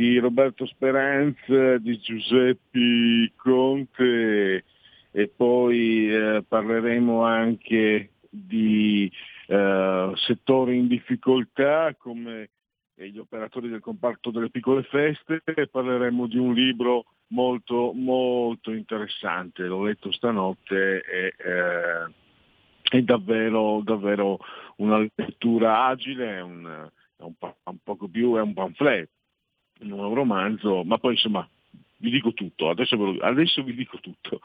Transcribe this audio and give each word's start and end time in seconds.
di 0.00 0.16
Roberto 0.16 0.64
Speranza, 0.64 1.76
di 1.76 1.98
Giuseppe 1.98 3.32
Conte 3.36 4.64
e 5.10 5.28
poi 5.28 6.10
eh, 6.10 6.42
parleremo 6.48 7.22
anche 7.22 8.12
di 8.30 9.12
eh, 9.46 10.12
settori 10.14 10.78
in 10.78 10.86
difficoltà 10.86 11.94
come 11.98 12.48
gli 12.94 13.18
operatori 13.18 13.68
del 13.68 13.80
comparto 13.80 14.30
delle 14.30 14.48
piccole 14.48 14.84
feste 14.84 15.42
e 15.44 15.66
parleremo 15.66 16.26
di 16.26 16.38
un 16.38 16.54
libro 16.54 17.04
molto 17.28 17.92
molto 17.94 18.72
interessante, 18.72 19.64
l'ho 19.64 19.84
letto 19.84 20.10
stanotte 20.12 21.02
e 21.02 21.34
eh, 21.36 22.10
è 22.88 23.02
davvero, 23.02 23.82
davvero 23.84 24.38
una 24.76 25.06
lettura 25.14 25.84
agile, 25.84 26.36
è 26.36 26.40
un, 26.40 26.90
è 27.18 27.22
un, 27.22 27.34
un 27.64 27.78
poco 27.82 28.08
più, 28.08 28.36
è 28.36 28.40
un 28.40 28.54
pamphlet, 28.54 29.10
un 29.82 30.14
romanzo, 30.14 30.82
ma 30.84 30.98
poi 30.98 31.12
insomma 31.12 31.48
vi 31.96 32.10
dico 32.10 32.32
tutto, 32.32 32.70
adesso, 32.70 32.96
adesso 33.20 33.62
vi 33.62 33.74
dico 33.74 33.98
tutto. 34.00 34.40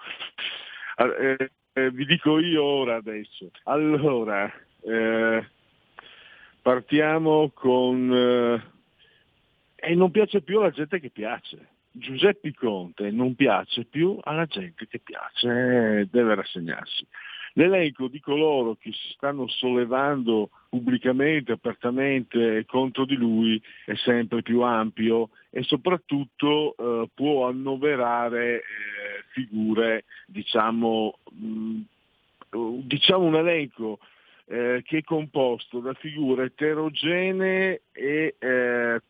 Eh, 0.97 1.51
eh, 1.73 1.91
vi 1.91 2.05
dico 2.05 2.39
io 2.39 2.63
ora 2.63 2.95
adesso. 2.95 3.51
Allora, 3.63 4.51
eh, 4.81 5.49
partiamo 6.61 7.51
con... 7.53 8.13
Eh, 8.13 8.73
e 9.75 9.93
non 9.93 10.09
piace 10.11 10.41
più 10.41 10.59
alla 10.59 10.71
gente 10.71 10.99
che 10.99 11.09
piace. 11.09 11.73
Giuseppe 11.91 12.53
Conte 12.53 13.11
non 13.11 13.35
piace 13.35 13.85
più 13.85 14.17
alla 14.21 14.45
gente 14.45 14.87
che 14.87 14.99
piace, 14.99 16.07
deve 16.11 16.35
rassegnarsi. 16.35 17.07
L'elenco 17.57 18.09
di 18.09 18.19
coloro 18.19 18.75
che 18.75 18.91
si 18.91 19.13
stanno 19.13 19.47
sollevando 19.47 20.49
pubblicamente, 20.67 21.53
apertamente 21.53 22.65
contro 22.65 23.05
di 23.05 23.15
lui 23.15 23.61
è 23.85 23.95
sempre 23.95 24.41
più 24.41 24.59
ampio 24.59 25.29
e 25.51 25.63
soprattutto 25.63 26.75
eh, 26.75 27.09
può 27.13 27.47
annoverare 27.47 28.55
eh, 28.57 28.61
figure, 29.31 30.03
diciamo, 30.27 31.19
mh, 31.31 31.79
mm, 32.57 32.79
diciamo 32.81 33.23
un 33.23 33.35
elenco 33.35 33.99
eh, 34.47 34.83
che 34.85 34.97
è 34.97 35.03
composto 35.03 35.79
da 35.79 35.93
figure 35.93 36.45
eterogenee 36.45 37.83
e 37.93 38.35
eh, 38.37 39.01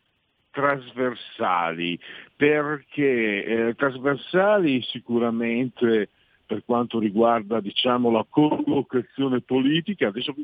trasversali, 0.52 1.98
perché 2.36 3.44
eh, 3.44 3.74
trasversali 3.74 4.82
sicuramente 4.82 6.10
per 6.46 6.64
quanto 6.64 6.98
riguarda 6.98 7.60
diciamo, 7.60 8.10
la 8.10 8.24
collocazione 8.28 9.40
politica. 9.40 10.08
Adesso 10.08 10.34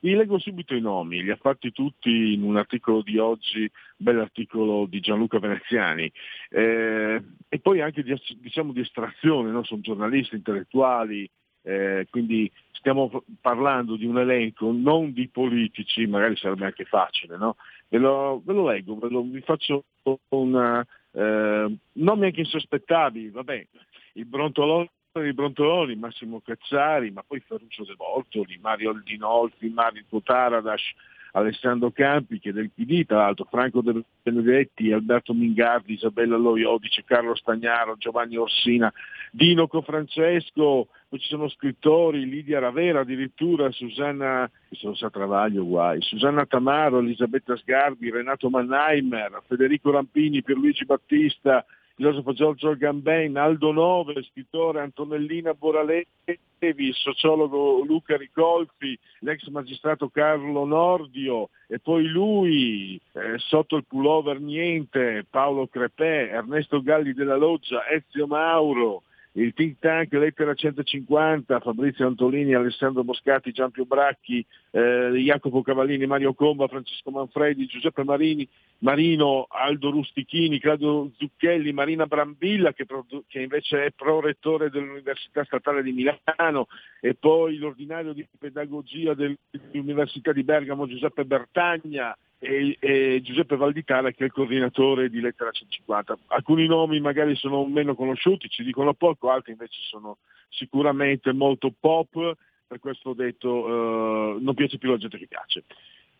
vi, 0.00 0.14
leggo 0.14 0.38
subito 0.38 0.74
i 0.74 0.80
nomi, 0.80 1.22
li 1.22 1.30
ha 1.30 1.36
fatti 1.36 1.72
tutti 1.72 2.34
in 2.34 2.42
un 2.42 2.56
articolo 2.56 3.02
di 3.02 3.16
oggi, 3.18 3.68
bell'articolo 3.96 4.86
di 4.86 5.00
Gianluca 5.00 5.38
Veneziani, 5.38 6.10
eh, 6.50 7.22
e 7.48 7.58
poi 7.58 7.80
anche 7.80 8.02
di, 8.02 8.14
diciamo, 8.38 8.72
di 8.72 8.80
estrazione, 8.80 9.50
no? 9.50 9.64
sono 9.64 9.80
giornalisti, 9.80 10.36
intellettuali, 10.36 11.28
eh, 11.62 12.06
quindi 12.10 12.50
stiamo 12.70 13.24
parlando 13.40 13.96
di 13.96 14.04
un 14.04 14.18
elenco 14.18 14.70
non 14.70 15.12
di 15.12 15.28
politici, 15.28 16.06
magari 16.06 16.36
sarebbe 16.36 16.66
anche 16.66 16.84
facile, 16.84 17.36
no? 17.36 17.56
ve, 17.88 17.98
lo, 17.98 18.42
ve, 18.44 18.52
lo, 18.52 18.68
leggo, 18.68 18.98
ve 18.98 19.08
lo, 19.08 19.22
vi 19.22 19.40
faccio 19.40 19.84
una, 20.28 20.86
eh, 21.12 21.76
nomi 21.92 22.24
anche 22.26 22.40
insospettabili, 22.40 23.30
vabbè, 23.30 23.66
il 24.12 24.26
Brontolone 24.26 24.90
di 25.20 25.32
Brontoloni, 25.32 25.96
Massimo 25.96 26.40
Cazzari, 26.44 27.10
ma 27.10 27.22
poi 27.26 27.40
Ferruccio 27.40 27.84
De 27.84 27.94
Bortoli, 27.94 28.58
Mario 28.60 28.90
Aldinolfi, 28.90 29.68
Mario 29.68 30.04
Taradash, 30.22 30.94
Alessandro 31.32 31.90
Campi, 31.90 32.38
che 32.38 32.50
è 32.50 32.52
del 32.52 32.70
PD, 32.70 33.04
tra 33.04 33.18
l'altro 33.18 33.46
Franco 33.50 33.82
De 33.82 34.02
Benedetti, 34.22 34.90
Alberto 34.90 35.34
Mingardi, 35.34 35.92
Isabella 35.92 36.36
Loiodice, 36.36 37.04
Carlo 37.04 37.34
Stagnaro, 37.34 37.96
Giovanni 37.98 38.36
Orsina, 38.36 38.92
Dino 39.30 39.66
Cofrancesco, 39.66 40.88
poi 41.08 41.18
ci 41.18 41.28
sono 41.28 41.48
scrittori, 41.48 42.26
Lidia 42.26 42.58
Ravera 42.58 43.00
addirittura, 43.00 43.70
Susanna, 43.70 44.50
sono 44.70 44.94
sa 44.94 45.10
Travaglio 45.10 45.66
guai, 45.66 46.00
Susanna 46.00 46.46
Tamaro, 46.46 46.98
Elisabetta 46.98 47.56
Sgarbi, 47.56 48.10
Renato 48.10 48.48
Mannheimer, 48.48 49.42
Federico 49.46 49.90
Rampini, 49.90 50.42
Pierluigi 50.42 50.86
Battista, 50.86 51.64
filosofo 51.96 52.34
Giorgio 52.34 52.76
Gamben, 52.76 53.38
Aldo 53.38 53.72
Nove, 53.72 54.22
scrittore 54.24 54.80
Antonellina 54.80 55.54
Boralevi, 55.54 56.92
sociologo 56.92 57.82
Luca 57.84 58.18
Ricolfi, 58.18 58.98
l'ex 59.20 59.46
magistrato 59.48 60.10
Carlo 60.10 60.66
Nordio 60.66 61.48
e 61.66 61.78
poi 61.78 62.06
lui, 62.06 63.00
eh, 63.12 63.38
sotto 63.38 63.76
il 63.76 63.86
pullover 63.88 64.40
niente, 64.40 65.24
Paolo 65.28 65.66
Crepè, 65.68 66.28
Ernesto 66.32 66.82
Galli 66.82 67.14
della 67.14 67.36
Loggia, 67.36 67.88
Ezio 67.88 68.26
Mauro, 68.26 69.02
il 69.36 69.52
think 69.52 69.78
tank 69.80 70.12
Lettera 70.12 70.54
150, 70.54 71.60
Fabrizio 71.60 72.06
Antolini, 72.06 72.54
Alessandro 72.54 73.04
Moscati, 73.04 73.52
Giampio 73.52 73.84
Bracchi, 73.84 74.44
eh, 74.70 75.10
Jacopo 75.12 75.62
Cavallini, 75.62 76.06
Mario 76.06 76.32
Comba, 76.32 76.68
Francesco 76.68 77.10
Manfredi, 77.10 77.66
Giuseppe 77.66 78.02
Marini, 78.02 78.48
Marino, 78.78 79.46
Aldo 79.50 79.90
Rustichini, 79.90 80.58
Claudio 80.58 81.10
Zucchelli, 81.18 81.72
Marina 81.72 82.06
Brambilla 82.06 82.72
che, 82.72 82.86
che 83.26 83.40
invece 83.40 83.84
è 83.84 83.90
prorettore 83.90 84.70
dell'Università 84.70 85.44
Statale 85.44 85.82
di 85.82 85.92
Milano 85.92 86.66
e 87.00 87.14
poi 87.14 87.58
l'ordinario 87.58 88.14
di 88.14 88.26
pedagogia 88.38 89.12
dell'Università 89.12 90.32
di 90.32 90.44
Bergamo 90.44 90.86
Giuseppe 90.86 91.26
Bertagna, 91.26 92.16
e, 92.46 92.76
e, 92.78 93.20
Giuseppe 93.22 93.56
Valditara 93.56 94.10
che 94.12 94.22
è 94.22 94.24
il 94.24 94.32
coordinatore 94.32 95.10
di 95.10 95.20
Lettera 95.20 95.50
150. 95.50 96.16
Alcuni 96.28 96.66
nomi 96.66 97.00
magari 97.00 97.34
sono 97.34 97.64
meno 97.66 97.94
conosciuti, 97.94 98.48
ci 98.48 98.62
dicono 98.62 98.94
poco, 98.94 99.30
altri 99.30 99.52
invece 99.52 99.80
sono 99.88 100.18
sicuramente 100.48 101.32
molto 101.32 101.72
pop, 101.78 102.36
per 102.66 102.78
questo 102.78 103.10
ho 103.10 103.14
detto 103.14 103.48
uh, 103.48 104.38
non 104.40 104.54
piace 104.54 104.78
più 104.78 104.90
la 104.90 104.96
gente 104.96 105.18
che 105.18 105.26
piace. 105.26 105.64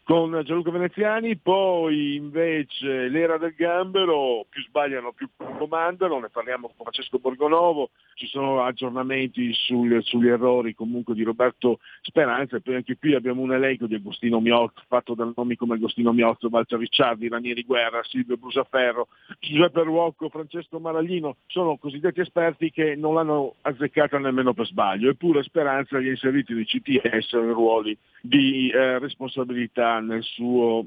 Con 0.06 0.40
Gianluca 0.44 0.70
Veneziani, 0.70 1.36
poi 1.36 2.14
invece 2.14 3.08
l'era 3.08 3.38
del 3.38 3.54
gambero, 3.56 4.46
più 4.48 4.62
sbagliano 4.62 5.10
più 5.10 5.28
comandano, 5.58 6.20
ne 6.20 6.28
parliamo 6.28 6.68
con 6.68 6.76
Francesco 6.84 7.18
Borgonovo, 7.18 7.90
ci 8.14 8.28
sono 8.28 8.62
aggiornamenti 8.62 9.52
sul, 9.52 10.00
sugli 10.04 10.28
errori 10.28 10.76
comunque 10.76 11.12
di 11.12 11.24
Roberto 11.24 11.80
Speranza 12.02 12.54
e 12.54 12.60
poi 12.60 12.76
anche 12.76 12.96
qui 12.96 13.14
abbiamo 13.14 13.42
un 13.42 13.52
elenco 13.52 13.86
di 13.86 13.96
Agostino 13.96 14.38
Miozzo, 14.38 14.80
fatto 14.86 15.14
da 15.14 15.28
nomi 15.34 15.56
come 15.56 15.74
Agostino 15.74 16.12
Miozzo, 16.12 16.46
Walter 16.52 16.78
Ricciardi, 16.78 17.28
Ranieri 17.28 17.64
Guerra, 17.64 18.00
Silvio 18.04 18.36
Brusaferro, 18.36 19.08
Giuseppe 19.40 19.82
Ruocco, 19.82 20.28
Francesco 20.28 20.78
Maraglino, 20.78 21.38
sono 21.46 21.78
cosiddetti 21.78 22.20
esperti 22.20 22.70
che 22.70 22.94
non 22.94 23.14
l'hanno 23.14 23.56
azzeccata 23.62 24.18
nemmeno 24.18 24.54
per 24.54 24.66
sbaglio, 24.66 25.10
eppure 25.10 25.42
Speranza 25.42 25.98
li 25.98 26.06
ha 26.06 26.10
inseriti 26.10 26.54
nei 26.54 26.64
CTS 26.64 27.32
in 27.32 27.52
ruoli 27.52 27.98
di 28.20 28.70
eh, 28.70 28.98
responsabilità 29.00 29.95
nel 30.00 30.22
suo, 30.22 30.87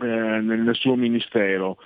eh, 0.00 0.06
nel, 0.06 0.60
nel 0.60 0.74
suo 0.74 0.96
ministero. 0.96 1.78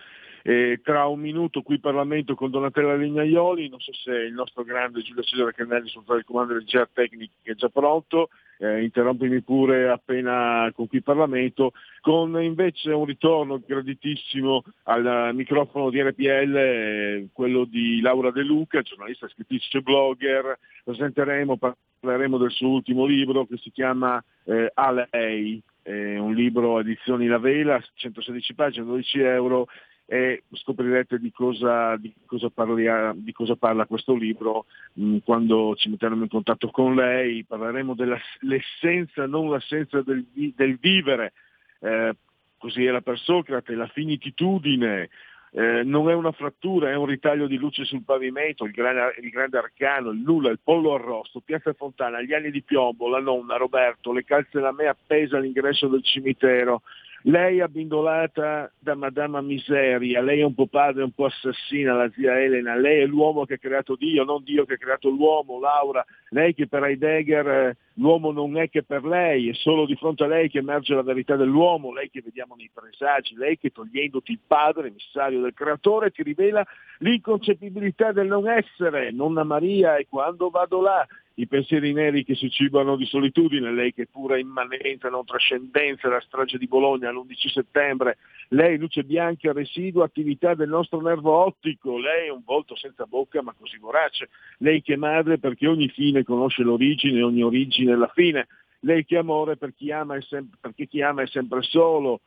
E 0.47 0.81
tra 0.83 1.07
un 1.07 1.21
minuto 1.21 1.63
qui 1.63 1.77
in 1.77 1.81
Parlamento 1.81 2.35
con 2.35 2.51
Donatella 2.51 2.97
Legnaioli, 2.97 3.71
non 3.71 3.81
so 3.81 3.95
se 3.95 4.11
il 4.11 4.35
nostro 4.35 4.63
grande 4.63 5.01
Giulio 5.01 5.23
Cesare 5.23 5.55
Cannelli 5.55 5.89
sul 5.89 6.05
il 6.07 6.25
comando 6.27 6.53
del 6.53 6.65
GR 6.65 6.87
Tecnico 6.93 7.33
è 7.41 7.55
già 7.55 7.71
pronto, 7.71 8.29
eh, 8.59 8.83
interrompimi 8.83 9.41
pure 9.41 9.89
appena 9.89 10.71
con 10.75 10.87
qui 10.87 10.99
in 10.99 11.03
Parlamento, 11.03 11.73
con 12.03 12.43
invece 12.43 12.91
un 12.93 13.07
ritorno 13.07 13.59
graditissimo 13.67 14.63
al 14.83 15.31
microfono 15.33 15.89
di 15.89 16.03
RPL, 16.03 16.57
eh, 16.57 17.29
quello 17.33 17.65
di 17.65 18.03
Laura 18.03 18.31
De 18.31 18.43
Luca, 18.43 18.83
giornalista, 18.83 19.27
scrittrice, 19.29 19.81
blogger, 19.81 20.59
presenteremo, 20.85 21.57
parleremo 21.57 22.37
del 22.37 22.51
suo 22.51 22.69
ultimo 22.69 23.07
libro 23.07 23.47
che 23.47 23.57
si 23.57 23.71
chiama 23.71 24.23
eh, 24.45 24.71
A 24.75 25.07
lei, 25.11 25.63
è 25.85 26.17
un 26.17 26.33
libro 26.33 26.81
edizioni 26.81 27.27
La 27.27 27.39
Vela, 27.39 27.79
116 27.95 28.55
pagine, 28.55 28.87
12 28.87 29.21
euro 29.21 29.67
e 30.07 30.45
scoprirete 30.51 31.19
di 31.19 31.31
cosa, 31.31 31.97
di 31.97 32.13
cosa, 32.25 32.49
parlia, 32.49 33.13
di 33.15 33.33
cosa 33.33 33.55
parla 33.55 33.85
questo 33.85 34.15
libro. 34.15 34.65
Mh, 34.95 35.05
mm, 35.05 35.17
quando 35.25 35.75
ci 35.77 35.91
metteremo 35.91 36.23
in 36.23 36.29
contatto 36.29 36.71
con 36.71 36.95
lei, 36.95 37.45
parleremo 37.45 37.95
dell'essenza, 37.95 39.27
non 39.27 39.51
l'assenza 39.51 40.01
del, 40.01 40.25
del 40.33 40.79
vivere, 40.79 41.35
eh, 41.81 42.17
così 42.57 42.83
era 42.83 43.03
per 43.03 43.19
Socrate, 43.19 43.75
la 43.75 43.87
finitudine, 43.89 45.11
eh, 45.57 45.85
non 45.85 46.11
è 46.11 46.15
una 46.15 46.33
frattura, 46.33 46.91
è 46.91 46.97
un 46.97 47.07
ritaglio 47.07 47.47
di 47.47 47.57
luce 47.57 47.85
sul 47.85 48.03
pavimento, 48.03 48.65
il 48.65 48.73
grande, 48.73 49.15
il 49.21 49.31
grande, 49.31 49.59
arcano, 49.59 50.11
il 50.11 50.19
nulla, 50.19 50.51
il 50.51 50.59
pollo 50.63 50.95
arrosto, 50.95 51.41
Piazza 51.41 51.73
Fontana, 51.75 52.21
gli 52.21 52.33
anni 52.33 52.51
di 52.51 52.63
piombo, 52.63 53.09
la 53.09 53.21
nonna, 53.21 53.57
Roberto, 53.57 54.13
le 54.13 54.25
calze 54.25 54.59
da 54.59 54.73
me 54.73 54.89
appese 54.89 55.37
all'ingresso 55.37 55.87
del 55.87 56.03
cimitero, 56.03 56.83
lei 57.27 57.61
abbindolata 57.61 58.71
da 58.79 58.95
Madama 58.95 59.41
Miseria, 59.41 60.21
lei 60.21 60.41
è 60.41 60.45
un 60.45 60.55
po' 60.55 60.67
padre, 60.67 61.05
un 61.05 61.13
po' 61.13 61.25
assassina, 61.25 61.95
la 61.95 62.11
zia 62.11 62.39
Elena, 62.39 62.77
lei 62.77 63.01
è 63.01 63.07
l'uomo 63.07 63.47
che 63.47 63.55
ha 63.55 63.59
creato 63.59 63.97
Dio, 63.97 64.25
non 64.25 64.43
Dio 64.43 64.67
che 64.67 64.75
ha 64.75 64.79
creato 64.79 65.09
l'uomo, 65.09 65.59
Laura, 65.59 66.05
lei 66.31 66.53
che 66.53 66.67
per 66.67 66.85
Heidegger 66.85 67.49
eh, 67.49 67.77
l'uomo 67.95 68.31
non 68.31 68.59
è 68.59 68.69
che 68.69 68.83
per 68.83 69.05
lei, 69.05 69.49
è 69.49 69.55
solo 69.55 69.87
di 69.87 69.97
fronte 69.97 70.25
a 70.25 70.27
lei 70.27 70.51
che 70.51 70.59
emerge 70.59 70.95
la 70.95 71.03
verità 71.03 71.35
dell'uomo, 71.37 71.95
lei 71.95 72.11
che 72.11 72.21
vediamo 72.23 72.57
nei 72.57 72.71
presagi, 72.71 73.37
lei 73.37 73.57
che 73.57 73.71
togliendoti 73.71 74.33
il 74.33 74.41
padre, 74.47 74.89
emissario 74.89 75.41
del 75.41 75.55
creatore, 75.55 76.11
ti 76.11 76.23
rivela 76.23 76.63
l'inconcepibilità 76.99 78.13
del 78.13 78.27
non 78.27 78.49
essere, 78.49 79.13
nonna 79.13 79.45
Maria, 79.45 79.97
e 79.97 80.07
quando 80.11 80.51
vado 80.51 80.83
là, 80.83 81.07
i 81.37 81.47
pensieri 81.49 81.93
neri 81.93 82.25
che 82.25 82.37
si 82.37 82.49
cibano 82.49 82.97
di 82.97 83.07
solitudine, 83.07 83.73
lei 83.73 83.93
che 83.93 84.07
pura 84.07 84.39
immanenza, 84.39 85.09
non 85.09 85.25
trascendenza, 85.25 86.09
la 86.09 86.21
strage 86.21 86.59
di 86.59 86.69
Bologna 86.69 87.11
l'11 87.11 87.49
settembre, 87.49 88.19
lei 88.49 88.79
luce 88.79 89.03
bianca, 89.03 89.53
residuo, 89.53 90.05
attività 90.05 90.55
del 90.55 90.69
nostro 90.69 91.01
nervo 91.01 91.33
ottico, 91.33 91.99
lei 91.99 92.29
un 92.29 92.43
volto 92.45 92.77
senza 92.77 93.05
bocca 93.07 93.43
ma 93.43 93.55
così 93.59 93.79
vorace, 93.79 94.29
lei 94.59 94.81
che 94.81 94.97
madre 94.97 95.39
perché 95.39 95.67
ogni 95.67 95.89
fine 95.89 96.23
conosce 96.23 96.63
l'origine, 96.63 97.23
ogni 97.23 97.43
origine 97.43 97.97
la 97.97 98.11
fine, 98.15 98.47
lei 98.81 99.05
che 99.05 99.17
amore 99.17 99.57
per 99.57 99.75
chi 99.75 99.91
ama 99.91 100.21
sem- 100.21 100.51
perché 100.61 100.87
chi 100.87 101.03
ama 101.03 101.23
è 101.23 101.27
sempre 101.27 101.63
solo, 101.63 102.21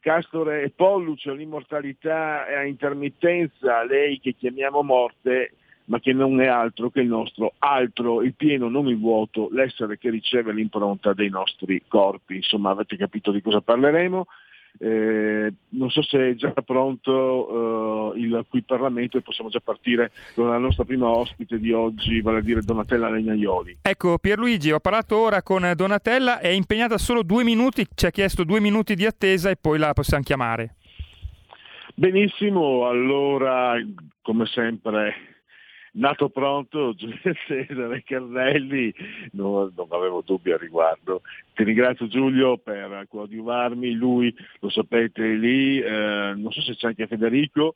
Castore 0.00 0.62
e 0.62 0.70
Polluce, 0.70 1.32
l'immortalità 1.32 2.46
è 2.46 2.54
a 2.54 2.64
intermittenza, 2.64 3.84
lei 3.84 4.18
che 4.18 4.34
chiamiamo 4.34 4.82
morte 4.82 5.52
ma 5.88 6.00
che 6.00 6.12
non 6.12 6.40
è 6.40 6.46
altro 6.46 6.90
che 6.90 7.00
il 7.00 7.08
nostro 7.08 7.54
altro, 7.58 8.22
il 8.22 8.34
pieno, 8.34 8.68
non 8.68 8.88
il 8.88 8.98
vuoto, 8.98 9.48
l'essere 9.52 9.98
che 9.98 10.10
riceve 10.10 10.52
l'impronta 10.52 11.12
dei 11.12 11.28
nostri 11.28 11.82
corpi. 11.88 12.36
Insomma, 12.36 12.70
avete 12.70 12.96
capito 12.96 13.30
di 13.30 13.42
cosa 13.42 13.60
parleremo. 13.60 14.26
Eh, 14.80 15.52
non 15.70 15.90
so 15.90 16.02
se 16.02 16.30
è 16.30 16.34
già 16.34 16.52
pronto 16.52 18.12
eh, 18.14 18.20
il 18.20 18.44
qui 18.48 18.62
Parlamento 18.62 19.16
e 19.16 19.22
possiamo 19.22 19.50
già 19.50 19.60
partire 19.60 20.12
con 20.34 20.48
la 20.48 20.58
nostra 20.58 20.84
prima 20.84 21.08
ospite 21.08 21.58
di 21.58 21.72
oggi, 21.72 22.20
vale 22.20 22.38
a 22.38 22.42
dire 22.42 22.60
Donatella 22.60 23.10
Legnaioli. 23.10 23.78
Ecco 23.82 24.18
Pierluigi, 24.18 24.70
ho 24.70 24.78
parlato 24.78 25.18
ora 25.18 25.42
con 25.42 25.72
Donatella, 25.74 26.38
è 26.38 26.48
impegnata 26.48 26.98
solo 26.98 27.22
due 27.22 27.44
minuti, 27.44 27.86
ci 27.94 28.06
ha 28.06 28.10
chiesto 28.10 28.44
due 28.44 28.60
minuti 28.60 28.94
di 28.94 29.06
attesa 29.06 29.50
e 29.50 29.56
poi 29.56 29.78
la 29.78 29.94
possiamo 29.94 30.22
chiamare. 30.22 30.74
Benissimo, 31.94 32.86
allora 32.86 33.74
come 34.22 34.46
sempre 34.46 35.37
nato 35.98 36.28
pronto 36.28 36.94
Giulio 36.96 37.18
Cesare 37.46 38.02
Carnelli, 38.04 38.92
non, 39.32 39.72
non, 39.76 39.86
avevo 39.90 40.22
dubbi 40.24 40.52
al 40.52 40.58
riguardo. 40.58 41.22
Ti 41.54 41.64
ringrazio 41.64 42.08
Giulio 42.08 42.56
per 42.58 43.06
coadiuvarmi, 43.08 43.92
lui 43.92 44.34
lo 44.60 44.70
sapete 44.70 45.22
lì, 45.22 45.80
eh, 45.80 46.32
non 46.36 46.50
so 46.50 46.60
se 46.62 46.74
c'è 46.74 46.88
anche 46.88 47.06
Federico. 47.06 47.74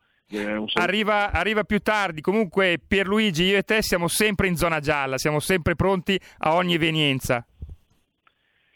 Arriva, 0.75 1.31
arriva, 1.31 1.63
più 1.65 1.81
tardi, 1.81 2.23
comunque 2.23 2.81
Pierluigi, 2.87 3.45
io 3.45 3.59
e 3.59 3.63
te 3.65 3.83
siamo 3.83 4.09
sempre 4.09 4.47
in 4.47 4.57
zona 4.57 4.81
gialla, 4.81 5.19
siamo 5.19 5.41
sempre 5.41 5.75
pronti 5.75 6.19
a 6.39 6.55
ogni 6.55 6.75
evenienza 6.75 7.45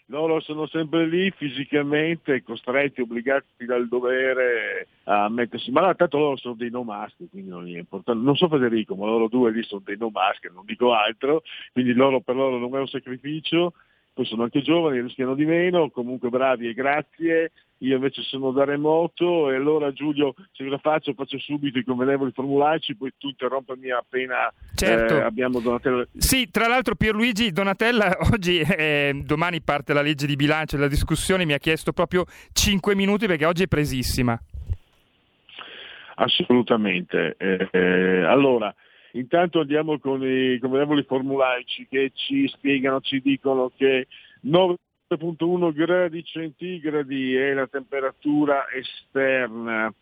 loro 0.06 0.41
sono 0.41 0.67
sempre 0.67 1.06
lì 1.06 1.31
fisicamente, 1.31 2.43
costretti, 2.43 3.00
obbligati 3.00 3.64
dal 3.64 3.88
dovere 3.88 4.88
a 5.05 5.29
mettersi, 5.29 5.70
ma 5.70 5.94
tanto 5.94 6.19
loro 6.19 6.37
sono 6.37 6.55
dei 6.55 6.70
no 6.70 6.82
mask, 6.85 7.17
quindi 7.31 7.49
non 7.49 7.67
è 7.67 7.79
importante. 7.79 8.23
Non 8.23 8.37
so 8.37 8.49
Federico, 8.49 8.94
ma 8.94 9.06
loro 9.06 9.29
due 9.29 9.50
lì 9.50 9.62
sono 9.62 9.82
dei 9.85 9.97
no 9.97 10.11
mask, 10.11 10.50
non 10.53 10.64
dico 10.64 10.93
altro, 10.93 11.43
quindi 11.73 11.93
loro, 11.93 12.20
per 12.20 12.37
loro 12.37 12.58
non 12.58 12.75
è 12.76 12.81
un 12.81 12.88
sacrificio, 12.88 13.73
poi 14.12 14.25
sono 14.25 14.44
anche 14.44 14.62
giovani, 14.62 15.00
rischiano 15.00 15.35
di 15.35 15.44
meno, 15.44 15.91
comunque 15.91 16.31
bravi 16.31 16.69
e 16.69 16.75
grazie. 16.75 17.52
Io 17.78 17.96
invece 17.96 18.23
sono 18.23 18.52
da 18.52 18.64
remoto 18.64 19.50
e 19.50 19.56
allora 19.56 19.93
Giulio 19.93 20.34
se 20.52 20.64
la 20.64 20.78
faccio 20.78 21.12
faccio 21.12 21.38
subito 21.38 21.78
i 21.78 21.84
convenevoli 21.84 22.32
formulaici, 22.32 22.96
poi 22.96 23.12
tu 23.19 23.28
interrompami 23.28 23.90
appena 23.90 24.50
certo. 24.75 25.17
eh, 25.17 25.20
abbiamo 25.20 25.61
Donatella. 25.61 26.06
Sì, 26.17 26.49
tra 26.50 26.69
l'altro 26.69 26.94
Pierluigi 26.94 27.52
Donatella 27.52 28.17
oggi, 28.32 28.61
eh, 28.61 29.20
domani 29.25 29.61
parte 29.61 29.93
la 29.93 30.00
legge 30.00 30.26
di 30.26 30.37
bilancio 30.37 30.76
e 30.76 30.78
la 30.78 30.88
discussione, 30.88 31.44
mi 31.44 31.52
ha 31.52 31.58
chiesto 31.58 31.93
proprio 31.93 32.25
5 32.52 32.94
minuti 32.94 33.26
perché 33.26 33.44
oggi 33.44 33.64
è 33.64 33.69
presissima. 33.69 34.38
Assolutamente. 36.14 37.34
Eh, 37.37 37.69
eh 37.70 38.25
allora, 38.25 38.75
Intanto 39.17 39.61
andiamo 39.61 39.99
con 39.99 40.23
i 40.23 40.59
convenevoli 40.59 41.02
formulaici 41.04 41.87
che 41.88 42.12
ci 42.14 42.47
spiegano, 42.49 43.00
ci 43.00 43.21
dicono 43.23 43.73
che 43.75 44.09
9.1 45.09 45.73
gradi 45.73 46.25
centigradi 46.25 47.37
è 47.37 47.53
la 47.53 47.69
temperatura 47.69 48.67
esterna 48.71 49.93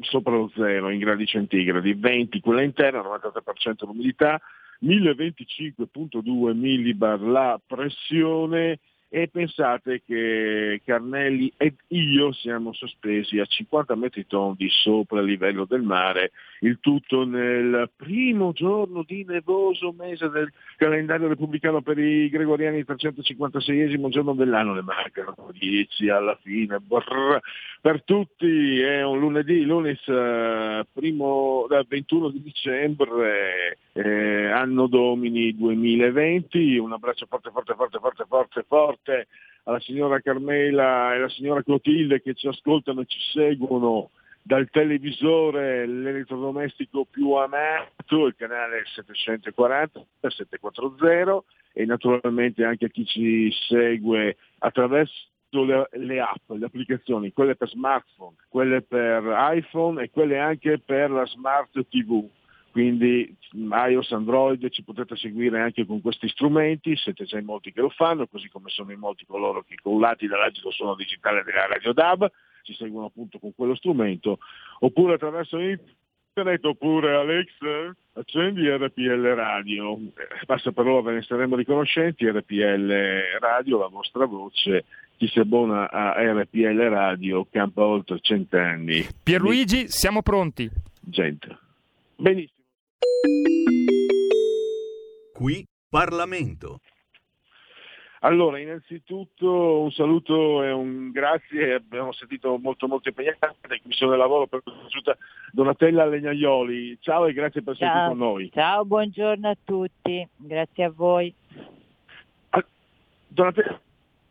sopra 0.00 0.34
lo 0.34 0.50
zero 0.54 0.90
in 0.90 0.98
gradi 0.98 1.26
centigradi, 1.26 1.94
20 1.94 2.40
quella 2.40 2.62
interna, 2.62 3.00
93% 3.00 3.86
l'umidità, 3.86 4.40
1025.2 4.82 6.54
millibar 6.54 7.20
la 7.20 7.60
pressione 7.64 8.80
e 9.10 9.28
pensate 9.28 10.02
che 10.04 10.82
Carnelli 10.84 11.50
ed 11.56 11.76
io 11.88 12.30
siamo 12.32 12.74
sospesi 12.74 13.38
a 13.38 13.46
50 13.46 13.94
metri 13.94 14.26
tondi 14.26 14.68
sopra 14.68 15.20
il 15.20 15.26
livello 15.26 15.64
del 15.64 15.80
mare, 15.80 16.32
il 16.60 16.78
tutto 16.80 17.24
nel 17.24 17.90
primo 17.96 18.52
giorno 18.52 19.02
di 19.06 19.24
nevoso 19.24 19.94
mese 19.96 20.28
del 20.28 20.52
calendario 20.76 21.28
repubblicano 21.28 21.80
per 21.80 21.98
i 21.98 22.28
gregoriani, 22.28 22.78
il 22.78 22.86
356esimo 22.86 24.08
giorno 24.10 24.34
dell'anno, 24.34 24.74
ne 24.74 24.82
mancano 24.82 25.52
10 25.52 26.10
alla 26.10 26.38
fine, 26.42 26.78
brrr, 26.78 27.38
per 27.80 28.02
tutti 28.02 28.80
è 28.80 29.02
un 29.04 29.18
lunedì, 29.18 29.64
lunes 29.64 30.06
eh, 30.06 30.86
primo, 30.92 31.66
21 31.66 32.28
di 32.28 32.42
dicembre, 32.42 33.78
eh, 33.92 34.46
anno 34.50 34.86
domini 34.86 35.56
2020, 35.56 36.76
un 36.76 36.92
abbraccio 36.92 37.26
forte 37.26 37.50
forte 37.50 37.74
forte 37.74 37.98
forte 37.98 38.24
forte 38.28 38.64
forte 38.68 38.97
forte 38.98 39.28
alla 39.64 39.80
signora 39.80 40.20
Carmela 40.20 41.12
e 41.12 41.16
alla 41.16 41.28
signora 41.28 41.62
Clotilde 41.62 42.22
che 42.22 42.34
ci 42.34 42.48
ascoltano 42.48 43.02
e 43.02 43.06
ci 43.06 43.18
seguono 43.32 44.10
dal 44.42 44.68
televisore, 44.70 45.86
l'elettrodomestico 45.86 47.04
più 47.04 47.32
amato, 47.32 48.26
il 48.26 48.34
canale 48.34 48.82
740, 48.94 50.06
740 50.20 51.44
e 51.74 51.84
naturalmente 51.84 52.64
anche 52.64 52.86
a 52.86 52.88
chi 52.88 53.04
ci 53.04 53.52
segue 53.68 54.38
attraverso 54.60 55.12
le, 55.50 55.88
le, 55.92 56.20
app, 56.20 56.50
le 56.52 56.64
applicazioni, 56.64 57.32
quelle 57.32 57.56
per 57.56 57.68
smartphone, 57.68 58.36
quelle 58.48 58.80
per 58.80 59.22
iPhone 59.52 60.02
e 60.02 60.10
quelle 60.10 60.38
anche 60.38 60.78
per 60.78 61.10
la 61.10 61.26
smart 61.26 61.70
TV. 61.90 62.26
Quindi 62.70 63.36
iOS, 63.52 64.12
Android 64.12 64.68
ci 64.68 64.82
potete 64.82 65.16
seguire 65.16 65.60
anche 65.60 65.86
con 65.86 66.00
questi 66.00 66.28
strumenti, 66.28 66.96
siete 66.96 67.24
già 67.24 67.38
in 67.38 67.44
molti 67.44 67.72
che 67.72 67.80
lo 67.80 67.88
fanno, 67.88 68.26
così 68.26 68.48
come 68.48 68.68
sono 68.68 68.92
in 68.92 68.98
molti 68.98 69.24
coloro 69.26 69.64
che 69.66 69.76
collati 69.82 70.26
dall'agito 70.26 70.70
suono 70.70 70.94
digitale 70.94 71.42
della 71.44 71.66
Radio 71.66 71.92
DAB, 71.92 72.30
ci 72.62 72.74
seguono 72.74 73.06
appunto 73.06 73.38
con 73.38 73.52
quello 73.54 73.74
strumento, 73.74 74.38
oppure 74.80 75.14
attraverso 75.14 75.58
internet, 75.58 76.64
oppure 76.64 77.14
Alex, 77.14 77.48
accendi 78.12 78.68
RPL 78.68 79.34
Radio, 79.34 79.98
passa 80.46 80.70
per 80.70 80.86
ora 80.86 81.02
ve 81.02 81.14
ne 81.14 81.22
saremo 81.22 81.56
riconoscenti, 81.56 82.28
RPL 82.28 83.38
Radio, 83.40 83.78
la 83.78 83.88
vostra 83.88 84.26
voce 84.26 84.84
chi 85.16 85.26
si 85.26 85.40
abbona 85.40 85.90
a 85.90 86.14
RPL 86.16 86.78
Radio 86.88 87.46
campa 87.50 87.84
oltre 87.84 88.20
cent'anni. 88.20 89.04
Pierluigi, 89.22 89.88
siamo 89.88 90.22
pronti. 90.22 90.70
Gente. 91.00 91.58
Benissimo. 92.14 92.57
Qui 95.32 95.64
Parlamento. 95.88 96.80
Allora, 98.20 98.58
innanzitutto 98.58 99.82
un 99.82 99.92
saluto 99.92 100.64
e 100.64 100.72
un 100.72 101.10
grazie, 101.12 101.74
abbiamo 101.74 102.12
sentito 102.12 102.58
molto 102.58 102.88
molto 102.88 103.08
impegnata 103.08 103.54
in 103.70 103.80
Commissione 103.82 104.12
del 104.12 104.20
Lavoro 104.20 104.48
per 104.48 104.62
la 104.64 105.16
Donatella 105.52 106.04
Legnaioli. 106.04 106.98
Ciao 107.00 107.26
e 107.26 107.32
grazie 107.32 107.62
per 107.62 107.74
essere 107.74 107.90
qui 107.90 108.08
con 108.08 108.18
noi. 108.18 108.50
Ciao, 108.52 108.84
buongiorno 108.84 109.48
a 109.48 109.56
tutti, 109.62 110.28
grazie 110.36 110.84
a 110.84 110.90
voi. 110.90 111.32
Ah, 112.50 112.64
Donatella, 113.28 113.80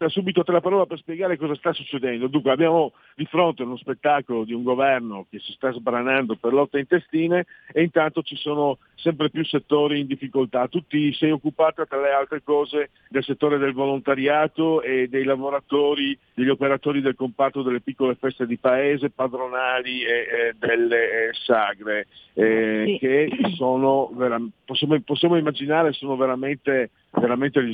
subito 0.08 0.44
te 0.44 0.52
la 0.52 0.62
parola 0.62 0.86
per 0.86 1.00
spiegare 1.00 1.38
cosa 1.38 1.56
sta 1.56 1.74
succedendo. 1.74 2.28
Dunque 2.28 2.52
abbiamo 2.52 2.94
di 3.16 3.26
fronte 3.26 3.64
uno 3.64 3.78
spettacolo 3.78 4.44
di 4.44 4.54
un 4.54 4.64
governo 4.64 5.26
che 5.30 5.40
si 5.40 5.52
sta 5.54 5.72
sbranando 5.72 6.36
per 6.36 6.54
lotta 6.54 6.78
intestine 6.78 7.46
e 7.72 7.82
intanto 7.82 8.22
ci 8.22 8.36
sono 8.36 8.78
sempre 8.96 9.30
più 9.30 9.44
settori 9.44 10.00
in 10.00 10.08
difficoltà. 10.08 10.68
Tu 10.68 10.86
ti 10.86 11.12
sei 11.14 11.32
occupata 11.32 11.86
tra 11.86 12.00
le 12.00 12.12
altre 12.12 12.44
cose 12.44 12.92
del 13.10 13.24
settore 13.24 13.58
del 13.58 13.74
volontariato 13.74 14.82
e 14.84 15.08
dei 15.08 15.24
lavoratori, 15.24 16.18
degli 16.34 16.50
operatori 16.50 17.02
del 17.02 17.16
comparto 17.16 17.64
delle 17.64 17.82
piccole 17.82 18.16
feste 18.16 18.46
di 18.46 18.58
paese, 18.58 19.10
padronali 19.10 20.04
e, 20.04 20.12
e 20.12 20.54
delle 20.58 21.32
sagre, 21.32 22.08
eh, 22.34 22.84
sì. 22.86 22.98
che 23.00 23.30
sono, 23.56 24.12
possiamo, 24.64 25.00
possiamo 25.02 25.38
immaginare 25.38 25.94
sono 25.94 26.16
veramente, 26.16 26.92
veramente 27.12 27.64
gli 27.64 27.74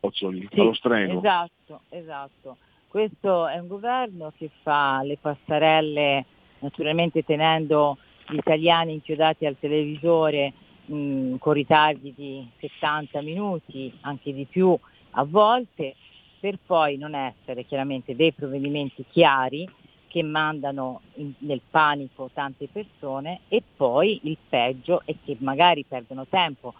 scopi 0.00 0.48
sì, 0.50 0.60
allo 0.60 0.74
streno. 0.74 1.18
Esatto, 1.18 1.80
esatto. 1.90 2.56
Questo 2.88 3.46
è 3.46 3.58
un 3.58 3.68
governo 3.68 4.32
che 4.36 4.50
fa 4.62 5.02
le 5.02 5.18
passerelle 5.18 6.24
naturalmente 6.60 7.22
tenendo 7.22 7.98
gli 8.28 8.36
italiani 8.36 8.94
inchiodati 8.94 9.46
al 9.46 9.58
televisore 9.58 10.52
mh, 10.86 11.36
con 11.36 11.52
ritardi 11.52 12.12
di 12.14 12.48
70 12.58 13.20
minuti, 13.22 13.92
anche 14.02 14.32
di 14.32 14.46
più 14.46 14.76
a 15.12 15.24
volte, 15.24 15.94
per 16.40 16.58
poi 16.64 16.96
non 16.96 17.14
essere 17.14 17.64
chiaramente 17.64 18.14
dei 18.14 18.32
provvedimenti 18.32 19.04
chiari 19.10 19.68
che 20.06 20.22
mandano 20.22 21.02
in, 21.14 21.32
nel 21.38 21.60
panico 21.68 22.30
tante 22.32 22.68
persone 22.70 23.40
e 23.48 23.62
poi 23.76 24.20
il 24.24 24.38
peggio 24.48 25.02
è 25.04 25.14
che 25.24 25.36
magari 25.40 25.84
perdono 25.84 26.26
tempo 26.26 26.74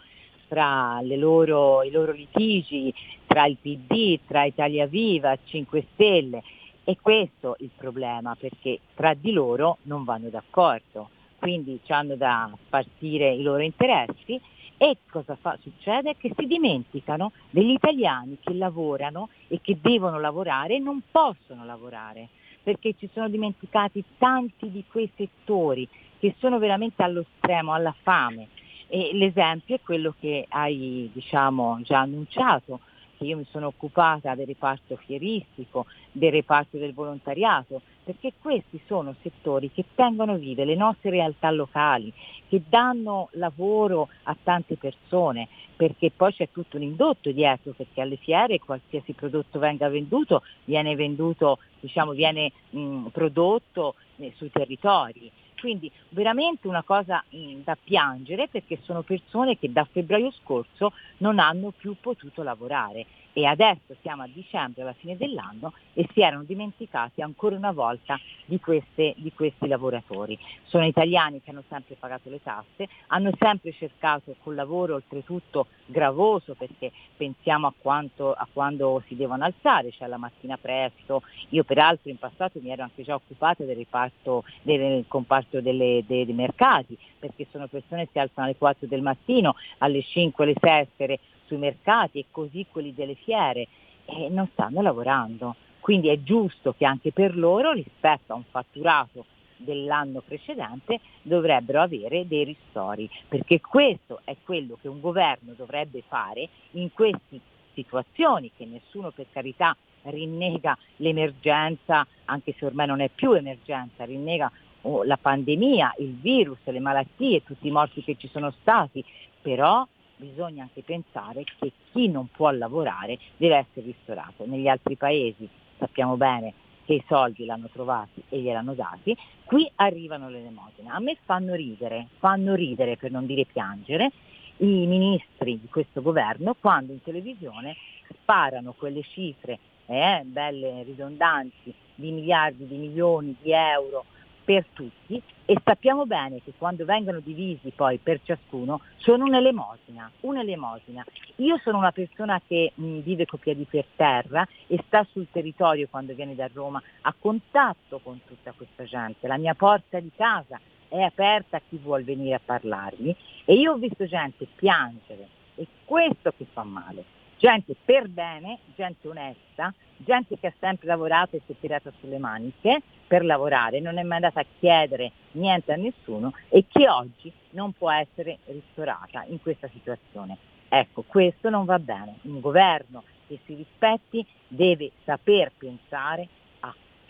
tra 0.49 0.99
loro, 1.03 1.83
i 1.83 1.91
loro 1.91 2.11
litigi, 2.11 2.93
tra 3.27 3.45
il 3.45 3.57
PD, 3.61 4.19
tra 4.27 4.43
Italia 4.43 4.87
Viva, 4.87 5.37
5 5.41 5.85
Stelle. 5.93 6.43
E 6.83 6.97
questo 6.99 7.55
il 7.59 7.69
problema, 7.77 8.35
perché 8.35 8.79
tra 8.95 9.13
di 9.13 9.31
loro 9.31 9.77
non 9.83 10.03
vanno 10.03 10.29
d'accordo, 10.29 11.11
quindi 11.37 11.79
hanno 11.87 12.15
da 12.15 12.49
partire 12.67 13.31
i 13.31 13.43
loro 13.43 13.61
interessi 13.61 14.41
e 14.75 14.97
cosa 15.09 15.35
fa? 15.35 15.57
succede? 15.61 16.15
Che 16.17 16.31
si 16.35 16.47
dimenticano 16.47 17.31
degli 17.51 17.71
italiani 17.71 18.37
che 18.39 18.53
lavorano 18.53 19.29
e 19.47 19.59
che 19.61 19.77
devono 19.79 20.19
lavorare 20.19 20.75
e 20.75 20.79
non 20.79 21.01
possono 21.11 21.63
lavorare, 21.63 22.29
perché 22.63 22.95
ci 22.97 23.07
sono 23.13 23.29
dimenticati 23.29 24.03
tanti 24.17 24.71
di 24.71 24.83
quei 24.89 25.11
settori 25.15 25.87
che 26.17 26.33
sono 26.39 26.57
veramente 26.57 27.03
allo 27.03 27.23
stremo, 27.37 27.73
alla 27.73 27.93
fame 28.01 28.47
e 28.89 29.11
l'esempio 29.13 29.75
è 29.75 29.79
quello 29.81 30.15
che 30.19 30.45
hai 30.49 31.09
diciamo, 31.13 31.79
già 31.83 31.99
annunciato, 31.99 32.79
che 33.17 33.25
io 33.25 33.37
mi 33.37 33.45
sono 33.51 33.67
occupata 33.67 34.33
del 34.33 34.47
reparto 34.47 34.95
fieristico, 34.95 35.85
del 36.11 36.31
reparto 36.31 36.77
del 36.77 36.93
volontariato, 36.93 37.81
perché 38.03 38.33
questi 38.41 38.81
sono 38.87 39.13
settori 39.21 39.69
che 39.71 39.85
tengono 39.93 40.37
vive 40.37 40.65
le 40.65 40.75
nostre 40.75 41.11
realtà 41.11 41.51
locali, 41.51 42.11
che 42.47 42.63
danno 42.67 43.29
lavoro 43.33 44.09
a 44.23 44.35
tante 44.41 44.75
persone, 44.75 45.47
perché 45.75 46.09
poi 46.09 46.33
c'è 46.33 46.49
tutto 46.51 46.77
un 46.77 46.83
indotto 46.83 47.31
dietro, 47.31 47.73
perché 47.73 48.01
alle 48.01 48.15
fiere 48.15 48.57
qualsiasi 48.57 49.13
prodotto 49.13 49.59
venga 49.59 49.87
venduto 49.87 50.41
viene 50.63 50.95
venduto, 50.95 51.59
diciamo, 51.79 52.13
viene 52.13 52.51
mh, 52.71 53.07
prodotto 53.11 53.93
eh, 54.17 54.33
sui 54.35 54.49
territori 54.49 55.31
quindi 55.59 55.91
veramente 56.09 56.67
una 56.67 56.83
cosa 56.83 57.23
mm, 57.35 57.61
da 57.63 57.77
piangere 57.81 58.47
perché 58.47 58.79
sono 58.81 59.01
persone 59.01 59.57
che 59.57 59.71
da 59.71 59.87
febbraio 59.89 60.31
scorso 60.31 60.93
non 61.17 61.39
hanno 61.39 61.71
più 61.75 61.95
potuto 61.99 62.43
lavorare 62.43 63.05
e 63.39 63.45
adesso 63.45 63.95
siamo 64.01 64.23
a 64.23 64.27
dicembre, 64.27 64.81
alla 64.81 64.93
fine 64.93 65.15
dell'anno, 65.15 65.73
e 65.93 66.07
si 66.13 66.21
erano 66.21 66.43
dimenticati 66.43 67.21
ancora 67.21 67.55
una 67.55 67.71
volta 67.71 68.19
di, 68.45 68.59
queste, 68.59 69.13
di, 69.17 69.31
questi 69.33 69.67
lavoratori. 69.67 70.37
Sono 70.63 70.85
italiani 70.85 71.41
che 71.41 71.51
hanno 71.51 71.63
sempre 71.69 71.95
pagato 71.95 72.29
le 72.29 72.41
tasse, 72.41 72.87
hanno 73.07 73.31
sempre 73.37 73.73
cercato 73.73 74.35
col 74.43 74.55
lavoro 74.55 74.95
oltretutto 74.95 75.67
gravoso 75.85 76.53
perché 76.55 76.91
pensiamo 77.15 77.67
a, 77.67 77.73
quanto, 77.77 78.33
a 78.33 78.47
quando 78.51 79.01
si 79.07 79.15
devono 79.15 79.43
alzare, 79.45 79.91
cioè 79.91 80.07
la 80.07 80.17
mattina 80.17 80.57
presto. 80.57 81.23
Io 81.49 81.63
peraltro 81.63 82.09
in 82.09 82.17
passato 82.17 82.59
mi 82.61 82.71
ero 82.71 82.83
anche 82.83 83.03
già 83.03 83.15
occupata 83.15 83.63
del, 83.63 83.75
riparto, 83.75 84.43
del 84.61 85.05
comparto 85.07 85.61
delle, 85.61 86.03
dei, 86.05 86.25
dei 86.25 86.35
mercati 86.35 86.97
perché 87.17 87.47
sono 87.51 87.67
persone 87.67 88.05
che 88.05 88.09
si 88.13 88.19
alzano 88.19 88.47
alle 88.47 88.55
4 88.57 88.87
del 88.87 89.01
mattino, 89.01 89.55
alle 89.79 90.01
5, 90.01 90.43
alle 90.43 90.55
6 90.59 91.19
sui 91.49 91.57
mercati 91.57 92.19
e 92.19 92.25
così 92.29 92.67
quelli 92.71 92.93
delle 92.93 93.15
fiere 93.15 93.67
e 94.05 94.29
non 94.29 94.47
stanno 94.53 94.81
lavorando. 94.81 95.55
Quindi 95.79 96.09
è 96.09 96.21
giusto 96.21 96.75
che 96.77 96.85
anche 96.85 97.11
per 97.11 97.35
loro 97.35 97.71
rispetto 97.71 98.33
a 98.33 98.35
un 98.35 98.43
fatturato 98.49 99.25
dell'anno 99.57 100.21
precedente 100.21 100.99
dovrebbero 101.21 101.81
avere 101.81 102.27
dei 102.27 102.43
ristori, 102.45 103.09
perché 103.27 103.59
questo 103.59 104.21
è 104.23 104.35
quello 104.43 104.77
che 104.79 104.87
un 104.87 105.01
governo 105.01 105.53
dovrebbe 105.55 106.03
fare 106.07 106.47
in 106.71 106.93
queste 106.93 107.39
situazioni 107.73 108.51
che 108.55 108.65
nessuno 108.65 109.11
per 109.11 109.25
carità 109.31 109.75
rinnega 110.03 110.77
l'emergenza, 110.97 112.05
anche 112.25 112.53
se 112.57 112.65
ormai 112.65 112.87
non 112.87 113.01
è 113.01 113.09
più 113.09 113.33
emergenza, 113.33 114.05
rinnega 114.05 114.49
oh, 114.81 115.03
la 115.03 115.17
pandemia, 115.17 115.95
il 115.97 116.15
virus, 116.15 116.59
le 116.65 116.79
malattie, 116.79 117.43
tutti 117.43 117.67
i 117.67 117.71
morti 117.71 118.03
che 118.03 118.15
ci 118.17 118.29
sono 118.29 118.53
stati, 118.61 119.03
però 119.41 119.85
bisogna 120.19 120.63
anche 120.63 120.83
pensare 120.83 121.43
che 121.43 121.71
chi 121.91 122.09
non 122.09 122.27
può 122.27 122.51
lavorare 122.51 123.17
deve 123.37 123.55
essere 123.55 123.85
ristorato. 123.85 124.45
Negli 124.45 124.67
altri 124.67 124.95
paesi 124.95 125.47
sappiamo 125.77 126.17
bene 126.17 126.53
che 126.85 126.95
i 126.95 127.03
soldi 127.07 127.45
l'hanno 127.45 127.69
trovati 127.71 128.21
e 128.29 128.39
gliel'hanno 128.39 128.73
dati, 128.73 129.15
qui 129.45 129.69
arrivano 129.75 130.29
le 130.29 130.39
elemosine. 130.39 130.89
A 130.89 130.99
me 130.99 131.17
fanno 131.23 131.53
ridere, 131.53 132.07
fanno 132.17 132.55
ridere 132.55 132.97
per 132.97 133.11
non 133.11 133.25
dire 133.25 133.45
piangere, 133.45 134.11
i 134.57 134.85
ministri 134.87 135.59
di 135.59 135.67
questo 135.67 136.01
governo 136.01 136.55
quando 136.59 136.91
in 136.91 137.01
televisione 137.01 137.75
sparano 138.21 138.73
quelle 138.73 139.03
cifre 139.03 139.57
eh, 139.85 140.21
belle 140.25 140.83
ridondanti 140.83 141.73
di 141.95 142.11
miliardi 142.11 142.67
di 142.67 142.75
milioni 142.75 143.35
di 143.41 143.51
euro 143.51 144.05
per 144.49 144.65
tutti 144.73 145.21
e 145.45 145.61
sappiamo 145.63 146.07
bene 146.07 146.41
che 146.43 146.53
quando 146.57 146.83
vengono 146.83 147.19
divisi 147.19 147.71
poi 147.75 147.99
per 147.99 148.19
ciascuno 148.23 148.81
sono 148.97 149.25
un'elemosina, 149.25 150.09
un'elemosina. 150.21 151.05
Io 151.35 151.59
sono 151.63 151.77
una 151.77 151.91
persona 151.91 152.41
che 152.47 152.71
mh, 152.73 153.01
vive 153.01 153.27
con 153.27 153.37
piedi 153.37 153.67
per 153.69 153.85
terra 153.95 154.47
e 154.65 154.81
sta 154.87 155.05
sul 155.11 155.27
territorio 155.31 155.87
quando 155.87 156.15
viene 156.15 156.33
da 156.33 156.49
Roma 156.51 156.81
a 157.01 157.13
contatto 157.19 157.99
con 157.99 158.21
tutta 158.25 158.51
questa 158.53 158.85
gente. 158.85 159.27
La 159.27 159.37
mia 159.37 159.53
porta 159.53 159.99
di 159.99 160.09
casa 160.15 160.59
è 160.87 160.99
aperta 160.99 161.57
a 161.57 161.61
chi 161.69 161.77
vuol 161.77 162.03
venire 162.03 162.33
a 162.33 162.41
parlarmi 162.43 163.15
e 163.45 163.53
io 163.53 163.73
ho 163.73 163.77
visto 163.77 164.07
gente 164.07 164.47
piangere 164.55 165.27
e 165.53 165.67
questo 165.85 166.33
che 166.35 166.47
fa 166.51 166.63
male 166.63 167.18
gente 167.39 167.75
per 167.83 168.09
bene, 168.09 168.59
gente 168.75 169.07
onesta, 169.07 169.73
gente 169.97 170.37
che 170.37 170.47
ha 170.47 170.53
sempre 170.59 170.87
lavorato 170.87 171.37
e 171.37 171.41
si 171.45 171.53
è 171.53 171.55
tirata 171.59 171.91
sulle 171.99 172.17
maniche 172.17 172.81
per 173.07 173.23
lavorare, 173.23 173.79
non 173.79 173.97
è 173.97 174.03
mai 174.03 174.17
andata 174.17 174.41
a 174.41 174.45
chiedere 174.59 175.11
niente 175.31 175.71
a 175.71 175.77
nessuno 175.77 176.33
e 176.49 176.65
che 176.67 176.87
oggi 176.87 177.31
non 177.51 177.71
può 177.71 177.89
essere 177.89 178.39
ristorata 178.45 179.23
in 179.27 179.41
questa 179.41 179.69
situazione. 179.69 180.37
Ecco, 180.67 181.03
questo 181.07 181.49
non 181.49 181.65
va 181.65 181.79
bene. 181.79 182.17
Un 182.23 182.39
governo 182.41 183.03
che 183.27 183.39
si 183.45 183.55
rispetti 183.55 184.23
deve 184.47 184.91
saper 185.03 185.51
pensare 185.57 186.27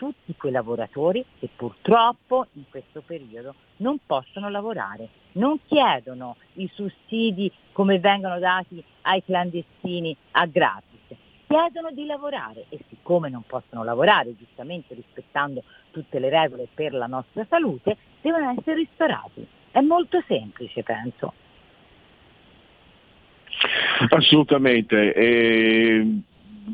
tutti 0.00 0.34
quei 0.34 0.50
lavoratori 0.50 1.22
che 1.38 1.50
purtroppo 1.54 2.46
in 2.54 2.62
questo 2.70 3.02
periodo 3.02 3.54
non 3.76 3.98
possono 4.06 4.48
lavorare, 4.48 5.10
non 5.32 5.60
chiedono 5.66 6.36
i 6.54 6.70
sussidi 6.72 7.52
come 7.72 7.98
vengono 7.98 8.38
dati 8.38 8.82
ai 9.02 9.22
clandestini 9.22 10.16
a 10.30 10.46
gratis, 10.46 11.18
chiedono 11.46 11.90
di 11.90 12.06
lavorare 12.06 12.64
e 12.70 12.82
siccome 12.88 13.28
non 13.28 13.42
possono 13.46 13.84
lavorare, 13.84 14.34
giustamente 14.36 14.94
rispettando 14.94 15.62
tutte 15.90 16.18
le 16.18 16.30
regole 16.30 16.66
per 16.72 16.94
la 16.94 17.06
nostra 17.06 17.44
salute, 17.50 17.98
devono 18.22 18.54
essere 18.56 18.76
ristorati. 18.76 19.46
È 19.70 19.80
molto 19.80 20.24
semplice, 20.26 20.82
penso. 20.82 21.34
Assolutamente. 24.08 25.12
E 25.12 26.22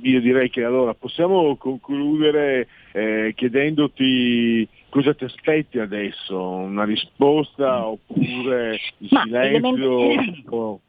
io 0.03 0.21
direi 0.21 0.50
che 0.50 0.65
allora 0.65 0.95
possiamo 0.95 1.57
concludere 1.57 2.69
eh, 2.93 3.33
chiedendoti 3.37 4.69
cosa 4.88 5.15
ti 5.15 5.25
aspetti 5.25 5.79
adesso, 5.79 6.41
una 6.41 6.85
risposta 6.85 7.87
oppure 7.87 8.79
il 8.99 9.09
Ma 9.11 9.23
silenzio? 9.23 10.81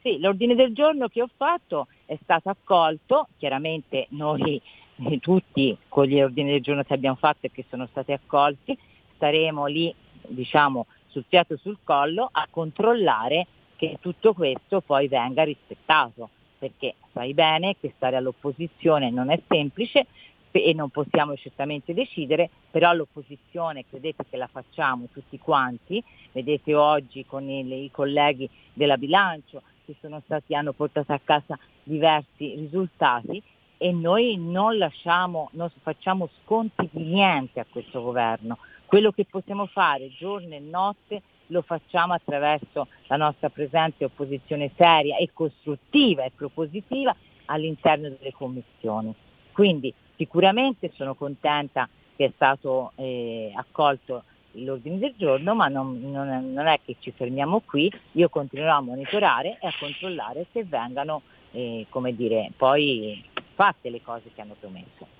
Sì, 0.00 0.18
l'ordine 0.20 0.54
del 0.54 0.72
giorno 0.72 1.08
che 1.08 1.22
ho 1.22 1.30
fatto 1.36 1.88
è 2.06 2.16
stato 2.22 2.48
accolto, 2.50 3.28
chiaramente 3.36 4.06
noi 4.10 4.60
eh, 4.96 5.18
tutti 5.18 5.76
con 5.88 6.06
gli 6.06 6.20
ordini 6.20 6.52
del 6.52 6.62
giorno 6.62 6.82
che 6.82 6.94
abbiamo 6.94 7.16
fatto 7.16 7.46
e 7.46 7.50
che 7.50 7.64
sono 7.68 7.86
stati 7.90 8.12
accolti, 8.12 8.76
staremo 9.14 9.66
lì 9.66 9.94
diciamo 10.28 10.86
sul 11.08 11.24
fiato 11.28 11.56
sul 11.56 11.78
collo 11.82 12.28
a 12.30 12.46
controllare 12.50 13.46
che 13.76 13.98
tutto 14.00 14.34
questo 14.34 14.80
poi 14.80 15.08
venga 15.08 15.44
rispettato, 15.44 16.30
perché 16.58 16.94
sai 17.12 17.34
bene 17.34 17.76
che 17.80 17.92
stare 17.96 18.16
all'opposizione 18.16 19.10
non 19.10 19.30
è 19.30 19.40
semplice 19.46 20.06
e 20.50 20.72
non 20.74 20.90
possiamo 20.90 21.36
certamente 21.36 21.94
decidere, 21.94 22.50
però 22.70 22.92
l'opposizione 22.92 23.84
credete 23.88 24.24
che 24.28 24.36
la 24.36 24.48
facciamo 24.48 25.06
tutti 25.12 25.38
quanti, 25.38 26.02
vedete 26.32 26.74
oggi 26.74 27.24
con 27.26 27.48
i, 27.48 27.84
i 27.84 27.90
colleghi 27.90 28.48
della 28.72 28.96
bilancio 28.96 29.62
che 29.84 29.94
sono 30.00 30.20
stati, 30.24 30.54
hanno 30.54 30.72
portato 30.72 31.12
a 31.12 31.20
casa 31.22 31.58
diversi 31.82 32.54
risultati 32.56 33.42
e 33.78 33.92
noi 33.92 34.36
non 34.36 34.76
lasciamo, 34.76 35.48
non 35.52 35.70
facciamo 35.82 36.28
sconti 36.42 36.88
di 36.90 37.04
niente 37.04 37.60
a 37.60 37.66
questo 37.68 38.02
governo. 38.02 38.58
Quello 38.84 39.12
che 39.12 39.24
possiamo 39.24 39.66
fare 39.66 40.10
giorno 40.10 40.54
e 40.54 40.60
notte 40.60 41.22
lo 41.48 41.62
facciamo 41.62 42.14
attraverso 42.14 42.88
la 43.06 43.16
nostra 43.16 43.50
presente 43.50 44.04
opposizione 44.04 44.70
seria 44.76 45.16
e 45.16 45.30
costruttiva 45.32 46.24
e 46.24 46.32
propositiva 46.34 47.14
all'interno 47.46 48.08
delle 48.08 48.32
commissioni. 48.32 49.14
Quindi 49.52 49.92
sicuramente 50.16 50.90
sono 50.94 51.14
contenta 51.14 51.88
che 52.16 52.26
è 52.26 52.32
stato 52.34 52.92
eh, 52.96 53.52
accolto 53.54 54.24
l'ordine 54.52 54.98
del 54.98 55.14
giorno, 55.16 55.54
ma 55.54 55.68
non, 55.68 56.00
non, 56.00 56.52
non, 56.52 56.66
è 56.66 56.80
che 56.84 56.96
ci 56.98 57.12
fermiamo 57.12 57.60
qui, 57.60 57.92
io 58.12 58.28
continuerò 58.28 58.76
a 58.76 58.80
monitorare 58.80 59.58
e 59.60 59.66
a 59.66 59.72
controllare 59.78 60.46
se 60.52 60.64
vengano 60.64 61.22
eh, 61.52 61.86
come 61.88 62.14
dire, 62.14 62.50
poi 62.56 63.24
fatte 63.54 63.90
le 63.90 64.02
cose 64.02 64.30
che 64.34 64.40
hanno 64.40 64.56
promesso. 64.58 65.17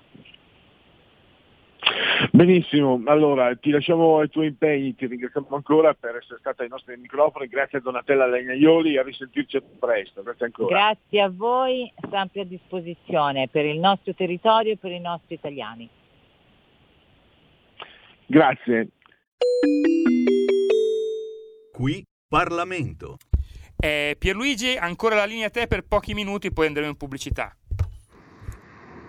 Benissimo, 2.31 3.01
allora 3.05 3.55
ti 3.55 3.71
lasciamo 3.71 4.19
ai 4.19 4.29
tuoi 4.29 4.47
impegni, 4.47 4.95
ti 4.95 5.07
ringraziamo 5.07 5.47
ancora 5.51 5.93
per 5.93 6.17
essere 6.17 6.39
stata 6.39 6.63
ai 6.63 6.69
nostri 6.69 6.95
microfoni, 6.97 7.47
grazie 7.47 7.79
a 7.79 7.81
Donatella 7.81 8.27
Legnaioli 8.27 8.95
e 8.95 8.99
a 8.99 9.03
risentirci 9.03 9.61
presto, 9.79 10.21
grazie 10.21 10.45
ancora. 10.45 10.75
Grazie 10.75 11.21
a 11.21 11.29
voi, 11.29 11.91
sempre 12.09 12.41
a 12.41 12.45
disposizione 12.45 13.47
per 13.47 13.65
il 13.65 13.79
nostro 13.79 14.13
territorio 14.13 14.73
e 14.73 14.77
per 14.77 14.91
i 14.91 14.99
nostri 14.99 15.35
italiani. 15.35 15.89
Grazie. 18.25 18.89
Qui 21.71 22.05
Parlamento. 22.27 23.17
Eh, 23.75 24.15
Pierluigi, 24.19 24.75
ancora 24.77 25.15
la 25.15 25.25
linea 25.25 25.47
a 25.47 25.49
te 25.49 25.65
per 25.65 25.83
pochi 25.87 26.13
minuti, 26.13 26.51
poi 26.51 26.67
andremo 26.67 26.89
in 26.89 26.97
pubblicità. 26.97 27.55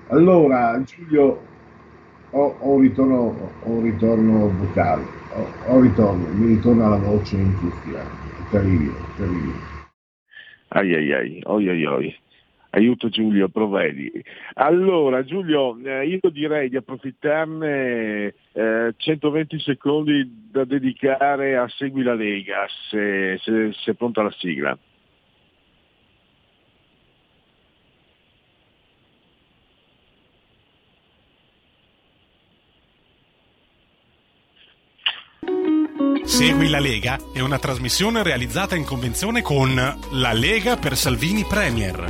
Allora, 0.08 0.80
Giulio, 0.82 1.50
ho, 2.30 2.56
un, 2.60 2.80
ritorno, 2.80 3.52
un 3.64 3.82
ritorno 3.82 4.49
vocale, 4.58 5.04
ho 5.66 5.75
un 5.75 5.82
ritorno, 5.82 6.28
mi 6.32 6.54
ritorna 6.54 6.88
la 6.88 6.96
voce 6.96 7.37
in 7.37 7.54
cuffia, 7.58 8.04
terribile, 8.50 8.94
terribile. 9.16 9.68
Ai 10.68 10.94
ai 10.94 11.12
ai, 11.12 11.40
oi 11.44 11.69
ai 11.69 11.84
oi. 11.84 12.16
Aiuto 12.73 13.08
Giulio, 13.08 13.49
provvedi. 13.49 14.12
Allora 14.54 15.25
Giulio, 15.25 15.76
eh, 15.84 16.06
io 16.06 16.30
direi 16.30 16.69
di 16.69 16.76
approfittarne 16.76 18.32
eh, 18.52 18.95
120 18.97 19.58
secondi 19.58 20.49
da 20.52 20.64
dedicare 20.64 21.56
a 21.56 21.66
Segui 21.66 22.04
la 22.04 22.14
Lega, 22.14 22.69
se, 22.88 23.38
se, 23.43 23.73
se 23.73 23.90
è 23.90 23.95
pronta 23.95 24.23
la 24.23 24.30
sigla. 24.30 24.78
Segui 36.41 36.71
la 36.71 36.81
Lega 36.81 37.19
è 37.35 37.41
una 37.41 37.59
trasmissione 37.59 38.23
realizzata 38.23 38.75
in 38.75 38.87
convenzione 38.87 39.43
con 39.43 39.75
La 39.75 40.33
Lega 40.33 40.76
per 40.79 40.97
Salvini 40.97 41.45
Premier. 41.45 42.07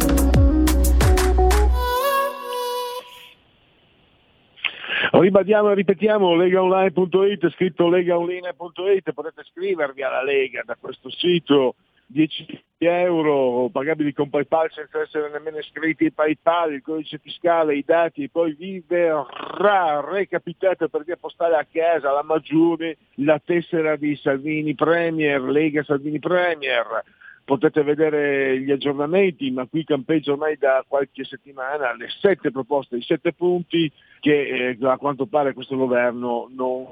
Ribadiamo 5.10 5.72
e 5.72 5.74
ripetiamo 5.74 6.36
legaonline.it, 6.36 7.50
scritto 7.50 7.88
legaonline.it, 7.88 9.12
potete 9.14 9.40
iscrivervi 9.40 10.02
alla 10.04 10.22
Lega 10.22 10.62
da 10.64 10.76
questo 10.80 11.10
sito 11.10 11.74
10 12.12 12.64
euro 12.78 13.68
pagabili 13.70 14.12
con 14.12 14.30
PayPal 14.30 14.70
senza 14.72 15.00
essere 15.00 15.30
nemmeno 15.30 15.58
iscritti 15.58 16.04
ai 16.04 16.12
PayPal, 16.12 16.72
il 16.72 16.82
codice 16.82 17.18
fiscale, 17.18 17.76
i 17.76 17.84
dati, 17.86 18.28
poi 18.28 18.54
vi 18.54 18.82
verrà 18.86 20.00
recapitata 20.00 20.88
per 20.88 21.04
via 21.04 21.16
postale 21.16 21.56
a 21.56 21.66
casa 21.70 22.10
la 22.10 22.24
Maggiore, 22.24 22.96
la 23.16 23.40
tessera 23.44 23.96
di 23.96 24.16
Salvini 24.16 24.74
Premier, 24.74 25.40
Lega 25.42 25.84
Salvini 25.84 26.18
Premier. 26.18 27.04
Potete 27.44 27.82
vedere 27.82 28.60
gli 28.60 28.70
aggiornamenti, 28.70 29.50
ma 29.50 29.66
qui 29.66 29.84
campeggia 29.84 30.32
ormai 30.32 30.56
da 30.56 30.84
qualche 30.86 31.24
settimana 31.24 31.94
le 31.94 32.08
sette 32.20 32.50
proposte, 32.50 32.96
i 32.96 33.02
sette 33.02 33.32
punti 33.32 33.90
che 34.20 34.76
eh, 34.80 34.86
a 34.86 34.96
quanto 34.98 35.26
pare 35.26 35.52
questo 35.52 35.76
governo 35.76 36.48
non, 36.54 36.86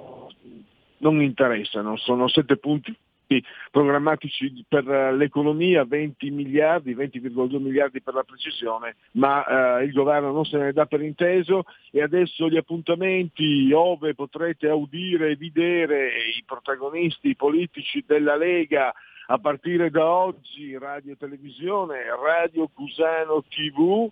non 0.98 1.22
interessano. 1.22 1.96
Sono 1.96 2.28
sette 2.28 2.56
punti 2.56 2.96
programmatici 3.70 4.64
per 4.66 4.84
l'economia, 5.14 5.84
20 5.84 6.30
miliardi, 6.30 6.94
20,2 6.94 7.58
miliardi 7.58 8.00
per 8.00 8.14
la 8.14 8.22
precisione, 8.22 8.96
ma 9.12 9.78
eh, 9.78 9.84
il 9.84 9.92
governo 9.92 10.32
non 10.32 10.44
se 10.44 10.56
ne 10.56 10.72
dà 10.72 10.86
per 10.86 11.02
inteso 11.02 11.64
e 11.90 12.02
adesso 12.02 12.48
gli 12.48 12.56
appuntamenti 12.56 13.70
ove 13.72 14.14
potrete 14.14 14.68
audire 14.68 15.30
e 15.30 15.36
vedere 15.36 16.08
i 16.38 16.42
protagonisti 16.44 17.36
politici 17.36 18.02
della 18.06 18.36
Lega 18.36 18.92
a 19.30 19.38
partire 19.38 19.90
da 19.90 20.06
oggi, 20.06 20.76
radio 20.78 21.12
e 21.12 21.16
televisione, 21.18 21.98
Radio 22.24 22.66
Cusano 22.68 23.44
TV, 23.46 24.10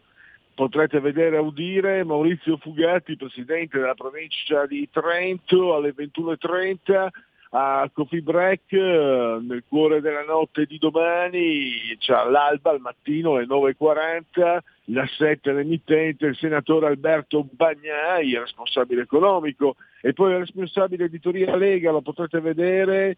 potrete 0.55 1.01
vedere 1.01 1.37
e 1.37 1.41
udire 1.41 2.05
Maurizio 2.05 2.59
Fugatti, 2.59 3.17
presidente 3.17 3.79
della 3.79 3.95
provincia 3.95 4.67
di 4.67 4.87
Trento 4.91 5.75
alle 5.75 5.95
21.30 5.95 7.09
a 7.51 7.89
Coffee 7.93 8.23
Break 8.23 8.73
eh, 8.73 9.39
nel 9.41 9.65
cuore 9.69 10.01
della 10.01 10.25
notte 10.25 10.67
di 10.67 10.79
domani, 10.79 11.97
c'è 11.99 12.15
all'alba 12.15 12.71
al 12.71 12.81
mattino 12.81 13.35
alle 13.35 13.47
9.40, 13.47 14.59
la 14.87 15.07
7 15.07 15.53
l'emittente, 15.53 16.27
il 16.27 16.37
senatore 16.37 16.87
Alberto 16.87 17.47
Bagnai, 17.51 18.39
responsabile 18.39 19.03
economico, 19.03 19.77
e 20.01 20.13
poi 20.13 20.33
il 20.33 20.39
responsabile 20.39 21.05
editoria 21.05 21.57
Lega, 21.57 21.91
lo 21.91 22.03
potrete 22.03 22.41
vedere 22.41 23.17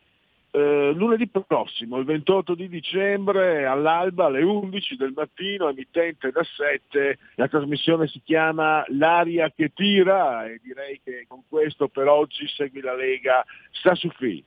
eh, 0.51 0.93
lunedì 0.95 1.29
prossimo, 1.29 1.99
il 1.99 2.05
28 2.05 2.55
di 2.55 2.69
dicembre, 2.69 3.67
all'alba 3.67 4.27
alle 4.27 4.43
11 4.43 4.97
del 4.97 5.13
mattino, 5.15 5.69
emittente 5.69 6.31
da 6.31 6.43
7, 6.43 7.19
la 7.35 7.49
trasmissione 7.49 8.07
si 8.09 8.21
chiama 8.25 8.85
L'aria 8.89 9.53
che 9.55 9.73
tira 9.75 10.47
e 10.47 10.61
direi 10.63 11.01
che 11.05 11.27
con 11.29 11.43
questo 11.49 11.89
per 11.89 12.09
oggi 12.09 12.47
segui 12.49 12.81
la 12.81 12.95
Lega 12.95 13.45
sta 13.73 13.95
su 13.95 14.09
fi. 14.11 14.43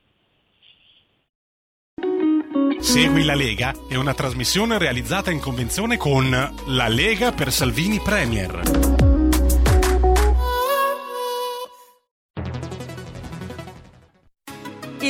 Segui 2.80 3.24
la 3.24 3.34
Lega 3.34 3.72
è 3.88 3.94
una 3.94 4.12
trasmissione 4.12 4.76
realizzata 4.76 5.30
in 5.30 5.38
convenzione 5.38 5.96
con 5.96 6.30
La 6.30 6.88
Lega 6.88 7.30
per 7.30 7.52
Salvini 7.52 8.00
Premier. 8.00 9.11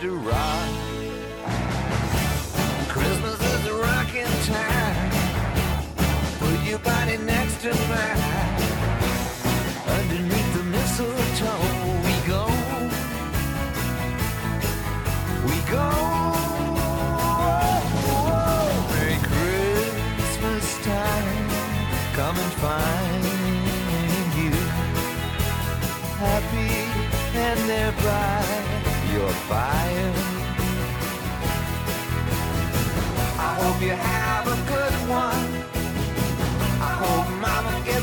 to 0.00 0.16
ride. 0.16 0.45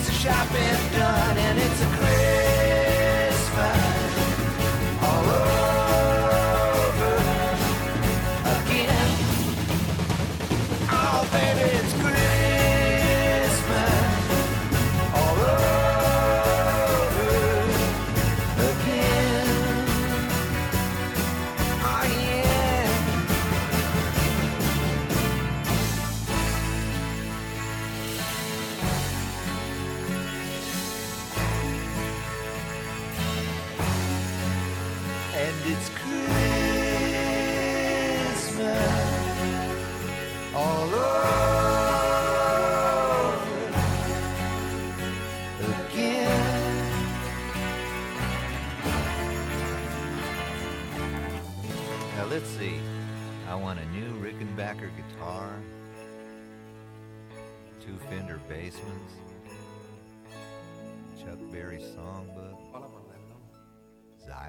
Mama 0.03 0.09
gets 0.09 0.23
the 0.23 0.29
shopping 0.29 0.99
done 0.99 1.22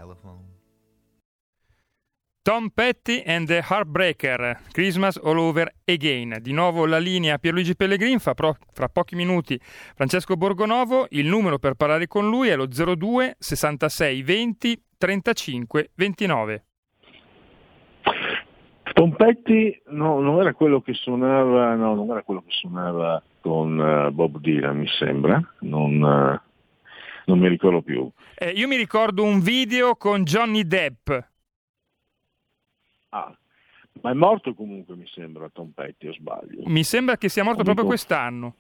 xylophone. 0.05 0.53
Tom 2.43 2.69
Petty 2.69 3.23
and 3.25 3.47
the 3.47 3.62
Heartbreaker, 3.67 4.61
Christmas 4.73 5.17
All 5.17 5.38
Over 5.38 5.73
Again. 5.87 6.37
Di 6.43 6.53
nuovo 6.53 6.85
la 6.85 6.99
linea 6.99 7.38
Pierluigi 7.38 7.75
Pellegrin, 7.75 8.19
fa 8.19 8.35
pro- 8.35 8.59
fra 8.71 8.88
pochi 8.88 9.17
minuti 9.17 9.59
Francesco 9.59 10.37
Borgonovo, 10.37 11.07
il 11.11 11.27
numero 11.27 11.59
per 11.59 11.73
parlare 11.73 12.07
con 12.07 12.29
lui 12.29 12.49
è 12.49 12.57
lo 12.57 12.67
02 12.67 13.37
66 13.38 14.23
20 14.23 14.83
35 14.99 15.90
29. 15.95 16.64
Tom 18.93 19.12
Petty 19.17 19.81
no, 19.87 20.21
non 20.21 20.38
era 20.40 20.53
quello 20.53 20.83
che 20.83 20.93
suonava, 20.93 21.75
no, 21.75 21.95
non 21.95 22.11
era 22.11 22.23
quello 22.23 22.43
che 22.43 22.51
suonava 22.51 23.23
con 23.40 23.79
uh, 23.79 24.12
Bob 24.12 24.38
Dylan, 24.38 24.77
mi 24.77 24.87
sembra, 24.87 25.40
non, 25.61 26.01
uh, 26.01 26.38
non 27.26 27.38
mi 27.38 27.48
ricordo 27.48 27.82
più. 27.82 28.08
Eh, 28.37 28.50
io 28.50 28.66
mi 28.68 28.76
ricordo 28.76 29.22
un 29.22 29.40
video 29.40 29.94
con 29.96 30.24
Johnny 30.24 30.64
Depp. 30.66 31.10
Ah, 33.10 33.37
ma 34.02 34.10
è 34.10 34.14
morto 34.14 34.54
comunque, 34.54 34.96
mi 34.96 35.06
sembra, 35.06 35.48
Tom 35.48 35.70
Petty, 35.70 36.08
o 36.08 36.12
sbaglio? 36.12 36.62
Mi 36.66 36.82
sembra 36.82 37.16
che 37.16 37.28
sia 37.28 37.44
morto 37.44 37.62
Comunque- 37.62 37.84
proprio 37.84 37.87
quest'anno. 37.87 38.54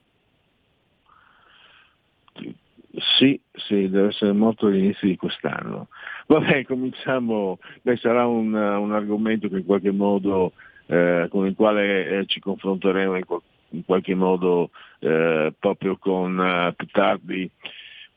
Sì, 3.18 3.40
sì, 3.52 3.88
deve 3.88 4.08
essere 4.08 4.32
morto 4.32 4.66
all'inizio 4.66 5.08
di 5.08 5.16
quest'anno. 5.16 5.88
Vabbè, 6.28 6.64
cominciamo, 6.64 7.58
beh, 7.82 7.96
sarà 7.96 8.24
un, 8.26 8.54
un 8.54 8.92
argomento 8.92 9.48
che 9.48 9.56
in 9.56 9.64
qualche 9.64 9.90
modo, 9.90 10.52
eh, 10.86 11.26
con 11.28 11.44
il 11.46 11.56
quale 11.56 12.06
eh, 12.20 12.26
ci 12.26 12.38
confronteremo 12.38 13.16
in, 13.16 13.24
qual- 13.24 13.42
in 13.70 13.84
qualche 13.84 14.14
modo 14.14 14.70
eh, 15.00 15.52
proprio 15.58 15.96
con 15.96 16.40
eh, 16.40 16.72
più 16.76 16.86
tardi 16.86 17.50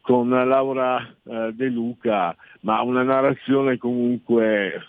con 0.08 0.30
Laura 0.30 1.06
eh, 1.26 1.52
De 1.52 1.68
Luca, 1.68 2.34
ma 2.62 2.82
una 2.82 3.04
narrazione 3.04 3.78
comunque 3.78 4.82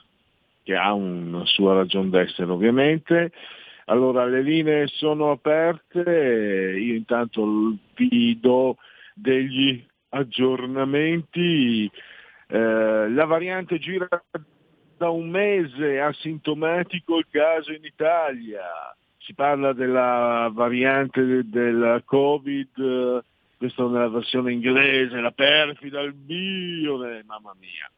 che 0.62 0.76
ha 0.76 0.92
una 0.92 1.44
sua 1.44 1.74
ragione 1.74 2.10
d'essere 2.10 2.48
ovviamente. 2.48 3.32
Allora 3.86 4.26
le 4.26 4.42
linee 4.42 4.86
sono 4.86 5.32
aperte, 5.32 6.78
io 6.78 6.94
intanto 6.94 7.74
vi 7.96 8.38
do 8.38 8.76
degli 9.12 9.84
aggiornamenti. 10.10 11.90
Eh, 12.46 13.08
la 13.10 13.24
variante 13.24 13.80
gira 13.80 14.06
da 14.96 15.10
un 15.10 15.30
mese, 15.30 15.98
asintomatico 15.98 17.18
il 17.18 17.26
caso 17.28 17.72
in 17.72 17.82
Italia. 17.82 18.62
Si 19.16 19.34
parla 19.34 19.72
della 19.72 20.48
variante 20.52 21.24
de- 21.24 21.48
del 21.48 22.02
Covid, 22.04 22.78
eh, 22.78 23.22
questo 23.58 23.88
nella 23.88 24.08
versione 24.08 24.52
inglese, 24.52 25.20
la 25.20 25.32
perfida, 25.32 26.00
il 26.00 26.14
bio, 26.14 27.04
eh, 27.04 27.22
mamma 27.26 27.54
mia. 27.58 27.90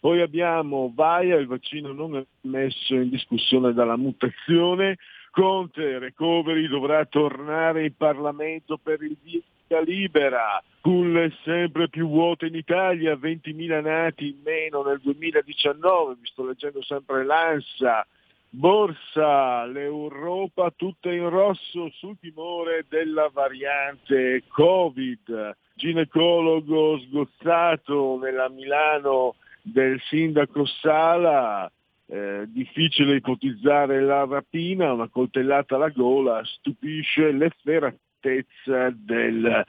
Poi 0.00 0.20
abbiamo 0.20 0.90
Vaia, 0.92 1.36
il 1.36 1.46
vaccino 1.46 1.92
non 1.92 2.16
è 2.16 2.24
messo 2.40 2.94
in 2.94 3.08
discussione 3.08 3.72
dalla 3.72 3.96
mutazione. 3.96 4.98
Conte, 5.30 5.98
recovery, 5.98 6.66
dovrà 6.66 7.04
tornare 7.04 7.84
in 7.84 7.96
Parlamento 7.96 8.78
per 8.78 9.00
il 9.02 9.16
via 9.22 9.80
libera. 9.80 10.62
Culle 10.80 11.32
sempre 11.44 11.88
più 11.88 12.08
vuote 12.08 12.46
in 12.46 12.56
Italia, 12.56 13.14
20.000 13.14 13.80
nati 13.80 14.30
in 14.30 14.40
meno 14.42 14.82
nel 14.82 14.98
2019, 15.00 16.16
vi 16.20 16.26
sto 16.26 16.44
leggendo 16.44 16.82
sempre 16.82 17.24
l'ANSA. 17.24 18.06
Borsa, 18.54 19.64
l'Europa 19.64 20.70
tutta 20.76 21.10
in 21.10 21.26
rosso 21.30 21.88
sul 21.94 22.18
timore 22.20 22.84
della 22.86 23.30
variante 23.32 24.42
Covid. 24.48 25.56
Ginecologo 25.74 26.98
sgozzato 26.98 28.18
nella 28.18 28.50
Milano 28.50 29.36
del 29.62 29.98
sindaco 30.02 30.66
Sala, 30.66 31.72
eh, 32.04 32.44
difficile 32.48 33.16
ipotizzare 33.16 34.02
la 34.02 34.26
rapina, 34.26 34.92
una 34.92 35.08
coltellata 35.08 35.76
alla 35.76 35.88
gola 35.88 36.44
stupisce 36.44 37.32
l'efferatezza 37.32 38.90
del, 38.94 39.64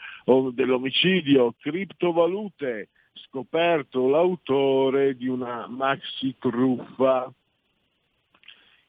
dell'omicidio, 0.52 1.56
criptovalute, 1.58 2.89
scoperto 3.13 4.10
l'autore 4.10 5.15
di 5.15 5.30
una 5.30 5.67
maxi 5.69 6.36
truffa 6.38 7.32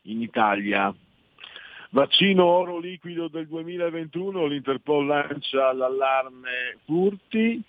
in 0.04 0.22
Italia. 0.22 0.94
Vaccino 1.90 2.44
oro 2.44 2.78
liquido 2.78 3.28
del 3.28 3.46
2021, 3.46 4.46
l'Interpol 4.46 5.06
lancia 5.06 5.72
l'allarme 5.72 6.78
furti 6.84 7.62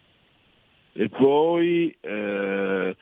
e 0.94 1.10
poi 1.10 1.96
eh, 2.00 2.96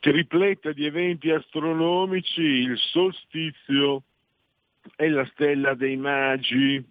tripletta 0.00 0.72
di 0.72 0.86
eventi 0.86 1.30
astronomici, 1.30 2.40
il 2.40 2.78
solstizio 2.78 4.04
e 4.96 5.08
la 5.08 5.26
stella 5.32 5.74
dei 5.74 5.96
magi. 5.96 6.82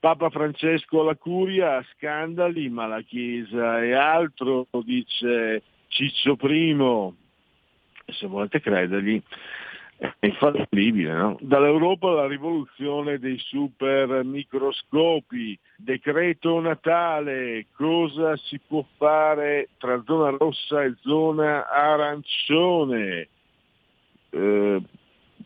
Papa 0.00 0.28
Francesco 0.30 1.00
alla 1.00 1.16
curia, 1.16 1.84
scandali, 1.94 2.68
ma 2.68 2.86
la 2.86 3.00
Chiesa 3.00 3.82
è 3.82 3.92
altro, 3.92 4.66
dice 4.84 5.62
Ciccio 5.88 6.36
I, 6.42 7.14
se 8.12 8.26
volete 8.26 8.60
credergli, 8.60 9.20
è 9.98 10.26
infallibile. 10.26 11.12
No? 11.12 11.36
Dall'Europa 11.40 12.10
la 12.10 12.26
rivoluzione 12.26 13.18
dei 13.18 13.38
super 13.38 14.22
microscopi, 14.24 15.58
decreto 15.76 16.60
Natale, 16.60 17.66
cosa 17.74 18.36
si 18.36 18.60
può 18.64 18.84
fare 18.96 19.70
tra 19.78 20.02
zona 20.04 20.30
rossa 20.30 20.84
e 20.84 20.94
zona 21.00 21.68
arancione, 21.68 23.28
Eh, 24.30 24.82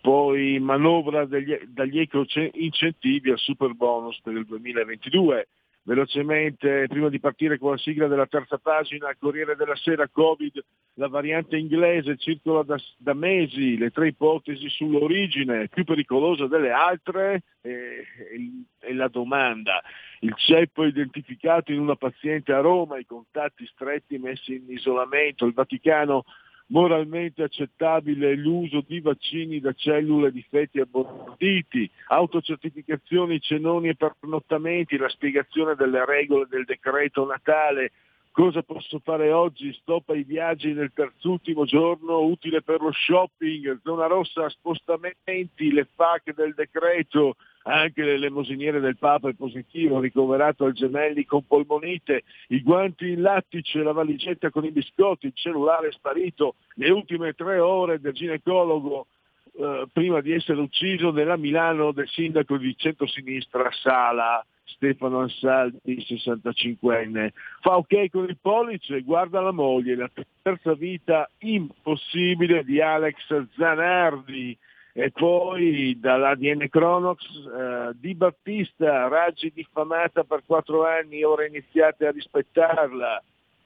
poi 0.00 0.58
manovra 0.58 1.24
degli, 1.26 1.56
dagli 1.68 2.00
eco 2.00 2.24
incentivi 2.54 3.30
al 3.30 3.38
super 3.38 3.72
bonus 3.74 4.20
per 4.20 4.34
il 4.34 4.44
2022. 4.44 5.46
Velocemente, 5.84 6.86
prima 6.86 7.08
di 7.08 7.18
partire 7.18 7.58
con 7.58 7.72
la 7.72 7.76
sigla 7.76 8.06
della 8.06 8.26
terza 8.26 8.58
pagina, 8.58 9.14
Corriere 9.18 9.56
della 9.56 9.74
Sera, 9.74 10.06
Covid, 10.08 10.64
la 10.94 11.08
variante 11.08 11.56
inglese 11.56 12.16
circola 12.18 12.62
da, 12.62 12.76
da 12.98 13.14
mesi, 13.14 13.76
le 13.76 13.90
tre 13.90 14.08
ipotesi 14.08 14.68
sull'origine, 14.68 15.68
più 15.68 15.82
pericolosa 15.82 16.46
delle 16.46 16.70
altre 16.70 17.42
e 17.62 18.94
la 18.94 19.08
domanda. 19.08 19.82
Il 20.20 20.34
ceppo 20.36 20.84
identificato 20.84 21.72
in 21.72 21.80
una 21.80 21.96
paziente 21.96 22.52
a 22.52 22.60
Roma, 22.60 22.98
i 22.98 23.06
contatti 23.06 23.66
stretti 23.66 24.18
messi 24.18 24.54
in 24.54 24.70
isolamento, 24.70 25.46
il 25.46 25.52
Vaticano 25.52 26.24
moralmente 26.68 27.42
accettabile 27.42 28.34
l'uso 28.34 28.82
di 28.86 29.00
vaccini 29.00 29.60
da 29.60 29.72
cellule 29.72 30.30
di 30.30 30.44
feti 30.48 30.80
abortiti, 30.80 31.90
autocertificazioni, 32.08 33.40
cenoni 33.40 33.88
e 33.88 33.96
pernottamenti, 33.96 34.96
la 34.96 35.08
spiegazione 35.08 35.74
delle 35.74 36.04
regole 36.04 36.46
del 36.48 36.64
decreto 36.64 37.26
Natale, 37.26 37.92
cosa 38.32 38.62
posso 38.62 38.98
fare 39.04 39.30
oggi, 39.30 39.72
stop 39.74 40.08
ai 40.08 40.24
viaggi 40.24 40.72
nel 40.72 40.92
terzultimo 40.92 41.64
giorno, 41.64 42.20
utile 42.20 42.62
per 42.62 42.80
lo 42.80 42.90
shopping, 42.90 43.80
zona 43.84 44.06
rossa 44.06 44.48
spostamenti, 44.48 45.70
le 45.70 45.86
FAC 45.94 46.34
del 46.34 46.54
decreto, 46.54 47.36
anche 47.64 48.02
l'elemosiniere 48.02 48.80
del 48.80 48.96
Papa 48.96 49.28
è 49.28 49.34
positivo, 49.34 50.00
ricoverato 50.00 50.64
al 50.64 50.72
Gemelli 50.72 51.24
con 51.24 51.46
polmonite, 51.46 52.22
i 52.48 52.62
guanti 52.62 53.10
in 53.10 53.20
lattice, 53.20 53.82
la 53.82 53.92
valigetta 53.92 54.50
con 54.50 54.64
i 54.64 54.72
biscotti, 54.72 55.26
il 55.26 55.34
cellulare 55.34 55.92
sparito, 55.92 56.56
le 56.76 56.90
ultime 56.90 57.34
tre 57.34 57.58
ore 57.58 58.00
del 58.00 58.14
ginecologo 58.14 59.06
eh, 59.54 59.86
prima 59.92 60.20
di 60.20 60.32
essere 60.32 60.60
ucciso 60.60 61.10
nella 61.10 61.36
Milano 61.36 61.92
del 61.92 62.08
sindaco 62.08 62.56
di 62.56 62.74
centrosinistra 62.76 63.70
Sala, 63.70 64.44
Stefano 64.64 65.20
Ansaldi, 65.20 66.04
65enne. 66.08 67.30
Fa 67.60 67.76
ok 67.76 68.10
con 68.10 68.24
il 68.24 68.38
pollice, 68.40 69.02
guarda 69.02 69.40
la 69.40 69.52
moglie, 69.52 69.96
la 69.96 70.10
terza 70.42 70.74
vita 70.74 71.28
impossibile 71.38 72.64
di 72.64 72.80
Alex 72.80 73.46
Zanardi, 73.56 74.56
e 74.94 75.10
poi 75.10 75.98
dall'ADN 75.98 76.68
Cronox 76.68 77.20
eh, 77.22 77.92
Di 77.94 78.14
Battista, 78.14 79.08
Raggi 79.08 79.50
diffamata 79.54 80.22
per 80.24 80.42
quattro 80.44 80.86
anni, 80.86 81.22
ora 81.22 81.46
iniziate 81.46 82.06
a 82.06 82.10
rispettarla. 82.10 83.22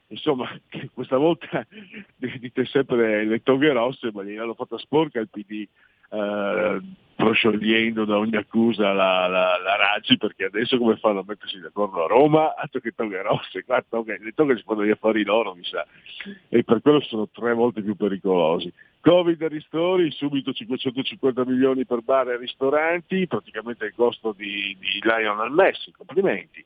Insomma, 0.07 0.49
questa 0.93 1.17
volta 1.17 1.65
dite 2.15 2.65
sempre 2.65 3.25
le 3.25 3.41
toghe 3.43 3.71
rosse, 3.71 4.11
ma 4.13 4.23
gliel'hanno 4.23 4.53
fatta 4.53 4.77
sporca 4.77 5.19
il 5.19 5.29
PD. 5.29 5.67
eh, 6.09 6.81
prosciogliendo 7.17 8.05
da 8.05 8.19
ogni 8.19 8.35
accusa 8.35 8.93
la, 8.93 9.25
la, 9.25 9.57
la 9.57 9.75
Raggi 9.75 10.17
perché 10.17 10.45
adesso 10.45 10.77
come 10.77 10.97
fanno 10.97 11.21
a 11.21 11.23
mettersi 11.25 11.59
d'accordo 11.59 12.03
a 12.03 12.07
Roma 12.07 12.53
altro 12.55 12.79
che 12.79 12.93
toghe 12.95 13.23
rosse 13.23 13.63
qua 13.65 13.83
toghe, 13.89 14.19
le 14.21 14.33
toghe 14.35 14.55
si 14.55 14.61
fanno 14.63 14.85
gli 14.85 14.91
affari 14.91 15.23
loro 15.23 15.55
mi 15.55 15.63
sa 15.63 15.83
e 16.47 16.63
per 16.63 16.79
quello 16.83 17.01
sono 17.01 17.27
tre 17.27 17.55
volte 17.55 17.81
più 17.81 17.95
pericolosi 17.95 18.71
Covid 19.07 19.41
e 19.41 19.47
ristori, 19.47 20.11
subito 20.11 20.51
550 20.51 21.45
milioni 21.45 21.85
per 21.85 22.01
bar 22.01 22.29
e 22.29 22.37
ristoranti, 22.37 23.25
praticamente 23.25 23.85
il 23.85 23.93
costo 23.95 24.33
di, 24.35 24.75
di 24.77 24.99
Lionel 25.01 25.51
Messi, 25.51 25.93
complimenti. 25.93 26.63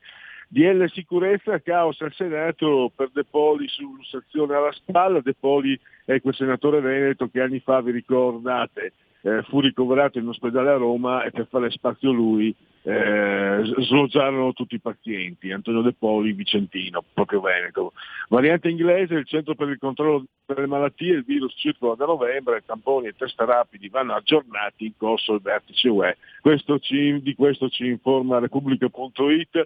DL 0.53 0.85
sicurezza, 0.89 1.61
caos 1.61 2.01
al 2.01 2.11
Senato 2.11 2.91
per 2.93 3.09
De 3.13 3.23
Poli 3.23 3.69
su 3.69 3.95
lussazione 3.95 4.53
alla 4.53 4.73
spalla, 4.73 5.21
De 5.21 5.33
Poli 5.33 5.79
è 6.03 6.19
quel 6.19 6.35
senatore 6.35 6.81
veneto 6.81 7.29
che 7.29 7.39
anni 7.39 7.61
fa, 7.61 7.79
vi 7.79 7.91
ricordate, 7.91 8.91
eh, 9.21 9.43
fu 9.43 9.61
ricoverato 9.61 10.19
in 10.19 10.27
ospedale 10.27 10.71
a 10.71 10.75
Roma 10.75 11.23
e 11.23 11.31
per 11.31 11.47
fare 11.47 11.69
spazio 11.69 12.11
lui 12.11 12.53
eh, 12.83 13.61
sloggiarono 13.63 14.51
tutti 14.51 14.75
i 14.75 14.81
pazienti, 14.81 15.53
Antonio 15.53 15.83
De 15.83 15.93
Poli, 15.93 16.33
Vicentino, 16.33 17.01
proprio 17.13 17.39
Veneto. 17.39 17.93
Variante 18.27 18.67
inglese, 18.67 19.13
il 19.13 19.25
centro 19.25 19.55
per 19.55 19.69
il 19.69 19.77
controllo 19.77 20.25
delle 20.45 20.67
malattie, 20.67 21.13
il 21.13 21.23
virus 21.23 21.53
circola 21.55 21.95
da 21.95 22.05
novembre, 22.05 22.63
tamponi 22.65 23.07
e 23.07 23.13
test 23.13 23.39
rapidi 23.39 23.87
vanno 23.87 24.15
aggiornati 24.15 24.85
in 24.85 24.97
corso 24.97 25.35
il 25.35 25.41
vertice 25.41 25.87
UE. 25.87 26.17
Questo 26.41 26.77
ci, 26.79 27.21
di 27.21 27.35
questo 27.35 27.69
ci 27.69 27.87
informa 27.87 28.39
Repubblica.it. 28.39 29.65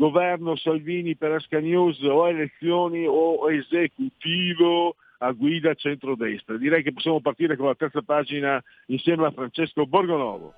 Governo 0.00 0.56
Salvini 0.56 1.14
per 1.14 1.32
Asca 1.32 1.60
News 1.60 2.00
o 2.04 2.26
elezioni 2.26 3.04
o 3.06 3.50
esecutivo 3.52 4.96
a 5.18 5.30
guida 5.32 5.74
centrodestra. 5.74 6.56
Direi 6.56 6.82
che 6.82 6.94
possiamo 6.94 7.20
partire 7.20 7.54
con 7.54 7.66
la 7.66 7.74
terza 7.74 8.00
pagina 8.00 8.64
insieme 8.86 9.26
a 9.26 9.30
Francesco 9.30 9.84
Borgonovo. 9.84 10.54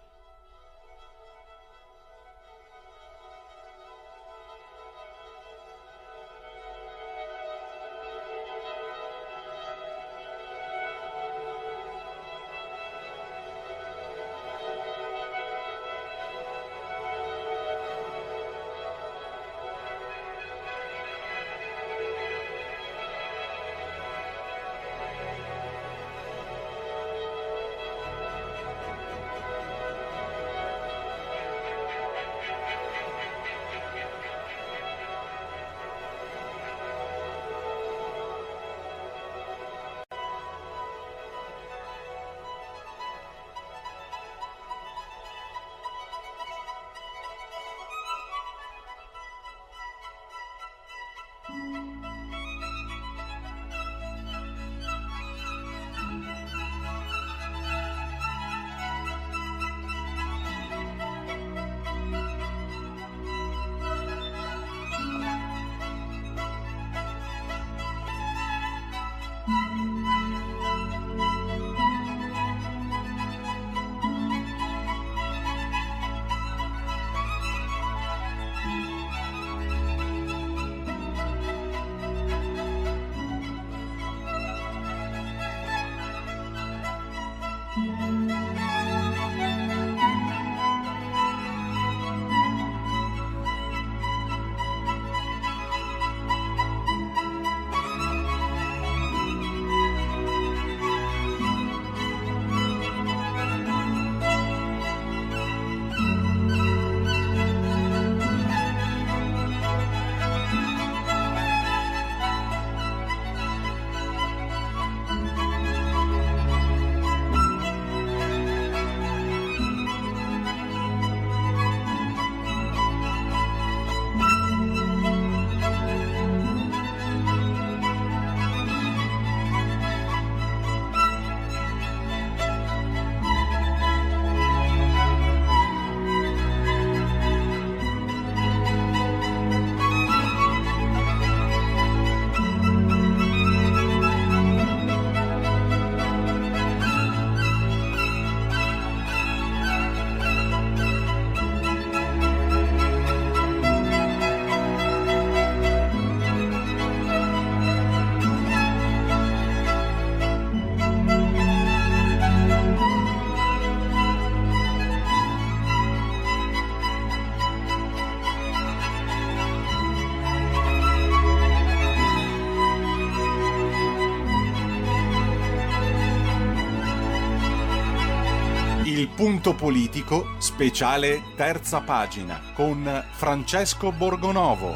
Punto 179.23 179.55
politico, 179.55 180.35
speciale 180.39 181.21
terza 181.37 181.81
pagina, 181.81 182.41
con 182.55 182.83
Francesco 183.13 183.93
Borgonovo. 183.93 184.75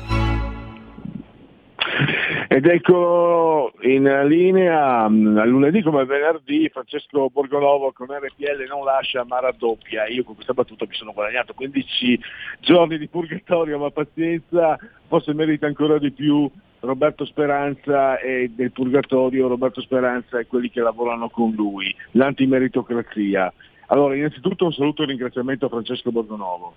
Ed 2.47 2.65
ecco 2.65 3.73
in 3.81 4.05
linea 4.29 5.09
mh, 5.09 5.39
a 5.39 5.45
lunedì 5.45 5.83
come 5.83 6.05
venerdì 6.05 6.71
Francesco 6.73 7.29
Borgonovo 7.29 7.91
con 7.91 8.07
RPL 8.07 8.69
non 8.69 8.85
lascia 8.85 9.25
ma 9.25 9.41
raddoppia. 9.41 10.07
Io 10.07 10.23
con 10.23 10.37
questa 10.37 10.53
battuta 10.55 10.87
mi 10.89 10.95
sono 10.95 11.13
guadagnato 11.13 11.53
15 11.53 12.21
giorni 12.61 12.99
di 12.99 13.09
purgatorio, 13.09 13.81
ma 13.81 13.91
pazienza, 13.91 14.79
forse 15.09 15.35
merita 15.35 15.67
ancora 15.67 15.99
di 15.99 16.13
più 16.13 16.49
Roberto 16.79 17.25
Speranza 17.25 18.21
e 18.21 18.53
del 18.55 18.71
purgatorio 18.71 19.49
Roberto 19.49 19.81
Speranza 19.81 20.39
e 20.39 20.47
quelli 20.47 20.71
che 20.71 20.83
lavorano 20.83 21.31
con 21.31 21.51
lui, 21.51 21.93
l'antimeritocrazia. 22.13 23.53
Allora, 23.89 24.17
innanzitutto 24.17 24.65
un 24.65 24.73
saluto 24.73 25.03
e 25.03 25.05
un 25.05 25.11
ringraziamento 25.11 25.67
a 25.67 25.69
Francesco 25.69 26.11
Borgonovo. 26.11 26.75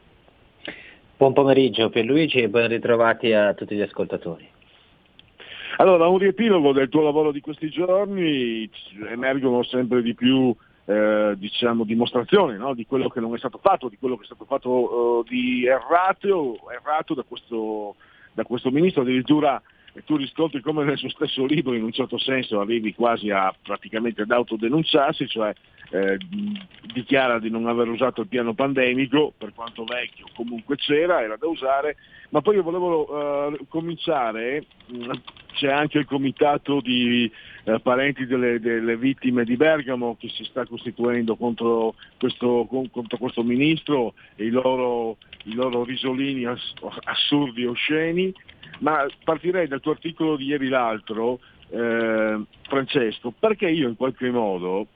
Buon 1.18 1.34
pomeriggio 1.34 1.90
Pierluigi 1.90 2.38
e 2.38 2.50
ben 2.50 2.68
ritrovati 2.68 3.34
a 3.34 3.56
tutti 3.56 3.76
gli 3.76 3.82
ascoltatori. 3.82 4.48
Allora, 5.78 6.08
un 6.08 6.20
riepilogo 6.20 6.72
del 6.72 6.88
tuo 6.88 7.02
lavoro 7.02 7.32
di 7.32 7.42
questi 7.42 7.70
giorni, 7.70 8.70
emergono 9.10 9.64
sempre 9.64 10.04
di 10.04 10.14
più 10.14 10.56
eh, 10.86 11.34
diciamo, 11.36 11.84
dimostrazioni 11.84 12.58
no? 12.58 12.76
di 12.76 12.86
quello 12.86 13.10
che 13.10 13.20
non 13.20 13.34
è 13.34 13.40
stato 13.40 13.58
fatto, 13.58 13.90
di 13.90 13.98
quello 13.98 14.16
che 14.16 14.24
è 14.24 14.26
stato 14.26 14.46
fatto 14.46 15.26
eh, 15.26 15.30
di 15.30 15.66
errato, 15.66 16.60
errato 16.70 17.16
da, 17.16 17.24
questo, 17.24 17.96
da 18.34 18.44
questo 18.44 18.70
ministro, 18.70 19.02
addirittura 19.02 19.60
e 19.94 20.04
tu 20.04 20.16
riscontri 20.16 20.62
come 20.62 20.84
nel 20.84 20.98
suo 20.98 21.10
stesso 21.10 21.46
libro 21.46 21.74
in 21.74 21.84
un 21.84 21.92
certo 21.92 22.20
senso 22.20 22.60
arrivi 22.60 22.94
quasi 22.94 23.32
a 23.32 23.54
praticamente 23.62 24.22
ad 24.22 24.32
autodenunciarsi, 24.32 25.28
cioè 25.28 25.54
eh, 25.92 26.18
dichiara 26.94 27.40
di 27.40 27.50
non 27.50 27.68
aver 27.68 27.88
usato 27.88 28.22
il 28.22 28.28
piano 28.28 28.54
pandemico, 28.54 29.34
per 29.38 29.54
quanto 29.54 29.84
vecchio 29.84 30.28
comunque 30.36 30.76
c'era, 30.76 31.22
era 31.22 31.36
da 31.36 31.48
usare, 31.48 31.96
ma 32.30 32.42
poi 32.42 32.56
io 32.56 32.64
volevo 32.64 33.54
eh, 33.54 33.60
cominciare, 33.68 34.66
mh, 34.88 35.12
c'è 35.54 35.72
anche 35.72 35.98
il 35.98 36.06
comitato 36.06 36.80
di 36.80 37.30
eh, 37.64 37.80
parenti 37.80 38.26
delle, 38.26 38.60
delle, 38.60 38.98
vittime 38.98 39.44
di 39.44 39.58
Bergamo 39.58 40.16
che 40.20 40.30
si 40.30 40.44
sta 40.44 40.66
costituendo 40.66 41.36
contro 41.36 41.96
questo, 42.18 42.68
contro 42.70 43.18
questo 43.18 43.44
ministro 43.44 44.14
e 44.36 44.46
i 44.46 44.50
loro, 44.50 45.18
i 45.46 45.54
loro 45.54 45.84
risolini 45.84 46.46
ass- 46.46 46.74
assurdi 47.04 47.64
e 47.64 47.68
osceni, 47.68 48.34
ma 48.80 49.06
partirei 49.24 49.68
dal 49.68 49.82
tuo 49.82 49.92
articolo 49.92 50.36
di 50.36 50.46
ieri 50.46 50.70
l'altro, 50.70 51.40
eh, 51.72 52.40
Francesco, 52.62 53.34
perché 53.38 53.70
io 53.70 53.90
in 53.90 53.96
qualche 53.96 54.30
modo 54.30 54.88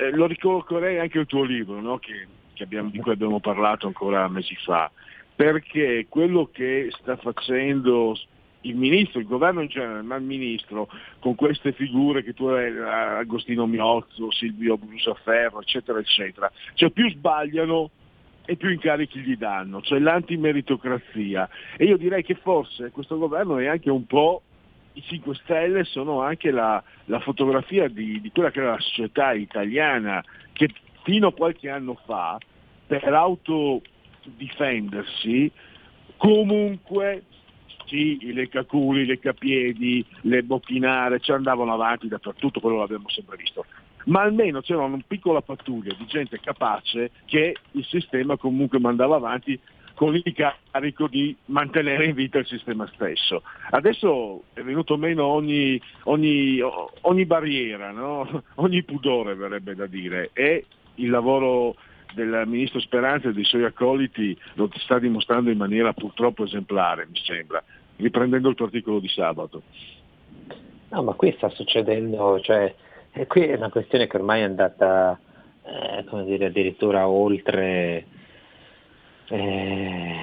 eh, 0.00 0.10
lo 0.12 0.26
ricollocherei 0.26 0.98
anche 0.98 1.18
al 1.18 1.26
tuo 1.26 1.44
libro, 1.44 1.80
no? 1.80 1.98
che, 1.98 2.26
che 2.54 2.62
abbiamo, 2.62 2.88
di 2.88 2.98
cui 2.98 3.12
abbiamo 3.12 3.38
parlato 3.38 3.86
ancora 3.86 4.26
mesi 4.28 4.56
fa, 4.56 4.90
perché 5.34 6.06
quello 6.08 6.48
che 6.50 6.88
sta 6.98 7.16
facendo 7.16 8.16
il 8.62 8.76
ministro, 8.76 9.20
il 9.20 9.26
governo 9.26 9.60
in 9.60 9.68
genere, 9.68 10.02
ma 10.02 10.16
il 10.16 10.22
ministro, 10.22 10.88
con 11.18 11.34
queste 11.34 11.72
figure 11.72 12.22
che 12.22 12.32
tu 12.32 12.46
hai, 12.46 12.74
Agostino 12.76 13.66
Miozzo, 13.66 14.30
Silvio 14.30 14.78
Brusaferro, 14.78 15.60
eccetera, 15.60 15.98
eccetera, 15.98 16.50
cioè 16.74 16.90
più 16.90 17.08
sbagliano 17.10 17.90
e 18.46 18.56
più 18.56 18.70
incarichi 18.70 19.20
gli 19.20 19.36
danno, 19.36 19.80
cioè 19.82 19.98
l'antimeritocrazia. 19.98 21.48
E 21.76 21.84
io 21.84 21.96
direi 21.96 22.22
che 22.22 22.34
forse 22.34 22.90
questo 22.90 23.18
governo 23.18 23.58
è 23.58 23.66
anche 23.66 23.90
un 23.90 24.06
po' 24.06 24.42
i 24.94 25.02
5 25.02 25.34
Stelle 25.36 25.84
sono 25.84 26.22
anche 26.22 26.50
la, 26.50 26.82
la 27.06 27.20
fotografia 27.20 27.88
di, 27.88 28.20
di, 28.20 28.30
quella 28.30 28.50
che 28.50 28.60
era 28.60 28.72
la 28.72 28.80
società 28.80 29.32
italiana 29.32 30.22
che 30.52 30.68
fino 31.02 31.28
a 31.28 31.32
qualche 31.32 31.70
anno 31.70 31.98
fa 32.04 32.36
per 32.86 33.04
autodifendersi 33.04 35.50
comunque 36.16 37.22
sì, 37.86 38.18
i 38.20 38.32
leccaculi, 38.32 39.02
i 39.02 39.06
leccapiedi, 39.06 40.04
le 40.22 40.42
bocchinare, 40.44 41.18
ci 41.18 41.32
andavano 41.32 41.72
avanti 41.72 42.06
dappertutto, 42.06 42.60
quello 42.60 42.78
l'abbiamo 42.78 43.08
sempre 43.08 43.36
visto. 43.36 43.66
Ma 44.04 44.22
almeno 44.22 44.60
c'era 44.60 44.82
una 44.82 45.02
piccola 45.04 45.42
pattuglia 45.42 45.92
di 45.98 46.06
gente 46.06 46.38
capace 46.40 47.10
che 47.26 47.56
il 47.72 47.84
sistema 47.84 48.36
comunque 48.36 48.78
mandava 48.78 49.16
avanti 49.16 49.60
con 50.00 50.12
l'incarico 50.14 51.08
di 51.08 51.36
mantenere 51.46 52.06
in 52.06 52.14
vita 52.14 52.38
il 52.38 52.46
sistema 52.46 52.88
stesso. 52.94 53.42
Adesso 53.68 54.44
è 54.54 54.62
venuto 54.62 54.96
meno 54.96 55.26
ogni, 55.26 55.78
ogni, 56.04 56.58
ogni 57.02 57.26
barriera, 57.26 57.90
no? 57.90 58.44
ogni 58.56 58.82
pudore 58.82 59.34
verrebbe 59.34 59.74
da 59.74 59.84
dire 59.84 60.30
e 60.32 60.64
il 60.94 61.10
lavoro 61.10 61.74
del 62.14 62.44
ministro 62.46 62.80
Speranza 62.80 63.28
e 63.28 63.34
dei 63.34 63.44
suoi 63.44 63.64
accoliti 63.64 64.34
lo 64.54 64.70
sta 64.76 64.98
dimostrando 64.98 65.50
in 65.50 65.58
maniera 65.58 65.92
purtroppo 65.92 66.44
esemplare, 66.44 67.06
mi 67.06 67.20
sembra, 67.22 67.62
riprendendo 67.96 68.48
il 68.48 68.54
tuo 68.54 68.64
articolo 68.64 69.00
di 69.00 69.08
sabato. 69.08 69.60
No, 70.88 71.02
ma 71.02 71.12
qui 71.12 71.34
sta 71.36 71.50
succedendo, 71.50 72.40
cioè, 72.40 72.74
qui 73.26 73.42
è 73.42 73.54
una 73.54 73.68
questione 73.68 74.06
che 74.06 74.16
ormai 74.16 74.40
è 74.40 74.44
andata, 74.44 75.20
eh, 75.62 76.04
come 76.06 76.24
dire, 76.24 76.46
addirittura 76.46 77.06
oltre 77.06 78.06
eh, 79.30 80.14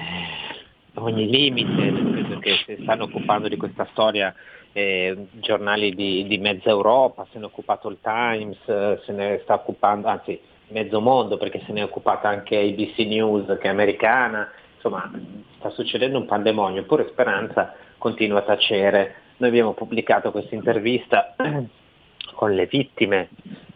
ogni 0.94 1.28
limite, 1.28 1.90
nel 1.90 2.40
senso 2.42 2.64
si 2.66 2.78
stanno 2.82 3.04
occupando 3.04 3.48
di 3.48 3.56
questa 3.56 3.86
storia 3.92 4.34
eh, 4.72 5.28
giornali 5.32 5.94
di, 5.94 6.26
di, 6.26 6.38
mezza 6.38 6.70
Europa, 6.70 7.26
se 7.32 7.38
ne 7.38 7.44
è 7.44 7.46
occupato 7.46 7.88
il 7.88 7.98
Times, 8.02 8.58
se 9.04 9.12
ne 9.12 9.40
sta 9.42 9.54
occupando, 9.54 10.08
anzi 10.08 10.38
mezzo 10.68 11.00
mondo 11.00 11.38
perché 11.38 11.62
se 11.64 11.72
ne 11.72 11.80
è 11.80 11.84
occupata 11.84 12.28
anche 12.28 12.58
ABC 12.58 12.98
News 13.06 13.46
che 13.58 13.66
è 13.66 13.68
americana, 13.68 14.50
insomma 14.74 15.10
sta 15.58 15.70
succedendo 15.70 16.18
un 16.18 16.26
pandemonio, 16.26 16.82
eppure 16.82 17.08
Speranza 17.10 17.74
continua 17.96 18.40
a 18.40 18.42
tacere. 18.42 19.14
Noi 19.38 19.48
abbiamo 19.48 19.72
pubblicato 19.72 20.30
questa 20.30 20.54
intervista 20.54 21.34
con 22.34 22.54
le 22.54 22.66
vittime, 22.66 23.28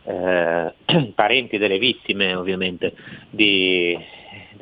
eh, 0.04 0.72
parenti 1.14 1.56
delle 1.56 1.78
vittime 1.78 2.34
ovviamente 2.34 2.94
di, 3.30 3.96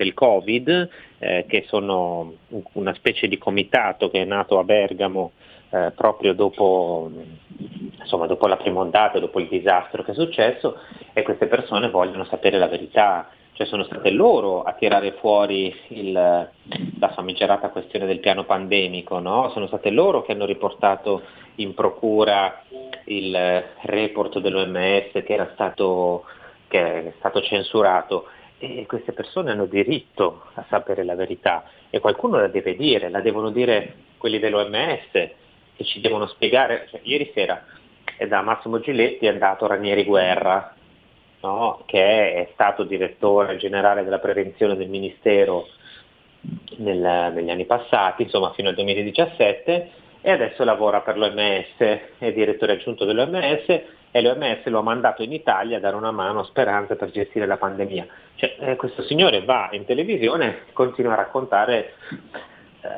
del 0.01 0.15
Covid, 0.15 0.89
eh, 1.19 1.45
che 1.47 1.65
sono 1.69 2.33
una 2.73 2.95
specie 2.95 3.29
di 3.29 3.37
comitato 3.37 4.11
che 4.11 4.23
è 4.23 4.25
nato 4.25 4.59
a 4.59 4.65
Bergamo 4.65 5.33
eh, 5.69 5.93
proprio 5.95 6.33
dopo, 6.33 7.11
insomma, 8.01 8.27
dopo, 8.27 8.47
la 8.47 8.57
prima 8.57 8.81
ondata, 8.81 9.19
dopo 9.19 9.41
il 9.41 9.49
disastro 9.49 10.03
che 10.03 10.13
è 10.13 10.15
successo 10.15 10.79
e 11.13 11.23
queste 11.23 11.49
persone 11.49 11.91
vogliono 11.91 12.25
sapere 12.25 12.57
la 12.57 12.67
verità, 12.67 13.29
cioè 13.53 13.67
sono 13.67 13.85
state 13.85 14.09
loro 14.09 14.63
a 14.63 14.73
tirare 14.73 15.13
fuori 15.21 15.75
il, 15.89 16.13
la 16.13 17.09
famigerata 17.15 17.69
questione 17.69 18.07
del 18.07 18.21
piano 18.21 18.45
pandemico, 18.45 19.19
no? 19.19 19.51
sono 19.51 19.67
state 19.67 19.91
loro 19.91 20.23
che 20.23 20.33
hanno 20.33 20.47
riportato 20.47 21.23
in 21.57 21.75
procura 21.75 22.63
il 23.05 23.65
report 23.83 24.39
dell'OMS 24.39 25.13
che 25.13 25.25
era 25.27 25.51
stato, 25.53 26.25
che 26.69 27.09
è 27.09 27.13
stato 27.19 27.43
censurato 27.43 28.29
e 28.63 28.85
queste 28.87 29.13
persone 29.13 29.51
hanno 29.51 29.65
diritto 29.65 30.43
a 30.53 30.65
sapere 30.69 31.03
la 31.03 31.15
verità 31.15 31.65
e 31.89 31.99
qualcuno 31.99 32.39
la 32.39 32.49
deve 32.49 32.77
dire, 32.77 33.09
la 33.09 33.23
devono 33.23 33.51
dire 33.51 33.95
quelli 34.19 34.39
dell'OMS 34.39 35.11
che 35.13 35.85
ci 35.85 36.01
devono 36.01 36.27
spiegare. 36.27 36.87
Cioè, 36.91 37.01
ieri 37.05 37.31
sera 37.35 37.65
da 38.29 38.43
Massimo 38.43 38.79
Giletti 38.81 39.25
è 39.25 39.31
andato 39.31 39.67
Ranieri 39.67 40.05
Guerra, 40.05 40.75
no? 41.41 41.83
che 41.87 42.35
è 42.35 42.51
stato 42.53 42.85
direttore 42.85 43.57
generale 43.57 44.05
della 44.05 44.19
prevenzione 44.19 44.77
del 44.77 44.91
Ministero 44.91 45.67
nel, 46.77 47.33
negli 47.35 47.51
anni 47.51 47.65
passati, 47.65 48.25
insomma 48.25 48.53
fino 48.53 48.69
al 48.69 48.75
2017, 48.75 49.91
e 50.21 50.31
adesso 50.31 50.65
lavora 50.65 51.01
per 51.01 51.17
l'OMS, 51.17 51.79
è 52.19 52.33
direttore 52.35 52.73
aggiunto 52.73 53.07
dell'OMS 53.07 53.99
e 54.11 54.21
l'OMS 54.23 54.65
lo 54.67 54.81
ha 54.81 54.83
mandato 54.83 55.23
in 55.23 55.33
Italia 55.33 55.77
a 55.77 55.81
dare 55.81 55.97
una 55.97 56.11
mano 56.11 56.41
a 56.41 56.45
Speranza 56.45 56.97
per 56.97 57.11
gestire 57.11 57.47
la 57.47 57.57
pandemia. 57.57 58.07
Cioè, 58.35 58.57
eh, 58.59 58.77
questo 58.77 59.03
signore 59.03 59.45
va 59.45 59.69
in 59.73 59.85
televisione 59.85 60.67
e 60.69 60.73
continua 60.73 61.13
a 61.13 61.17
raccontare 61.17 61.95
eh, 62.11 62.89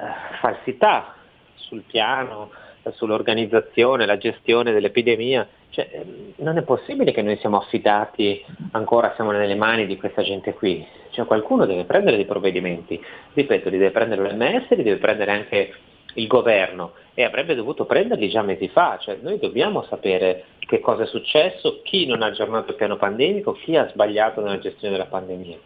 falsità 0.40 1.14
sul 1.54 1.82
piano, 1.82 2.50
sull'organizzazione, 2.90 4.06
la 4.06 4.18
gestione 4.18 4.72
dell'epidemia. 4.72 5.46
Cioè, 5.70 5.88
eh, 5.90 6.32
non 6.36 6.56
è 6.56 6.62
possibile 6.62 7.12
che 7.12 7.22
noi 7.22 7.36
siamo 7.38 7.58
affidati, 7.58 8.44
ancora 8.72 9.12
siamo 9.14 9.32
nelle 9.32 9.54
mani 9.54 9.86
di 9.86 9.96
questa 9.96 10.22
gente 10.22 10.54
qui. 10.54 10.86
Cioè, 11.10 11.26
qualcuno 11.26 11.66
deve 11.66 11.84
prendere 11.84 12.16
dei 12.16 12.24
provvedimenti. 12.24 13.02
Ripeto, 13.34 13.68
li 13.68 13.78
deve 13.78 13.90
prendere 13.90 14.22
l'OMS, 14.22 14.68
li 14.70 14.82
deve 14.82 14.96
prendere 14.96 15.30
anche 15.30 15.74
il 16.14 16.26
governo 16.26 16.92
e 17.14 17.24
avrebbe 17.24 17.54
dovuto 17.54 17.84
prenderli 17.84 18.28
già 18.28 18.42
mesi 18.42 18.68
fa, 18.68 18.98
cioè 19.00 19.18
noi 19.20 19.38
dobbiamo 19.38 19.82
sapere 19.84 20.44
che 20.58 20.80
cosa 20.80 21.02
è 21.02 21.06
successo, 21.06 21.80
chi 21.82 22.06
non 22.06 22.22
ha 22.22 22.26
aggiornato 22.26 22.70
il 22.70 22.76
piano 22.76 22.96
pandemico, 22.96 23.52
chi 23.52 23.76
ha 23.76 23.88
sbagliato 23.88 24.40
nella 24.40 24.58
gestione 24.58 24.92
della 24.96 25.08
pandemia. 25.08 25.58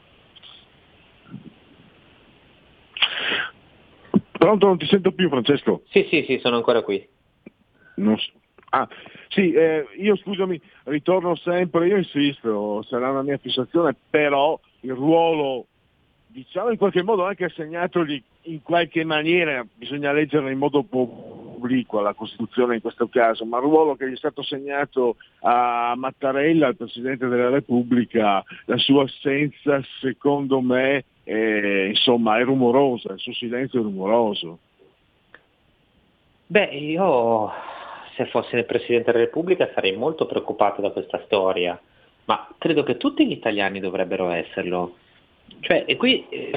Pronto, 4.32 4.66
non 4.66 4.78
ti 4.78 4.86
sento 4.86 5.12
più 5.12 5.28
Francesco? 5.28 5.82
Sì, 5.90 6.06
sì, 6.10 6.24
sì, 6.26 6.38
sono 6.38 6.56
ancora 6.56 6.82
qui. 6.82 7.06
Non... 7.96 8.16
Ah, 8.70 8.88
sì, 9.28 9.52
eh, 9.52 9.86
io 9.98 10.16
scusami, 10.16 10.60
ritorno 10.84 11.34
sempre, 11.36 11.86
io 11.86 11.96
insisto, 11.96 12.82
sarà 12.82 13.10
una 13.10 13.22
mia 13.22 13.38
fissazione, 13.38 13.96
però 14.10 14.58
il 14.80 14.92
ruolo 14.92 15.66
diciamo 16.36 16.70
in 16.70 16.76
qualche 16.76 17.02
modo 17.02 17.24
anche 17.24 17.46
assegnatogli 17.46 18.22
in 18.42 18.62
qualche 18.62 19.04
maniera, 19.04 19.64
bisogna 19.74 20.12
leggerla 20.12 20.50
in 20.50 20.58
modo 20.58 20.82
pubblico 20.82 22.00
la 22.00 22.12
Costituzione 22.12 22.74
in 22.74 22.82
questo 22.82 23.08
caso, 23.08 23.46
ma 23.46 23.56
il 23.56 23.62
ruolo 23.62 23.96
che 23.96 24.06
gli 24.06 24.12
è 24.12 24.18
stato 24.18 24.42
assegnato 24.42 25.16
a 25.40 25.94
Mattarella, 25.96 26.66
al 26.66 26.76
Presidente 26.76 27.26
della 27.26 27.48
Repubblica, 27.48 28.44
la 28.66 28.76
sua 28.76 29.04
assenza 29.04 29.82
secondo 29.98 30.60
me 30.60 31.04
è, 31.24 31.86
insomma, 31.88 32.38
è 32.38 32.44
rumorosa, 32.44 33.14
il 33.14 33.18
suo 33.18 33.32
silenzio 33.32 33.80
è 33.80 33.82
rumoroso. 33.82 34.58
Beh, 36.48 36.66
io 36.66 37.50
se 38.14 38.26
fossi 38.26 38.56
il 38.56 38.66
Presidente 38.66 39.10
della 39.10 39.24
Repubblica 39.24 39.70
sarei 39.72 39.96
molto 39.96 40.26
preoccupato 40.26 40.82
da 40.82 40.90
questa 40.90 41.22
storia, 41.24 41.80
ma 42.26 42.46
credo 42.58 42.82
che 42.82 42.98
tutti 42.98 43.26
gli 43.26 43.32
italiani 43.32 43.80
dovrebbero 43.80 44.28
esserlo 44.28 44.96
cioè, 45.60 45.84
e 45.86 45.96
qui 45.96 46.26
eh, 46.28 46.50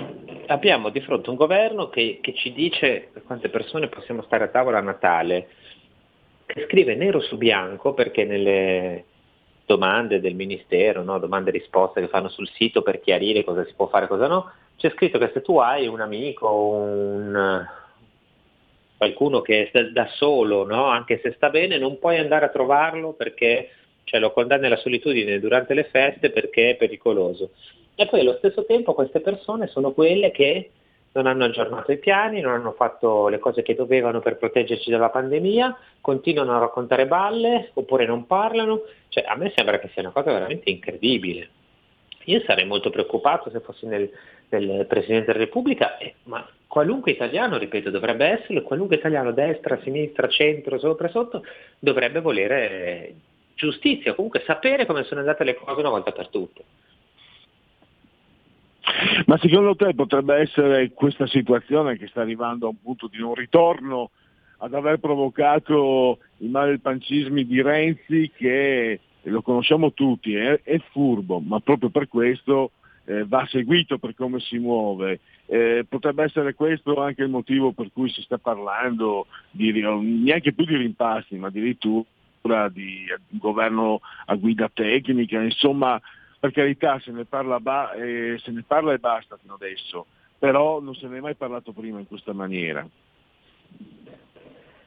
abbiamo 0.48 0.90
di 0.90 1.02
fronte 1.02 1.30
un 1.30 1.36
governo 1.36 1.90
che, 1.90 2.20
che, 2.22 2.34
ci 2.34 2.52
dice 2.54 3.12
quante 3.26 3.50
persone 3.50 3.88
possiamo 3.88 4.22
stare 4.24 4.46
a 4.46 4.50
tavola 4.50 4.78
a 4.78 4.82
Natale, 4.82 5.48
che 6.46 6.66
scrive 6.68 6.96
nero 6.96 7.20
su 7.20 7.38
bianco 7.38 7.94
perché 7.94 8.24
nelle 8.26 9.06
domande 9.66 10.20
del 10.20 10.36
Ministero, 10.36 11.04
no? 11.04 11.20
domande 11.20 11.50
e 11.50 11.54
risposte 11.54 12.02
che 12.02 12.08
fanno 12.08 12.30
sul 12.30 12.50
sito 12.50 12.82
per 12.82 13.00
chiarire 13.00 13.44
cosa 13.44 13.64
si 13.66 13.74
può 13.76 13.88
fare 13.88 14.06
e 14.06 14.08
cosa 14.08 14.28
no, 14.28 14.52
c'è 14.78 14.90
scritto 14.92 15.20
che 15.20 15.30
se 15.34 15.42
tu 15.42 15.58
hai 15.58 15.88
un 15.88 16.02
amico, 16.02 16.52
un, 16.52 17.68
qualcuno 18.98 19.42
che 19.42 19.70
è 19.72 19.84
da 19.86 20.08
solo, 20.16 20.66
no? 20.66 20.86
anche 20.86 21.20
se 21.24 21.34
sta 21.34 21.50
bene, 21.50 21.78
non 21.78 22.00
puoi 22.00 22.18
andare 22.18 22.46
a 22.46 22.50
trovarlo 22.50 23.14
perché 23.14 23.70
cioè 24.04 24.20
lo 24.20 24.32
condanni 24.32 24.66
alla 24.66 24.78
solitudine 24.78 25.40
durante 25.40 25.74
le 25.74 25.84
feste 25.86 26.32
perché 26.32 26.72
è 26.72 26.76
pericoloso. 26.76 27.52
E 28.02 28.08
poi 28.08 28.22
allo 28.22 28.38
stesso 28.38 28.64
tempo 28.64 28.93
queste 28.93 29.20
persone 29.20 29.68
sono 29.68 29.91
quelle 29.91 30.32
che 30.32 30.70
non 31.12 31.28
hanno 31.28 31.43
aggiornato 31.43 31.91
i 31.91 31.97
piani, 31.97 32.39
non 32.39 32.54
hanno 32.54 32.72
fatto 32.72 33.28
le 33.28 33.39
cose 33.39 33.62
che 33.62 33.76
dovevano 33.76 34.22
per 34.22 34.38
proteggerci 34.38 34.89
dalla 34.89 35.10
pandemia, 35.10 35.78
continuano 36.00 36.56
a 36.56 36.60
raccontare 36.60 37.08
balle 37.08 37.72
oppure 37.74 38.06
non 38.06 38.26
parlano, 38.26 38.84
cioè 39.10 39.26
a 39.28 39.36
me 39.36 39.52
sembra 39.54 39.80
che 39.80 39.89
sia 39.89 40.02
una 40.02 40.12
cosa 40.12 40.32
veramente 40.32 40.70
incredibile. 40.70 41.50
Io 42.24 42.41
sarei 42.45 42.66
molto 42.66 42.89
preoccupato 42.89 43.50
se 43.50 43.60
fossi 43.60 43.86
nel, 43.86 44.10
nel 44.47 44.86
Presidente 44.86 45.34
della 45.34 45.43
Repubblica, 45.43 45.97
eh, 45.97 46.14
ma 46.24 46.47
qualunque 46.68 47.12
italiano, 47.12 47.58
ripeto, 47.58 47.89
dovrebbe 47.89 48.28
esserlo, 48.28 48.62
qualunque 48.62 48.95
italiano 48.95 49.34
destra, 49.34 49.78
sinistra, 49.84 50.30
centro, 50.30 50.80
sopra 50.80 51.10
sotto, 51.10 51.43
dovrebbe 51.78 52.22
volere 52.22 53.14
giustizia, 53.56 54.14
comunque 54.14 54.41
sapere 54.45 54.86
come 54.86 55.04
sono 55.04 55.20
andate 55.20 55.43
le 55.43 55.56
cose 55.56 55.82
una 55.82 55.89
volta 55.89 56.14
per 56.14 56.30
tutte. 56.30 56.64
Ma 59.26 59.38
secondo 59.38 59.76
te 59.76 59.94
potrebbe 59.94 60.36
essere 60.36 60.92
questa 60.92 61.28
situazione 61.28 61.98
che 61.98 62.08
sta 62.08 62.22
arrivando 62.22 62.66
a 62.66 62.70
un 62.70 62.82
punto 62.82 63.08
di 63.08 63.18
non 63.18 63.36
ritorno 63.36 64.12
ad 64.58 64.74
aver 64.74 65.00
provocato 65.00 66.20
i 66.38 66.48
malpancismi 66.48 67.46
di 67.46 67.62
Renzi 67.62 68.32
che 68.36 69.00
lo 69.24 69.42
conosciamo 69.42 69.94
tutti, 69.94 70.34
è, 70.36 70.62
è 70.64 70.80
furbo, 70.92 71.40
ma 71.40 71.60
proprio 71.60 71.90
per 71.90 72.08
questo 72.08 72.72
eh, 73.06 73.26
va 73.26 73.46
seguito 73.50 73.98
per 73.98 74.16
come 74.16 74.40
si 74.40 74.58
muove. 74.58 75.20
Eh, 75.46 75.86
potrebbe 75.88 76.24
essere 76.24 76.54
questo 76.54 77.02
anche 77.02 77.24
il 77.24 77.30
motivo 77.30 77.72
per 77.72 77.90
cui 77.92 78.10
si 78.10 78.22
sta 78.22 78.38
parlando 78.38 79.28
di, 79.50 79.72
neanche 79.72 80.54
più 80.54 80.66
di 80.66 80.76
rimpasti, 80.76 81.38
ma 81.38 81.48
addirittura 81.48 82.70
di 82.70 83.06
governo 83.30 84.00
a 84.26 84.36
guida 84.36 84.70
tecnica, 84.72 85.42
insomma 85.42 86.00
per 86.40 86.52
carità 86.52 87.00
se 87.00 87.12
ne 87.12 87.26
parla, 87.26 87.60
ba- 87.60 87.94
eh, 87.94 88.40
se 88.42 88.52
ne 88.52 88.64
parla 88.66 88.94
e 88.94 89.00
basta 89.00 89.38
fino 89.38 89.56
adesso, 89.56 90.06
però 90.38 90.80
non 90.80 90.96
se 90.96 91.08
ne 91.08 91.18
è 91.18 91.20
mai 91.20 91.36
parlato 91.36 91.74
prima 91.74 92.00
in 92.00 92.08
questa 92.08 92.34
maniera. 92.34 92.88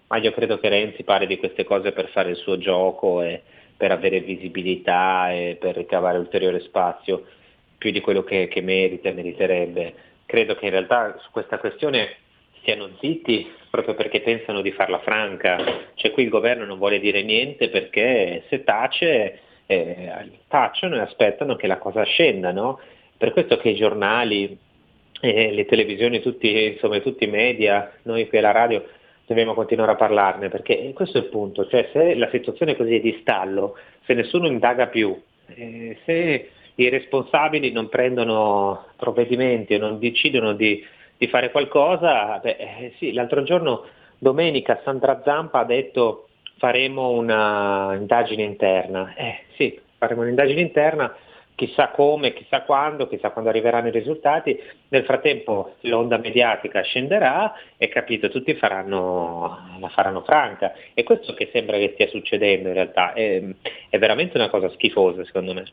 Ma 0.08 0.16
io 0.18 0.32
credo 0.32 0.58
che 0.58 0.68
Renzi 0.68 1.04
parli 1.04 1.26
di 1.26 1.38
queste 1.38 1.64
cose 1.64 1.92
per 1.92 2.08
fare 2.08 2.30
il 2.30 2.36
suo 2.36 2.58
gioco 2.58 3.22
e 3.22 3.42
per 3.76 3.90
avere 3.90 4.20
visibilità 4.20 5.32
e 5.32 5.56
per 5.58 5.76
ricavare 5.76 6.18
ulteriore 6.18 6.60
spazio, 6.60 7.26
più 7.78 7.90
di 7.90 8.00
quello 8.00 8.22
che, 8.22 8.48
che 8.48 8.60
merita 8.60 9.08
e 9.08 9.12
meriterebbe. 9.12 9.94
Credo 10.26 10.54
che 10.54 10.66
in 10.66 10.70
realtà 10.70 11.18
su 11.18 11.30
questa 11.30 11.58
questione 11.58 12.16
stiano 12.60 12.90
zitti 13.00 13.50
proprio 13.70 13.94
perché 13.94 14.20
pensano 14.20 14.60
di 14.60 14.70
farla 14.70 15.00
franca, 15.00 15.58
cioè 15.94 16.10
qui 16.12 16.24
il 16.24 16.28
governo 16.28 16.64
non 16.64 16.78
vuole 16.78 17.00
dire 17.00 17.22
niente 17.22 17.68
perché 17.70 18.44
se 18.48 18.62
tace 18.64 19.40
eh, 19.72 20.30
tacciono 20.48 20.96
e 20.96 21.00
aspettano 21.00 21.56
che 21.56 21.66
la 21.66 21.78
cosa 21.78 22.02
scenda, 22.04 22.52
no? 22.52 22.80
Per 23.16 23.32
questo 23.32 23.56
che 23.56 23.70
i 23.70 23.74
giornali, 23.74 24.56
eh, 25.20 25.52
le 25.52 25.64
televisioni, 25.66 26.20
tutti, 26.20 26.72
insomma, 26.72 26.98
tutti 27.00 27.24
i 27.24 27.28
media, 27.28 27.92
noi 28.02 28.28
qui 28.28 28.38
alla 28.38 28.50
radio 28.50 28.84
dobbiamo 29.26 29.54
continuare 29.54 29.92
a 29.92 29.96
parlarne, 29.96 30.48
perché 30.48 30.92
questo 30.94 31.18
è 31.18 31.22
il 31.22 31.28
punto, 31.28 31.66
cioè 31.68 31.88
se 31.92 32.14
la 32.14 32.28
situazione 32.30 32.76
così 32.76 32.96
è 32.96 33.00
di 33.00 33.18
stallo, 33.20 33.76
se 34.04 34.14
nessuno 34.14 34.46
indaga 34.46 34.88
più, 34.88 35.18
eh, 35.46 35.98
se 36.04 36.50
i 36.74 36.88
responsabili 36.88 37.70
non 37.70 37.88
prendono 37.88 38.86
provvedimenti 38.96 39.74
o 39.74 39.78
non 39.78 39.98
decidono 39.98 40.54
di, 40.54 40.84
di 41.16 41.26
fare 41.28 41.50
qualcosa, 41.50 42.38
beh, 42.38 42.56
eh, 42.58 42.92
sì, 42.98 43.12
l'altro 43.12 43.42
giorno, 43.42 43.84
domenica, 44.18 44.80
Sandra 44.84 45.20
Zampa 45.24 45.60
ha 45.60 45.64
detto 45.64 46.28
faremo 46.62 47.10
un'indagine 47.10 48.44
interna. 48.44 49.14
Eh 49.16 49.46
sì, 49.56 49.76
faremo 49.98 50.20
un'indagine 50.20 50.60
interna, 50.60 51.12
chissà 51.56 51.88
come, 51.88 52.32
chissà 52.34 52.62
quando, 52.62 53.08
chissà 53.08 53.30
quando 53.30 53.50
arriveranno 53.50 53.88
i 53.88 53.90
risultati. 53.90 54.56
Nel 54.90 55.02
frattempo 55.02 55.74
l'onda 55.80 56.18
mediatica 56.18 56.82
scenderà 56.82 57.52
e 57.76 57.88
capito, 57.88 58.28
tutti 58.28 58.54
faranno, 58.54 59.76
la 59.80 59.88
faranno 59.88 60.22
franca. 60.22 60.72
E 60.94 61.02
questo 61.02 61.34
che 61.34 61.50
sembra 61.52 61.78
che 61.78 61.90
stia 61.94 62.06
succedendo 62.06 62.68
in 62.68 62.74
realtà 62.74 63.12
è, 63.12 63.42
è 63.88 63.98
veramente 63.98 64.36
una 64.36 64.48
cosa 64.48 64.70
schifosa 64.70 65.24
secondo 65.24 65.54
me. 65.54 65.64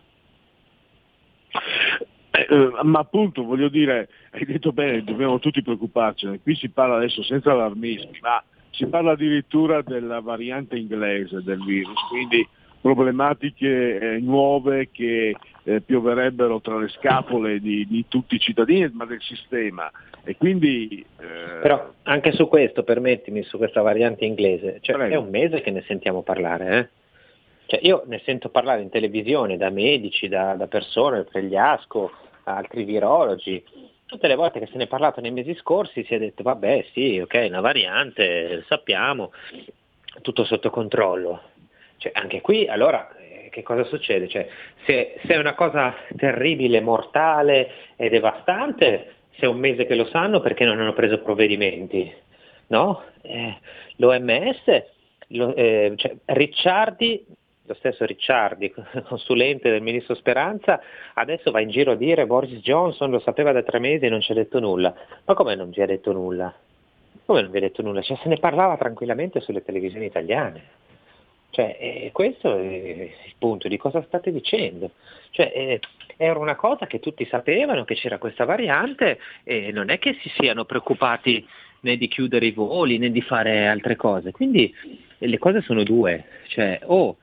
Eh, 2.32 2.48
eh, 2.50 2.72
ma 2.82 2.98
appunto 2.98 3.44
voglio 3.44 3.70
dire, 3.70 4.10
hai 4.32 4.44
detto 4.44 4.72
bene, 4.72 5.04
dobbiamo 5.04 5.38
tutti 5.38 5.62
preoccuparcene, 5.62 6.40
qui 6.42 6.56
si 6.56 6.70
parla 6.70 6.96
adesso 6.96 7.22
senza 7.22 7.52
allarmismi, 7.52 8.18
ma 8.22 8.44
si 8.72 8.86
parla 8.88 9.12
addirittura 9.12 9.82
della 9.82 10.20
variante 10.20 10.78
inglese 10.78 11.42
del 11.44 11.64
virus, 11.64 12.00
quindi 12.10 12.48
problematiche 12.82 14.00
eh, 14.00 14.20
nuove 14.20 14.90
che 14.92 15.36
eh, 15.64 15.82
pioverebbero 15.82 16.62
tra 16.62 16.78
le 16.78 16.88
scapole 16.90 17.60
di, 17.60 17.86
di, 17.88 18.06
tutti 18.08 18.36
i 18.36 18.40
cittadini, 18.40 18.90
ma 18.94 19.06
del 19.06 19.22
sistema. 19.22 19.92
E 20.24 20.38
quindi, 20.38 21.06
eh... 21.20 21.60
Però 21.62 21.94
anche 22.04 22.32
su 22.32 22.48
questo, 22.48 22.84
permettimi, 22.84 23.44
su 23.44 23.58
questa 23.58 23.82
variante 23.82 24.26
inglese, 24.26 24.78
cioè, 24.82 24.96
è 25.10 25.16
un 25.16 25.30
mese 25.30 25.62
che 25.62 25.72
ne 25.72 25.84
sentiamo 25.88 26.22
parlare. 26.22 26.78
Eh? 26.78 26.88
Cioè, 27.66 27.80
io 27.84 28.04
ne 28.08 28.22
sento 28.24 28.50
parlare 28.50 28.82
in 28.82 28.90
televisione 28.90 29.58
da 29.58 29.70
medici, 29.70 30.28
da, 30.28 30.54
da 30.54 30.68
persone, 30.68 31.24
Pregliasco, 31.24 32.12
altri 32.46 32.84
virologi, 32.84 33.64
tutte 34.10 34.28
le 34.28 34.36
volte 34.36 34.60
che 34.60 34.66
se 34.66 34.78
ne 34.78 34.86
è 34.86 34.88
parlato 34.88 35.22
nei 35.22 35.32
mesi 35.32 35.54
scorsi 35.54 36.04
si 36.04 36.16
è 36.16 36.18
detto 36.18 36.42
vabbè 36.42 36.86
sì, 36.94 37.20
ok, 37.20 37.46
una 37.48 37.62
variante, 37.62 38.66
sappiamo, 38.68 39.32
tutto 40.24 40.44
sotto 40.46 40.72
controllo. 40.72 41.42
Cioè, 41.98 42.12
anche 42.16 42.42
qui 42.42 42.68
allora 42.68 43.16
eh, 43.18 43.50
che 43.52 43.62
cosa 43.62 43.84
succede? 43.84 44.28
Cioè, 44.28 44.48
se, 44.86 45.20
se, 45.24 45.34
è 45.34 45.38
una 45.38 45.54
cosa 45.54 45.96
terribile, 46.18 46.82
mortale 46.82 47.72
e 47.96 48.10
devastante, 48.10 49.14
se 49.38 49.46
è 49.46 49.48
un 49.48 49.60
mese 49.60 49.86
che 49.86 49.94
lo 49.96 50.06
sanno 50.06 50.40
perché 50.40 50.66
non 50.66 50.80
hanno 50.80 50.94
preso 50.94 51.20
provvedimenti. 51.20 52.12
No? 52.68 53.04
Eh, 53.22 53.58
L'OMS, 53.98 54.84
lo, 55.28 55.54
eh, 55.56 55.94
cioè, 55.98 56.16
Ricciardi 56.26 57.26
lo 57.70 57.76
stesso 57.76 58.04
Ricciardi, 58.04 58.74
consulente 59.08 59.70
del 59.70 59.82
ministro 59.82 60.16
Speranza, 60.16 60.82
adesso 61.14 61.52
va 61.52 61.62
in 61.62 61.70
giro 61.70 61.92
a 61.92 61.96
dire 61.96 62.26
Boris 62.26 62.60
Johnson 62.62 63.12
lo 63.12 63.20
sapeva 63.20 63.52
da 63.52 63.62
tre 63.62 63.78
mesi 63.78 64.06
e 64.06 64.10
non 64.10 64.22
ci 64.22 64.32
ha 64.32 64.36
detto 64.36 64.60
nulla. 64.60 64.94
Ma 65.26 65.34
come 65.36 65.56
non 65.56 65.70
vi 65.70 65.82
ha 65.82 65.86
detto 65.86 66.12
nulla? 66.12 66.54
Come 67.26 67.42
non 67.42 67.52
vi 67.52 67.58
ha 67.58 67.62
detto 67.62 67.84
nulla? 67.84 68.02
Cioè, 68.02 68.18
se 68.18 68.28
ne 68.28 68.38
parlava 68.38 68.76
tranquillamente 68.76 69.40
sulle 69.40 69.64
televisioni 69.64 70.06
italiane. 70.06 70.78
Cioè, 71.52 71.78
eh, 71.80 72.10
questo 72.12 72.56
è 72.56 72.60
il 72.60 73.36
punto, 73.38 73.68
di 73.68 73.78
cosa 73.78 74.04
state 74.04 74.32
dicendo? 74.32 74.92
Cioè, 75.30 75.52
eh, 75.54 75.80
era 76.18 76.40
una 76.40 76.56
cosa 76.56 76.88
che 76.88 77.00
tutti 77.00 77.26
sapevano 77.26 77.86
che 77.86 77.96
c'era 77.96 78.18
questa 78.18 78.46
variante 78.46 79.20
e 79.44 79.72
non 79.72 79.90
è 79.90 80.00
che 80.00 80.18
si 80.22 80.30
siano 80.30 80.66
preoccupati 80.66 81.48
né 81.82 81.98
di 81.98 82.08
chiudere 82.08 82.48
i 82.48 82.52
voli 82.52 82.98
né 82.98 83.12
di 83.12 83.22
fare 83.22 83.68
altre 83.68 83.96
cose. 83.96 84.32
Quindi 84.32 84.74
le 85.20 85.38
cose 85.38 85.62
sono 85.62 85.84
due, 85.84 86.26
cioè 86.48 86.80
o 86.84 87.18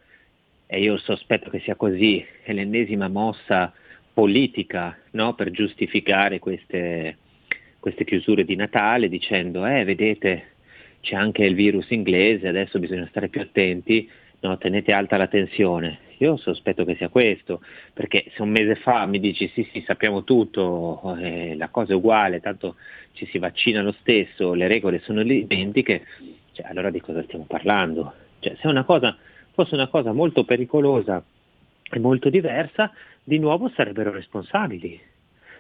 e 0.66 0.80
io 0.80 0.96
sospetto 0.96 1.50
che 1.50 1.60
sia 1.60 1.76
così, 1.76 2.24
è 2.42 2.52
l'ennesima 2.52 3.08
mossa 3.08 3.72
politica 4.12 4.96
no? 5.12 5.34
per 5.34 5.50
giustificare 5.50 6.38
queste, 6.38 7.18
queste 7.78 8.04
chiusure 8.04 8.44
di 8.44 8.56
Natale 8.56 9.08
dicendo 9.08 9.66
eh 9.66 9.84
vedete 9.84 10.54
c'è 11.00 11.14
anche 11.14 11.44
il 11.44 11.54
virus 11.54 11.90
inglese, 11.90 12.48
adesso 12.48 12.80
bisogna 12.80 13.06
stare 13.08 13.28
più 13.28 13.40
attenti, 13.40 14.10
no? 14.40 14.58
tenete 14.58 14.92
alta 14.92 15.16
la 15.16 15.28
tensione. 15.28 16.00
Io 16.18 16.36
sospetto 16.36 16.84
che 16.84 16.96
sia 16.96 17.10
questo, 17.10 17.60
perché 17.92 18.24
se 18.34 18.42
un 18.42 18.48
mese 18.48 18.74
fa 18.76 19.06
mi 19.06 19.20
dici 19.20 19.48
sì 19.54 19.68
sì 19.70 19.84
sappiamo 19.86 20.24
tutto, 20.24 21.16
eh, 21.20 21.54
la 21.56 21.68
cosa 21.68 21.92
è 21.92 21.94
uguale, 21.94 22.40
tanto 22.40 22.76
ci 23.12 23.26
si 23.26 23.38
vaccina 23.38 23.82
lo 23.82 23.94
stesso, 24.00 24.54
le 24.54 24.66
regole 24.66 25.00
sono 25.04 25.20
identiche, 25.20 26.06
cioè, 26.52 26.66
allora 26.66 26.90
di 26.90 27.00
cosa 27.00 27.22
stiamo 27.22 27.44
parlando? 27.44 28.14
Cioè, 28.40 28.56
se 28.58 28.66
una 28.66 28.84
cosa 28.84 29.16
fosse 29.56 29.74
una 29.74 29.88
cosa 29.88 30.12
molto 30.12 30.44
pericolosa 30.44 31.24
e 31.82 31.98
molto 31.98 32.28
diversa, 32.28 32.92
di 33.24 33.38
nuovo 33.38 33.70
sarebbero 33.74 34.12
responsabili. 34.12 35.00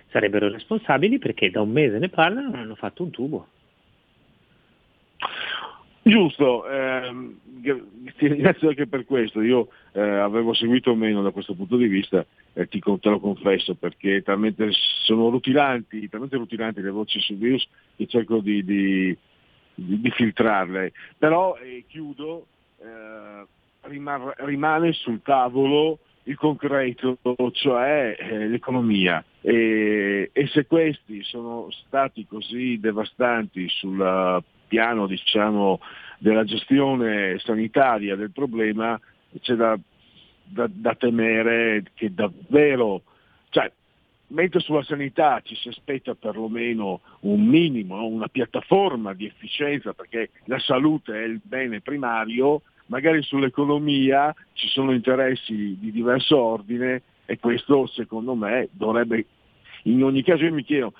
Sarebbero 0.08 0.50
responsabili 0.50 1.18
perché 1.18 1.50
da 1.50 1.62
un 1.62 1.70
mese 1.70 1.98
ne 1.98 2.10
parlano 2.10 2.48
e 2.48 2.50
non 2.50 2.60
hanno 2.60 2.74
fatto 2.74 3.02
un 3.02 3.10
tubo. 3.10 3.48
Giusto, 6.02 6.68
ehm, 6.68 7.38
ti 8.16 8.28
ringrazio 8.28 8.68
anche 8.68 8.86
per 8.86 9.04
questo, 9.04 9.40
io 9.40 9.68
eh, 9.92 10.00
avevo 10.00 10.52
seguito 10.54 10.94
meno 10.94 11.20
da 11.22 11.30
questo 11.30 11.54
punto 11.54 11.76
di 11.76 11.88
vista, 11.88 12.24
eh, 12.52 12.68
ti, 12.68 12.78
te 12.78 13.08
lo 13.08 13.18
confesso, 13.18 13.74
perché 13.74 14.22
talmente 14.22 14.68
sono 15.04 15.30
rutilanti, 15.30 16.08
talmente 16.08 16.36
rutilanti 16.36 16.80
le 16.80 16.90
voci 16.90 17.18
sul 17.18 17.36
virus 17.36 17.66
che 17.96 18.06
cerco 18.06 18.38
di, 18.38 18.62
di, 18.62 19.18
di, 19.74 20.00
di 20.00 20.10
filtrarle. 20.10 20.92
Però 21.18 21.56
eh, 21.56 21.84
chiudo, 21.88 22.46
eh, 23.86 24.34
rimane 24.44 24.92
sul 24.92 25.22
tavolo 25.22 25.98
il 26.24 26.36
concreto, 26.36 27.18
cioè 27.52 28.16
eh, 28.18 28.48
l'economia. 28.48 29.24
E, 29.40 30.30
e, 30.32 30.46
se 30.48 30.66
questi 30.66 31.22
sono 31.22 31.68
stati 31.70 32.26
così 32.26 32.80
devastanti 32.80 33.68
sul 33.68 34.42
piano 34.66 35.06
diciamo, 35.06 35.80
della 36.18 36.44
gestione 36.44 37.38
sanitaria 37.38 38.16
del 38.16 38.32
problema, 38.32 38.98
c'è 39.40 39.54
da 39.54 39.78
da, 40.46 40.68
da 40.70 40.94
temere 40.94 41.82
che 41.94 42.12
davvero, 42.12 43.02
cioè, 43.50 43.70
mentre 44.28 44.60
sulla 44.60 44.82
sanità 44.82 45.40
ci 45.42 45.54
si 45.56 45.68
aspetta 45.68 46.14
perlomeno 46.14 47.00
un 47.20 47.44
minimo, 47.44 48.04
una 48.06 48.28
piattaforma 48.28 49.12
di 49.12 49.26
efficienza 49.26 49.92
perché 49.92 50.30
la 50.44 50.58
salute 50.58 51.14
è 51.14 51.24
il 51.24 51.40
bene 51.42 51.80
primario, 51.80 52.62
magari 52.86 53.22
sull'economia 53.22 54.34
ci 54.52 54.68
sono 54.68 54.92
interessi 54.92 55.76
di 55.78 55.90
diverso 55.90 56.38
ordine 56.38 57.02
e 57.24 57.38
questo 57.38 57.86
secondo 57.86 58.34
me 58.34 58.68
dovrebbe, 58.72 59.26
in 59.84 60.02
ogni 60.02 60.22
caso 60.22 60.44
io 60.44 60.52
mi 60.52 60.64
chiedo, 60.64 60.92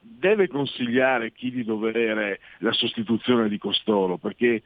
deve 0.00 0.48
consigliare 0.48 1.32
chi 1.32 1.50
di 1.50 1.64
dovere 1.64 2.40
la 2.58 2.72
sostituzione 2.72 3.48
di 3.48 3.58
costoro, 3.58 4.16
perché 4.16 4.62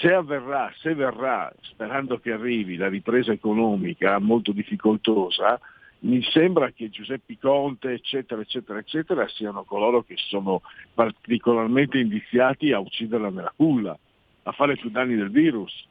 se 0.00 0.12
avverrà, 0.12 0.72
se 0.78 0.94
verrà, 0.94 1.52
sperando 1.62 2.18
che 2.18 2.32
arrivi, 2.32 2.76
la 2.76 2.88
ripresa 2.88 3.32
economica 3.32 4.18
molto 4.18 4.52
difficoltosa, 4.52 5.60
mi 6.00 6.22
sembra 6.22 6.70
che 6.70 6.90
Giuseppe 6.90 7.36
Conte, 7.40 7.92
eccetera, 7.92 8.40
eccetera, 8.40 8.78
eccetera, 8.78 9.28
siano 9.28 9.62
coloro 9.64 10.02
che 10.02 10.14
sono 10.16 10.62
particolarmente 10.94 11.98
indiziati 11.98 12.72
a 12.72 12.80
ucciderla 12.80 13.30
nella 13.30 13.52
culla, 13.54 13.96
a 14.44 14.52
fare 14.52 14.76
più 14.76 14.90
danni 14.90 15.14
del 15.14 15.30
virus. 15.30 15.86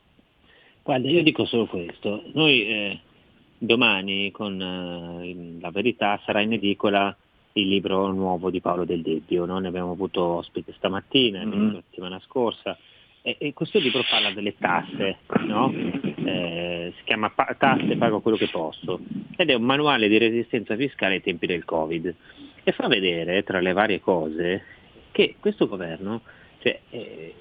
Guarda, 0.84 1.10
io 1.10 1.24
dico 1.24 1.46
solo 1.46 1.68
questo. 1.68 2.24
Noi 2.34 2.68
eh, 2.68 3.00
domani 3.58 4.32
con 4.32 4.60
eh, 4.60 5.60
la 5.60 5.70
verità 5.70 6.20
sarà 6.26 6.42
in 6.42 6.54
edicola 6.54 7.16
il 7.54 7.68
libro 7.68 8.12
nuovo 8.12 8.50
di 8.50 8.62
Paolo 8.62 8.86
Del 8.86 9.02
Debbio, 9.02 9.46
no? 9.46 9.60
ne 9.60 9.68
abbiamo 9.68 9.92
avuto 9.92 10.22
ospite 10.22 10.74
stamattina, 10.78 11.44
mm-hmm. 11.44 11.74
la 11.74 11.82
settimana 11.90 12.20
scorsa, 12.26 12.78
e, 13.22 13.36
e, 13.38 13.54
questo 13.54 13.78
libro 13.78 14.04
parla 14.10 14.32
delle 14.32 14.56
tasse, 14.58 15.18
no? 15.46 15.72
eh, 15.72 16.94
si 16.98 17.04
chiama 17.04 17.30
pa- 17.30 17.56
Tasse, 17.58 17.98
pago 17.98 18.22
quello 18.22 18.38
che 18.38 18.48
posso, 18.48 19.00
ed 19.36 19.50
è 19.50 19.54
un 19.54 19.64
manuale 19.64 20.08
di 20.08 20.18
resistenza 20.18 20.76
fiscale 20.76 21.16
ai 21.16 21.22
tempi 21.22 21.46
del 21.46 21.66
Covid, 21.66 22.16
e 22.64 22.72
fa 22.72 22.88
vedere, 22.88 23.44
tra 23.44 23.60
le 23.60 23.74
varie 23.74 24.00
cose, 24.00 24.64
che 25.12 25.36
questo 25.40 25.68
governo, 25.68 26.22
cioè, 26.60 26.80
eh, 26.90 27.34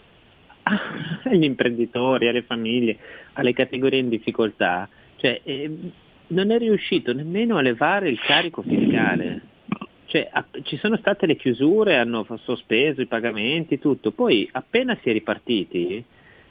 agli 1.25 1.45
imprenditori, 1.45 2.29
alle 2.29 2.43
famiglie, 2.43 2.99
alle 3.35 3.53
categorie 3.53 4.01
in 4.01 4.09
difficoltà, 4.09 4.89
cioè, 5.17 5.41
eh, 5.43 5.71
non 6.29 6.51
è 6.51 6.59
riuscito 6.59 7.13
nemmeno 7.13 7.57
a 7.57 7.63
levare 7.63 8.09
il 8.09 8.19
carico 8.21 8.63
fiscale. 8.63 9.49
Cioè, 10.07 10.29
ci 10.65 10.77
sono 10.79 10.97
state 10.97 11.27
le 11.27 11.37
chiusure, 11.37 11.97
hanno 11.97 12.27
sospeso 12.43 13.01
i 13.01 13.07
pagamenti, 13.07 13.79
tutto, 13.79 14.11
poi 14.11 14.49
appena 14.51 14.99
si 15.01 15.09
è 15.09 15.13
ripartiti, 15.13 16.05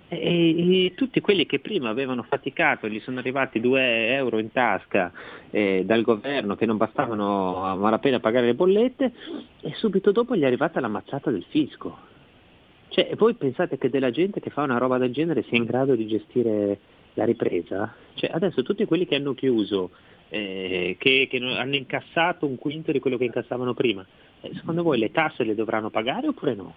e, 0.07 0.85
e 0.85 0.93
tutti 0.95 1.19
quelli 1.19 1.45
che 1.45 1.59
prima 1.59 1.89
avevano 1.89 2.23
faticato, 2.23 2.87
gli 2.87 2.99
sono 3.01 3.19
arrivati 3.19 3.59
2 3.59 4.13
euro 4.13 4.39
in 4.39 4.51
tasca 4.51 5.11
eh, 5.51 5.83
dal 5.85 6.01
governo 6.01 6.55
che 6.55 6.65
non 6.65 6.77
bastavano 6.77 7.63
a 7.65 7.75
malapena 7.75 8.19
pagare 8.19 8.47
le 8.47 8.55
bollette, 8.55 9.11
e 9.61 9.73
subito 9.75 10.11
dopo 10.11 10.35
gli 10.35 10.41
è 10.41 10.45
arrivata 10.45 10.79
la 10.79 10.87
mazzata 10.87 11.29
del 11.29 11.45
fisco. 11.49 12.17
Cioè, 12.89 13.15
voi 13.15 13.35
pensate 13.35 13.77
che 13.77 13.89
della 13.89 14.11
gente 14.11 14.39
che 14.39 14.49
fa 14.49 14.63
una 14.63 14.77
roba 14.77 14.97
del 14.97 15.11
genere 15.11 15.43
sia 15.43 15.57
in 15.57 15.65
grado 15.65 15.95
di 15.95 16.07
gestire 16.07 16.79
la 17.13 17.23
ripresa? 17.23 17.93
Cioè, 18.15 18.31
adesso 18.33 18.63
tutti 18.63 18.85
quelli 18.85 19.05
che 19.05 19.15
hanno 19.15 19.33
chiuso 19.33 19.91
eh, 20.29 20.95
che, 20.99 21.27
che, 21.29 21.37
hanno 21.37 21.75
incassato 21.75 22.45
un 22.45 22.57
quinto 22.57 22.91
di 22.91 22.99
quello 22.99 23.17
che 23.17 23.25
incassavano 23.25 23.73
prima. 23.73 24.05
Eh, 24.41 24.51
secondo 24.55 24.83
voi 24.83 24.97
le 24.97 25.11
tasse 25.11 25.43
le 25.43 25.55
dovranno 25.55 25.89
pagare 25.89 26.27
oppure 26.27 26.55
no? 26.55 26.73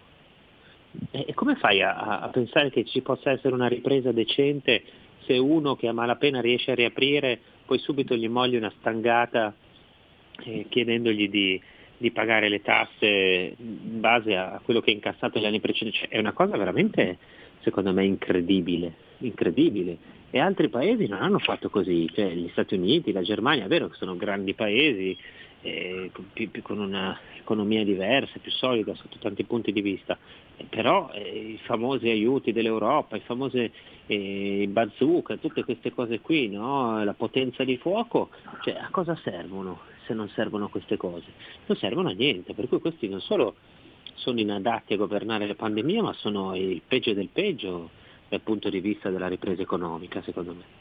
E 1.10 1.32
come 1.32 1.56
fai 1.56 1.80
a, 1.80 2.20
a, 2.20 2.28
pensare 2.28 2.70
che 2.70 2.84
ci 2.84 3.00
possa 3.00 3.30
essere 3.30 3.54
una 3.54 3.68
ripresa 3.68 4.12
decente 4.12 4.82
se 5.24 5.38
uno 5.38 5.74
che 5.74 5.88
a 5.88 5.92
malapena 5.92 6.42
riesce 6.42 6.72
a 6.72 6.74
riaprire 6.74 7.40
poi 7.64 7.78
subito 7.78 8.14
gli 8.14 8.28
moglie 8.28 8.58
una 8.58 8.72
stangata 8.78 9.54
eh, 10.44 10.66
chiedendogli 10.68 11.30
di, 11.30 11.62
di, 12.02 12.10
pagare 12.10 12.48
le 12.48 12.60
tasse 12.60 13.54
in 13.56 14.00
base 14.00 14.36
a 14.36 14.60
quello 14.62 14.80
che 14.80 14.90
ha 14.90 14.94
incassato 14.94 15.38
negli 15.38 15.46
anni 15.46 15.60
precedenti? 15.60 15.98
Cioè, 16.00 16.08
è 16.08 16.18
una 16.18 16.32
cosa 16.32 16.56
veramente, 16.56 17.18
secondo 17.60 17.92
me, 17.92 18.04
incredibile, 18.04 18.92
incredibile. 19.18 19.96
E 20.30 20.38
altri 20.38 20.68
paesi 20.68 21.06
non 21.06 21.22
hanno 21.22 21.38
fatto 21.38 21.70
così, 21.70 22.10
cioè 22.12 22.32
gli 22.32 22.48
Stati 22.52 22.74
Uniti, 22.74 23.12
la 23.12 23.22
Germania, 23.22 23.64
è 23.64 23.68
vero 23.68 23.88
che 23.88 23.96
sono 23.96 24.16
grandi 24.16 24.54
paesi, 24.54 25.16
eh, 25.62 26.10
con 26.62 26.78
un'economia 26.78 27.84
diversa, 27.84 28.38
più 28.40 28.50
solida 28.50 28.94
sotto 28.94 29.18
tanti 29.18 29.44
punti 29.44 29.72
di 29.72 29.80
vista, 29.80 30.18
eh, 30.56 30.64
però 30.68 31.10
eh, 31.12 31.20
i 31.20 31.60
famosi 31.62 32.08
aiuti 32.08 32.52
dell'Europa, 32.52 33.16
i 33.16 33.20
famosi 33.20 33.70
eh, 34.06 34.66
bazooka, 34.68 35.36
tutte 35.36 35.64
queste 35.64 35.92
cose 35.92 36.20
qui, 36.20 36.48
no? 36.48 37.02
la 37.04 37.14
potenza 37.14 37.64
di 37.64 37.76
fuoco, 37.76 38.30
cioè, 38.62 38.74
a 38.74 38.88
cosa 38.90 39.16
servono 39.22 39.90
se 40.12 40.14
non 40.14 40.28
servono 40.28 40.68
queste 40.68 40.96
cose? 40.96 41.26
Non 41.66 41.76
servono 41.78 42.10
a 42.10 42.12
niente, 42.12 42.52
per 42.52 42.68
cui 42.68 42.78
questi 42.80 43.08
non 43.08 43.20
solo 43.20 43.54
sono 44.14 44.38
inadatti 44.38 44.92
a 44.92 44.98
governare 44.98 45.46
la 45.46 45.54
pandemia, 45.54 46.02
ma 46.02 46.12
sono 46.12 46.54
il 46.54 46.82
peggio 46.86 47.14
del 47.14 47.28
peggio 47.32 47.90
dal 48.28 48.42
punto 48.42 48.68
di 48.68 48.80
vista 48.80 49.08
della 49.10 49.28
ripresa 49.28 49.62
economica, 49.62 50.22
secondo 50.22 50.54
me. 50.54 50.80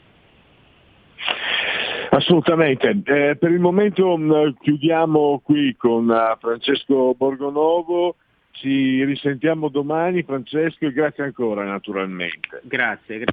Assolutamente. 2.10 3.00
Eh, 3.04 3.36
per 3.36 3.50
il 3.50 3.60
momento 3.60 4.16
mh, 4.16 4.22
mm, 4.22 4.50
chiudiamo 4.60 5.40
qui 5.42 5.74
con 5.76 6.08
uh, 6.08 6.36
Francesco 6.38 7.14
Borgonovo. 7.14 8.16
Ci 8.50 9.02
risentiamo 9.04 9.68
domani, 9.68 10.22
Francesco, 10.22 10.84
e 10.84 10.92
grazie 10.92 11.24
ancora 11.24 11.64
naturalmente. 11.64 12.60
Grazie. 12.64 13.24
Gra- 13.24 13.32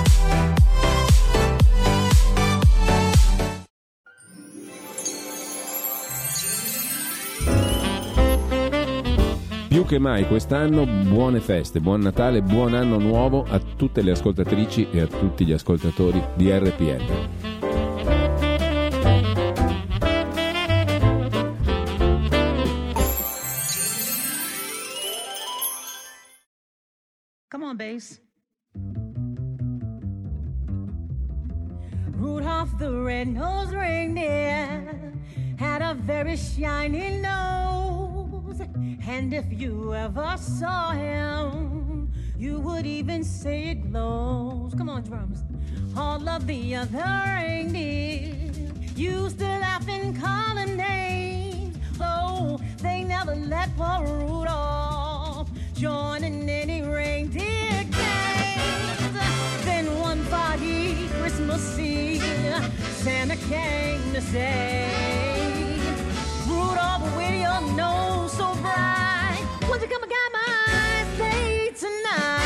Più 9.71 9.85
che 9.85 9.99
mai 9.99 10.27
quest'anno 10.27 10.85
buone 10.85 11.39
feste, 11.39 11.79
buon 11.79 12.01
Natale, 12.01 12.41
buon 12.41 12.73
anno 12.73 12.97
nuovo 12.97 13.45
a 13.47 13.57
tutte 13.57 14.01
le 14.01 14.11
ascoltatrici 14.11 14.89
e 14.91 14.99
a 14.99 15.07
tutti 15.07 15.45
gli 15.45 15.53
ascoltatori 15.53 16.21
di 16.35 16.51
RPL. 16.51 17.29
Come 27.47 27.65
on, 27.65 27.77
bass. 27.77 28.19
Rudolph 32.17 32.75
the 32.77 32.91
red-nosed 32.91 33.73
reindeer 33.73 35.13
had 35.57 35.81
a 35.81 35.93
very 35.93 36.35
shiny 36.35 37.21
nose. 37.21 38.00
And 39.07 39.33
if 39.33 39.45
you 39.51 39.93
ever 39.93 40.35
saw 40.37 40.91
him, 40.91 42.11
you 42.37 42.59
would 42.59 42.85
even 42.85 43.23
say 43.23 43.69
it 43.69 43.91
glows. 43.91 44.73
Come 44.73 44.89
on, 44.89 45.03
drums. 45.03 45.43
All 45.95 46.27
of 46.27 46.47
the 46.47 46.75
other 46.75 47.03
reindeer 47.37 48.33
used 48.95 49.39
to 49.39 49.45
laugh 49.45 49.87
and 49.87 50.19
call 50.19 50.55
him 50.57 50.77
names. 50.77 51.77
Though 51.97 52.59
they 52.77 53.03
never 53.03 53.35
let 53.35 53.75
poor 53.75 54.05
Rudolph 54.05 55.49
join 55.75 56.23
in 56.23 56.49
any 56.49 56.81
reindeer 56.81 57.83
games. 57.83 59.15
Then 59.65 59.99
one 59.99 60.23
foggy 60.25 61.07
Christmas 61.19 61.77
Eve, 61.77 62.23
Santa 63.03 63.35
came 63.35 64.13
to 64.13 64.21
say. 64.21 65.50
Rudolph, 66.71 67.17
with 67.17 67.35
your 67.41 67.61
nose 67.75 68.31
so 68.31 68.55
bright, 68.61 69.45
won't 69.67 69.81
you 69.81 69.87
come 69.89 70.03
and 70.03 70.11
guide 70.11 70.31
my 70.31 71.05
sleigh 71.17 71.71
tonight? 71.77 72.40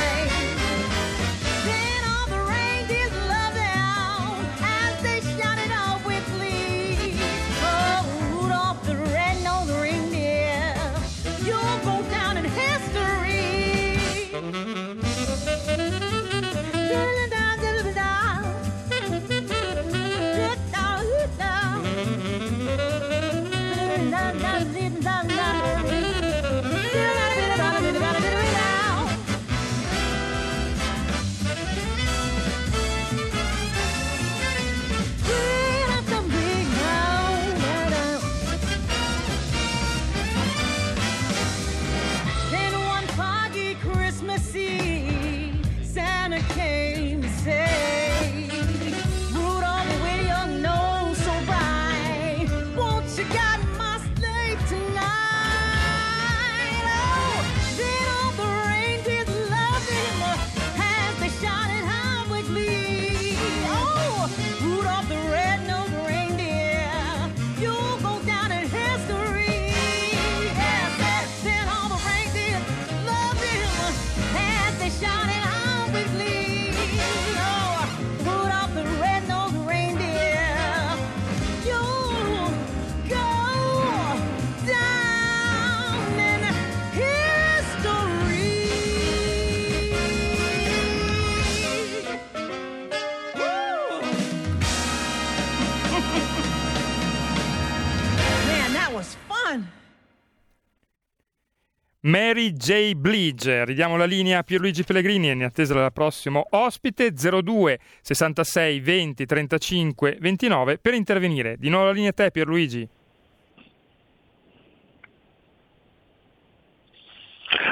Mary 102.06 102.54
J. 102.54 102.94
Blige, 102.94 103.66
ridiamo 103.66 103.98
la 103.98 104.06
linea 104.06 104.38
a 104.38 104.44
Pierluigi 104.44 104.84
Pellegrini 104.84 105.32
in 105.32 105.44
attesa 105.44 105.74
del 105.74 105.92
prossimo 105.92 106.46
ospite 106.52 107.12
02 107.12 107.80
66 108.02 108.80
20 108.80 109.26
35 109.26 110.18
29 110.20 110.78
per 110.78 110.94
intervenire. 110.94 111.56
Di 111.58 111.70
nuovo 111.70 111.86
la 111.86 111.92
linea 111.94 112.12
a 112.12 112.14
te 112.14 112.30
Pierluigi. 112.30 112.88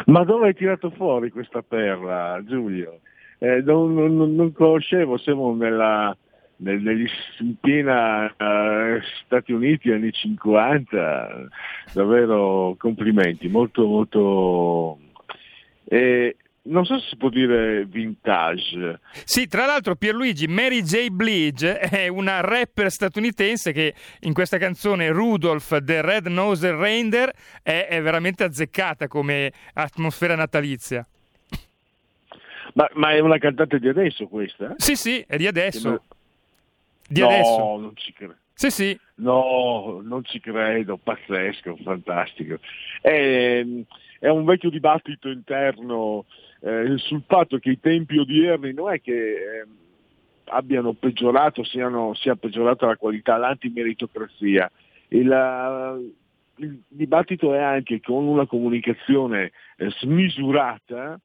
Ma 0.06 0.24
dove 0.24 0.48
hai 0.48 0.56
tirato 0.56 0.90
fuori 0.90 1.30
questa 1.30 1.62
perla, 1.62 2.42
Giulio? 2.44 3.02
Eh, 3.38 3.62
non, 3.62 3.94
non- 3.94 4.34
non 4.36 4.52
conoscevo, 4.52 5.18
siamo 5.18 5.54
nella, 5.54 6.08
nel- 6.08 6.18
negli, 6.58 7.08
in 7.40 7.56
piena 7.60 8.28
eh, 8.36 9.02
Stati 9.26 9.52
Uniti 9.52 9.92
anni 9.92 10.12
50, 10.12 11.48
davvero 11.94 12.76
complimenti, 12.78 13.48
molto 13.48 13.86
molto... 13.86 15.00
eh, 15.86 16.36
non 16.66 16.86
so 16.86 16.98
se 17.00 17.08
si 17.10 17.18
può 17.18 17.28
dire 17.30 17.86
vintage. 17.86 19.00
Sì, 19.26 19.48
tra 19.48 19.66
l'altro 19.66 19.96
Pierluigi, 19.96 20.48
Mary 20.48 20.82
J. 20.82 21.10
Blige 21.10 21.78
è 21.78 22.08
una 22.08 22.40
rapper 22.40 22.90
statunitense 22.90 23.74
che 23.74 23.94
in 24.22 24.34
questa 24.34 24.58
canzone 24.58 25.10
Rudolph 25.10 25.84
the 25.84 26.02
Red 26.02 26.28
Nosed 26.28 26.76
Reindeer 26.76 27.32
è, 27.62 27.88
è 27.90 28.02
veramente 28.02 28.46
azzeccata 28.46 29.08
come 29.08 29.52
atmosfera 29.74 30.36
natalizia. 30.36 31.06
Ma, 32.76 32.90
ma 32.94 33.12
è 33.12 33.20
una 33.20 33.38
cantante 33.38 33.78
di 33.78 33.90
adesso 33.90 34.28
questa? 34.28 34.74
Sì, 34.78 34.96
sì, 34.96 35.24
è 35.28 35.36
di 35.36 35.48
adesso. 35.48 36.02
Di 37.08 37.20
no, 37.20 37.28
adesso. 37.28 37.78
non 37.78 37.92
ci 37.96 38.14
credo. 38.14 38.36
Sì, 38.54 38.70
sì. 38.70 39.00
No, 39.16 40.00
non 40.04 40.24
ci 40.24 40.40
credo, 40.40 40.98
pazzesco, 40.98 41.76
fantastico. 41.84 42.60
È, 43.02 43.66
è 44.20 44.30
un 44.30 44.46
vecchio 44.46 44.70
dibattito 44.70 45.30
interno 45.30 46.26
eh, 46.62 46.94
sul 46.98 47.24
fatto 47.28 47.58
che 47.58 47.72
i 47.72 47.80
tempi 47.80 48.18
odierni 48.18 48.74
non 48.74 48.94
è 48.94 49.02
che 49.02 49.12
eh, 49.12 49.66
abbiano 50.46 50.94
peggiorato, 50.94 51.64
siano, 51.64 52.14
sia 52.14 52.36
peggiorata 52.36 52.86
la 52.86 52.96
qualità, 52.96 53.38
l'antimeritocrazia. 53.38 54.72
Il, 55.10 56.14
il 56.56 56.82
dibattito 56.88 57.54
è 57.54 57.60
anche 57.60 58.00
con 58.02 58.26
una 58.26 58.46
comunicazione 58.46 59.52
eh, 59.78 59.90
smisurata 60.00 61.20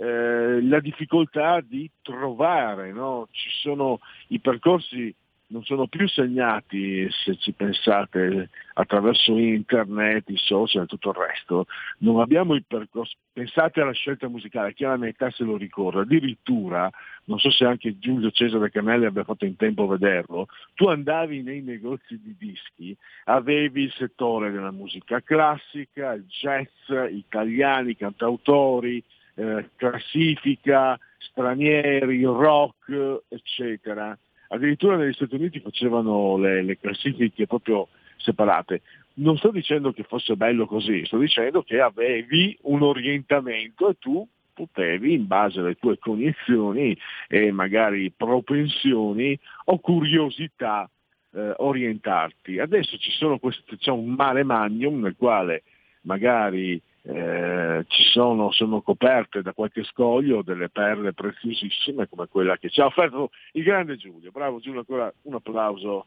eh, 0.00 0.62
la 0.62 0.80
difficoltà 0.80 1.60
di 1.60 1.90
trovare, 2.02 2.92
no? 2.92 3.28
sono 3.62 3.98
i 4.28 4.38
percorsi 4.38 5.14
non 5.48 5.64
sono 5.64 5.86
più 5.86 6.06
segnati, 6.08 7.08
se 7.10 7.36
ci 7.36 7.52
pensate, 7.52 8.50
attraverso 8.74 9.36
internet, 9.38 10.28
i 10.28 10.36
social 10.36 10.82
e 10.82 10.86
tutto 10.86 11.10
il 11.10 11.16
resto. 11.16 11.66
Non 11.98 12.20
abbiamo 12.20 12.54
il 12.54 12.64
percorso. 12.66 13.16
Pensate 13.32 13.80
alla 13.80 13.92
scelta 13.92 14.28
musicale, 14.28 14.74
chi 14.74 14.84
ha 14.84 14.90
la 14.90 14.96
mia 14.96 15.08
età 15.08 15.30
se 15.30 15.44
lo 15.44 15.56
ricorda. 15.56 16.00
Addirittura, 16.00 16.90
non 17.24 17.38
so 17.38 17.50
se 17.50 17.64
anche 17.64 17.98
Giulio 17.98 18.30
Cesare 18.30 18.70
Canelli 18.70 19.06
abbia 19.06 19.24
fatto 19.24 19.46
in 19.46 19.56
tempo 19.56 19.84
a 19.84 19.96
vederlo, 19.96 20.48
tu 20.74 20.86
andavi 20.86 21.42
nei 21.42 21.62
negozi 21.62 22.20
di 22.20 22.36
dischi, 22.38 22.96
avevi 23.24 23.84
il 23.84 23.92
settore 23.92 24.50
della 24.50 24.72
musica 24.72 25.22
classica, 25.22 26.12
il 26.12 26.26
jazz, 26.26 26.66
italiani, 27.10 27.96
cantautori, 27.96 29.02
eh, 29.38 29.70
classifica, 29.76 30.98
stranieri, 31.18 32.22
rock, 32.24 33.22
eccetera 33.28 34.18
addirittura 34.48 34.96
negli 34.96 35.12
Stati 35.12 35.34
Uniti 35.34 35.60
facevano 35.60 36.36
le, 36.36 36.62
le 36.62 36.78
classifiche 36.78 37.46
proprio 37.46 37.88
separate. 38.16 38.82
Non 39.14 39.36
sto 39.36 39.50
dicendo 39.50 39.92
che 39.92 40.04
fosse 40.04 40.36
bello 40.36 40.66
così, 40.66 41.04
sto 41.06 41.18
dicendo 41.18 41.62
che 41.62 41.80
avevi 41.80 42.56
un 42.62 42.82
orientamento 42.82 43.88
e 43.88 43.96
tu 43.98 44.26
potevi, 44.54 45.14
in 45.14 45.26
base 45.26 45.60
alle 45.60 45.74
tue 45.74 45.98
cognizioni 45.98 46.96
e 47.28 47.50
magari 47.52 48.12
propensioni 48.16 49.38
o 49.66 49.78
curiosità, 49.78 50.88
eh, 51.32 51.54
orientarti. 51.56 52.58
Adesso 52.58 52.96
ci 52.98 53.10
sono 53.10 53.38
questi, 53.38 53.76
c'è 53.76 53.90
un 53.90 54.10
mare 54.10 54.42
magnum 54.44 55.00
nel 55.00 55.16
quale 55.16 55.62
magari 56.02 56.80
eh, 57.10 57.84
ci 57.88 58.02
sono, 58.02 58.50
sono 58.50 58.82
coperte 58.82 59.40
da 59.40 59.54
qualche 59.54 59.82
scoglio 59.84 60.42
delle 60.42 60.68
perle 60.68 61.14
preziosissime 61.14 62.06
come 62.06 62.26
quella 62.28 62.58
che 62.58 62.68
ci 62.68 62.82
ha 62.82 62.84
offerto 62.84 63.30
il 63.52 63.62
grande 63.62 63.96
Giulio. 63.96 64.30
Bravo 64.30 64.60
Giulio, 64.60 64.80
ancora 64.80 65.10
un 65.22 65.34
applauso, 65.34 66.04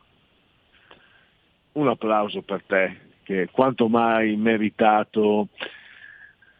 un 1.71 1.87
applauso 1.87 2.43
per 2.43 2.61
te, 2.67 2.97
che 3.23 3.41
è 3.43 3.49
quanto 3.49 3.87
mai 3.87 4.35
meritato. 4.35 5.47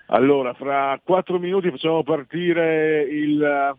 Allora, 0.07 0.55
fra 0.55 0.99
quattro 1.03 1.37
minuti 1.37 1.69
facciamo 1.69 2.01
partire 2.01 3.03
il, 3.03 3.77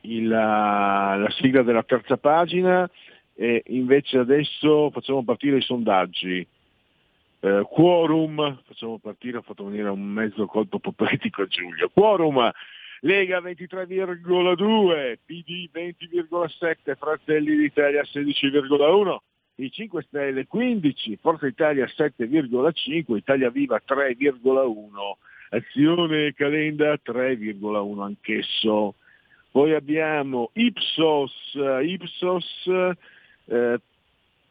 il, 0.00 0.28
la 0.28 1.28
sigla 1.36 1.62
della 1.62 1.82
terza 1.82 2.16
pagina 2.16 2.90
e 3.34 3.62
invece 3.66 4.16
adesso 4.16 4.88
facciamo 4.90 5.22
partire 5.24 5.58
i 5.58 5.62
sondaggi. 5.62 6.46
Eh, 7.40 7.66
quorum, 7.70 8.60
facciamo 8.64 8.98
partire, 8.98 9.38
ho 9.38 9.42
fatto 9.42 9.64
venire 9.64 9.88
un 9.88 10.02
mezzo 10.02 10.46
colpo 10.46 10.80
popetico 10.80 11.42
a 11.42 11.46
Giulio. 11.46 11.88
Quorum, 11.88 12.50
Lega 13.00 13.40
23,2, 13.40 15.18
PD 15.24 15.70
20,7, 15.72 16.96
Fratelli 16.96 17.56
d'Italia 17.56 18.02
16,1, 18.02 19.16
i 19.56 19.70
5 19.70 20.02
Stelle 20.02 20.46
15, 20.46 21.16
Forza 21.20 21.46
Italia 21.46 21.84
7,5, 21.86 23.16
Italia 23.16 23.50
Viva 23.50 23.80
3,1, 23.86 24.78
Azione 25.50 26.34
Calenda 26.34 26.94
3,1 26.94 28.02
anch'esso. 28.02 28.94
Poi 29.50 29.74
abbiamo 29.74 30.50
Ipsos, 30.54 31.32
Ipsos 31.82 32.66
eh, 33.46 33.80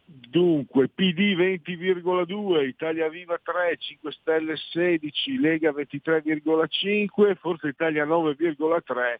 dunque 0.07 0.87
PD 0.87 1.35
20,2, 1.35 2.65
Italia 2.65 3.09
Viva 3.09 3.37
3, 3.43 3.77
5 3.77 4.11
Stelle 4.13 4.55
16, 4.55 5.37
Lega 5.39 5.71
23,5, 5.71 7.35
Forza 7.35 7.67
Italia 7.67 8.05
9,3, 8.05 9.19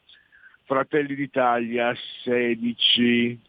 Fratelli 0.63 1.15
d'Italia 1.15 1.93
16. 2.23 3.39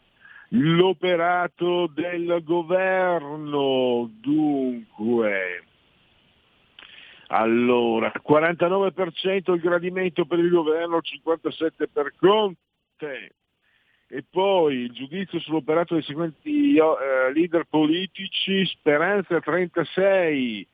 L'operato 0.53 1.87
del 1.89 2.41
governo, 2.43 4.11
dunque, 4.19 5.63
allora, 7.29 8.11
49% 8.27 9.53
il 9.53 9.61
gradimento 9.61 10.25
per 10.25 10.39
il 10.39 10.49
governo, 10.49 11.01
57% 11.03 11.87
per 11.93 12.15
Conte. 12.17 13.35
E 14.11 14.25
poi 14.29 14.75
il 14.85 14.93
giudizio 14.93 15.39
sull'operato 15.39 15.93
dei 15.93 16.03
seguenti 16.03 16.77
eh, 16.77 17.33
leader 17.35 17.67
politici, 17.69 18.65
Speranza 18.65 19.39
36, 19.39 20.67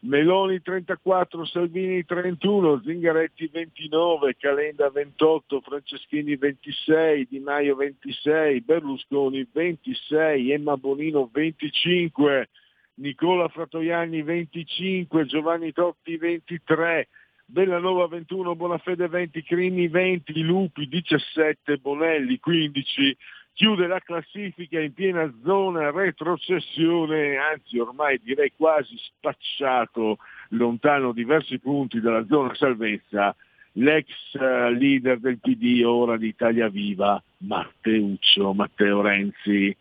Meloni 0.00 0.60
34, 0.60 1.44
Salvini 1.44 2.04
31, 2.04 2.82
Zingaretti 2.82 3.46
29, 3.46 4.34
Calenda 4.36 4.90
28, 4.90 5.60
Franceschini 5.60 6.34
26, 6.34 7.28
Di 7.28 7.38
Maio 7.38 7.76
26, 7.76 8.60
Berlusconi 8.62 9.46
26, 9.52 10.50
Emma 10.50 10.76
Bonino 10.76 11.28
25, 11.30 12.48
Nicola 12.94 13.46
Fratoiani 13.46 14.22
25, 14.22 15.26
Giovanni 15.26 15.72
Totti 15.72 16.16
23, 16.16 17.08
Bellanova 17.50 18.06
21, 18.06 18.54
Bonafede 18.54 19.08
20, 19.08 19.42
Crimi 19.42 19.88
20, 19.88 20.40
Lupi 20.42 20.86
17, 20.86 21.78
Bonelli 21.78 22.38
15, 22.38 23.16
chiude 23.54 23.88
la 23.88 23.98
classifica 23.98 24.78
in 24.78 24.94
piena 24.94 25.28
zona 25.42 25.90
retrocessione, 25.90 27.38
anzi 27.38 27.80
ormai 27.80 28.20
direi 28.22 28.52
quasi 28.56 28.96
spacciato 28.96 30.18
lontano 30.50 31.10
diversi 31.10 31.58
punti 31.58 32.00
dalla 32.00 32.24
zona 32.26 32.54
salvezza, 32.54 33.34
l'ex 33.72 34.06
eh, 34.34 34.70
leader 34.70 35.18
del 35.18 35.40
PD 35.40 35.82
ora 35.84 36.16
di 36.16 36.28
Italia 36.28 36.68
Viva, 36.68 37.20
Matteuccio, 37.38 38.54
Matteo 38.54 39.00
Renzi, 39.00 39.76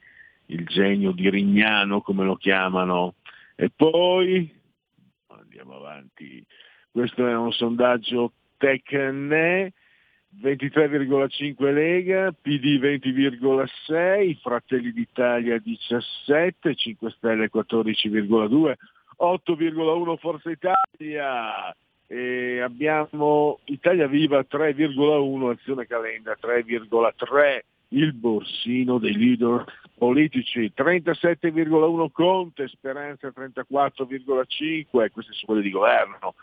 il 0.48 0.66
genio 0.66 1.12
di 1.12 1.30
Rignano 1.30 2.02
come 2.02 2.26
lo 2.26 2.36
chiamano. 2.36 3.14
E 3.56 3.70
poi, 3.70 4.52
andiamo 5.28 5.76
avanti, 5.76 6.44
questo 6.92 7.28
è 7.28 7.36
un 7.36 7.52
sondaggio 7.52 8.34
Tecne, 8.58 9.74
23,5 10.42 11.74
Lega, 11.74 12.32
PD 12.32 12.80
20,6, 12.80 14.38
Fratelli 14.42 14.92
d'Italia 14.92 15.58
17, 15.58 16.76
5 16.76 17.12
Stelle 17.12 17.50
14,2, 17.54 18.74
8,1 19.18 20.18
Forza 20.18 20.50
Italia, 20.52 21.76
e 22.12 22.60
abbiamo 22.60 23.60
Italia 23.66 24.08
Viva 24.08 24.40
3,1, 24.40 25.52
Azione 25.52 25.86
Calenda 25.86 26.36
3,3, 26.42 27.60
il 27.90 28.14
borsino 28.14 28.98
dei 28.98 29.16
leader 29.16 29.64
politici 29.98 30.72
37,1 30.76 32.10
Conte, 32.12 32.68
Speranza 32.68 33.28
34,5, 33.28 35.12
queste 35.12 35.34
sono 35.34 35.46
quelle 35.46 35.62
di 35.62 35.72
governo, 35.72 36.36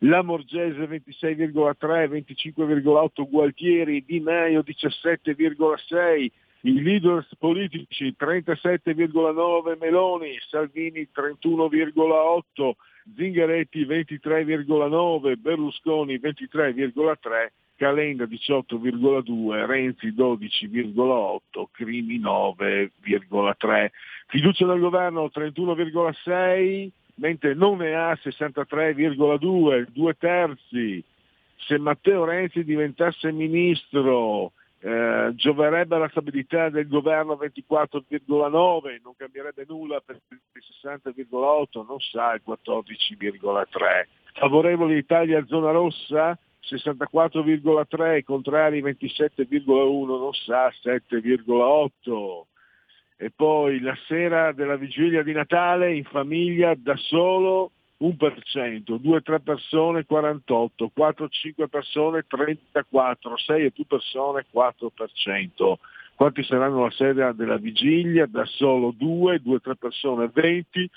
la 0.00 0.22
Morgese 0.22 0.86
26,3, 0.86 2.08
25,8 2.08 3.28
Gualtieri, 3.28 4.04
Di 4.04 4.20
Maio 4.20 4.62
17,6, 4.62 6.30
i 6.66 6.82
leaders 6.82 7.28
politici 7.38 8.14
37,9 8.18 9.76
Meloni, 9.78 10.36
Salvini 10.48 11.08
31,8, 11.14 12.72
Zingaretti 13.16 13.84
23,9, 13.84 15.36
Berlusconi 15.36 16.16
23,3, 16.16 17.52
Calenda 17.76 18.24
18,2, 18.24 19.66
Renzi 19.66 20.08
12,8, 20.08 21.64
Crimi 21.72 22.18
9,3. 22.18 23.90
Fiducia 24.28 24.64
del 24.66 24.80
governo 24.80 25.30
31,6, 25.34 26.88
mentre 27.14 27.54
non 27.54 27.78
ne 27.78 27.94
ha 27.94 28.12
63,2, 28.12 29.86
due 29.90 30.14
terzi. 30.16 31.02
Se 31.56 31.78
Matteo 31.78 32.24
Renzi 32.24 32.64
diventasse 32.64 33.30
ministro 33.32 34.52
eh, 34.80 35.32
gioverebbe 35.34 35.94
alla 35.94 36.08
stabilità 36.10 36.68
del 36.68 36.88
governo 36.88 37.38
24,9, 37.40 39.00
non 39.02 39.14
cambierebbe 39.16 39.64
nulla 39.66 40.00
per 40.04 40.20
il 40.28 40.40
60,8, 40.82 41.86
non 41.86 41.98
sa 42.00 42.34
il 42.34 42.42
14,3. 42.46 44.06
Favorevoli 44.34 44.96
Italia 44.96 45.44
zona 45.46 45.70
rossa 45.70 46.36
64,3, 46.60 48.24
contrari 48.24 48.82
27,1, 48.82 50.06
non 50.06 50.32
sa 50.32 50.70
7,8 50.82 52.52
e 53.24 53.32
poi 53.34 53.80
la 53.80 53.96
sera 54.06 54.52
della 54.52 54.76
vigilia 54.76 55.22
di 55.22 55.32
Natale 55.32 55.94
in 55.94 56.04
famiglia 56.04 56.74
da 56.76 56.94
solo 56.94 57.70
1%, 58.02 58.16
2-3 59.00 59.42
persone 59.42 60.04
48, 60.04 60.90
4-5 60.94 61.68
persone 61.70 62.26
34, 62.28 63.36
6 63.38 63.64
e 63.64 63.70
più 63.70 63.86
persone 63.86 64.44
4%. 64.52 65.72
Quanti 66.14 66.44
saranno 66.44 66.82
la 66.82 66.90
sera 66.90 67.32
della 67.32 67.56
vigilia? 67.56 68.26
Da 68.26 68.44
solo 68.44 68.92
2, 68.94 69.40
2-3 69.42 69.74
persone 69.78 70.30
20, 70.30 70.90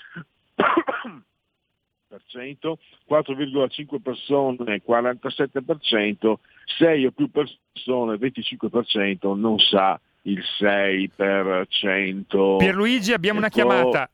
4,5 3.08 4.00
persone 4.04 4.82
47%, 4.86 6.34
6 6.76 7.06
o 7.06 7.10
più 7.10 7.30
persone 7.30 8.16
25% 8.16 9.34
non 9.34 9.58
sa 9.60 9.98
il 10.28 10.42
6%. 10.60 12.56
Pierluigi 12.58 13.12
abbiamo 13.12 13.38
una 13.38 13.48
Ecco, 13.48 13.56
chiamata. 13.56 14.10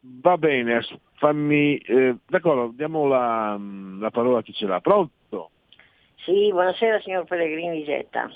Va 0.00 0.38
bene, 0.38 0.80
fammi... 1.14 1.76
eh, 1.78 2.16
d'accordo, 2.26 2.72
diamo 2.74 3.06
la, 3.06 3.58
la 3.98 4.10
parola 4.10 4.38
a 4.38 4.42
chi 4.42 4.52
ce 4.52 4.66
l'ha. 4.66 4.80
Pronto? 4.80 5.50
Sì, 6.24 6.50
buonasera 6.50 7.00
signor 7.00 7.24
Pellegrini 7.24 7.84
Getta. 7.84 8.30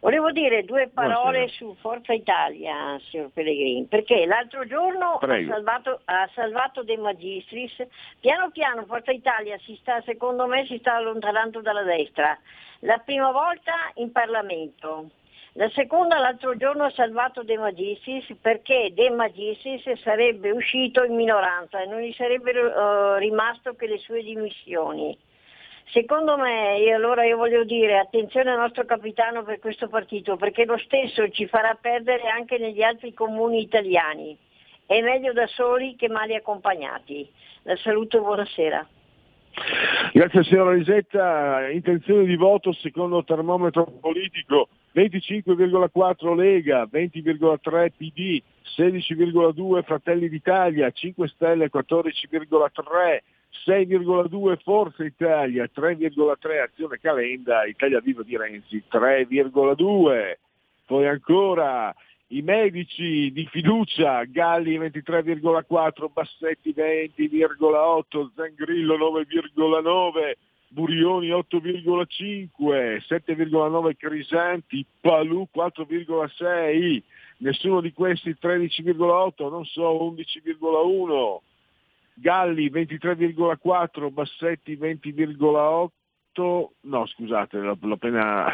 Volevo 0.00 0.30
dire 0.32 0.64
due 0.64 0.88
parole 0.92 1.40
Buonasera. 1.44 1.48
su 1.52 1.76
Forza 1.80 2.12
Italia, 2.14 2.98
signor 3.10 3.30
Pellegrini, 3.32 3.84
perché 3.84 4.24
l'altro 4.24 4.66
giorno 4.66 5.16
ha 5.16 5.44
salvato, 5.46 6.00
ha 6.06 6.28
salvato 6.34 6.82
De 6.84 6.96
Magistris, 6.96 7.86
piano 8.20 8.50
piano 8.50 8.86
Forza 8.86 9.12
Italia 9.12 9.58
si 9.58 9.76
sta, 9.80 10.00
secondo 10.06 10.46
me 10.46 10.64
si 10.66 10.78
sta 10.78 10.94
allontanando 10.94 11.60
dalla 11.60 11.82
destra. 11.82 12.38
La 12.80 12.98
prima 12.98 13.30
volta 13.30 13.72
in 13.96 14.10
Parlamento, 14.10 15.10
la 15.56 15.70
seconda 15.70 16.18
l'altro 16.18 16.56
giorno 16.56 16.82
ha 16.82 16.90
salvato 16.90 17.44
De 17.44 17.56
Magistris 17.56 18.26
perché 18.40 18.90
De 18.92 19.08
Magistris 19.10 19.88
sarebbe 20.02 20.50
uscito 20.50 21.04
in 21.04 21.14
minoranza 21.14 21.80
e 21.80 21.86
non 21.86 22.00
gli 22.00 22.12
sarebbero 22.12 23.14
eh, 23.14 23.18
rimasto 23.20 23.74
che 23.74 23.86
le 23.86 23.98
sue 23.98 24.24
dimissioni. 24.24 25.16
Secondo 25.92 26.36
me, 26.36 26.78
e 26.78 26.92
allora 26.92 27.24
io 27.24 27.36
voglio 27.36 27.62
dire, 27.62 27.98
attenzione 27.98 28.50
al 28.50 28.58
nostro 28.58 28.84
capitano 28.84 29.44
per 29.44 29.60
questo 29.60 29.86
partito, 29.86 30.36
perché 30.36 30.64
lo 30.64 30.78
stesso 30.78 31.28
ci 31.28 31.46
farà 31.46 31.78
perdere 31.80 32.26
anche 32.26 32.58
negli 32.58 32.82
altri 32.82 33.14
comuni 33.14 33.60
italiani. 33.60 34.36
È 34.86 35.00
meglio 35.02 35.32
da 35.32 35.46
soli 35.46 35.94
che 35.94 36.08
male 36.08 36.34
accompagnati. 36.34 37.30
La 37.62 37.76
saluto, 37.76 38.20
buonasera. 38.20 38.84
Grazie 40.12 40.44
signora 40.44 40.72
Lisetta, 40.72 41.68
intenzione 41.70 42.24
di 42.24 42.36
voto 42.36 42.72
secondo 42.72 43.24
termometro 43.24 43.84
politico 43.84 44.68
25,4 44.94 46.34
Lega, 46.36 46.88
20,3 46.90 47.90
PD, 47.96 48.42
16,2 48.76 49.82
Fratelli 49.82 50.28
d'Italia, 50.28 50.90
5 50.90 51.28
Stelle 51.28 51.70
14,3, 51.72 53.22
6,2 53.66 54.56
Forza 54.62 55.04
Italia, 55.04 55.68
3,3 55.74 56.60
Azione 56.60 56.98
Calenda, 57.00 57.64
Italia 57.64 58.00
Viva 58.00 58.22
di 58.22 58.36
Renzi 58.36 58.82
3,2. 58.90 60.36
Poi 60.86 61.06
ancora 61.08 61.94
i 62.36 62.42
medici 62.42 63.30
di 63.32 63.46
fiducia, 63.46 64.24
Galli 64.24 64.78
23,4, 64.78 66.10
Bassetti 66.12 66.74
20,8, 66.76 68.30
Zangrillo 68.34 68.96
9,9, 68.96 70.32
Burioni 70.68 71.28
8,5, 71.28 72.48
7,9 73.08 73.96
Crisanti, 73.96 74.84
Palù 75.00 75.46
4,6, 75.54 77.02
nessuno 77.38 77.80
di 77.80 77.92
questi 77.92 78.36
13,8, 78.40 79.48
non 79.48 79.64
so 79.64 80.14
11,1, 80.16 81.38
Galli 82.14 82.70
23,4, 82.70 84.12
Bassetti 84.12 84.76
20,8, 84.76 85.88
fatto, 86.34 86.72
no 86.80 87.06
scusate, 87.06 87.58
l'ho, 87.58 87.78
appena... 87.90 88.46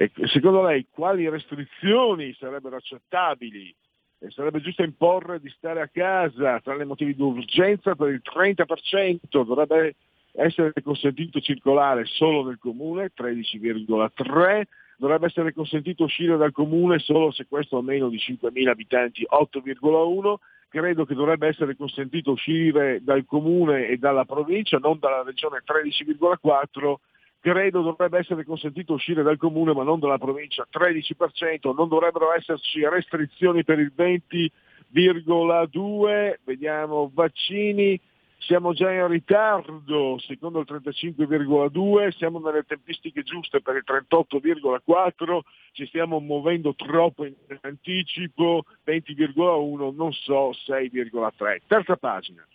eh, 0.00 0.12
secondo 0.28 0.62
lei 0.62 0.86
quali 0.88 1.28
restrizioni 1.28 2.32
sarebbero 2.38 2.76
accettabili? 2.76 3.74
E 4.20 4.30
sarebbe 4.30 4.60
giusto 4.60 4.84
imporre 4.84 5.40
di 5.40 5.48
stare 5.50 5.80
a 5.80 5.88
casa 5.88 6.60
tra 6.60 6.80
i 6.80 6.86
motivi 6.86 7.16
di 7.16 7.22
urgenza 7.22 7.96
per 7.96 8.10
il 8.10 8.22
30%, 8.22 9.42
dovrebbe 9.42 9.96
essere 10.32 10.72
consentito 10.84 11.40
circolare 11.40 12.04
solo 12.04 12.44
nel 12.44 12.58
comune, 12.60 13.10
13,3%, 13.16 14.62
dovrebbe 14.98 15.26
essere 15.26 15.52
consentito 15.52 16.04
uscire 16.04 16.36
dal 16.36 16.52
comune 16.52 17.00
solo 17.00 17.32
se 17.32 17.46
questo 17.48 17.78
ha 17.78 17.82
meno 17.82 18.08
di 18.08 18.18
5.000 18.18 18.68
abitanti, 18.68 19.26
8,1%, 19.28 20.34
credo 20.68 21.06
che 21.06 21.14
dovrebbe 21.14 21.48
essere 21.48 21.74
consentito 21.74 22.32
uscire 22.32 23.00
dal 23.02 23.24
comune 23.24 23.88
e 23.88 23.96
dalla 23.96 24.24
provincia, 24.24 24.78
non 24.78 25.00
dalla 25.00 25.24
regione 25.24 25.62
13,4%, 25.64 26.94
credo 27.40 27.82
dovrebbe 27.82 28.18
essere 28.18 28.44
consentito 28.44 28.94
uscire 28.94 29.22
dal 29.22 29.36
comune 29.36 29.72
ma 29.72 29.84
non 29.84 30.00
dalla 30.00 30.18
provincia 30.18 30.66
13%, 30.70 31.74
non 31.74 31.88
dovrebbero 31.88 32.34
esserci 32.34 32.86
restrizioni 32.86 33.64
per 33.64 33.78
il 33.78 33.90
20,2%, 33.96 36.34
vediamo 36.44 37.10
vaccini, 37.12 37.98
siamo 38.38 38.72
già 38.72 38.92
in 38.92 39.08
ritardo 39.08 40.18
secondo 40.20 40.60
il 40.60 40.66
35,2, 40.68 42.16
siamo 42.16 42.38
nelle 42.38 42.62
tempistiche 42.62 43.22
giuste 43.22 43.60
per 43.60 43.76
il 43.76 43.84
38,4, 43.86 45.40
ci 45.72 45.86
stiamo 45.86 46.20
muovendo 46.20 46.74
troppo 46.74 47.24
in 47.24 47.34
anticipo, 47.62 48.64
20,1, 48.86 49.94
non 49.94 50.12
so, 50.12 50.50
6,3. 50.50 51.58
Terza 51.66 51.96
pagina. 51.96 52.46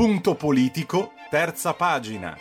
Punto 0.00 0.34
politico, 0.34 1.12
terza 1.28 1.74
pagina. 1.74 2.34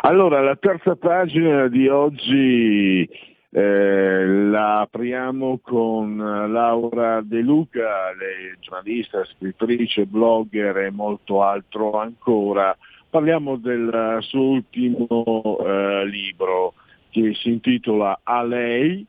Allora, 0.00 0.40
la 0.40 0.56
terza 0.56 0.96
pagina 0.96 1.68
di 1.68 1.86
oggi 1.86 3.06
eh, 3.50 4.26
la 4.26 4.80
apriamo 4.80 5.58
con 5.62 6.16
Laura 6.16 7.20
De 7.20 7.40
Luca, 7.42 8.14
lei 8.18 8.56
giornalista, 8.58 9.22
scrittrice, 9.26 10.06
blogger 10.06 10.78
e 10.78 10.90
molto 10.90 11.42
altro 11.42 12.00
ancora. 12.00 12.74
Parliamo 13.10 13.56
del 13.56 14.16
suo 14.22 14.40
ultimo 14.40 15.58
eh, 15.60 16.06
libro 16.06 16.72
che 17.12 17.34
si 17.34 17.50
intitola 17.50 18.20
A 18.22 18.42
lei 18.42 19.06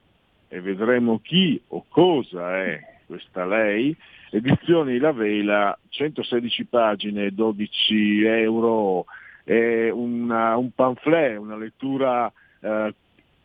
e 0.49 0.61
vedremo 0.61 1.19
chi 1.23 1.59
o 1.69 1.85
cosa 1.87 2.57
è 2.63 2.79
questa 3.05 3.45
lei. 3.45 3.95
Edizioni 4.29 4.97
La 4.97 5.13
Vela, 5.13 5.77
116 5.87 6.65
pagine, 6.65 7.31
12 7.31 8.23
euro, 8.23 9.05
è 9.43 9.89
una, 9.89 10.57
un 10.57 10.71
pamphlet, 10.73 11.37
una 11.37 11.55
lettura 11.55 12.31
eh, 12.59 12.93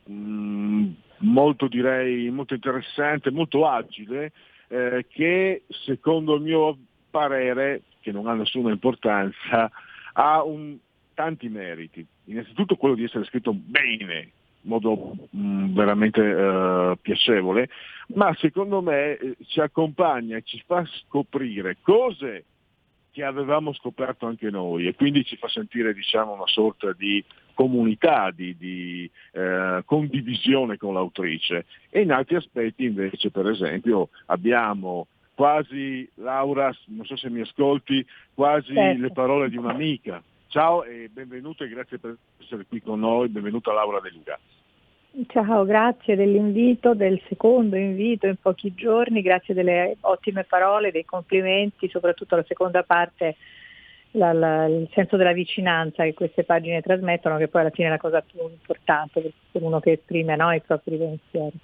mh, 0.04 0.94
molto 1.18 1.68
direi 1.68 2.28
molto 2.30 2.54
interessante, 2.54 3.30
molto 3.30 3.66
agile, 3.66 4.32
eh, 4.68 5.06
che 5.08 5.62
secondo 5.68 6.34
il 6.34 6.42
mio 6.42 6.76
parere, 7.10 7.82
che 8.00 8.10
non 8.10 8.26
ha 8.26 8.34
nessuna 8.34 8.70
importanza, 8.70 9.70
ha 10.14 10.42
un, 10.42 10.76
tanti 11.14 11.48
meriti. 11.48 12.06
Innanzitutto 12.24 12.76
quello 12.76 12.94
di 12.94 13.04
essere 13.04 13.24
scritto 13.24 13.52
bene, 13.52 14.30
modo 14.68 15.16
mh, 15.30 15.72
veramente 15.72 16.20
uh, 16.20 16.96
piacevole, 17.00 17.68
ma 18.14 18.34
secondo 18.38 18.80
me 18.80 19.16
eh, 19.16 19.36
ci 19.46 19.60
accompagna 19.60 20.36
e 20.36 20.42
ci 20.44 20.62
fa 20.64 20.84
scoprire 20.86 21.78
cose 21.82 22.44
che 23.10 23.24
avevamo 23.24 23.72
scoperto 23.72 24.26
anche 24.26 24.50
noi 24.50 24.86
e 24.86 24.94
quindi 24.94 25.24
ci 25.24 25.36
fa 25.36 25.48
sentire 25.48 25.92
diciamo, 25.92 26.34
una 26.34 26.46
sorta 26.46 26.92
di 26.92 27.24
comunità, 27.54 28.30
di, 28.30 28.56
di 28.56 29.10
eh, 29.32 29.82
condivisione 29.84 30.76
con 30.76 30.94
l'autrice 30.94 31.66
e 31.90 32.02
in 32.02 32.12
altri 32.12 32.36
aspetti 32.36 32.84
invece 32.84 33.30
per 33.30 33.48
esempio 33.48 34.10
abbiamo 34.26 35.08
quasi, 35.34 36.08
Laura, 36.14 36.76
non 36.86 37.06
so 37.06 37.16
se 37.16 37.30
mi 37.30 37.40
ascolti, 37.40 38.04
quasi 38.34 38.74
Certo. 38.74 39.00
le 39.00 39.10
parole 39.12 39.48
di 39.48 39.56
un'amica. 39.56 40.22
Ciao 40.48 40.82
e 40.82 41.10
benvenuto 41.12 41.62
e 41.62 41.68
grazie 41.68 41.98
per 41.98 42.16
essere 42.40 42.64
qui 42.66 42.80
con 42.80 43.00
noi, 43.00 43.28
benvenuta 43.28 43.70
Laura 43.72 44.00
De 44.00 44.10
Luca. 44.10 44.38
Ciao, 45.26 45.64
grazie 45.64 46.16
dell'invito, 46.16 46.94
del 46.94 47.20
secondo 47.28 47.76
invito 47.76 48.26
in 48.26 48.36
pochi 48.40 48.72
giorni, 48.74 49.20
grazie 49.20 49.52
delle 49.52 49.96
ottime 50.00 50.44
parole, 50.44 50.90
dei 50.90 51.04
complimenti, 51.04 51.88
soprattutto 51.90 52.36
la 52.36 52.44
seconda 52.46 52.82
parte, 52.82 53.36
la- 54.12 54.32
la- 54.32 54.66
il 54.66 54.88
senso 54.92 55.16
della 55.16 55.32
vicinanza 55.32 56.04
che 56.04 56.14
queste 56.14 56.44
pagine 56.44 56.80
trasmettono, 56.80 57.36
che 57.36 57.48
poi 57.48 57.60
alla 57.60 57.70
fine 57.70 57.88
è 57.88 57.90
la 57.90 57.98
cosa 57.98 58.22
più 58.22 58.40
importante 58.40 59.20
per, 59.20 59.32
per 59.52 59.62
uno 59.62 59.80
che 59.80 59.92
esprime 59.92 60.34
no, 60.34 60.50
i 60.52 60.62
propri 60.62 60.96
pensieri. 60.96 61.58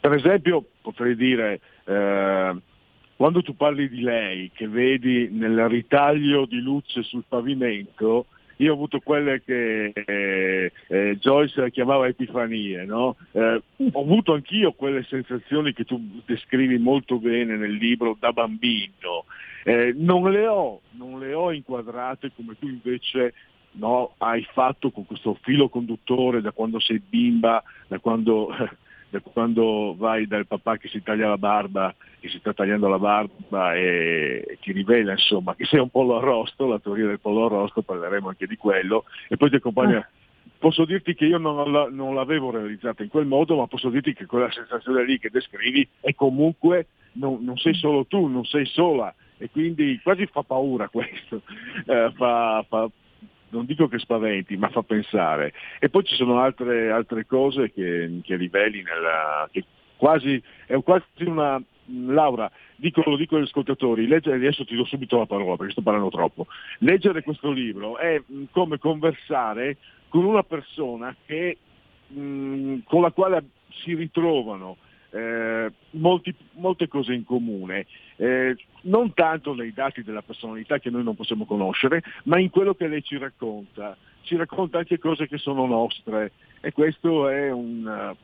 Per 0.00 0.12
esempio 0.12 0.62
potrei 0.82 1.16
dire, 1.16 1.60
eh, 1.84 2.54
quando 3.16 3.42
tu 3.42 3.54
parli 3.56 3.88
di 3.88 4.00
lei, 4.00 4.50
che 4.52 4.68
vedi 4.68 5.28
nel 5.30 5.68
ritaglio 5.68 6.46
di 6.46 6.60
luce 6.60 7.02
sul 7.02 7.24
pavimento, 7.26 8.26
io 8.56 8.70
ho 8.70 8.74
avuto 8.74 9.00
quelle 9.00 9.42
che 9.42 9.92
eh, 9.94 10.72
eh, 10.86 11.16
Joyce 11.18 11.70
chiamava 11.70 12.06
epifanie, 12.06 12.84
no? 12.84 13.16
Eh, 13.32 13.62
ho 13.92 14.00
avuto 14.00 14.32
anch'io 14.32 14.72
quelle 14.72 15.02
sensazioni 15.04 15.72
che 15.72 15.84
tu 15.84 16.22
descrivi 16.24 16.78
molto 16.78 17.18
bene 17.18 17.56
nel 17.56 17.72
libro 17.72 18.16
da 18.18 18.32
bambino. 18.32 19.24
Eh, 19.64 19.92
non, 19.96 20.30
le 20.30 20.46
ho, 20.46 20.80
non 20.92 21.18
le 21.18 21.34
ho 21.34 21.50
inquadrate 21.50 22.30
come 22.34 22.56
tu 22.58 22.68
invece 22.68 23.34
no, 23.72 24.14
hai 24.18 24.46
fatto 24.52 24.90
con 24.90 25.06
questo 25.06 25.36
filo 25.42 25.68
conduttore 25.68 26.40
da 26.40 26.52
quando 26.52 26.78
sei 26.78 27.00
bimba, 27.00 27.62
da 27.88 27.98
quando, 27.98 28.48
da 29.14 29.20
quando 29.20 29.94
vai 29.96 30.26
dal 30.26 30.46
papà 30.46 30.76
che 30.76 30.88
si 30.88 31.00
taglia 31.02 31.28
la 31.28 31.38
barba, 31.38 31.94
che 32.18 32.28
si 32.28 32.38
sta 32.38 32.52
tagliando 32.52 32.88
la 32.88 32.98
barba 32.98 33.74
e, 33.76 34.58
ti 34.60 34.72
rivela 34.72 35.12
insomma 35.12 35.54
che 35.54 35.64
sei 35.66 35.78
un 35.78 35.90
pollo 35.90 36.16
arrosto, 36.16 36.66
la 36.66 36.80
teoria 36.80 37.06
del 37.06 37.20
pollo 37.20 37.46
arrosto, 37.46 37.82
parleremo 37.82 38.28
anche 38.28 38.46
di 38.46 38.56
quello, 38.56 39.04
e 39.28 39.36
poi 39.36 39.50
ti 39.50 39.56
accompagna. 39.56 40.06
Posso 40.58 40.84
dirti 40.84 41.14
che 41.14 41.26
io 41.26 41.38
non, 41.38 41.70
la- 41.70 41.88
non 41.90 42.14
l'avevo 42.14 42.50
realizzata 42.50 43.02
in 43.02 43.08
quel 43.08 43.26
modo, 43.26 43.56
ma 43.56 43.66
posso 43.66 43.88
dirti 43.88 44.14
che 44.14 44.26
quella 44.26 44.50
sensazione 44.50 45.04
lì 45.04 45.18
che 45.18 45.30
descrivi 45.30 45.86
è 46.00 46.14
comunque, 46.14 46.88
non, 47.12 47.38
non 47.44 47.56
sei 47.56 47.74
solo 47.74 48.06
tu, 48.06 48.26
non 48.26 48.44
sei 48.44 48.66
sola, 48.66 49.14
e 49.38 49.48
quindi 49.50 50.00
quasi 50.02 50.26
fa 50.26 50.42
paura 50.42 50.88
questo, 50.88 51.42
Eh, 51.86 52.12
fa- 52.16 52.64
fa- 52.68 52.88
non 53.54 53.64
dico 53.64 53.88
che 53.88 53.98
spaventi, 53.98 54.56
ma 54.56 54.68
fa 54.68 54.82
pensare. 54.82 55.52
E 55.78 55.88
poi 55.88 56.04
ci 56.04 56.16
sono 56.16 56.40
altre, 56.40 56.90
altre 56.90 57.24
cose 57.24 57.72
che, 57.72 58.20
che 58.22 58.36
riveli 58.36 58.82
nella, 58.82 59.48
che 59.50 59.64
quasi, 59.96 60.42
è 60.66 60.76
quasi 60.82 61.04
una, 61.20 61.62
Laura, 61.86 62.50
dico, 62.76 63.02
lo 63.06 63.16
dico 63.16 63.36
agli 63.36 63.44
ascoltatori, 63.44 64.06
leggere, 64.06 64.36
adesso 64.36 64.64
ti 64.64 64.74
do 64.74 64.84
subito 64.84 65.18
la 65.18 65.26
parola 65.26 65.56
perché 65.56 65.72
sto 65.72 65.82
parlando 65.82 66.10
troppo, 66.10 66.46
leggere 66.78 67.22
questo 67.22 67.50
libro 67.50 67.96
è 67.96 68.20
mh, 68.24 68.44
come 68.50 68.78
conversare 68.78 69.76
con 70.08 70.24
una 70.24 70.42
persona 70.42 71.14
che, 71.24 71.56
mh, 72.08 72.78
con 72.84 73.02
la 73.02 73.12
quale 73.12 73.44
si 73.82 73.94
ritrovano 73.94 74.76
eh, 75.14 75.72
molti- 75.90 76.34
molte 76.54 76.88
cose 76.88 77.12
in 77.12 77.24
comune, 77.24 77.86
eh, 78.16 78.56
non 78.82 79.14
tanto 79.14 79.54
nei 79.54 79.72
dati 79.72 80.02
della 80.02 80.22
personalità 80.22 80.78
che 80.78 80.90
noi 80.90 81.04
non 81.04 81.14
possiamo 81.14 81.46
conoscere, 81.46 82.02
ma 82.24 82.38
in 82.38 82.50
quello 82.50 82.74
che 82.74 82.88
lei 82.88 83.02
ci 83.02 83.16
racconta. 83.16 83.96
Ci 84.22 84.36
racconta 84.36 84.78
anche 84.78 84.98
cose 84.98 85.28
che 85.28 85.38
sono 85.38 85.66
nostre 85.66 86.32
e 86.60 86.72
questo 86.72 87.28
è 87.28 87.52
un, 87.52 88.14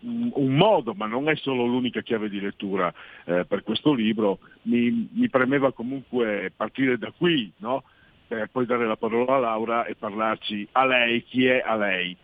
un 0.00 0.54
modo, 0.54 0.94
ma 0.94 1.06
non 1.06 1.28
è 1.28 1.34
solo 1.34 1.66
l'unica 1.66 2.00
chiave 2.00 2.28
di 2.28 2.40
lettura 2.40 2.92
eh, 3.24 3.44
per 3.44 3.62
questo 3.62 3.92
libro. 3.92 4.38
Mi, 4.62 5.08
mi 5.12 5.28
premeva 5.28 5.72
comunque 5.72 6.52
partire 6.56 6.96
da 6.96 7.12
qui, 7.14 7.52
no? 7.58 7.82
per 8.26 8.48
poi 8.50 8.64
dare 8.64 8.86
la 8.86 8.96
parola 8.96 9.34
a 9.34 9.40
Laura 9.40 9.84
e 9.84 9.96
parlarci 9.96 10.66
a 10.72 10.86
lei, 10.86 11.22
chi 11.24 11.46
è 11.46 11.62
a 11.66 11.76
lei, 11.76 12.16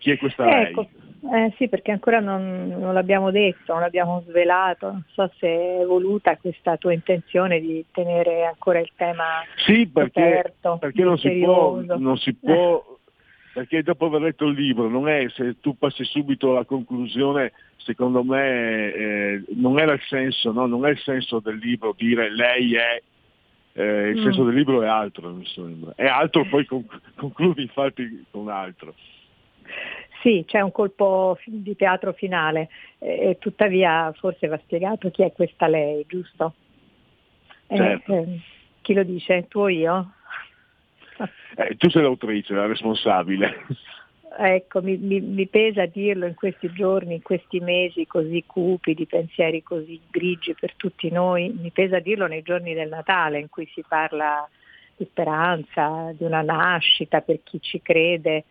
chi 0.00 0.10
è 0.10 0.16
questa 0.16 0.44
lei. 0.44 0.70
Ecco, 0.70 0.88
eh, 1.32 1.52
sì, 1.56 1.68
perché 1.68 1.92
ancora 1.92 2.18
non, 2.18 2.68
non 2.68 2.94
l'abbiamo 2.94 3.30
detto, 3.30 3.74
non 3.74 3.82
l'abbiamo 3.82 4.22
svelato, 4.26 4.86
non 4.86 5.04
so 5.12 5.30
se 5.38 5.80
è 5.80 5.84
voluta 5.84 6.36
questa 6.38 6.78
tua 6.78 6.94
intenzione 6.94 7.60
di 7.60 7.84
tenere 7.92 8.46
ancora 8.46 8.80
il 8.80 8.90
tema 8.96 9.44
Sì, 9.66 9.86
perché, 9.86 10.22
aperto, 10.22 10.78
perché 10.80 11.04
non, 11.04 11.18
si 11.18 11.30
può, 11.30 11.82
non 11.82 12.16
si 12.16 12.34
può, 12.34 12.98
perché 13.52 13.82
dopo 13.82 14.06
aver 14.06 14.22
letto 14.22 14.46
il 14.46 14.54
libro, 14.54 14.88
non 14.88 15.08
è 15.08 15.28
se 15.28 15.60
tu 15.60 15.76
passi 15.76 16.04
subito 16.04 16.52
alla 16.52 16.64
conclusione, 16.64 17.52
secondo 17.76 18.24
me 18.24 18.92
eh, 18.94 19.44
non 19.56 19.78
era 19.78 19.92
il 19.92 20.02
senso, 20.08 20.52
no? 20.52 20.64
non 20.64 20.86
è 20.86 20.90
il 20.90 21.00
senso 21.00 21.40
del 21.40 21.58
libro 21.58 21.94
dire 21.96 22.34
lei 22.34 22.76
è, 22.76 23.02
eh, 23.74 24.08
il 24.08 24.18
Mm. 24.18 24.22
senso 24.22 24.44
del 24.44 24.54
libro 24.54 24.82
è 24.82 24.86
altro, 24.86 25.28
mi 25.34 25.44
sembra. 25.44 25.92
È 25.94 26.06
altro, 26.06 26.46
poi 26.46 26.64
conc- 26.64 27.14
concludi 27.14 27.60
infatti 27.60 28.24
con 28.30 28.48
altro. 28.48 28.94
Sì, 30.22 30.44
c'è 30.46 30.60
un 30.60 30.70
colpo 30.70 31.38
di 31.46 31.74
teatro 31.76 32.12
finale, 32.12 32.68
eh, 32.98 33.36
tuttavia 33.38 34.12
forse 34.12 34.48
va 34.48 34.58
spiegato 34.58 35.10
chi 35.10 35.22
è 35.22 35.32
questa 35.32 35.66
lei, 35.66 36.04
giusto? 36.06 36.54
Eh, 37.68 37.76
Certo. 37.76 38.12
eh, 38.14 38.40
chi 38.82 38.92
lo 38.92 39.02
dice? 39.02 39.46
Tu 39.48 39.60
o 39.60 39.68
io? 39.68 40.12
Eh, 41.56 41.76
tu 41.76 41.88
sei 41.88 42.02
l'autrice, 42.02 42.52
la 42.54 42.66
responsabile. 42.66 43.64
Ecco, 44.38 44.80
mi, 44.82 44.96
mi- 44.96 45.20
mi 45.20 45.48
pesa 45.48 45.86
dirlo 45.86 46.26
in 46.26 46.34
questi 46.34 46.70
giorni, 46.72 47.14
in 47.14 47.22
questi 47.22 47.58
mesi 47.58 48.06
così 48.06 48.44
cupi, 48.46 48.94
di 48.94 49.06
pensieri 49.06 49.62
così 49.62 50.00
grigi 50.08 50.54
per 50.54 50.74
tutti 50.76 51.10
noi, 51.10 51.52
mi 51.58 51.70
pesa 51.70 51.98
dirlo 51.98 52.26
nei 52.26 52.42
giorni 52.42 52.74
del 52.74 52.88
Natale 52.88 53.40
in 53.40 53.48
cui 53.48 53.66
si 53.74 53.82
parla 53.86 54.48
di 54.96 55.04
speranza, 55.06 56.12
di 56.12 56.24
una 56.24 56.42
nascita 56.42 57.22
per 57.22 57.40
chi 57.42 57.60
ci 57.60 57.80
crede. 57.82 58.44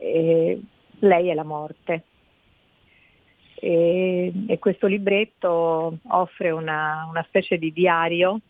E 0.00 0.60
lei 1.00 1.28
è 1.28 1.34
la 1.34 1.44
morte. 1.44 2.04
E, 3.54 4.32
e 4.46 4.58
questo 4.58 4.86
libretto 4.86 5.98
offre 6.08 6.50
una, 6.50 7.06
una 7.10 7.22
specie 7.28 7.58
di 7.58 7.72
diario 7.72 8.40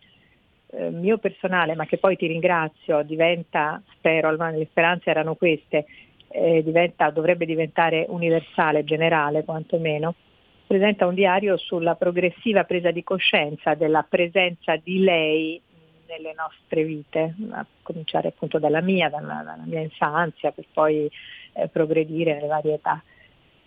eh, 0.73 0.91
mio 0.91 1.19
personale, 1.19 1.75
ma 1.75 1.85
che 1.85 1.99
poi 1.99 2.17
ti 2.17 2.27
ringrazio, 2.27 3.03
diventa, 3.03 3.83
spero, 3.97 4.29
almeno 4.29 4.57
le 4.57 4.69
speranze 4.71 5.11
erano 5.11 5.35
queste, 5.35 5.87
eh, 6.29 6.63
diventa, 6.63 7.11
dovrebbe 7.11 7.45
diventare 7.45 8.07
universale, 8.09 8.85
generale 8.85 9.45
quantomeno, 9.45 10.15
presenta 10.67 11.07
un 11.07 11.15
diario 11.15 11.57
sulla 11.57 11.97
progressiva 11.97 12.63
presa 12.63 12.93
di 12.93 13.03
coscienza 13.03 13.75
della 13.75 14.07
presenza 14.09 14.77
di 14.77 15.01
lei 15.01 15.61
nelle 16.11 16.35
nostre 16.35 16.85
vite, 16.85 17.35
a 17.51 17.65
cominciare 17.83 18.29
appunto 18.29 18.59
dalla 18.59 18.81
mia, 18.81 19.09
dalla, 19.09 19.43
dalla 19.45 19.65
mia 19.65 19.81
infanzia, 19.81 20.51
per 20.51 20.65
poi 20.73 21.11
eh, 21.53 21.69
progredire 21.69 22.35
nelle 22.35 22.49
varie 22.49 22.75
età. 22.75 23.03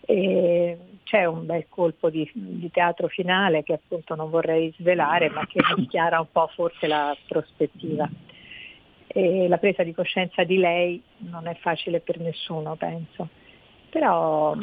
E 0.05 0.77
c'è 1.03 1.23
un 1.25 1.45
bel 1.45 1.65
colpo 1.69 2.09
di, 2.09 2.29
di 2.33 2.69
teatro 2.69 3.07
finale 3.07 3.63
che 3.63 3.73
appunto 3.73 4.15
non 4.15 4.29
vorrei 4.29 4.73
svelare, 4.77 5.29
ma 5.29 5.45
che 5.47 5.61
chiara 5.87 6.19
un 6.19 6.27
po' 6.31 6.49
forse 6.53 6.87
la 6.87 7.15
prospettiva. 7.27 8.09
E 9.07 9.47
la 9.47 9.57
presa 9.57 9.83
di 9.83 9.93
coscienza 9.93 10.43
di 10.43 10.57
lei 10.57 11.01
non 11.19 11.47
è 11.47 11.55
facile 11.55 12.01
per 12.01 12.19
nessuno, 12.19 12.75
penso. 12.75 13.29
Però 13.89 14.55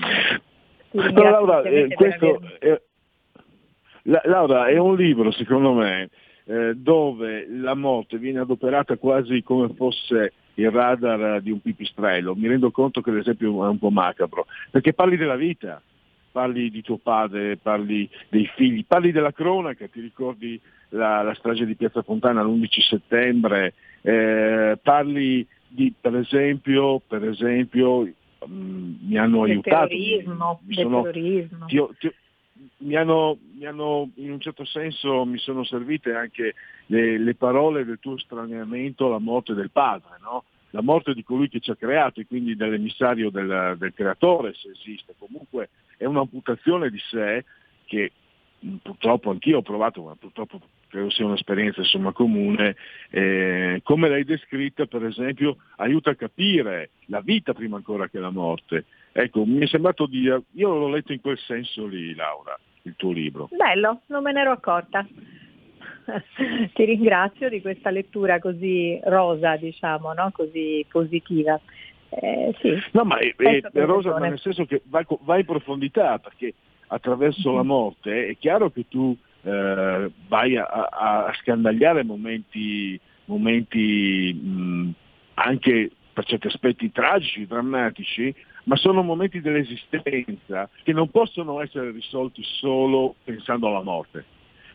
Laura, 0.93 1.63
eh, 1.63 1.89
questo 1.95 2.41
La- 4.03 4.23
Laura, 4.25 4.67
è 4.67 4.77
un 4.79 4.97
libro, 4.97 5.31
secondo 5.31 5.73
me, 5.73 6.09
eh, 6.51 6.75
dove 6.75 7.47
la 7.49 7.75
morte 7.75 8.19
viene 8.19 8.41
adoperata 8.41 8.97
quasi 8.97 9.41
come 9.45 9.69
fosse 9.77 10.33
il 10.55 10.69
radar 10.71 11.41
di 11.41 11.53
un 11.53 11.61
pipistrello. 11.61 12.35
Mi 12.35 12.49
rendo 12.49 12.73
conto 12.73 13.01
che 13.01 13.13
l'esempio 13.13 13.65
è 13.65 13.69
un 13.69 13.79
po' 13.79 13.91
macabro, 13.91 14.47
perché 14.71 14.93
parli 14.93 15.17
della 15.17 15.37
vita, 15.37 15.81
parli 16.33 16.69
di 16.71 16.83
tuo 16.83 16.97
padre, 16.99 17.57
parli 17.57 18.09
dei 18.29 18.47
figli, 18.57 18.85
parli 18.85 19.13
della 19.13 19.33
cronaca, 19.33 19.87
ti 19.87 20.01
ricordi 20.01 20.61
la, 20.91 21.23
la 21.23 21.35
strage 21.35 21.65
di 21.67 21.77
Piazza 21.77 22.03
Fontana 22.03 22.43
l'11 22.43 22.81
settembre, 22.81 23.75
eh, 24.03 24.77
parli 24.83 25.47
di, 25.69 25.95
per 25.99 26.17
esempio, 26.17 27.01
per 27.07 27.25
esempio 27.29 28.03
mm, 28.49 28.93
mi 29.07 29.17
hanno 29.17 29.43
del 29.43 29.51
aiutato, 29.53 29.87
terrorismo, 29.87 30.61
mi 30.67 30.75
del 30.75 30.85
sono- 30.85 31.03
terrorismo. 31.03 31.67
ti 31.67 31.79
ho- 31.79 31.95
ti 31.97 32.07
ho- 32.09 32.13
mi 32.79 32.97
hanno, 32.97 33.39
mi 33.55 33.67
hanno, 33.67 34.11
in 34.17 34.33
un 34.33 34.41
certo 34.41 34.65
senso 34.65 35.25
mi 35.25 35.39
sono 35.39 35.65
servite 35.65 36.15
anche 36.15 36.55
le, 36.87 37.19
le 37.19 37.35
parole 37.35 37.85
del 37.85 37.99
tuo 38.01 38.19
straniamento 38.19 39.07
alla 39.07 39.19
morte 39.19 39.55
del 39.55 39.71
padre, 39.71 40.17
no? 40.21 40.45
la 40.71 40.83
morte 40.83 41.15
di 41.15 41.25
colui 41.25 41.49
che 41.49 41.61
ci 41.61 41.71
ha 41.71 41.77
creato 41.77 42.21
e 42.21 42.27
quindi 42.27 42.57
dell'emissario 42.57 43.31
del, 43.31 43.77
del 43.79 43.93
creatore 43.93 44.55
se 44.55 44.71
esiste. 44.71 45.15
Comunque 45.19 45.71
è 45.97 46.05
un'amputazione 46.05 46.91
di 46.91 46.99
sé 47.11 47.45
che 47.87 48.13
purtroppo 48.83 49.31
anch'io 49.31 49.59
ho 49.59 49.63
provato, 49.63 50.03
ma 50.03 50.15
purtroppo 50.15 50.61
credo 50.89 51.11
sia 51.11 51.25
un'esperienza 51.25 51.81
insomma, 51.81 52.13
comune, 52.13 52.77
eh, 53.11 53.81
come 53.83 54.09
l'hai 54.09 54.25
descritta 54.25 54.87
per 54.87 55.05
esempio 55.05 55.57
aiuta 55.77 56.11
a 56.11 56.17
capire 56.17 56.91
la 57.07 57.21
vita 57.21 57.55
prima 57.55 57.77
ancora 57.77 58.09
che 58.09 58.19
la 58.19 58.31
morte. 58.31 58.85
Ecco, 59.13 59.45
mi 59.45 59.61
è 59.61 59.67
sembrato 59.67 60.07
di... 60.07 60.23
Io 60.23 60.45
l'ho 60.77 60.89
letto 60.89 61.13
in 61.13 61.21
quel 61.21 61.39
senso 61.39 61.87
lì, 61.87 62.15
Laura, 62.15 62.59
il 62.83 62.95
tuo 62.97 63.13
libro. 63.13 63.49
Bello, 63.53 64.03
non 64.07 64.23
me 64.23 64.33
ne 64.33 64.41
ero 64.41 64.53
accorta. 64.53 65.07
Ti 66.75 66.85
ringrazio 66.85 67.49
di 67.49 67.61
questa 67.61 67.91
lettura 67.91 68.39
così 68.39 68.99
rosa, 69.05 69.57
diciamo, 69.57 70.13
no? 70.13 70.31
così 70.33 70.85
positiva. 70.89 71.61
Eh, 72.11 72.55
sì, 72.61 72.77
No, 72.93 73.05
ma 73.05 73.19
è, 73.19 73.35
è- 73.37 73.61
è 73.61 73.85
rosa, 73.85 74.11
ma 74.11 74.19
nel 74.29 74.39
senso 74.41 74.65
che 74.65 74.83
va, 74.87 75.05
va 75.23 75.39
in 75.39 75.45
profondità, 75.45 76.19
perché 76.19 76.55
attraverso 76.89 77.55
la 77.55 77.63
morte 77.63 78.29
è 78.29 78.37
chiaro 78.37 78.71
che 78.71 78.87
tu 78.89 79.17
eh, 79.43 80.11
vai 80.29 80.57
a, 80.57 80.65
a- 80.65 81.25
a 81.27 81.33
scandagliare 81.35 82.03
momenti, 82.03 82.99
momenti 83.27 84.33
mh, 84.35 84.91
anche 85.35 85.91
per 86.13 86.25
certi 86.25 86.49
aspetti 86.49 86.91
tragici, 86.91 87.47
drammatici, 87.47 88.35
ma 88.65 88.77
sono 88.77 89.03
momenti 89.03 89.41
dell'esistenza 89.41 90.69
che 90.83 90.93
non 90.93 91.11
possono 91.11 91.61
essere 91.61 91.91
risolti 91.91 92.43
solo 92.43 93.17
pensando 93.25 93.69
alla 93.69 93.83
morte. 93.83 94.25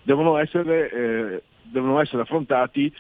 Devono 0.03 0.38
essere, 0.38 0.91
eh, 0.91 1.44
devono 1.64 1.99
essere 1.99 2.22
affrontati 2.22 2.94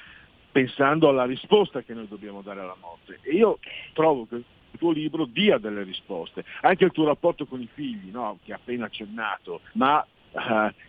pensando 0.51 1.09
alla 1.09 1.25
risposta 1.25 1.81
che 1.81 1.93
noi 1.93 2.07
dobbiamo 2.07 2.41
dare 2.41 2.61
alla 2.61 2.77
morte. 2.79 3.19
E 3.21 3.35
io 3.35 3.59
trovo 3.93 4.25
che 4.25 4.35
il 4.35 4.43
tuo 4.77 4.91
libro 4.91 5.25
dia 5.25 5.57
delle 5.57 5.83
risposte, 5.83 6.43
anche 6.61 6.85
il 6.85 6.91
tuo 6.91 7.05
rapporto 7.05 7.45
con 7.45 7.61
i 7.61 7.69
figli, 7.73 8.09
no? 8.11 8.39
che 8.43 8.53
hai 8.53 8.59
appena 8.59 8.85
accennato, 8.85 9.61
ma 9.73 10.05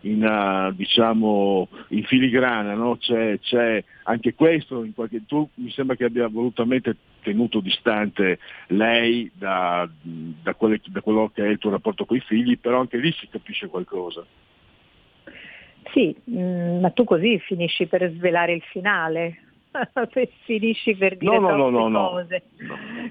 in, 0.01 0.25
eh, 0.25 0.75
diciamo, 0.75 1.69
in 1.89 2.05
filigrana 2.05 2.75
no? 2.75 2.97
c'è, 2.97 3.39
c'è 3.39 3.83
anche 4.05 4.35
questo, 4.35 4.83
in 4.85 4.95
qualche, 4.95 5.25
tu 5.27 5.49
mi 5.55 5.71
sembra 5.71 5.97
che 5.97 6.05
abbia 6.05 6.29
volutamente 6.29 6.97
tenuto 7.23 7.61
distante 7.61 8.39
lei 8.69 9.31
da, 9.35 9.89
da, 10.03 10.55
quelle- 10.55 10.81
da 10.87 11.01
quello 11.01 11.31
che 11.35 11.45
è 11.45 11.49
il 11.49 11.59
tuo 11.59 11.71
rapporto 11.71 12.05
con 12.05 12.17
i 12.17 12.21
figli, 12.21 12.59
però 12.59 12.81
anche 12.81 12.99
lì 12.99 13.13
si 13.13 13.29
capisce 13.29 13.69
qualcosa. 13.69 14.25
Sì, 15.93 16.15
mm, 16.31 16.81
ma 16.81 16.91
tu 16.91 17.05
così 17.05 17.39
finisci 17.39 17.87
per 17.87 18.11
svelare 18.13 18.53
il 18.53 18.63
finale. 18.63 19.41
finisci 20.45 20.95
per 20.97 21.17
dire 21.17 21.39
No, 21.39 21.55
no, 21.55 21.71
no, 21.71 21.89
no. 21.89 22.09
cose. 22.11 22.43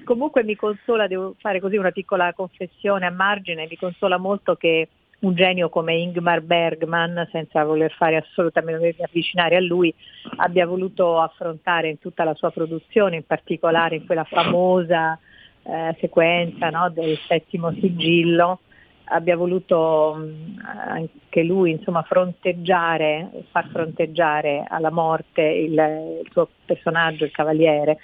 Comunque 0.04 0.44
mi 0.44 0.56
consola, 0.56 1.06
devo 1.06 1.34
fare 1.38 1.60
così 1.60 1.76
una 1.76 1.92
piccola 1.92 2.32
confessione 2.32 3.06
a 3.06 3.10
margine, 3.10 3.66
mi 3.68 3.76
consola 3.76 4.18
molto 4.18 4.56
che 4.56 4.88
un 5.26 5.34
genio 5.34 5.68
come 5.68 5.94
Ingmar 5.94 6.40
Bergman, 6.40 7.28
senza 7.32 7.64
voler 7.64 7.92
fare 7.92 8.16
assolutamente 8.16 9.02
avvicinare 9.02 9.56
a 9.56 9.60
lui, 9.60 9.92
abbia 10.36 10.66
voluto 10.66 11.20
affrontare 11.20 11.88
in 11.88 11.98
tutta 11.98 12.24
la 12.24 12.34
sua 12.34 12.50
produzione, 12.50 13.16
in 13.16 13.26
particolare 13.26 13.96
in 13.96 14.06
quella 14.06 14.24
famosa 14.24 15.18
eh, 15.64 15.96
sequenza 15.98 16.70
no, 16.70 16.90
del 16.90 17.18
settimo 17.26 17.72
sigillo, 17.72 18.60
abbia 19.08 19.36
voluto 19.36 20.14
mh, 20.14 20.62
anche 20.64 21.42
lui 21.42 21.72
insomma, 21.72 22.02
fronteggiare, 22.02 23.30
far 23.50 23.68
fronteggiare 23.68 24.64
alla 24.68 24.90
morte 24.90 25.42
il, 25.42 25.72
il 25.72 26.28
suo 26.30 26.48
personaggio, 26.64 27.24
il 27.24 27.32
cavaliere. 27.32 27.98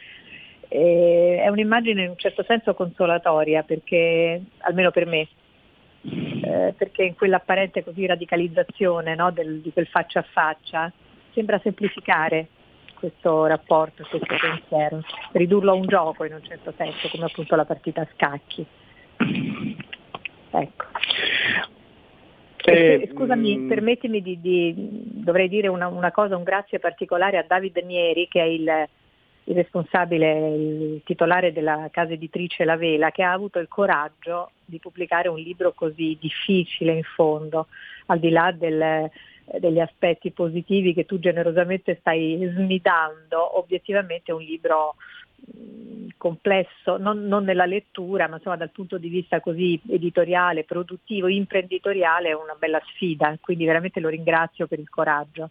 È 0.68 1.48
un'immagine 1.48 2.04
in 2.04 2.08
un 2.08 2.16
certo 2.16 2.42
senso 2.44 2.72
consolatoria 2.72 3.62
perché, 3.62 4.40
almeno 4.60 4.90
per 4.90 5.04
me, 5.04 5.28
eh, 6.04 6.74
perché 6.76 7.04
in 7.04 7.14
quell'apparente 7.14 7.84
così 7.84 8.06
radicalizzazione 8.06 9.14
no, 9.14 9.30
del- 9.30 9.60
di 9.60 9.72
quel 9.72 9.86
faccia 9.86 10.20
a 10.20 10.26
faccia 10.28 10.92
sembra 11.32 11.58
semplificare 11.60 12.48
questo 13.02 13.46
rapporto, 13.46 14.06
questo 14.08 14.36
pensiero, 14.40 15.02
ridurlo 15.32 15.72
a 15.72 15.74
un 15.74 15.86
gioco 15.86 16.24
in 16.24 16.34
un 16.34 16.42
certo 16.44 16.72
senso, 16.76 17.08
come 17.08 17.24
appunto 17.24 17.56
la 17.56 17.64
partita 17.64 18.02
a 18.02 18.08
scacchi. 18.14 18.64
Ecco. 20.50 20.84
Eh, 22.64 23.08
scusami, 23.12 23.58
mm, 23.58 23.68
permettimi 23.68 24.22
di, 24.22 24.40
di- 24.40 24.74
dovrei 24.76 25.48
dire 25.48 25.66
una, 25.66 25.88
una 25.88 26.12
cosa, 26.12 26.36
un 26.36 26.44
grazie 26.44 26.78
particolare 26.78 27.38
a 27.38 27.44
David 27.46 27.82
Mieri 27.84 28.28
che 28.28 28.40
è 28.40 28.44
il, 28.44 28.88
il 29.44 29.55
responsabile, 29.55 30.55
il 30.55 31.01
titolare 31.05 31.52
della 31.52 31.89
casa 31.90 32.12
editrice 32.12 32.64
La 32.64 32.77
Vela, 32.77 33.10
che 33.10 33.23
ha 33.23 33.32
avuto 33.32 33.59
il 33.59 33.69
coraggio 33.69 34.52
di 34.64 34.78
pubblicare 34.78 35.28
un 35.28 35.39
libro 35.39 35.73
così 35.73 36.16
difficile 36.20 36.93
in 36.93 37.02
fondo, 37.02 37.66
al 38.06 38.19
di 38.19 38.31
là 38.31 38.52
del- 38.52 39.10
degli 39.59 39.81
aspetti 39.81 40.31
positivi 40.31 40.94
che 40.94 41.05
tu 41.05 41.19
generosamente 41.19 41.97
stai 42.01 42.39
smidando, 42.55 43.59
obiettivamente 43.59 44.31
è 44.31 44.35
un 44.35 44.43
libro 44.43 44.94
mh, 45.44 46.09
complesso, 46.16 46.97
non, 46.97 47.27
non 47.27 47.44
nella 47.44 47.66
lettura, 47.66 48.28
ma 48.28 48.36
insomma 48.36 48.56
dal 48.56 48.70
punto 48.70 48.98
di 48.98 49.09
vista 49.09 49.40
così 49.40 49.81
editoriale, 49.89 50.64
produttivo, 50.64 51.27
imprenditoriale 51.27 52.28
è 52.28 52.35
una 52.35 52.55
bella 52.56 52.81
sfida, 52.86 53.36
quindi 53.40 53.64
veramente 53.64 53.98
lo 53.98 54.09
ringrazio 54.09 54.69
per 54.69 54.78
il 54.78 54.89
coraggio. 54.89 55.51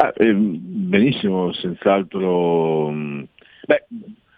Ah, 0.00 0.12
ehm, 0.16 0.58
benissimo, 0.88 1.52
senz'altro. 1.52 2.88
mm, 2.90 3.22
Beh, 3.66 3.86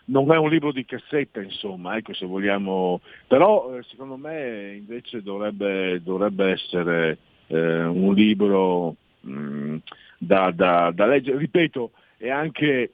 non 0.07 0.33
è 0.33 0.39
un 0.39 0.49
libro 0.49 0.73
di 0.73 0.85
cassetta, 0.87 1.41
insomma, 1.43 1.97
ecco 1.97 2.15
se 2.15 2.25
vogliamo. 2.27 3.01
Però 3.27 3.77
eh, 3.77 3.83
secondo 3.85 4.17
me 4.17 4.75
invece 4.77 5.23
dovrebbe, 5.23 6.01
dovrebbe 6.03 6.51
essere 6.53 7.19
eh, 7.49 7.85
un 7.85 8.15
libro 8.15 8.97
mm, 9.27 9.77
da, 10.19 10.51
da- 10.51 10.91
da 10.95 11.07
leggere. 11.07 11.37
Ripeto, 11.39 11.91
è 12.17 12.31
anche 12.31 12.93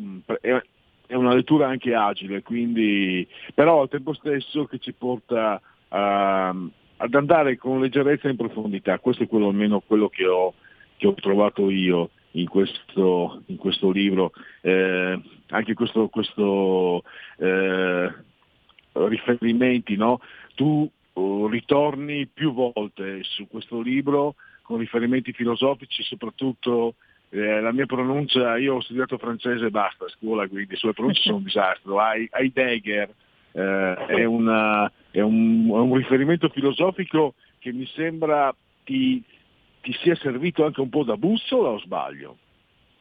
mm, 0.00 0.18
è, 0.40 0.62
è 1.06 1.14
una 1.14 1.34
lettura 1.34 1.68
anche 1.68 1.94
agile, 1.94 2.42
quindi 2.42 3.26
però 3.54 3.82
al 3.82 3.88
tempo 3.90 4.14
stesso 4.14 4.64
che 4.64 4.78
ci 4.78 4.92
porta 4.94 5.60
a- 5.88 6.48
ad 6.96 7.14
andare 7.14 7.56
con 7.58 7.78
leggerezza 7.80 8.28
in 8.30 8.36
profondità. 8.36 8.98
Questo 8.98 9.24
è 9.24 9.28
quello 9.28 9.48
almeno 9.48 9.80
quello 9.80 10.08
che 10.08 10.26
ho 10.26 10.54
che 11.00 11.06
ho 11.06 11.14
trovato 11.14 11.70
io 11.70 12.10
in 12.32 12.46
questo, 12.46 13.42
in 13.46 13.56
questo 13.56 13.90
libro, 13.90 14.32
eh, 14.60 15.18
anche 15.48 15.72
questo, 15.72 16.08
questo 16.08 17.02
eh, 17.38 18.12
riferimenti, 18.92 19.96
no? 19.96 20.20
tu 20.54 20.88
oh, 21.14 21.48
ritorni 21.48 22.26
più 22.26 22.52
volte 22.52 23.22
su 23.22 23.48
questo 23.48 23.80
libro 23.80 24.34
con 24.60 24.78
riferimenti 24.78 25.32
filosofici, 25.32 26.02
soprattutto 26.02 26.96
eh, 27.30 27.60
la 27.60 27.72
mia 27.72 27.86
pronuncia, 27.86 28.58
io 28.58 28.74
ho 28.74 28.80
studiato 28.82 29.16
francese 29.16 29.66
e 29.66 29.70
basta 29.70 30.04
a 30.04 30.10
scuola, 30.10 30.46
quindi 30.48 30.76
sulle 30.76 30.92
pronunce 30.92 31.22
sono 31.22 31.36
un 31.36 31.44
disastro, 31.48 31.98
Hai- 31.98 32.28
Heidegger 32.30 33.08
eh, 33.52 33.94
è, 34.06 34.24
una- 34.24 34.92
è 35.10 35.20
un, 35.20 35.66
è 35.66 35.78
un 35.78 35.96
riferimento 35.96 36.50
filosofico 36.50 37.34
che 37.58 37.72
mi 37.72 37.86
sembra 37.86 38.54
ti, 38.84 39.22
ti 39.80 39.92
sia 40.02 40.14
servito 40.16 40.64
anche 40.64 40.80
un 40.80 40.88
po' 40.88 41.04
da 41.04 41.16
bussola 41.16 41.70
o 41.70 41.78
sbaglio? 41.78 42.36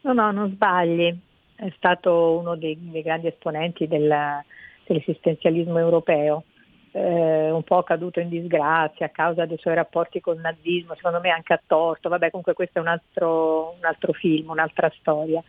No, 0.01 0.13
no, 0.13 0.31
non 0.31 0.51
sbagli, 0.51 1.13
è 1.55 1.71
stato 1.75 2.37
uno 2.39 2.55
dei, 2.55 2.77
dei 2.79 3.01
grandi 3.01 3.27
esponenti 3.27 3.87
del- 3.87 4.43
dell'esistenzialismo 4.85 5.77
europeo, 5.77 6.43
eh, 6.91 7.51
un 7.51 7.63
po' 7.63 7.83
caduto 7.83 8.19
in 8.19 8.29
disgrazia 8.29 9.07
a 9.07 9.09
causa 9.09 9.45
dei 9.45 9.57
suoi 9.57 9.75
rapporti 9.75 10.21
col 10.21 10.39
nazismo, 10.39 10.95
secondo 10.95 11.19
me 11.19 11.29
anche 11.29 11.53
a 11.53 11.61
torto, 11.65 12.09
vabbè 12.09 12.29
comunque 12.29 12.53
questo 12.53 12.79
è 12.79 12.81
un 12.81 12.87
altro, 12.87 13.75
un 13.77 13.85
altro 13.85 14.13
film, 14.13 14.49
un'altra 14.49 14.91
storia. 14.99 15.43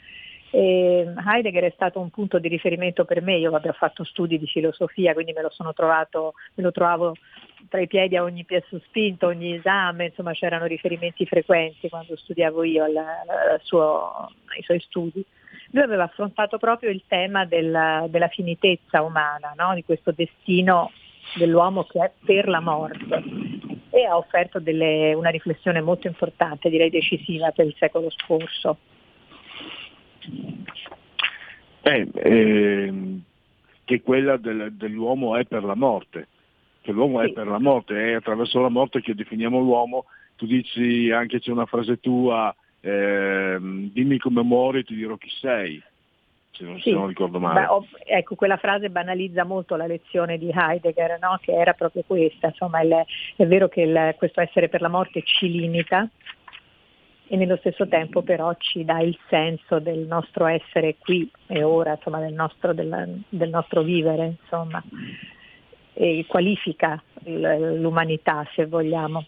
E 0.53 1.07
Heidegger 1.17 1.63
è 1.63 1.73
stato 1.75 2.01
un 2.01 2.11
punto 2.11 2.41
di 2.41 2.49
riferimento 2.49 3.05
per 3.05 3.23
me, 3.23 3.37
io 3.37 3.53
vabbè, 3.53 3.69
ho 3.69 3.73
fatto 3.73 4.03
studi 4.03 4.37
di 4.37 4.47
filosofia, 4.47 5.15
quindi 5.15 5.33
me 5.33 5.43
lo 5.43 5.51
sono 5.51 5.73
trovato, 5.73 6.35
me 6.55 6.65
lo 6.65 6.73
trovavo 6.73 7.15
tra 7.69 7.81
i 7.81 7.87
piedi 7.87 8.17
a 8.17 8.23
ogni 8.23 8.45
piede 8.45 8.67
spinto, 8.87 9.27
ogni 9.27 9.55
esame, 9.55 10.07
insomma 10.07 10.33
c'erano 10.33 10.67
riferimenti 10.67 11.27
frequenti 11.27 11.89
quando 11.89 12.17
studiavo 12.17 12.63
io 12.65 12.85
al- 12.85 12.97
al 12.97 13.61
suo- 13.63 14.31
ai 14.47 14.63
suoi 14.63 14.81
studi. 14.81 15.25
Lui 15.73 15.83
aveva 15.83 16.05
affrontato 16.05 16.59
proprio 16.59 16.91
il 16.91 17.03
tema 17.07 17.45
della, 17.45 18.07
della 18.09 18.29
finitezza 18.29 19.03
umana, 19.03 19.53
no? 19.57 19.75
di 19.75 19.85
questo 19.85 20.13
destino 20.13 20.91
dell'uomo 21.37 21.85
che 21.85 22.01
è 22.01 22.13
per 22.25 22.49
la 22.49 22.61
morte 22.61 23.23
e 23.91 24.05
ha 24.05 24.17
offerto 24.17 24.59
delle- 24.59 25.15
una 25.15 25.31
riflessione 25.31 25.81
molto 25.81 26.07
importante, 26.07 26.71
direi 26.71 26.91
decisiva 26.91 27.51
per 27.51 27.67
il 27.67 27.75
secolo 27.79 28.11
scorso. 28.11 28.79
Eh, 31.83 32.09
ehm, 32.15 33.23
che 33.85 34.03
quella 34.03 34.37
del- 34.37 34.73
dell'uomo 34.73 35.37
è 35.37 35.45
per 35.45 35.65
la 35.65 35.75
morte, 35.75 36.29
che 36.83 36.93
l'uomo 36.93 37.21
è 37.21 37.31
per 37.33 37.47
la 37.47 37.59
morte, 37.59 38.11
è 38.11 38.13
attraverso 38.15 38.61
la 38.61 38.69
morte 38.69 39.01
che 39.01 39.15
definiamo 39.15 39.59
l'uomo, 39.61 40.07
tu 40.37 40.47
dici 40.47 41.11
anche 41.11 41.39
c'è 41.41 41.51
una 41.51 41.67
frase 41.67 42.01
tua, 42.01 42.55
ehm, 42.81 43.91
dimmi 43.93 44.19
come 44.19 44.43
muori 44.43 44.79
e 44.81 44.85
ti 44.85 44.95
dirò 44.95 45.17
chi 45.17 45.29
sei, 45.41 45.83
se 46.53 46.65
non, 46.65 46.77
se 46.77 46.91
Sì. 46.91 46.93
non 46.93 47.07
ricordo 47.07 47.39
male. 47.39 47.61
Beh, 47.61 47.67
ho- 47.67 47.87
ecco, 48.07 48.35
quella 48.35 48.57
frase 48.57 48.89
banalizza 48.91 49.45
molto 49.45 49.77
la 49.77 49.87
lezione 49.87 50.39
di 50.39 50.51
Heidegger, 50.55 51.19
no? 51.21 51.39
che 51.43 51.53
era 51.53 51.75
proprio 51.75 52.03
questa, 52.07 52.49
insomma 52.49 52.81
il- 52.81 53.05
è 53.37 53.47
vero 53.47 53.69
che 53.69 53.83
il- 53.83 54.15
questo 54.17 54.41
essere 54.41 54.69
per 54.69 54.81
la 54.81 54.89
morte 54.89 55.23
ci 55.23 55.51
limita 55.51 56.09
e 57.33 57.37
nello 57.37 57.57
stesso 57.59 57.87
tempo 57.87 58.23
però 58.23 58.53
ci 58.59 58.85
dà 58.85 58.99
il 59.01 59.17
senso 59.29 59.79
del 59.79 60.01
nostro 60.01 60.47
essere 60.47 60.97
qui 60.99 61.31
e 61.47 61.63
ora, 61.63 61.93
insomma, 61.93 62.19
del 62.19 62.33
nostro, 62.33 62.73
del- 62.73 63.23
del 63.29 63.51
nostro 63.51 63.83
vivere, 63.83 64.37
insomma, 64.43 64.83
e 65.93 66.25
qualifica 66.27 67.03
l'umanità 67.25 68.47
se 68.55 68.67
vogliamo. 68.67 69.25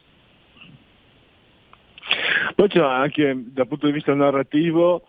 Poi 2.54 2.68
c'è 2.68 2.80
anche 2.80 3.44
dal 3.46 3.68
punto 3.68 3.86
di 3.86 3.92
vista 3.92 4.14
narrativo, 4.14 5.06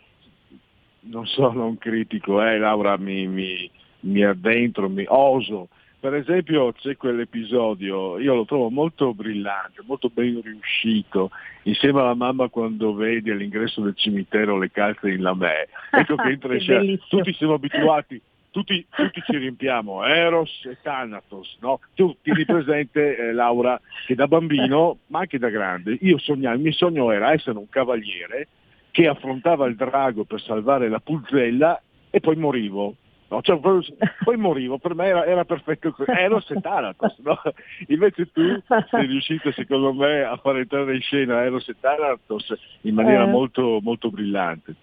non 1.01 1.25
sono 1.25 1.65
un 1.65 1.77
critico, 1.77 2.41
eh, 2.43 2.57
Laura, 2.57 2.97
mi, 2.97 3.27
mi, 3.27 3.69
mi 4.01 4.23
addentro, 4.23 4.89
mi 4.89 5.05
oso. 5.07 5.69
Per 5.99 6.13
esempio 6.15 6.73
c'è 6.73 6.97
quell'episodio, 6.97 8.19
io 8.19 8.35
lo 8.35 8.43
trovo 8.43 8.69
molto 8.69 9.13
brillante, 9.13 9.81
molto 9.85 10.09
ben 10.13 10.41
riuscito, 10.41 11.31
insieme 11.63 12.01
alla 12.01 12.13
mamma 12.13 12.49
quando 12.49 12.93
vedi 12.93 13.31
all'ingresso 13.31 13.79
del 13.79 13.95
cimitero 13.95 14.57
le 14.57 14.69
calze 14.69 15.09
in 15.09 15.21
lamè. 15.21 15.67
Ecco 15.91 16.15
che 16.15 16.29
entra 16.29 16.57
scena. 16.59 16.79
bellissimo. 16.79 17.21
Tutti 17.21 17.33
siamo 17.33 17.53
abituati, 17.53 18.21
tutti, 18.53 18.85
tutti 18.95 19.21
ci 19.25 19.35
riempiamo, 19.35 20.05
Eros 20.05 20.63
e 20.65 20.77
Thanatos, 20.81 21.57
no? 21.59 21.79
Tu 21.95 22.15
tieni 22.21 22.45
presente, 22.45 23.17
eh, 23.17 23.33
Laura, 23.33 23.79
che 24.05 24.13
da 24.13 24.27
bambino, 24.27 24.99
ma 25.07 25.19
anche 25.19 25.39
da 25.39 25.49
grande, 25.49 25.97
io 26.01 26.19
sognavo, 26.19 26.55
il 26.55 26.61
mio 26.61 26.71
sogno 26.71 27.11
era 27.11 27.33
essere 27.33 27.57
un 27.57 27.67
cavaliere 27.67 28.47
che 28.91 29.07
affrontava 29.07 29.65
il 29.65 29.75
drago 29.75 30.23
per 30.23 30.39
salvare 30.39 30.87
la 30.87 30.99
puzzella 30.99 31.81
e 32.11 32.19
poi 32.19 32.35
morivo. 32.35 32.95
No, 33.29 33.41
cioè, 33.41 33.59
poi 33.59 34.37
morivo, 34.37 34.77
per 34.77 34.93
me 34.93 35.07
era, 35.07 35.25
era 35.25 35.43
perfetto, 35.43 35.95
Eros 36.05 36.51
e 36.51 36.61
Thanatos, 36.61 37.17
no? 37.23 37.41
invece 37.87 38.31
tu 38.31 38.61
sei 38.91 39.07
riuscito 39.07 39.51
secondo 39.53 39.91
me 39.91 40.21
a 40.21 40.37
far 40.37 40.57
entrare 40.57 40.93
in 40.93 41.01
scena 41.01 41.43
Eros 41.43 41.67
e 41.67 41.75
Thanatos 41.79 42.53
in 42.81 42.93
maniera 42.93 43.23
Eh. 43.23 43.27
molto, 43.27 43.79
molto 43.81 44.11
brillante. 44.11 44.75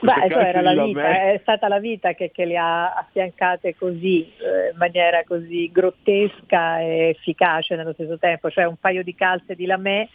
Beh, 0.00 0.26
era 0.26 0.60
la 0.60 0.84
vita, 0.84 1.30
è 1.32 1.38
stata 1.42 1.66
la 1.66 1.80
vita 1.80 2.12
che, 2.12 2.30
che 2.30 2.44
le 2.44 2.56
ha 2.56 2.92
affiancate 2.94 3.74
così, 3.74 4.22
eh, 4.38 4.70
in 4.70 4.76
maniera 4.76 5.24
così 5.24 5.70
grottesca 5.72 6.80
e 6.80 7.08
efficace 7.08 7.74
nello 7.74 7.92
stesso 7.94 8.16
tempo, 8.18 8.48
cioè 8.50 8.64
un 8.64 8.76
paio 8.76 9.02
di 9.02 9.14
calze 9.14 9.54
di 9.54 9.66
lamè 9.66 10.08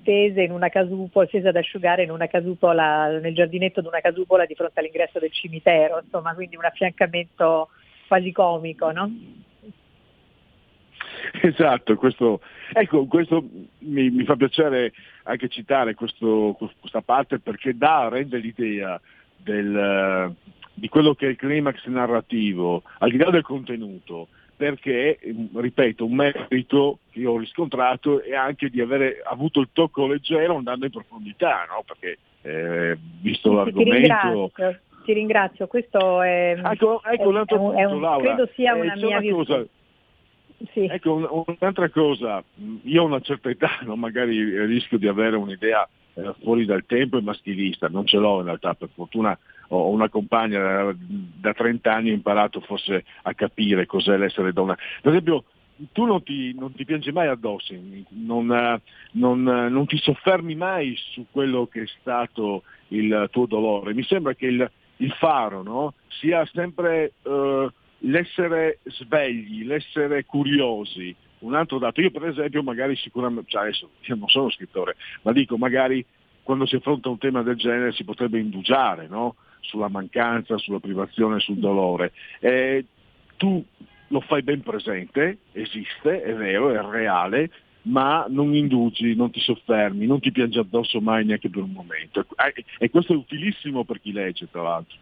stese 0.00 0.42
in 0.42 0.52
una 0.52 0.68
casupola, 0.68 1.26
stese 1.26 1.48
ad 1.48 1.56
asciugare 1.56 2.02
in 2.02 2.10
una 2.10 2.26
casupola, 2.26 3.18
nel 3.18 3.34
giardinetto 3.34 3.80
di 3.80 3.86
una 3.86 4.00
casupola 4.00 4.46
di 4.46 4.54
fronte 4.54 4.80
all'ingresso 4.80 5.18
del 5.18 5.32
cimitero, 5.32 6.00
insomma, 6.02 6.34
quindi 6.34 6.56
un 6.56 6.64
affiancamento 6.64 7.68
quasi 8.06 8.32
comico, 8.32 8.90
no? 8.90 9.10
Esatto, 11.42 11.96
questo, 11.96 12.40
ecco, 12.72 13.06
questo 13.06 13.44
mi, 13.80 14.10
mi 14.10 14.24
fa 14.24 14.36
piacere 14.36 14.92
anche 15.24 15.48
citare 15.48 15.94
questo- 15.94 16.56
questa 16.80 17.00
parte 17.02 17.38
perché 17.38 17.76
dà, 17.76 18.08
rende 18.08 18.38
l'idea 18.38 19.00
del, 19.36 20.34
di 20.74 20.88
quello 20.88 21.14
che 21.14 21.26
è 21.26 21.30
il 21.30 21.36
climax 21.36 21.84
narrativo, 21.86 22.82
al 22.98 23.10
di 23.10 23.16
là 23.16 23.30
del 23.30 23.42
contenuto, 23.42 24.28
perché, 24.56 25.18
ripeto, 25.54 26.04
un 26.04 26.14
merito 26.14 26.98
che 27.12 27.20
io 27.20 27.32
ho 27.32 27.38
riscontrato 27.38 28.20
è 28.22 28.34
anche 28.34 28.68
di 28.70 28.80
avere 28.80 29.22
avuto 29.24 29.60
il 29.60 29.68
tocco 29.72 30.06
leggero 30.06 30.56
andando 30.56 30.84
in 30.84 30.90
profondità, 30.90 31.64
no? 31.68 31.84
perché 31.86 32.18
eh, 32.42 32.96
visto 33.20 33.52
l'argomento... 33.52 33.92
ringrazio, 33.92 34.50
ti 35.04 35.12
ringrazio, 35.12 35.66
questo 35.68 36.22
è, 36.22 36.60
Ecco, 36.62 37.02
ecco 37.04 37.22
è- 37.22 37.26
un 37.26 37.36
altro 37.36 37.56
è 37.56 37.60
un- 37.60 37.74
è 37.76 37.84
un- 37.84 38.00
punto, 38.00 38.18
credo 38.18 38.48
sia 38.54 38.74
Eh, 38.76 38.80
una 38.80 38.92
c'è 38.94 38.98
mia 38.98 39.06
una 39.08 39.20
virtù. 39.20 39.36
cosa, 39.36 39.64
Ecco, 40.72 41.14
un- 41.14 41.44
un'altra 41.58 41.88
cosa, 41.88 42.42
io 42.82 43.02
ho 43.02 43.06
una 43.06 43.20
certa 43.20 43.48
età, 43.48 43.78
no? 43.82 43.96
magari 43.96 44.66
rischio 44.66 44.98
di 44.98 45.06
avere 45.06 45.36
un'idea 45.36 45.88
eh, 46.14 46.34
fuori 46.42 46.64
dal 46.64 46.84
tempo 46.84 47.16
e 47.16 47.22
maschilista, 47.22 47.88
non 47.88 48.06
ce 48.06 48.16
l'ho 48.16 48.40
in 48.40 48.46
realtà, 48.46 48.74
per 48.74 48.88
fortuna 48.92 49.38
ho 49.68 49.88
una 49.90 50.08
compagna 50.08 50.88
eh, 50.88 50.96
da 50.96 51.52
30 51.52 51.92
anni 51.92 52.10
ho 52.10 52.14
imparato 52.14 52.60
forse 52.60 53.04
a 53.22 53.34
capire 53.34 53.86
cos'è 53.86 54.16
l'essere 54.16 54.52
donna. 54.52 54.76
Per 55.00 55.12
esempio, 55.12 55.44
tu 55.92 56.04
non 56.04 56.22
ti, 56.24 56.52
non 56.58 56.72
ti 56.72 56.84
piangi 56.84 57.12
mai 57.12 57.28
addosso, 57.28 57.72
non, 58.08 58.50
eh, 58.52 58.80
non, 59.12 59.46
eh, 59.46 59.68
non 59.68 59.86
ti 59.86 59.96
soffermi 59.96 60.56
mai 60.56 60.96
su 61.12 61.26
quello 61.30 61.66
che 61.66 61.82
è 61.82 61.86
stato 62.00 62.64
il 62.88 63.28
tuo 63.30 63.46
dolore. 63.46 63.94
Mi 63.94 64.02
sembra 64.02 64.34
che 64.34 64.46
il, 64.46 64.70
il 64.96 65.12
faro 65.12 65.62
no? 65.62 65.94
sia 66.08 66.44
sempre 66.46 67.12
eh, 67.22 67.68
l'essere 68.00 68.78
svegli, 68.84 69.64
l'essere 69.64 70.24
curiosi. 70.24 71.14
Un 71.40 71.54
altro 71.54 71.78
dato, 71.78 72.00
io 72.00 72.10
per 72.10 72.26
esempio 72.26 72.62
magari 72.62 72.96
sicuramente, 72.96 73.50
cioè 73.50 73.62
adesso 73.62 73.90
io 74.00 74.16
non 74.16 74.28
sono 74.28 74.50
scrittore, 74.50 74.96
ma 75.22 75.32
dico 75.32 75.56
magari 75.56 76.04
quando 76.42 76.66
si 76.66 76.76
affronta 76.76 77.10
un 77.10 77.18
tema 77.18 77.42
del 77.42 77.56
genere 77.56 77.92
si 77.92 78.04
potrebbe 78.04 78.38
indugiare 78.38 79.06
no? 79.06 79.36
sulla 79.60 79.88
mancanza, 79.88 80.56
sulla 80.58 80.80
privazione, 80.80 81.40
sul 81.40 81.58
dolore. 81.58 82.12
Eh, 82.40 82.84
tu 83.36 83.64
lo 84.08 84.20
fai 84.20 84.42
ben 84.42 84.62
presente, 84.62 85.38
esiste, 85.52 86.22
è 86.22 86.34
vero, 86.34 86.70
è 86.70 86.80
reale, 86.90 87.50
ma 87.82 88.26
non 88.28 88.54
indugi, 88.54 89.14
non 89.14 89.30
ti 89.30 89.40
soffermi, 89.40 90.06
non 90.06 90.20
ti 90.20 90.32
piangi 90.32 90.58
addosso 90.58 91.00
mai 91.00 91.24
neanche 91.24 91.50
per 91.50 91.62
un 91.62 91.72
momento. 91.72 92.24
E 92.78 92.90
questo 92.90 93.12
è 93.12 93.16
utilissimo 93.16 93.84
per 93.84 94.00
chi 94.00 94.12
legge, 94.12 94.48
tra 94.50 94.62
l'altro. 94.62 94.96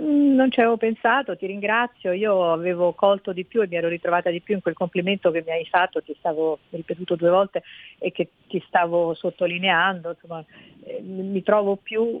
Mm, 0.00 0.34
Non 0.34 0.50
ci 0.50 0.60
avevo 0.60 0.76
pensato, 0.76 1.36
ti 1.36 1.46
ringrazio. 1.46 2.12
Io 2.12 2.52
avevo 2.52 2.92
colto 2.92 3.32
di 3.32 3.44
più 3.44 3.62
e 3.62 3.66
mi 3.68 3.76
ero 3.76 3.88
ritrovata 3.88 4.30
di 4.30 4.40
più 4.40 4.54
in 4.54 4.60
quel 4.60 4.74
complimento 4.74 5.30
che 5.30 5.42
mi 5.44 5.52
hai 5.52 5.66
fatto, 5.66 6.02
ti 6.02 6.14
stavo 6.18 6.58
ripetuto 6.70 7.16
due 7.16 7.30
volte 7.30 7.62
e 7.98 8.12
che 8.12 8.30
ti 8.48 8.62
stavo 8.66 9.14
sottolineando. 9.14 10.10
Insomma, 10.10 10.44
eh, 10.84 11.00
mi 11.02 11.42
trovo 11.42 11.76
più, 11.76 12.20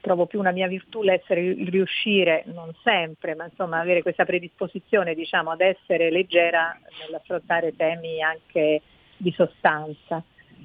trovo 0.00 0.26
più 0.26 0.38
una 0.40 0.50
mia 0.52 0.66
virtù 0.66 1.02
l'essere 1.02 1.40
il 1.42 1.68
riuscire, 1.68 2.42
non 2.46 2.72
sempre, 2.82 3.34
ma 3.34 3.44
insomma 3.44 3.78
avere 3.80 4.02
questa 4.02 4.24
predisposizione 4.24 5.14
diciamo, 5.14 5.50
ad 5.50 5.60
essere 5.60 6.10
leggera 6.10 6.76
nell'affrontare 7.04 7.74
temi 7.76 8.20
anche 8.22 8.82
di 9.16 9.32
sostanza. 9.32 10.22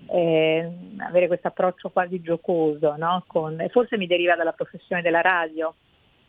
Eh, 0.08 0.70
avere 0.98 1.28
questo 1.28 1.48
approccio 1.48 1.90
quasi 1.90 2.22
giocoso, 2.22 2.96
no? 2.98 3.24
Con- 3.28 3.64
forse 3.70 3.98
mi 3.98 4.08
deriva 4.08 4.36
dalla 4.36 4.52
professione 4.54 5.02
della 5.02 5.22
radio, 5.22 5.74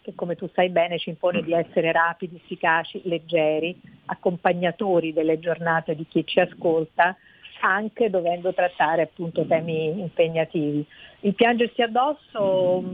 che 0.07 0.15
come 0.15 0.37
tu 0.37 0.49
sai 0.55 0.69
bene 0.69 0.99
ci 0.99 1.09
impone 1.09 1.43
di 1.43 1.53
essere 1.53 1.91
rapidi, 1.91 2.37
efficaci, 2.37 3.01
leggeri, 3.07 3.77
accompagnatori 4.07 5.13
delle 5.13 5.41
giornate 5.41 5.97
di 5.97 6.07
chi 6.07 6.25
ci 6.25 6.39
ascolta, 6.39 7.17
anche 7.63 8.09
dovendo 8.09 8.55
trattare 8.55 9.03
appunto 9.03 9.45
temi 9.47 9.99
impegnativi. 9.99 10.87
Il 11.21 11.35
piangersi 11.35 11.83
addosso, 11.83 12.85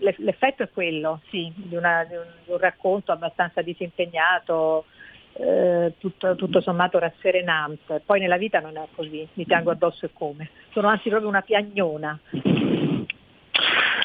l'eff- 0.00 0.18
l'effetto 0.18 0.62
è 0.62 0.68
quello, 0.70 1.22
sì, 1.30 1.50
di, 1.56 1.74
una- 1.74 2.04
di 2.04 2.16
un, 2.16 2.26
di 2.44 2.52
un 2.52 2.58
racconto 2.58 3.12
abbastanza 3.12 3.62
disimpegnato, 3.62 4.84
eh, 5.32 5.94
tutto, 5.96 6.34
tutto 6.34 6.60
sommato 6.60 6.98
rasserenante. 6.98 8.02
Poi 8.04 8.20
nella 8.20 8.36
vita 8.36 8.60
non 8.60 8.76
è 8.76 8.86
così, 8.94 9.26
mi 9.32 9.46
piango 9.46 9.70
addosso 9.70 10.04
e 10.04 10.10
come. 10.12 10.50
Sono 10.72 10.88
anzi 10.88 11.08
proprio 11.08 11.30
una 11.30 11.40
piagnona. 11.40 12.20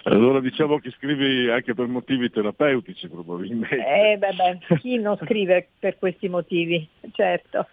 Allora 0.08 0.40
diciamo 0.40 0.80
che 0.80 0.92
scrivi 0.92 1.50
anche 1.50 1.74
per 1.74 1.88
motivi 1.88 2.30
terapeutici 2.30 3.10
probabilmente. 3.10 3.76
Eh, 3.76 4.18
beh, 4.18 4.34
beh, 4.34 4.78
chi 4.78 4.98
non 4.98 5.18
scrive 5.24 5.68
per 5.80 5.98
questi 5.98 6.30
motivi, 6.30 6.88
certo. 7.12 7.68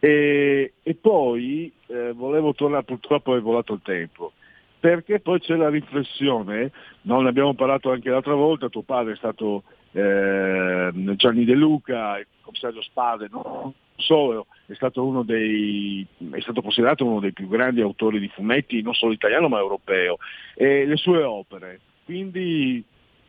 E, 0.00 0.72
e 0.82 0.94
poi 0.94 1.72
eh, 1.86 2.12
volevo 2.12 2.52
tornare, 2.52 2.82
purtroppo 2.82 3.36
è 3.36 3.40
volato 3.40 3.74
il 3.74 3.80
tempo, 3.84 4.32
perché 4.80 5.20
poi 5.20 5.38
c'è 5.38 5.54
la 5.54 5.68
riflessione, 5.68 6.72
no? 7.02 7.20
ne 7.20 7.28
abbiamo 7.28 7.54
parlato 7.54 7.92
anche 7.92 8.10
l'altra 8.10 8.34
volta, 8.34 8.68
tuo 8.68 8.82
padre 8.82 9.12
è 9.12 9.16
stato 9.16 9.62
eh, 9.92 10.90
Gianni 11.14 11.44
De 11.44 11.54
Luca, 11.54 12.18
il 12.18 12.26
commissario 12.40 12.82
Spade, 12.82 13.28
non 13.30 13.72
solo, 14.00 14.46
è 14.66 14.74
stato, 14.74 15.22
dei, 15.24 16.06
è 16.32 16.40
stato 16.40 16.62
considerato 16.62 17.04
uno 17.04 17.20
dei 17.20 17.32
più 17.32 17.48
grandi 17.48 17.80
autori 17.80 18.18
di 18.18 18.28
fumetti, 18.28 18.82
non 18.82 18.94
solo 18.94 19.12
italiano 19.12 19.48
ma 19.48 19.58
europeo, 19.58 20.18
e 20.54 20.84
le 20.86 20.96
sue 20.96 21.22
opere. 21.22 21.80
Quindi 22.04 22.82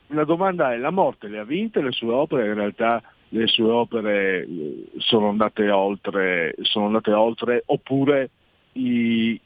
la 0.08 0.24
domanda 0.24 0.74
è, 0.74 0.78
la 0.78 0.92
morte 0.92 1.28
le 1.28 1.40
ha 1.40 1.44
vinte 1.44 1.82
le 1.82 1.92
sue 1.92 2.12
opere? 2.12 2.48
In 2.48 2.56
realtà 2.56 3.02
le 3.30 3.48
sue 3.48 3.70
opere 3.70 4.42
eh, 4.44 4.86
sono 4.98 5.30
andate 5.30 5.70
oltre, 5.70 6.56
sono 6.62 6.88
andate 6.88 7.12
oltre 7.12 7.64
oppure 7.66 8.30
i- 8.74 9.40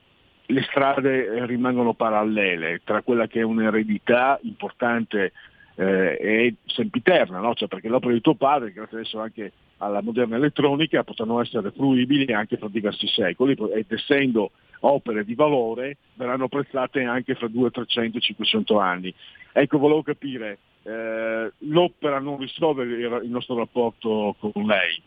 le 0.48 0.62
strade 0.64 1.46
rimangono 1.46 1.94
parallele 1.94 2.82
tra 2.84 3.02
quella 3.02 3.28
che 3.28 3.40
è 3.40 3.44
un'eredità 3.44 4.40
importante 4.44 5.34
eh, 5.76 6.18
e 6.20 6.56
sempiterna, 6.66 7.40
no? 7.40 7.54
Cioè, 7.54 7.68
perché 7.68 7.88
l'opera 7.88 8.14
di 8.14 8.22
tuo 8.22 8.36
padre, 8.36 8.72
grazie 8.72 8.98
adesso 8.98 9.20
anche 9.20 9.52
alla 9.78 10.02
moderna 10.02 10.38
elettronica, 10.38 11.04
potranno 11.04 11.42
essere 11.42 11.72
fruibili 11.72 12.32
anche 12.34 12.58
fra 12.58 12.70
diversi 12.70 13.08
secoli 13.08 13.58
ed 13.74 13.92
essendo 13.92 14.52
opere 14.82 15.26
di 15.26 15.36
valore 15.36 15.98
verranno 16.14 16.46
apprezzate 16.46 17.04
anche 17.04 17.36
fra 17.36 17.48
200, 17.48 17.86
300, 17.86 18.20
500 18.20 18.80
anni. 18.80 19.14
Ecco, 19.52 19.78
volevo 19.78 20.04
capire, 20.04 20.60
eh, 20.84 21.52
l'opera 21.60 22.20
non 22.20 22.38
risolve 22.38 22.84
il, 22.84 23.30
nostro 23.30 23.58
rapporto 23.58 24.36
con 24.40 24.66
lei? 24.66 25.02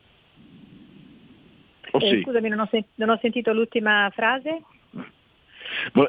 O 1.92 1.98
Eh, 1.98 2.08
sì? 2.08 2.22
Scusami, 2.22 2.48
non 2.48 2.60
ho, 2.60 2.68
sen- 2.70 2.84
non 2.96 3.10
ho 3.10 3.18
sentito 3.20 3.52
l'ultima 3.52 4.10
frase. 4.12 4.62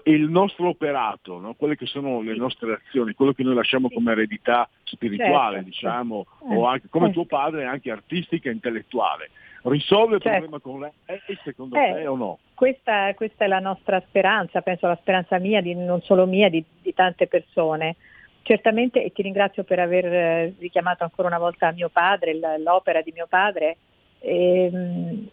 Il 0.04 0.30
nostro 0.30 0.70
operato, 0.70 1.40
no? 1.40 1.54
quelle 1.54 1.76
che 1.76 1.86
sono 1.86 2.22
le 2.22 2.36
nostre 2.36 2.82
azioni, 2.86 3.14
quello 3.14 3.34
che 3.34 3.44
noi 3.44 3.56
lasciamo 3.56 3.90
come 3.90 4.12
eredità 4.12 4.68
spirituale, 4.84 5.56
Certo, 5.56 5.70
diciamo, 5.70 6.26
Eh, 6.50 6.56
o 6.56 6.66
anche 6.66 6.88
come 6.90 7.10
eh. 7.10 7.12
tuo 7.12 7.26
padre, 7.26 7.66
anche 7.66 7.92
artistica 7.92 8.50
e 8.50 8.54
intellettuale, 8.54 9.30
risolve 9.64 10.16
il 10.16 10.22
Certo. 10.22 10.40
problema 10.40 10.60
con 10.60 10.80
lei 10.80 11.38
secondo 11.44 11.76
Eh, 11.76 11.94
te 11.94 12.08
o 12.08 12.16
no? 12.16 12.40
Questa, 12.54 13.14
questa 13.14 13.46
è 13.46 13.48
la 13.48 13.60
nostra 13.60 14.02
speranza, 14.08 14.62
penso 14.62 14.88
la 14.88 14.98
speranza 15.02 15.38
mia, 15.40 15.62
di, 15.62 15.76
non 15.76 16.02
solo 16.02 16.26
mia, 16.26 16.50
di, 16.50 16.64
di 16.82 16.94
tante 16.94 17.28
persone. 17.28 17.96
Certamente, 18.42 19.04
e 19.04 19.12
ti 19.12 19.22
ringrazio 19.22 19.64
per 19.64 19.80
aver 19.80 20.06
eh, 20.06 20.54
richiamato 20.58 21.04
ancora 21.04 21.28
una 21.28 21.38
volta 21.38 21.72
mio 21.72 21.90
padre, 21.90 22.40
l'opera 22.58 23.02
di 23.02 23.12
mio 23.12 23.28
padre, 23.28 23.78
ehm, 24.20 25.28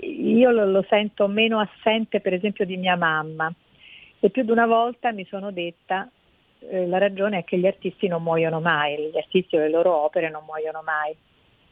io 0.00 0.50
lo, 0.50 0.66
lo 0.66 0.84
sento 0.88 1.26
meno 1.26 1.58
assente 1.58 2.20
per 2.20 2.34
esempio 2.34 2.64
di 2.64 2.76
mia 2.76 2.96
mamma 2.96 3.52
e 4.20 4.30
più 4.30 4.42
di 4.42 4.50
una 4.50 4.66
volta 4.66 5.12
mi 5.12 5.24
sono 5.26 5.50
detta 5.50 6.10
eh, 6.60 6.86
la 6.86 6.98
ragione 6.98 7.38
è 7.38 7.44
che 7.44 7.58
gli 7.58 7.66
artisti 7.66 8.08
non 8.08 8.22
muoiono 8.22 8.60
mai, 8.60 9.10
gli 9.12 9.16
artisti 9.16 9.56
o 9.56 9.60
le 9.60 9.70
loro 9.70 9.94
opere 9.96 10.30
non 10.30 10.44
muoiono 10.44 10.82
mai. 10.82 11.14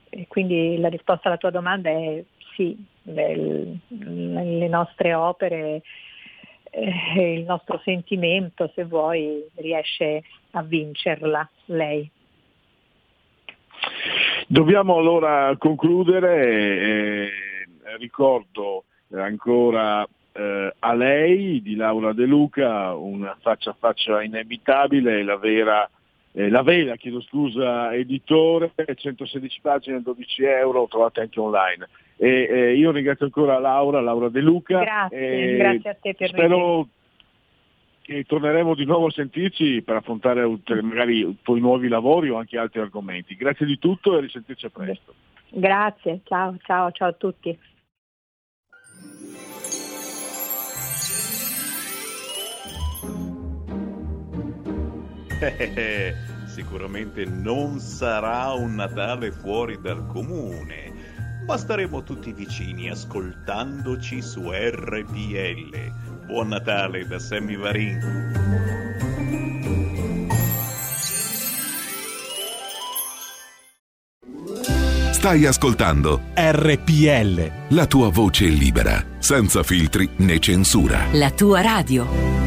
E 0.09 0.27
quindi 0.28 0.78
la 0.78 0.89
risposta 0.89 1.28
alla 1.28 1.36
tua 1.36 1.51
domanda 1.51 1.90
è 1.90 2.23
sì, 2.55 2.77
le, 3.02 3.78
le 3.89 4.68
nostre 4.68 5.14
opere, 5.14 5.82
eh, 6.70 7.32
il 7.32 7.44
nostro 7.44 7.81
sentimento, 7.82 8.70
se 8.74 8.85
vuoi, 8.85 9.44
riesce 9.56 10.23
a 10.52 10.62
vincerla 10.62 11.48
lei. 11.66 12.09
Dobbiamo 14.47 14.97
allora 14.97 15.55
concludere, 15.59 16.47
eh, 16.47 17.31
ricordo 17.98 18.85
ancora 19.10 20.06
eh, 20.36 20.74
a 20.78 20.94
lei 20.94 21.62
di 21.62 21.74
Laura 21.74 22.12
De 22.12 22.26
Luca 22.26 22.94
una 22.94 23.36
faccia 23.40 23.70
a 23.70 23.76
faccia 23.78 24.22
inevitabile, 24.22 25.22
la 25.22 25.36
vera 25.36 25.88
eh, 26.36 26.50
la 26.50 26.62
Vela, 26.62 26.96
chiedo 26.96 27.22
scusa, 27.22 27.94
editore, 27.94 28.70
116 28.94 29.60
pagine, 29.62 30.02
12 30.02 30.44
euro, 30.44 30.86
trovate 30.86 31.22
anche 31.22 31.40
online. 31.40 31.88
E, 32.18 32.28
eh, 32.28 32.76
io 32.76 32.90
ringrazio 32.90 33.24
ancora 33.24 33.58
Laura, 33.58 34.02
Laura 34.02 34.28
De 34.28 34.42
Luca. 34.42 34.80
Grazie, 34.80 35.56
grazie 35.56 35.90
a 35.90 35.94
te 35.94 36.14
per 36.14 36.28
Spero 36.28 36.88
che 38.02 38.24
torneremo 38.24 38.74
di 38.74 38.84
nuovo 38.84 39.06
a 39.06 39.10
sentirci 39.10 39.82
per 39.82 39.96
affrontare 39.96 40.46
magari 40.82 41.36
poi 41.42 41.58
nuovi 41.58 41.88
lavori 41.88 42.28
o 42.28 42.36
anche 42.36 42.58
altri 42.58 42.80
argomenti. 42.80 43.34
Grazie 43.34 43.64
di 43.64 43.78
tutto 43.78 44.16
e 44.16 44.20
risentirci 44.20 44.66
a 44.66 44.70
presto. 44.70 45.14
Grazie, 45.48 46.20
ciao, 46.24 46.54
ciao, 46.62 46.90
ciao 46.92 47.08
a 47.08 47.14
tutti. 47.14 47.58
Sicuramente 56.46 57.24
non 57.24 57.78
sarà 57.78 58.52
un 58.52 58.74
Natale 58.74 59.30
fuori 59.30 59.78
dal 59.80 60.06
comune, 60.06 60.92
ma 61.46 61.56
staremo 61.56 62.02
tutti 62.02 62.32
vicini 62.32 62.88
ascoltandoci 62.88 64.22
su 64.22 64.50
RPL. 64.50 66.26
Buon 66.26 66.48
Natale 66.48 67.06
da 67.06 67.18
Sammy 67.18 67.56
Varin. 67.56 68.34
Stai 75.12 75.44
ascoltando 75.44 76.20
RPL. 76.34 77.74
la 77.74 77.86
tua 77.86 78.10
voce 78.10 78.46
libera, 78.46 79.04
senza 79.18 79.64
filtri 79.64 80.08
né 80.18 80.38
censura. 80.38 81.06
La 81.12 81.32
tua 81.32 81.62
radio. 81.62 82.45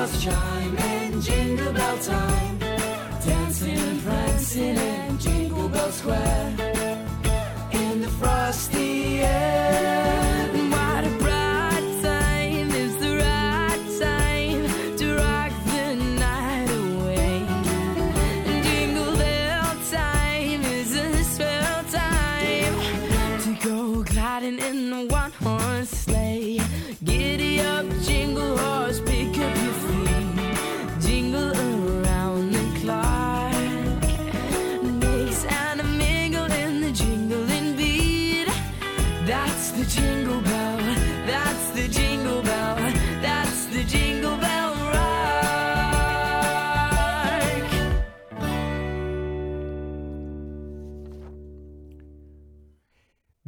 Bells 0.00 0.24
chime 0.24 0.76
in 0.78 1.20
jingle 1.20 1.72
bell 1.72 1.98
time. 1.98 2.58
Dancing 3.24 3.76
and 3.76 4.02
prancing 4.02 4.76
in 4.76 5.18
Jingle 5.18 5.68
Bell 5.68 5.92
Square. 5.92 6.79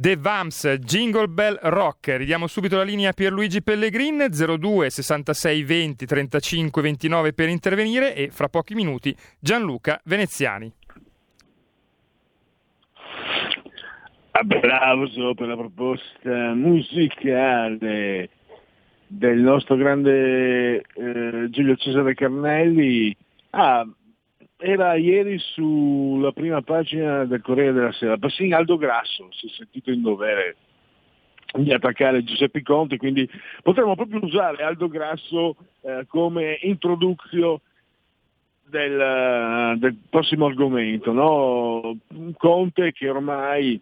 The 0.03 0.17
Vamps 0.17 0.79
Jingle 0.79 1.29
Bell 1.29 1.57
Rock. 1.61 2.17
Ridiamo 2.17 2.45
subito 2.47 2.75
la 2.75 2.83
linea 2.83 3.11
a 3.11 3.13
Pierluigi 3.13 3.63
Pellegrin 3.63 4.27
02 4.29 4.89
66 4.89 5.63
20 5.63 6.05
35 6.05 6.81
29 6.81 7.31
per 7.31 7.47
intervenire 7.47 8.13
e 8.13 8.29
fra 8.29 8.49
pochi 8.49 8.75
minuti 8.75 9.15
Gianluca 9.39 10.01
Veneziani. 10.03 10.69
Applauso 14.31 15.35
per 15.35 15.47
la 15.47 15.55
proposta 15.55 16.53
musicale 16.53 18.29
del 19.07 19.37
nostro 19.37 19.77
grande 19.77 20.83
eh, 20.95 21.47
Giulio 21.49 21.77
Cesare 21.77 22.13
Carnelli. 22.13 23.15
Ah, 23.51 23.87
era 24.63 24.95
ieri 24.95 25.37
sulla 25.39 26.31
prima 26.31 26.61
pagina 26.61 27.25
del 27.25 27.41
Corriere 27.41 27.73
della 27.73 27.91
Sera. 27.91 28.17
Persino 28.17 28.55
Aldo 28.55 28.77
Grasso 28.77 29.27
si 29.31 29.47
è 29.47 29.49
sentito 29.49 29.91
in 29.91 30.01
dovere 30.01 30.55
di 31.55 31.73
attaccare 31.73 32.23
Giuseppe 32.23 32.63
Conte, 32.63 32.95
quindi 32.97 33.29
potremmo 33.61 33.93
proprio 33.95 34.23
usare 34.23 34.63
Aldo 34.63 34.87
Grasso 34.87 35.57
eh, 35.81 36.05
come 36.07 36.59
introduzione 36.61 37.59
del, 38.65 39.77
del 39.79 39.97
prossimo 40.09 40.45
argomento. 40.45 41.11
No? 41.11 41.97
Conte 42.37 42.93
che 42.93 43.09
ormai 43.09 43.79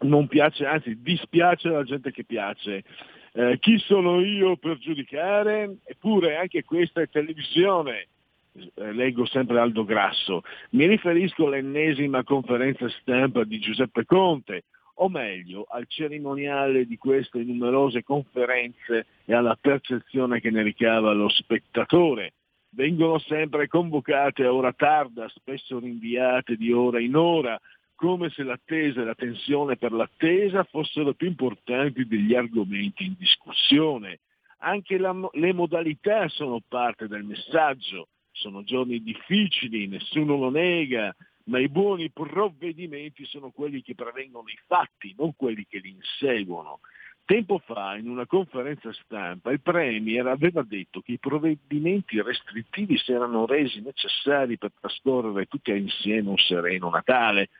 non 0.00 0.28
piace, 0.28 0.66
anzi 0.66 1.00
dispiace 1.00 1.68
alla 1.68 1.84
gente 1.84 2.12
che 2.12 2.24
piace. 2.24 2.84
Eh, 3.32 3.56
chi 3.60 3.78
sono 3.78 4.20
io 4.20 4.56
per 4.58 4.76
giudicare? 4.76 5.78
Eppure 5.84 6.36
anche 6.36 6.64
questa 6.64 7.00
è 7.00 7.08
televisione. 7.08 8.08
Eh, 8.54 8.92
leggo 8.92 9.24
sempre 9.24 9.58
Aldo 9.58 9.84
Grasso. 9.84 10.42
Mi 10.70 10.86
riferisco 10.86 11.46
all'ennesima 11.46 12.22
conferenza 12.22 12.88
stampa 13.00 13.44
di 13.44 13.58
Giuseppe 13.58 14.04
Conte, 14.04 14.64
o 14.96 15.08
meglio 15.08 15.64
al 15.68 15.86
cerimoniale 15.88 16.86
di 16.86 16.98
queste 16.98 17.42
numerose 17.42 18.02
conferenze 18.02 19.06
e 19.24 19.34
alla 19.34 19.56
percezione 19.58 20.40
che 20.40 20.50
ne 20.50 20.62
ricava 20.62 21.12
lo 21.12 21.30
spettatore. 21.30 22.34
Vengono 22.74 23.18
sempre 23.18 23.68
convocate 23.68 24.44
a 24.44 24.52
ora 24.52 24.72
tarda, 24.72 25.28
spesso 25.28 25.78
rinviate 25.78 26.56
di 26.56 26.72
ora 26.72 27.00
in 27.00 27.16
ora, 27.16 27.58
come 27.94 28.30
se 28.30 28.42
l'attesa 28.42 29.00
e 29.00 29.04
la 29.04 29.14
tensione 29.14 29.76
per 29.76 29.92
l'attesa 29.92 30.64
fossero 30.64 31.14
più 31.14 31.26
importanti 31.26 32.06
degli 32.06 32.34
argomenti 32.34 33.04
in 33.04 33.14
discussione. 33.18 34.20
Anche 34.58 34.98
la, 34.98 35.14
le 35.32 35.52
modalità 35.52 36.28
sono 36.28 36.60
parte 36.66 37.08
del 37.08 37.24
messaggio. 37.24 38.08
Sono 38.32 38.64
giorni 38.64 39.02
difficili, 39.02 39.86
nessuno 39.86 40.36
lo 40.36 40.50
nega, 40.50 41.14
ma 41.44 41.58
i 41.58 41.68
buoni 41.68 42.10
provvedimenti 42.10 43.24
sono 43.24 43.50
quelli 43.50 43.82
che 43.82 43.94
prevengono 43.94 44.48
i 44.48 44.58
fatti, 44.66 45.14
non 45.16 45.34
quelli 45.36 45.66
che 45.68 45.78
li 45.78 45.90
inseguono. 45.90 46.80
Tempo 47.24 47.58
fa, 47.58 47.96
in 47.96 48.08
una 48.08 48.26
conferenza 48.26 48.92
stampa, 48.92 49.52
il 49.52 49.60
Premier 49.60 50.26
aveva 50.26 50.62
detto 50.62 51.00
che 51.00 51.12
i 51.12 51.18
provvedimenti 51.18 52.20
restrittivi 52.20 52.98
si 52.98 53.12
erano 53.12 53.46
resi 53.46 53.80
necessari 53.80 54.58
per 54.58 54.72
trascorrere 54.78 55.46
tutti 55.46 55.70
insieme 55.70 56.30
un 56.30 56.36
sereno 56.36 56.90
Natale. 56.90 57.50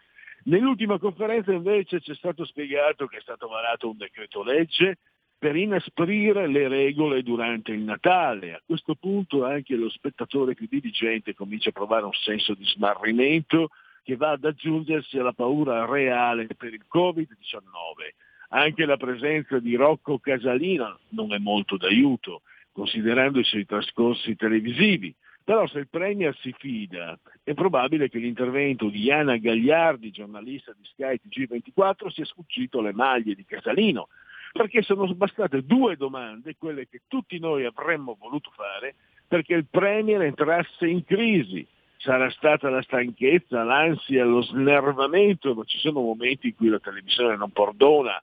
Nell'ultima 0.44 0.98
conferenza 0.98 1.52
invece 1.52 2.00
ci 2.00 2.10
è 2.10 2.14
stato 2.14 2.44
spiegato 2.44 3.06
che 3.06 3.18
è 3.18 3.20
stato 3.20 3.46
varato 3.46 3.88
un 3.88 3.96
decreto 3.96 4.42
legge 4.42 4.98
per 5.42 5.56
inasprire 5.56 6.46
le 6.46 6.68
regole 6.68 7.24
durante 7.24 7.72
il 7.72 7.80
Natale. 7.80 8.52
A 8.52 8.62
questo 8.64 8.94
punto 8.94 9.44
anche 9.44 9.74
lo 9.74 9.88
spettatore 9.88 10.54
più 10.54 10.68
diligente 10.70 11.34
comincia 11.34 11.70
a 11.70 11.72
provare 11.72 12.04
un 12.04 12.12
senso 12.12 12.54
di 12.54 12.64
smarrimento 12.64 13.70
che 14.04 14.14
va 14.14 14.30
ad 14.30 14.44
aggiungersi 14.44 15.18
alla 15.18 15.32
paura 15.32 15.84
reale 15.84 16.46
per 16.56 16.72
il 16.72 16.84
Covid-19. 16.88 18.14
Anche 18.50 18.84
la 18.84 18.96
presenza 18.96 19.58
di 19.58 19.74
Rocco 19.74 20.20
Casalino 20.20 21.00
non 21.08 21.34
è 21.34 21.38
molto 21.38 21.76
d'aiuto, 21.76 22.42
considerando 22.70 23.40
i 23.40 23.44
suoi 23.44 23.66
trascorsi 23.66 24.36
televisivi. 24.36 25.12
Però 25.42 25.66
se 25.66 25.80
il 25.80 25.88
Premier 25.88 26.36
si 26.36 26.54
fida, 26.56 27.18
è 27.42 27.52
probabile 27.52 28.08
che 28.08 28.18
l'intervento 28.18 28.88
di 28.88 29.02
Iana 29.02 29.38
Gagliardi, 29.38 30.12
giornalista 30.12 30.72
di 30.72 30.84
Sky 30.84 31.18
TG24, 31.20 32.12
sia 32.12 32.24
sfuggito 32.26 32.78
alle 32.78 32.92
maglie 32.92 33.34
di 33.34 33.44
Casalino, 33.44 34.06
perché 34.52 34.82
sono 34.82 35.12
bastate 35.14 35.64
due 35.64 35.96
domande, 35.96 36.56
quelle 36.58 36.86
che 36.86 37.02
tutti 37.08 37.38
noi 37.38 37.64
avremmo 37.64 38.16
voluto 38.20 38.50
fare, 38.54 38.94
perché 39.26 39.54
il 39.54 39.66
Premier 39.68 40.22
entrasse 40.22 40.86
in 40.86 41.04
crisi. 41.04 41.66
Sarà 41.96 42.28
stata 42.30 42.68
la 42.68 42.82
stanchezza, 42.82 43.62
l'ansia, 43.62 44.24
lo 44.24 44.42
snervamento, 44.42 45.54
ma 45.54 45.62
ci 45.64 45.78
sono 45.78 46.00
momenti 46.00 46.48
in 46.48 46.56
cui 46.56 46.68
la 46.68 46.80
televisione 46.80 47.36
non 47.36 47.50
perdona. 47.50 48.20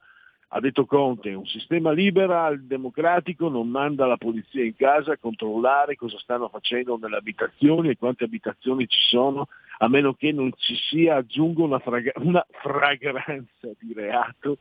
Ha 0.52 0.60
detto 0.60 0.86
Conte, 0.86 1.34
un 1.34 1.46
sistema 1.46 1.92
liberal 1.92 2.62
democratico 2.64 3.50
non 3.50 3.70
manda 3.70 4.06
la 4.06 4.18
polizia 4.18 4.64
in 4.64 4.76
casa 4.76 5.14
a 5.14 5.18
controllare 5.18 5.96
cosa 5.96 6.18
stanno 6.18 6.50
facendo 6.50 6.98
nelle 6.98 7.18
abitazioni 7.18 7.90
e 7.90 7.98
quante 7.98 8.26
abitazioni 8.26 8.88
ci 8.88 9.00
sono, 9.02 9.48
a 9.78 9.88
meno 9.88 10.14
che 10.14 10.32
non 10.32 10.52
ci 10.58 10.76
sia, 10.76 11.16
aggiungo, 11.16 11.64
una, 11.64 11.80
fraga- 11.80 12.14
una 12.16 12.46
fragranza 12.50 13.70
di 13.80 13.94
reato 13.94 14.58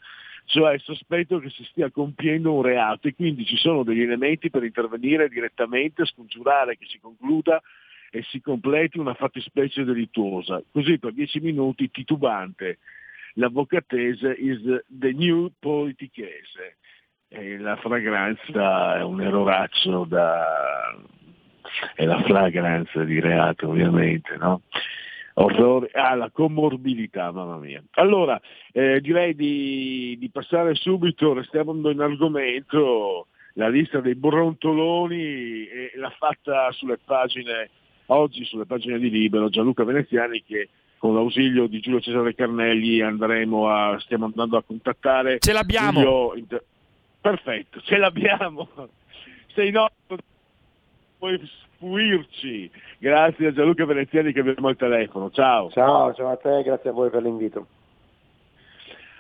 cioè 0.48 0.78
sospetto 0.78 1.38
che 1.40 1.50
si 1.50 1.62
stia 1.64 1.90
compiendo 1.90 2.54
un 2.54 2.62
reato 2.62 3.06
e 3.06 3.14
quindi 3.14 3.44
ci 3.44 3.56
sono 3.56 3.82
degli 3.82 4.00
elementi 4.00 4.48
per 4.48 4.64
intervenire 4.64 5.28
direttamente, 5.28 6.06
scongiurare 6.06 6.78
che 6.78 6.86
si 6.86 6.98
concluda 6.98 7.60
e 8.10 8.22
si 8.30 8.40
completi 8.40 8.98
una 8.98 9.12
fattispecie 9.12 9.84
delittuosa. 9.84 10.62
Così 10.72 10.98
per 10.98 11.12
dieci 11.12 11.40
minuti 11.40 11.90
titubante, 11.90 12.78
l'avvocatese 13.34 14.32
is 14.38 14.60
the 14.88 15.12
new 15.12 15.52
politichese. 15.58 16.78
E 17.28 17.58
la 17.58 17.76
fragranza 17.76 18.96
è 18.96 19.02
un 19.02 19.20
eroraccio 19.20 20.04
da... 20.04 20.96
è 21.94 22.06
la 22.06 22.22
fragranza 22.22 23.04
di 23.04 23.20
reato 23.20 23.68
ovviamente, 23.68 24.34
no? 24.38 24.62
Orrore, 25.40 25.90
ah, 25.92 26.16
la 26.16 26.30
comorbidità, 26.30 27.30
mamma 27.30 27.58
mia. 27.58 27.80
Allora, 27.92 28.40
eh, 28.72 29.00
direi 29.00 29.36
di, 29.36 30.16
di, 30.18 30.30
passare 30.30 30.74
subito, 30.74 31.32
restiamo 31.32 31.72
in 31.90 32.00
argomento, 32.00 33.28
la 33.52 33.68
lista 33.68 34.00
dei 34.00 34.16
brontoloni 34.16 35.68
e 35.68 35.92
l'ha 35.94 36.12
fatta 36.18 36.72
sulle 36.72 36.98
pagine, 37.04 37.70
oggi 38.06 38.44
sulle 38.44 38.66
pagine 38.66 38.98
di 38.98 39.10
Libero, 39.10 39.48
Gianluca 39.48 39.84
Veneziani 39.84 40.42
che 40.42 40.70
con 40.98 41.14
l'ausilio 41.14 41.68
di 41.68 41.78
Giulio 41.78 42.00
Cesare 42.00 42.34
Carnelli 42.34 43.00
andremo 43.00 43.68
a, 43.68 43.96
stiamo 44.00 44.24
andando 44.24 44.56
a 44.56 44.64
contattare. 44.64 45.38
Ce 45.38 45.52
l'abbiamo! 45.52 46.32
Giulio, 46.34 46.64
perfetto, 47.20 47.80
ce 47.82 47.96
l'abbiamo! 47.96 48.68
Sei 49.54 49.70
no, 49.70 49.88
puoi 51.16 51.38
sfuirci. 51.78 52.70
Grazie 52.98 53.46
a 53.46 53.52
Gianluca 53.52 53.86
Veneziani 53.86 54.32
che 54.32 54.40
abbiamo 54.40 54.68
al 54.68 54.76
telefono. 54.76 55.30
Ciao. 55.30 55.70
Ciao, 55.70 56.12
ciao 56.12 56.30
a 56.30 56.36
te, 56.36 56.62
grazie 56.62 56.90
a 56.90 56.92
voi 56.92 57.08
per 57.08 57.22
l'invito. 57.22 57.66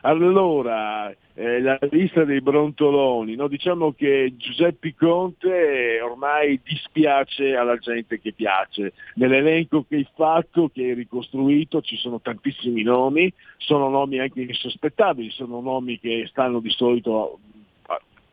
Allora, 0.02 1.12
eh, 1.34 1.60
la 1.60 1.76
lista 1.90 2.24
dei 2.24 2.40
brontoloni, 2.40 3.34
no? 3.34 3.48
diciamo 3.48 3.92
che 3.92 4.32
Giuseppe 4.36 4.94
Conte 4.94 6.00
ormai 6.00 6.60
dispiace 6.62 7.56
alla 7.56 7.76
gente 7.78 8.20
che 8.20 8.32
piace. 8.32 8.92
Nell'elenco 9.14 9.84
che 9.88 9.96
hai 9.96 10.08
fatto, 10.14 10.70
che 10.72 10.82
hai 10.82 10.94
ricostruito, 10.94 11.80
ci 11.80 11.96
sono 11.96 12.20
tantissimi 12.20 12.82
nomi, 12.82 13.32
sono 13.56 13.88
nomi 13.88 14.20
anche 14.20 14.42
insospettabili, 14.42 15.30
sono 15.30 15.60
nomi 15.60 15.98
che 15.98 16.26
stanno 16.30 16.60
di 16.60 16.70
solito 16.70 17.40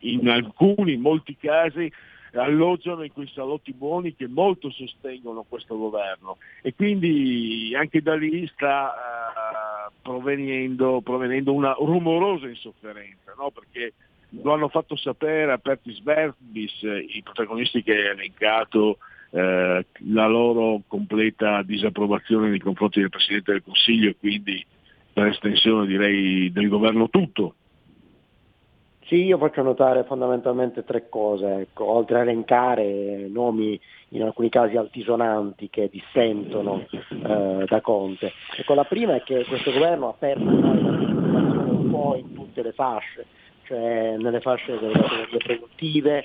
in 0.00 0.28
alcuni, 0.28 0.92
in 0.92 1.00
molti 1.00 1.36
casi, 1.36 1.90
alloggiano 2.32 3.02
in 3.02 3.12
quei 3.12 3.28
salotti 3.28 3.72
buoni 3.72 4.14
che 4.14 4.26
molto 4.26 4.70
sostengono 4.70 5.44
questo 5.48 5.76
governo 5.76 6.38
e 6.62 6.74
quindi 6.74 7.72
anche 7.76 8.02
da 8.02 8.14
lì 8.14 8.46
sta 8.48 8.92
uh, 8.92 9.92
provenendo, 10.02 11.00
provenendo, 11.02 11.52
una 11.52 11.74
rumorosa 11.78 12.48
insofferenza, 12.48 13.34
no? 13.38 13.50
perché 13.50 13.92
lo 14.42 14.52
hanno 14.52 14.68
fatto 14.68 14.96
sapere 14.96 15.52
a 15.52 15.58
Pertis 15.58 16.02
Verbis, 16.02 16.82
i 16.82 17.20
protagonisti 17.22 17.82
che 17.82 17.92
hai 17.92 18.06
elencato, 18.06 18.98
eh, 19.30 19.86
la 20.12 20.26
loro 20.26 20.82
completa 20.86 21.62
disapprovazione 21.62 22.48
nei 22.48 22.58
confronti 22.58 23.00
del 23.00 23.10
Presidente 23.10 23.52
del 23.52 23.62
Consiglio 23.62 24.10
e 24.10 24.16
quindi 24.18 24.64
per 25.12 25.28
estensione 25.28 25.86
direi 25.86 26.52
del 26.52 26.68
governo 26.68 27.08
tutto. 27.08 27.54
Sì, 29.06 29.22
io 29.22 29.38
faccio 29.38 29.62
notare 29.62 30.02
fondamentalmente 30.02 30.82
tre 30.82 31.08
cose, 31.08 31.60
ecco, 31.60 31.84
oltre 31.84 32.18
a 32.18 32.22
elencare 32.22 33.28
nomi 33.28 33.80
in 34.08 34.22
alcuni 34.24 34.48
casi 34.48 34.76
altisonanti 34.76 35.70
che 35.70 35.88
dissentono 35.88 36.84
eh, 36.90 37.64
da 37.68 37.80
Conte. 37.80 38.32
Ecco, 38.56 38.74
la 38.74 38.82
prima 38.82 39.14
è 39.14 39.22
che 39.22 39.44
questo 39.44 39.70
governo 39.70 40.08
ha 40.08 40.14
situazione 40.18 41.70
un 41.70 41.88
po' 41.88 42.16
in 42.16 42.34
tutte 42.34 42.62
le 42.62 42.72
fasce, 42.72 43.26
cioè 43.62 44.16
nelle 44.18 44.40
fasce 44.40 44.76
delle 44.76 44.94
categorie 44.94 45.38
produttive, 45.38 46.24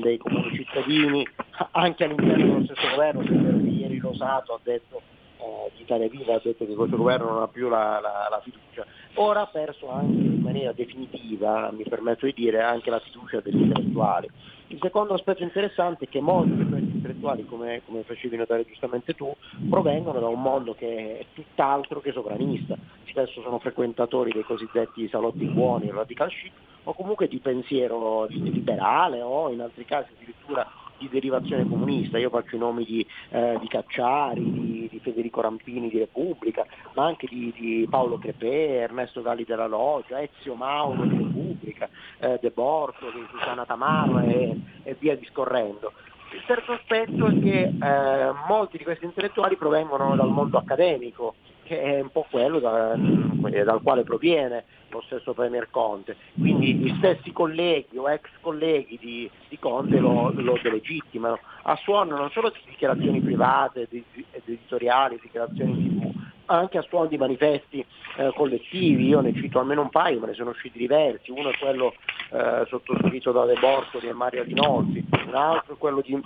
dei 0.00 0.18
comuni 0.18 0.56
cittadini, 0.56 1.24
anche 1.70 2.02
all'interno 2.02 2.36
dello 2.36 2.64
stesso 2.64 2.88
governo, 2.96 3.22
se 3.22 3.32
ieri 3.68 3.98
Rosato 4.00 4.54
ha 4.54 4.60
detto 4.64 5.00
eh, 5.38 5.70
Italia 5.76 6.08
Viva 6.08 6.34
ha 6.34 6.40
detto 6.42 6.66
che 6.66 6.74
questo 6.74 6.96
governo 6.96 7.30
non 7.30 7.42
ha 7.42 7.48
più 7.48 7.68
la, 7.68 8.00
la, 8.00 8.28
la, 8.30 8.40
fiducia. 8.42 8.84
Ora 9.14 9.42
ha 9.42 9.46
perso 9.46 9.90
anche 9.90 10.12
in 10.12 10.40
maniera 10.40 10.72
definitiva, 10.72 11.70
mi 11.72 11.84
permetto 11.84 12.26
di 12.26 12.34
dire, 12.34 12.60
anche 12.60 12.90
la 12.90 13.00
fiducia 13.00 13.40
degli 13.40 13.60
intellettuali. 13.60 14.28
Il 14.70 14.78
secondo 14.82 15.14
aspetto 15.14 15.42
interessante 15.42 16.04
è 16.04 16.08
che 16.08 16.20
molti 16.20 16.54
di 16.54 16.68
questi 16.68 16.90
intellettuali, 16.90 17.46
come, 17.46 17.80
come 17.86 18.02
facevi 18.02 18.36
notare 18.36 18.66
giustamente 18.66 19.14
tu, 19.14 19.34
provengono 19.68 20.20
da 20.20 20.26
un 20.26 20.42
mondo 20.42 20.74
che 20.74 21.20
è 21.20 21.24
tutt'altro 21.32 22.00
che 22.00 22.12
sovranista. 22.12 22.76
Spesso 23.06 23.40
sono 23.40 23.58
frequentatori 23.58 24.30
dei 24.30 24.42
cosiddetti 24.42 25.08
salotti 25.08 25.46
buoni, 25.46 25.90
radical 25.90 26.28
chic, 26.28 26.52
o 26.84 26.92
comunque 26.92 27.28
di 27.28 27.38
pensiero 27.38 28.26
liberale 28.26 29.22
o 29.22 29.50
in 29.50 29.60
altri 29.60 29.84
casi 29.84 30.12
addirittura 30.14 30.66
di 30.98 31.08
derivazione 31.08 31.66
comunista, 31.68 32.18
io 32.18 32.30
faccio 32.30 32.56
i 32.56 32.58
nomi 32.58 32.84
di, 32.84 33.06
eh, 33.30 33.56
di 33.60 33.68
Cacciari, 33.68 34.42
di, 34.42 34.88
di, 34.90 35.00
Federico 35.00 35.40
Rampini 35.40 35.88
di 35.88 35.98
Repubblica, 35.98 36.66
ma 36.94 37.06
anche 37.06 37.26
di, 37.28 37.52
di 37.56 37.86
Paolo 37.88 38.18
Crepè, 38.18 38.82
Ernesto 38.82 39.22
Galli 39.22 39.44
della 39.44 39.66
Loggia, 39.66 40.20
Ezio 40.20 40.54
Mauro 40.54 41.04
di 41.04 41.16
Repubblica, 41.16 41.88
eh, 42.18 42.38
De 42.40 42.50
Borto, 42.50 43.10
di 43.10 43.24
Susana 43.30 43.64
Tamaro 43.64 44.18
e, 44.20 44.56
e 44.82 44.96
via 44.98 45.16
discorrendo. 45.16 45.92
Il 46.32 46.42
terzo 46.46 46.72
aspetto 46.72 47.26
è 47.26 47.38
che 47.40 47.62
eh, 47.62 48.32
molti 48.46 48.76
di 48.76 48.84
questi 48.84 49.06
intellettuali 49.06 49.56
provengono 49.56 50.14
dal 50.14 50.28
mondo 50.28 50.58
accademico, 50.58 51.36
che 51.68 51.82
è 51.82 52.00
un 52.00 52.10
po' 52.10 52.26
quello 52.30 52.58
da, 52.58 52.94
dal 52.96 53.82
quale 53.82 54.02
proviene 54.02 54.64
lo 54.88 55.02
stesso 55.02 55.34
Premier 55.34 55.68
Conte. 55.70 56.16
Quindi 56.32 56.74
gli 56.74 56.94
stessi 56.96 57.30
colleghi 57.30 57.98
o 57.98 58.10
ex 58.10 58.26
colleghi 58.40 58.98
di, 58.98 59.30
di 59.48 59.58
Conte 59.58 59.98
lo, 59.98 60.32
lo 60.34 60.58
delegittimano, 60.62 61.38
a 61.64 61.76
suono 61.76 62.16
non 62.16 62.30
solo 62.30 62.48
di 62.48 62.60
dichiarazioni 62.66 63.20
private, 63.20 63.86
di, 63.90 64.02
di 64.12 64.24
editoriali, 64.30 65.18
dichiarazioni 65.20 65.74
TV, 65.74 66.10
ma 66.46 66.56
anche 66.56 66.78
a 66.78 66.82
suono 66.88 67.06
di 67.06 67.18
manifesti 67.18 67.84
eh, 68.16 68.32
collettivi, 68.34 69.06
io 69.06 69.20
ne 69.20 69.34
cito 69.34 69.60
almeno 69.60 69.82
un 69.82 69.90
paio, 69.90 70.20
ma 70.20 70.26
ne 70.26 70.32
sono 70.32 70.50
usciti 70.50 70.78
diversi, 70.78 71.30
uno 71.30 71.50
è 71.50 71.58
quello 71.58 71.92
eh, 72.30 72.64
sottoscritto 72.66 73.30
da 73.30 73.44
De 73.44 73.58
Bortoli 73.60 74.08
e 74.08 74.14
Mario 74.14 74.42
Rinolfi, 74.42 75.04
un 75.26 75.34
altro 75.34 75.74
è 75.74 75.78
quello 75.78 76.00
di 76.00 76.18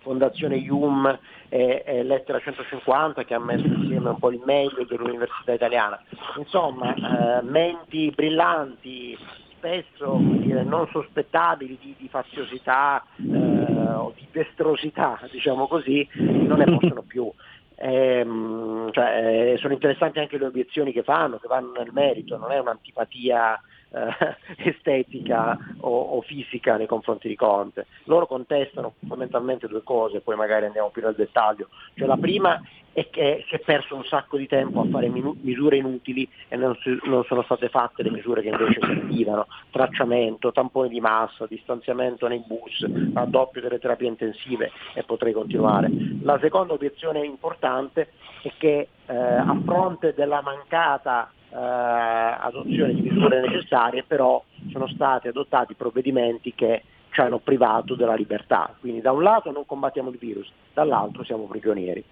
Fondazione 0.00 0.56
IUM 0.56 1.18
e, 1.48 1.82
e 1.84 2.02
Lettera 2.02 2.38
150 2.38 3.24
che 3.24 3.34
ha 3.34 3.38
messo 3.38 3.66
insieme 3.66 4.10
un 4.10 4.18
po' 4.18 4.30
il 4.30 4.40
meglio 4.44 4.84
dell'università 4.84 5.52
italiana. 5.52 6.00
Insomma, 6.36 6.94
eh, 6.94 7.42
menti 7.42 8.10
brillanti, 8.14 9.16
spesso 9.56 10.18
dire, 10.18 10.64
non 10.64 10.88
sospettabili 10.90 11.78
di, 11.80 11.94
di 11.98 12.08
faziosità 12.08 13.04
eh, 13.16 13.92
o 13.94 14.12
di 14.16 14.26
destrosità, 14.30 15.20
diciamo 15.30 15.66
così, 15.66 16.08
non 16.14 16.58
ne 16.58 16.64
possono 16.64 17.02
più. 17.02 17.30
Ehm, 17.76 18.92
cioè, 18.92 19.52
eh, 19.54 19.58
sono 19.58 19.72
interessanti 19.72 20.20
anche 20.20 20.38
le 20.38 20.46
obiezioni 20.46 20.92
che 20.92 21.02
fanno, 21.02 21.38
che 21.38 21.48
vanno 21.48 21.72
nel 21.76 21.90
merito, 21.92 22.36
non 22.36 22.52
è 22.52 22.58
un'antipatia 22.58 23.60
eh, 23.92 24.36
estetica 24.68 25.58
o, 25.80 26.16
o 26.16 26.20
fisica 26.22 26.76
nei 26.76 26.86
confronti 26.86 27.28
di 27.28 27.36
Conte. 27.36 27.86
Loro 28.04 28.26
contestano 28.26 28.94
fondamentalmente 28.98 29.68
due 29.68 29.82
cose, 29.82 30.20
poi 30.20 30.36
magari 30.36 30.66
andiamo 30.66 30.90
più 30.90 31.02
nel 31.02 31.14
dettaglio. 31.14 31.68
Cioè, 31.94 32.06
la 32.06 32.16
prima 32.16 32.60
è 32.92 33.08
che 33.08 33.44
si 33.48 33.54
è 33.54 33.58
perso 33.60 33.94
un 33.94 34.04
sacco 34.04 34.36
di 34.36 34.46
tempo 34.46 34.80
a 34.80 34.86
fare 34.86 35.08
minu- 35.08 35.38
misure 35.40 35.76
inutili 35.76 36.28
e 36.48 36.56
non, 36.56 36.76
si- 36.82 36.98
non 37.04 37.24
sono 37.24 37.42
state 37.42 37.68
fatte 37.68 38.02
le 38.02 38.10
misure 38.10 38.42
che 38.42 38.48
invece 38.48 38.80
servivano, 38.80 39.46
tracciamento, 39.70 40.52
tamponi 40.52 40.90
di 40.90 41.00
massa, 41.00 41.46
distanziamento 41.46 42.28
nei 42.28 42.42
bus, 42.46 42.86
raddoppio 43.14 43.60
delle 43.60 43.78
terapie 43.78 44.08
intensive 44.08 44.70
e 44.94 45.02
potrei 45.04 45.32
continuare. 45.32 45.90
La 46.22 46.38
seconda 46.40 46.74
obiezione 46.74 47.24
importante 47.24 48.10
è 48.42 48.52
che 48.58 48.88
eh, 49.06 49.14
a 49.14 49.58
fronte 49.64 50.12
della 50.14 50.42
mancata 50.42 51.30
eh, 51.50 51.56
adozione 51.56 52.94
di 52.94 53.02
misure 53.02 53.40
necessarie 53.40 54.04
però 54.04 54.42
sono 54.70 54.86
stati 54.88 55.28
adottati 55.28 55.74
provvedimenti 55.74 56.54
che 56.54 56.82
ci 57.10 57.20
hanno 57.20 57.38
privato 57.38 57.94
della 57.94 58.14
libertà. 58.14 58.74
Quindi 58.80 59.00
da 59.00 59.12
un 59.12 59.22
lato 59.22 59.50
non 59.50 59.66
combattiamo 59.66 60.10
il 60.10 60.18
virus, 60.18 60.50
dall'altro 60.72 61.24
siamo 61.24 61.44
prigionieri. 61.44 62.02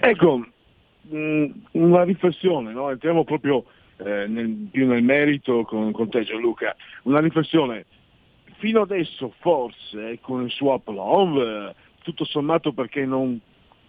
Ecco, 0.00 0.46
mh, 1.02 1.46
una 1.72 2.02
riflessione, 2.04 2.72
no? 2.72 2.90
entriamo 2.90 3.24
proprio 3.24 3.64
eh, 3.98 4.26
nel- 4.26 4.68
più 4.70 4.86
nel 4.86 5.02
merito 5.02 5.62
con, 5.64 5.90
con 5.92 6.10
te 6.10 6.22
Gianluca, 6.24 6.76
una 7.04 7.20
riflessione. 7.20 7.86
Fino 8.58 8.82
adesso 8.82 9.34
forse 9.40 10.18
con 10.20 10.42
il 10.44 10.50
suo 10.50 10.74
aplomb, 10.74 11.38
eh, 11.38 11.74
tutto 12.02 12.24
sommato 12.24 12.72
perché 12.72 13.04
non, 13.04 13.38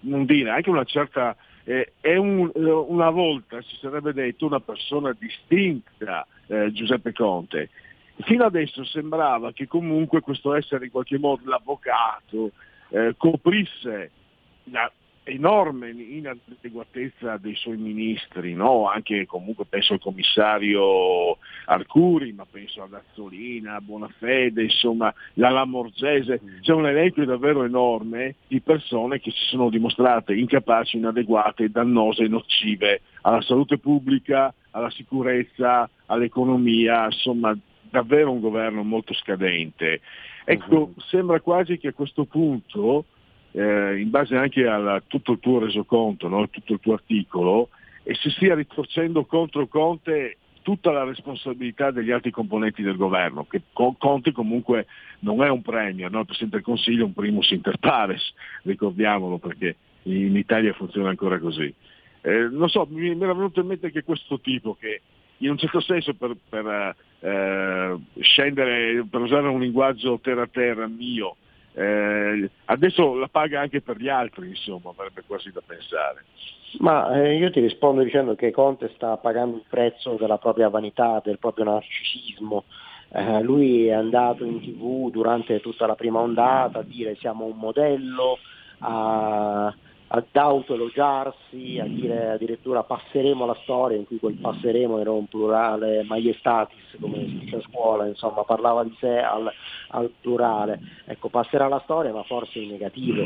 non 0.01 0.25
dire, 0.25 0.49
anche 0.49 0.69
una 0.69 0.83
certa, 0.83 1.35
eh, 1.63 1.93
è 2.01 2.15
un- 2.15 2.51
eh, 2.53 2.59
una 2.71 3.09
volta 3.09 3.61
si 3.61 3.75
sarebbe 3.79 4.13
detto 4.13 4.45
una 4.45 4.59
persona 4.59 5.15
distinta 5.17 6.25
eh, 6.47 6.71
Giuseppe 6.71 7.11
Conte. 7.13 7.69
Fino 8.21 8.45
adesso 8.45 8.83
sembrava 8.85 9.51
che 9.51 9.67
comunque 9.67 10.21
questo 10.21 10.53
essere 10.55 10.85
in 10.85 10.91
qualche 10.91 11.19
modo 11.19 11.41
l'avvocato 11.45 12.51
eh, 12.89 13.13
coprisse 13.17 14.11
la 14.71 14.91
enorme 15.27 15.89
inadeguatezza 15.89 17.37
dei 17.37 17.55
suoi 17.55 17.77
ministri, 17.77 18.53
no? 18.53 18.89
anche 18.89 19.25
comunque 19.25 19.65
penso 19.65 19.93
al 19.93 19.99
commissario 19.99 21.37
Arcuri, 21.65 22.31
ma 22.33 22.45
penso 22.49 22.83
ad 22.83 22.93
Azzolina, 22.93 23.75
a 23.75 23.81
Bonafede, 23.81 24.63
insomma 24.63 25.13
la 25.33 25.49
Lamorgese, 25.49 26.41
c'è 26.61 26.73
un 26.73 26.87
elenco 26.87 27.23
davvero 27.25 27.63
enorme 27.63 28.35
di 28.47 28.61
persone 28.61 29.19
che 29.19 29.31
si 29.31 29.45
sono 29.49 29.69
dimostrate 29.69 30.33
incapaci, 30.33 30.97
inadeguate, 30.97 31.69
dannose 31.69 32.23
e 32.23 32.27
nocive 32.27 33.01
alla 33.21 33.41
salute 33.41 33.77
pubblica, 33.77 34.53
alla 34.71 34.89
sicurezza, 34.89 35.89
all'economia, 36.05 37.05
insomma 37.05 37.57
davvero 37.89 38.31
un 38.31 38.39
governo 38.39 38.83
molto 38.83 39.13
scadente. 39.13 40.01
Ecco, 40.45 40.93
sembra 41.09 41.41
quasi 41.41 41.77
che 41.77 41.89
a 41.89 41.93
questo 41.93 42.25
punto 42.25 43.05
eh, 43.51 43.99
in 43.99 44.09
base 44.09 44.35
anche 44.35 44.67
a 44.67 45.01
tutto 45.05 45.33
il 45.33 45.39
tuo 45.39 45.59
resoconto, 45.59 46.27
no? 46.27 46.49
tutto 46.49 46.73
il 46.73 46.79
tuo 46.79 46.93
articolo, 46.93 47.69
e 48.03 48.15
si 48.15 48.29
stia 48.29 48.55
ritorcendo 48.55 49.25
contro 49.25 49.67
Conte 49.67 50.37
tutta 50.61 50.91
la 50.91 51.03
responsabilità 51.03 51.91
degli 51.91 52.11
altri 52.11 52.31
componenti 52.31 52.81
del 52.81 52.97
governo, 52.97 53.45
che 53.45 53.61
Co- 53.71 53.95
Conte 53.97 54.31
comunque 54.31 54.87
non 55.19 55.41
è 55.41 55.49
un 55.49 55.61
premio, 55.61 56.09
no? 56.09 56.19
il 56.19 56.25
Presidente 56.25 56.57
del 56.57 56.65
Consiglio 56.65 57.03
è 57.03 57.05
un 57.05 57.13
primus 57.13 57.51
inter 57.51 57.77
pares, 57.77 58.33
ricordiamolo 58.63 59.37
perché 59.37 59.75
in 60.03 60.35
Italia 60.35 60.73
funziona 60.73 61.09
ancora 61.09 61.39
così. 61.39 61.73
Eh, 62.21 62.49
non 62.51 62.67
so, 62.67 62.85
mi, 62.89 63.15
mi 63.15 63.23
era 63.23 63.33
venuto 63.33 63.61
in 63.61 63.67
mente 63.67 63.91
che 63.91 64.03
questo 64.03 64.39
tipo 64.39 64.75
che 64.75 65.01
in 65.37 65.51
un 65.51 65.57
certo 65.57 65.79
senso 65.79 66.13
per, 66.15 66.35
per, 66.49 66.95
eh, 67.19 67.97
scendere, 68.19 69.05
per 69.09 69.21
usare 69.21 69.47
un 69.47 69.59
linguaggio 69.59 70.19
terra 70.21 70.47
terra 70.47 70.87
mio, 70.87 71.37
eh, 71.77 72.49
adesso 72.65 73.13
la 73.13 73.27
paga 73.27 73.61
anche 73.61 73.81
per 73.81 73.97
gli 73.97 74.09
altri, 74.09 74.47
insomma, 74.47 74.89
avrebbe 74.89 75.21
quasi 75.27 75.51
da 75.51 75.61
pensare. 75.63 76.25
Ma 76.79 77.13
eh, 77.13 77.37
io 77.37 77.51
ti 77.51 77.59
rispondo 77.59 78.01
dicendo 78.01 78.33
che 78.33 78.49
Conte 78.49 78.91
sta 78.95 79.15
pagando 79.17 79.57
il 79.57 79.63
prezzo 79.69 80.15
della 80.19 80.39
propria 80.39 80.69
vanità, 80.69 81.21
del 81.23 81.37
proprio 81.37 81.65
narcisismo. 81.65 82.63
Eh, 83.09 83.41
lui 83.41 83.85
è 83.85 83.93
andato 83.93 84.43
in 84.43 84.59
tv 84.59 85.11
durante 85.11 85.59
tutta 85.59 85.85
la 85.85 85.95
prima 85.95 86.19
ondata 86.19 86.79
a 86.79 86.83
dire 86.83 87.15
siamo 87.17 87.45
un 87.45 87.57
modello, 87.57 88.39
a, 88.79 89.73
ad 90.09 90.25
autoelogiarsi, 90.31 91.79
a 91.79 91.85
dire 91.85 92.29
addirittura 92.31 92.83
passeremo 92.83 93.45
la 93.45 93.57
storia, 93.63 93.97
in 93.97 94.05
cui 94.05 94.19
quel 94.19 94.35
passeremo 94.35 94.99
era 94.99 95.11
un 95.11 95.27
plurale 95.27 96.03
maiestatis, 96.03 96.97
come 96.99 97.25
si 97.25 97.39
dice 97.39 97.55
a 97.57 97.61
scuola, 97.61 98.07
insomma 98.07 98.43
parlava 98.43 98.83
di 98.83 98.95
sé 98.99 99.19
al, 99.19 99.51
al 99.89 100.11
plurale. 100.21 100.79
Ecco, 101.05 101.27
passerà 101.27 101.67
la 101.67 101.81
storia 101.83 102.13
ma 102.13 102.23
forse 102.23 102.59
in 102.59 102.69
negativo, 102.69 103.23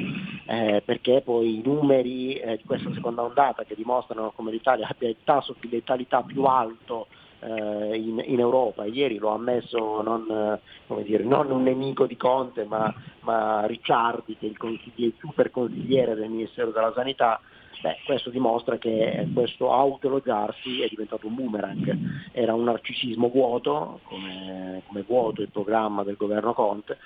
eh, 0.47 0.81
perché 0.83 1.21
poi 1.21 1.59
i 1.59 1.61
numeri 1.63 2.33
eh, 2.33 2.57
di 2.57 2.63
questa 2.63 2.91
seconda 2.93 3.21
ondata 3.21 3.63
che 3.63 3.75
dimostrano 3.75 4.31
come 4.35 4.51
l'Italia 4.51 4.87
abbia 4.89 5.09
il 5.09 5.17
tasso 5.23 5.55
di 5.59 5.69
letalità 5.69 6.23
più 6.23 6.43
alto 6.45 7.07
in, 7.47 8.21
in 8.25 8.39
Europa. 8.39 8.85
Ieri 8.85 9.17
lo 9.17 9.31
ha 9.31 9.35
ammesso 9.35 10.01
non, 10.01 10.59
eh, 10.87 11.03
dire, 11.03 11.23
non 11.23 11.49
un 11.51 11.63
nemico 11.63 12.05
di 12.05 12.17
Conte, 12.17 12.65
ma, 12.65 12.93
ma 13.21 13.65
Ricciardi, 13.65 14.37
che 14.37 14.45
è 14.45 14.49
il, 14.49 14.57
consigli- 14.57 15.05
il 15.05 15.13
super 15.17 15.51
consigliere 15.51 16.15
del 16.15 16.29
Ministero 16.29 16.71
della 16.71 16.91
Sanità. 16.93 17.39
Beh, 17.81 17.97
questo 18.05 18.29
dimostra 18.29 18.77
che 18.77 19.27
questo 19.33 19.73
autoelogiarsi 19.73 20.81
è 20.81 20.87
diventato 20.87 21.25
un 21.25 21.33
boomerang, 21.33 22.29
era 22.31 22.53
un 22.53 22.65
narcisismo 22.65 23.29
vuoto, 23.29 24.01
come, 24.03 24.83
come 24.85 25.01
vuoto 25.01 25.41
il 25.41 25.49
programma 25.49 26.03
del 26.03 26.15
governo 26.15 26.53
Conte, 26.53 26.99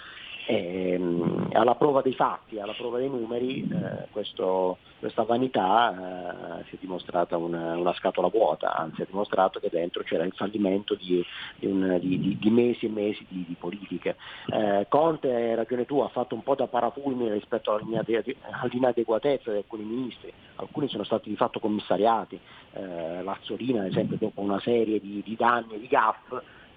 e, 0.46 0.96
mm, 1.00 1.48
alla 1.54 1.76
prova 1.76 2.02
dei 2.02 2.14
fatti, 2.14 2.60
alla 2.60 2.74
prova 2.74 3.00
dei 3.00 3.10
numeri, 3.10 3.68
eh, 3.68 4.08
questo- 4.12 4.78
questa 5.00 5.24
vanità 5.24 6.60
eh, 6.60 6.64
si 6.70 6.76
è 6.76 6.78
dimostrata 6.80 7.36
una, 7.38 7.76
una 7.78 7.94
scatola 7.94 8.28
vuota, 8.28 8.76
anzi 8.76 9.02
ha 9.02 9.06
dimostrato 9.06 9.60
che 9.60 9.70
dentro 9.72 10.04
c'era 10.04 10.24
il 10.24 10.34
fallimento 10.34 10.96
di, 10.96 11.24
di 11.58 11.66
un- 11.66 11.98
di- 12.00 12.38
di- 12.40 12.50
mesi 12.50 12.86
e 12.86 12.90
mesi 12.90 13.26
di, 13.28 13.56
politiche. 13.60 14.16
Eh, 14.52 14.86
Conte, 14.90 15.34
hai 15.34 15.56
ragione 15.56 15.86
tu, 15.86 16.00
ha 16.00 16.08
fatto 16.10 16.36
un 16.36 16.44
po' 16.44 16.56
da 16.56 16.68
parafulmine 16.68 17.34
rispetto 17.34 17.74
all'inade- 17.74 18.36
all'inadeguatezza 18.62 19.52
di 19.52 19.58
alcuni 19.58 19.84
ministri, 19.84 20.32
alcuni 20.56 20.88
sono 20.88 21.04
stati 21.04 21.30
di 21.30 21.36
fatto 21.36 21.60
commissariati, 21.60 22.40
eh, 22.74 23.24
Lazzolina 23.24 23.82
ad 23.82 23.88
esempio 23.88 24.18
dopo 24.20 24.42
una 24.42 24.60
serie 24.60 25.00
di, 25.00 25.22
di 25.26 25.36
danni 25.36 25.74
e 25.76 25.80
di 25.80 25.88
gaff 25.88 26.34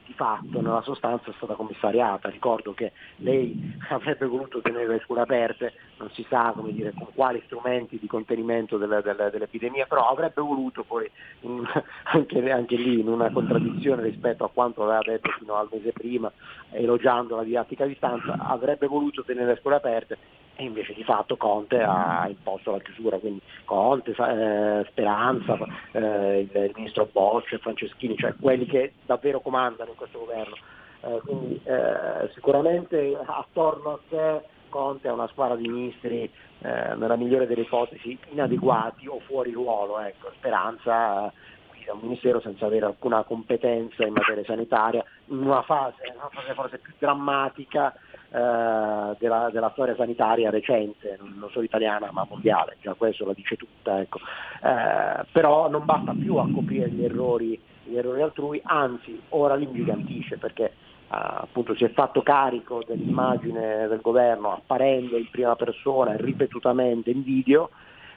di 0.09 0.14
fatto 0.14 0.62
nella 0.62 0.80
sostanza 0.80 1.30
è 1.30 1.35
stata 1.36 1.55
commissariata. 1.55 2.30
Ricordo 2.30 2.72
che 2.72 2.93
lei 3.16 3.76
avrebbe 3.90 4.26
voluto 4.26 4.62
tenere 4.62 4.86
le 4.86 5.01
scuole 5.05 5.20
aperte, 5.20 5.74
non 5.98 6.10
si 6.12 6.24
sa 6.28 6.55
dire, 6.64 6.94
con 6.97 7.09
quali 7.14 7.43
strumenti 7.44 7.98
di 7.98 8.06
contenimento 8.06 8.78
delle- 8.78 9.02
delle- 9.02 9.30
dell'epidemia, 9.30 9.85
però 9.85 10.09
avrebbe 10.09 10.40
voluto 10.40 10.82
poi 10.82 11.09
in- 11.40 11.62
anche, 12.14 12.51
anche 12.51 12.76
lì 12.76 13.01
in 13.01 13.09
una 13.09 13.30
contraddizione 13.30 14.02
rispetto 14.02 14.44
a 14.44 14.51
quanto 14.51 14.82
aveva 14.82 15.02
detto 15.05 15.30
fino 15.39 15.55
al 15.55 15.68
mese 15.70 15.93
prima, 15.93 16.32
elogiando 16.70 17.36
la 17.36 17.43
didattica 17.44 17.85
a 17.85 17.86
distanza, 17.86 18.36
avrebbe 18.39 18.86
voluto 18.86 19.22
tenere 19.22 19.52
le 19.52 19.59
scuole 19.60 19.76
aperte 19.76 20.16
e 20.60 20.64
invece 20.64 20.93
di 20.93 21.05
fatto 21.05 21.36
Conte 21.36 21.80
ha 21.80 22.26
imposto 22.26 22.72
la 22.72 22.80
chiusura, 22.80 23.16
quindi 23.18 23.40
Conte, 23.64 24.10
eh, 24.10 24.85
Speranza, 24.90 25.56
eh, 25.93 26.48
il, 26.52 26.72
ministro 26.74 27.09
Boccia, 27.12 27.59
Franceschini, 27.59 28.16
cioè 28.16 28.35
quelli 28.40 28.66
che 28.66 28.94
davvero 29.06 29.39
comandano 29.40 29.90
in 29.90 29.97
questo 29.97 30.18
governo. 30.18 30.56
Eh, 31.01 31.20
quindi 31.24 31.60
eh, 31.62 32.28
sicuramente 32.35 33.16
attorno 33.24 33.93
a 33.93 33.98
sé 34.09 34.43
Conte 34.68 35.06
ha 35.06 35.12
una 35.12 35.28
squadra 35.28 35.55
di 35.55 35.68
ministri 35.68 36.22
eh, 36.24 36.94
nella 36.97 37.14
migliore 37.14 37.47
delle 37.47 37.60
ipotesi 37.60 38.18
inadeguati 38.30 39.06
o 39.06 39.20
fuori 39.20 39.52
ruolo, 39.52 40.01
ecco. 40.01 40.32
Speranza 40.39 41.32
guida 41.70 41.93
un 41.93 42.01
ministero 42.02 42.40
senza 42.40 42.66
avere 42.66 42.86
alcuna 42.86 43.22
competenza 43.22 44.05
in 44.05 44.12
materia 44.12 44.43
sanitaria, 44.43 45.05
in 45.26 45.39
una 45.39 45.62
fase, 45.62 46.02
una 46.16 46.28
fase 46.32 46.52
forse 46.55 46.78
più 46.78 46.93
drammatica 46.98 47.94
eh, 48.30 49.16
della, 49.18 49.48
della 49.50 49.70
storia 49.72 49.96
sanitaria 49.96 50.50
recente, 50.50 51.18
non 51.18 51.48
solo 51.50 51.64
italiana 51.64 52.10
ma 52.12 52.26
mondiale, 52.28 52.76
già 52.80 52.94
questo 52.94 53.24
la 53.24 53.32
dice 53.32 53.56
tutta. 53.56 54.00
Ecco. 54.00 54.18
Eh, 54.62 55.24
però 55.32 55.68
non 55.68 55.84
basta 55.84 56.12
più 56.12 56.36
a 56.36 56.48
coprire 56.52 56.90
gli 56.90 57.05
errori, 57.05 57.59
gli 57.84 57.96
errori 57.96 58.20
altrui, 58.20 58.60
anzi 58.64 59.20
ora 59.30 59.55
li 59.55 59.64
ingigantisce 59.64 60.36
perché 60.36 60.64
eh, 60.64 60.72
appunto 61.09 61.74
si 61.74 61.84
è 61.84 61.90
fatto 61.90 62.22
carico 62.22 62.82
dell'immagine 62.86 63.88
del 63.88 64.00
governo 64.02 64.52
apparendo 64.52 65.16
in 65.16 65.30
prima 65.30 65.56
persona 65.56 66.12
e 66.12 66.20
ripetutamente 66.20 67.10
in 67.10 67.22
video, 67.22 67.70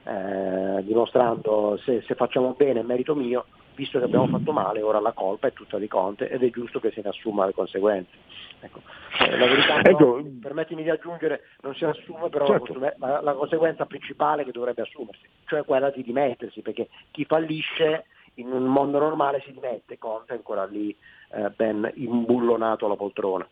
eh, 0.04 0.84
dimostrando 0.84 1.80
se, 1.86 2.02
se 2.06 2.16
facciamo 2.16 2.54
bene 2.58 2.82
è 2.82 2.84
merito 2.84 3.16
mio, 3.16 3.46
visto 3.76 4.00
che 4.00 4.06
abbiamo 4.06 4.28
fatto 4.28 4.52
male 4.52 4.82
ora 4.82 5.00
la 5.00 5.12
colpa 5.12 5.48
è 5.48 5.54
tutta 5.54 5.78
di 5.78 5.88
Conte 5.88 6.30
ed 6.30 6.44
è 6.44 6.50
giusto 6.50 6.80
che 6.80 6.92
se 6.92 7.02
ne 7.04 7.10
assuma 7.10 7.46
le 7.46 7.54
conseguenze. 7.54 8.12
Ecco. 8.60 8.82
Eh, 9.20 9.38
la 9.38 9.46
verità 9.48 9.82
Ecco. 9.90 10.24
permettimi 10.42 10.84
di 10.84 10.90
aggiungere, 10.90 11.44
non 11.62 11.74
si 11.76 11.86
assume 11.86 12.30
però 12.30 12.48
la 12.48 12.60
Certo. 12.60 12.80
la, 12.98 13.22
la 13.22 13.34
conseguenza 13.34 13.86
principale 13.86 14.44
che 14.44 14.52
dovrebbe 14.52 14.82
assumersi, 14.82 15.26
cioè 15.46 15.64
quella 15.66 15.90
di 15.90 16.04
dimettersi, 16.04 16.62
perché 16.62 16.90
chi 17.12 17.26
fallisce 17.26 18.06
in 18.36 18.52
un 18.52 18.64
mondo 18.64 19.00
normale 19.00 19.42
si 19.46 19.52
dimette, 19.52 19.98
Conte 19.98 20.34
è 20.34 20.38
ancora 20.38 20.66
lì 20.66 20.96
eh, 21.32 21.50
ben 21.56 21.92
imbullonato 21.96 22.86
alla 22.86 22.96
poltrona. 22.96 23.48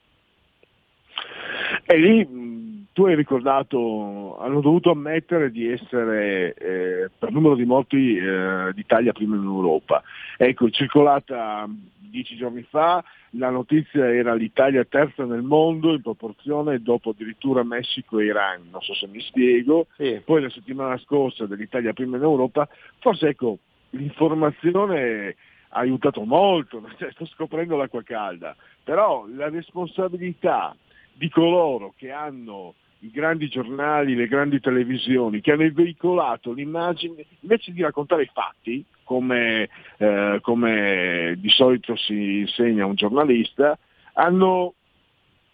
E 1.86 1.98
lì 1.98 2.26
tu 2.99 3.05
hai 3.05 3.15
ricordato, 3.15 4.38
hanno 4.39 4.59
dovuto 4.59 4.91
ammettere 4.91 5.51
di 5.51 5.71
essere 5.71 6.53
eh, 6.53 7.09
per 7.17 7.31
numero 7.31 7.55
di 7.55 7.63
morti 7.63 8.17
eh, 8.17 8.73
d'Italia 8.73 9.13
prima 9.13 9.38
in 9.38 9.43
Europa. 9.43 10.03
Ecco, 10.35 10.69
circolata 10.69 11.65
dieci 11.95 12.35
giorni 12.35 12.61
fa, 12.63 13.01
la 13.38 13.51
notizia 13.51 14.13
era 14.13 14.34
l'Italia 14.34 14.84
terza 14.84 15.23
nel 15.23 15.43
mondo 15.43 15.93
in 15.93 16.01
proporzione 16.01 16.81
dopo 16.81 17.11
addirittura 17.11 17.63
Messico 17.63 18.19
e 18.19 18.26
Iran, 18.26 18.67
non 18.69 18.81
so 18.81 18.93
se 18.93 19.07
mi 19.07 19.21
spiego, 19.21 19.88
poi 20.26 20.41
la 20.41 20.49
settimana 20.49 20.97
scorsa 20.97 21.45
dell'Italia 21.45 21.93
prima 21.93 22.17
in 22.17 22.23
Europa, 22.23 22.67
forse 22.97 23.30
ecco, 23.30 23.59
l'informazione 23.91 25.38
ha 25.69 25.80
aiutato 25.80 26.21
molto, 26.26 26.84
cioè, 26.99 27.13
sto 27.13 27.26
scoprendo 27.27 27.77
l'acqua 27.77 28.03
calda, 28.03 28.53
però 28.84 29.26
la 29.34 29.47
responsabilità 29.47 30.76
di 31.13 31.30
coloro 31.30 31.93
che 31.95 32.11
hanno 32.11 32.73
i 33.01 33.11
grandi 33.11 33.47
giornali, 33.47 34.15
le 34.15 34.27
grandi 34.27 34.59
televisioni, 34.59 35.41
che 35.41 35.51
hanno 35.53 35.69
veicolato 35.73 36.51
l'immagine, 36.51 37.26
invece 37.41 37.71
di 37.71 37.81
raccontare 37.81 38.23
i 38.23 38.31
fatti, 38.34 38.84
come, 39.03 39.69
eh, 39.97 40.39
come 40.41 41.35
di 41.38 41.49
solito 41.49 41.95
si 41.95 42.39
insegna 42.39 42.84
a 42.84 42.88
un 42.88 42.95
giornalista, 42.95 43.77
hanno, 44.13 44.73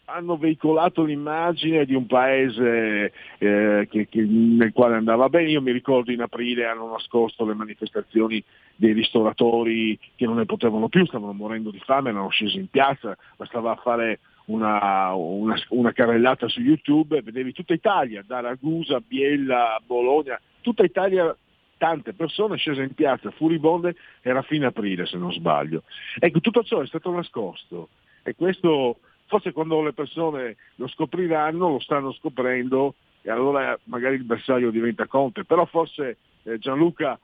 hanno 0.05 0.37
veicolato 0.37 1.03
l'immagine 1.03 1.85
di 1.85 1.93
un 1.93 2.07
paese 2.07 3.13
eh, 3.37 3.87
che- 3.89 4.07
che- 4.07 4.25
nel 4.25 4.71
quale 4.71 4.95
andava 4.95 5.29
bene. 5.29 5.49
Io 5.49 5.61
mi 5.61 5.71
ricordo 5.71 6.11
in 6.11 6.21
aprile 6.21 6.65
hanno 6.65 6.89
nascosto 6.89 7.45
le 7.45 7.53
manifestazioni 7.53 8.43
dei 8.75 8.93
ristoratori 8.93 9.97
che 10.15 10.25
non 10.25 10.37
ne 10.37 10.45
potevano 10.45 10.89
più, 10.89 11.05
stavano 11.05 11.33
morendo 11.33 11.69
di 11.71 11.79
fame, 11.79 12.09
erano 12.09 12.29
scesi 12.29 12.57
in 12.57 12.69
piazza, 12.69 13.15
bastava 13.37 13.75
fare 13.75 14.19
una, 14.45 15.13
una- 15.13 15.55
una 15.69 15.91
carrellata 15.91 16.47
su 16.47 16.61
YouTube 16.61 17.21
vedevi 17.21 17.51
tutta 17.53 17.73
Italia, 17.73 18.23
da 18.25 18.39
Ragusa, 18.41 18.99
Biella, 18.99 19.81
Bologna, 19.85 20.39
tutta 20.61 20.83
Italia, 20.83 21.35
tante 21.77 22.13
persone 22.13 22.57
scese 22.57 22.83
in 22.83 22.93
piazza, 22.93 23.31
furibonde, 23.31 23.95
era 24.21 24.41
fine 24.43 24.67
aprile 24.67 25.05
se 25.05 25.17
non 25.17 25.31
sbaglio. 25.33 25.83
Ecco, 26.19 26.39
tutto 26.39 26.63
ciò 26.63 26.81
è 26.81 26.87
stato 26.87 27.11
nascosto 27.11 27.89
e 28.23 28.35
questo 28.35 28.99
forse 29.27 29.51
quando 29.51 29.81
le 29.81 29.93
persone 29.93 30.55
lo 30.75 30.87
scopriranno, 30.87 31.69
lo 31.69 31.79
stanno 31.79 32.11
scoprendo 32.13 32.95
e 33.23 33.31
allora 33.31 33.77
magari 33.85 34.15
il 34.15 34.23
bersaglio 34.23 34.69
diventa 34.69 35.07
Conte, 35.07 35.43
però 35.45 35.65
forse 35.65 36.17
eh, 36.43 36.59
Gianluca 36.59 37.19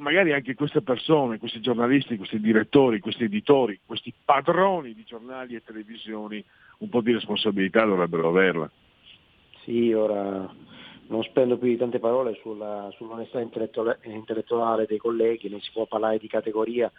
magari 0.00 0.32
anche 0.32 0.54
queste 0.54 0.80
persone, 0.80 1.38
questi 1.38 1.60
giornalisti, 1.60 2.16
questi 2.16 2.40
direttori, 2.40 3.00
questi 3.00 3.24
editori, 3.24 3.80
questi 3.86 4.12
padroni 4.24 4.94
di 4.94 5.04
giornali 5.04 5.54
e 5.54 5.62
televisioni, 5.62 6.42
un 6.78 6.88
po' 6.88 7.00
di 7.00 7.12
responsabilità 7.12 7.84
dovrebbero 7.84 8.28
averla. 8.28 8.70
Sì, 9.64 9.92
ora 9.92 10.52
non 11.08 11.22
spendo 11.24 11.58
più 11.58 11.68
di 11.68 11.76
tante 11.76 11.98
parole 11.98 12.38
sulla- 12.40 12.88
sull'onestà 12.96 13.40
intellettuale, 13.40 13.98
intellettuale 14.04 14.86
dei 14.86 14.98
colleghi, 14.98 15.48
non 15.48 15.60
si 15.60 15.70
può 15.72 15.86
parlare 15.86 16.18
di 16.18 16.28
categoria, 16.28 16.90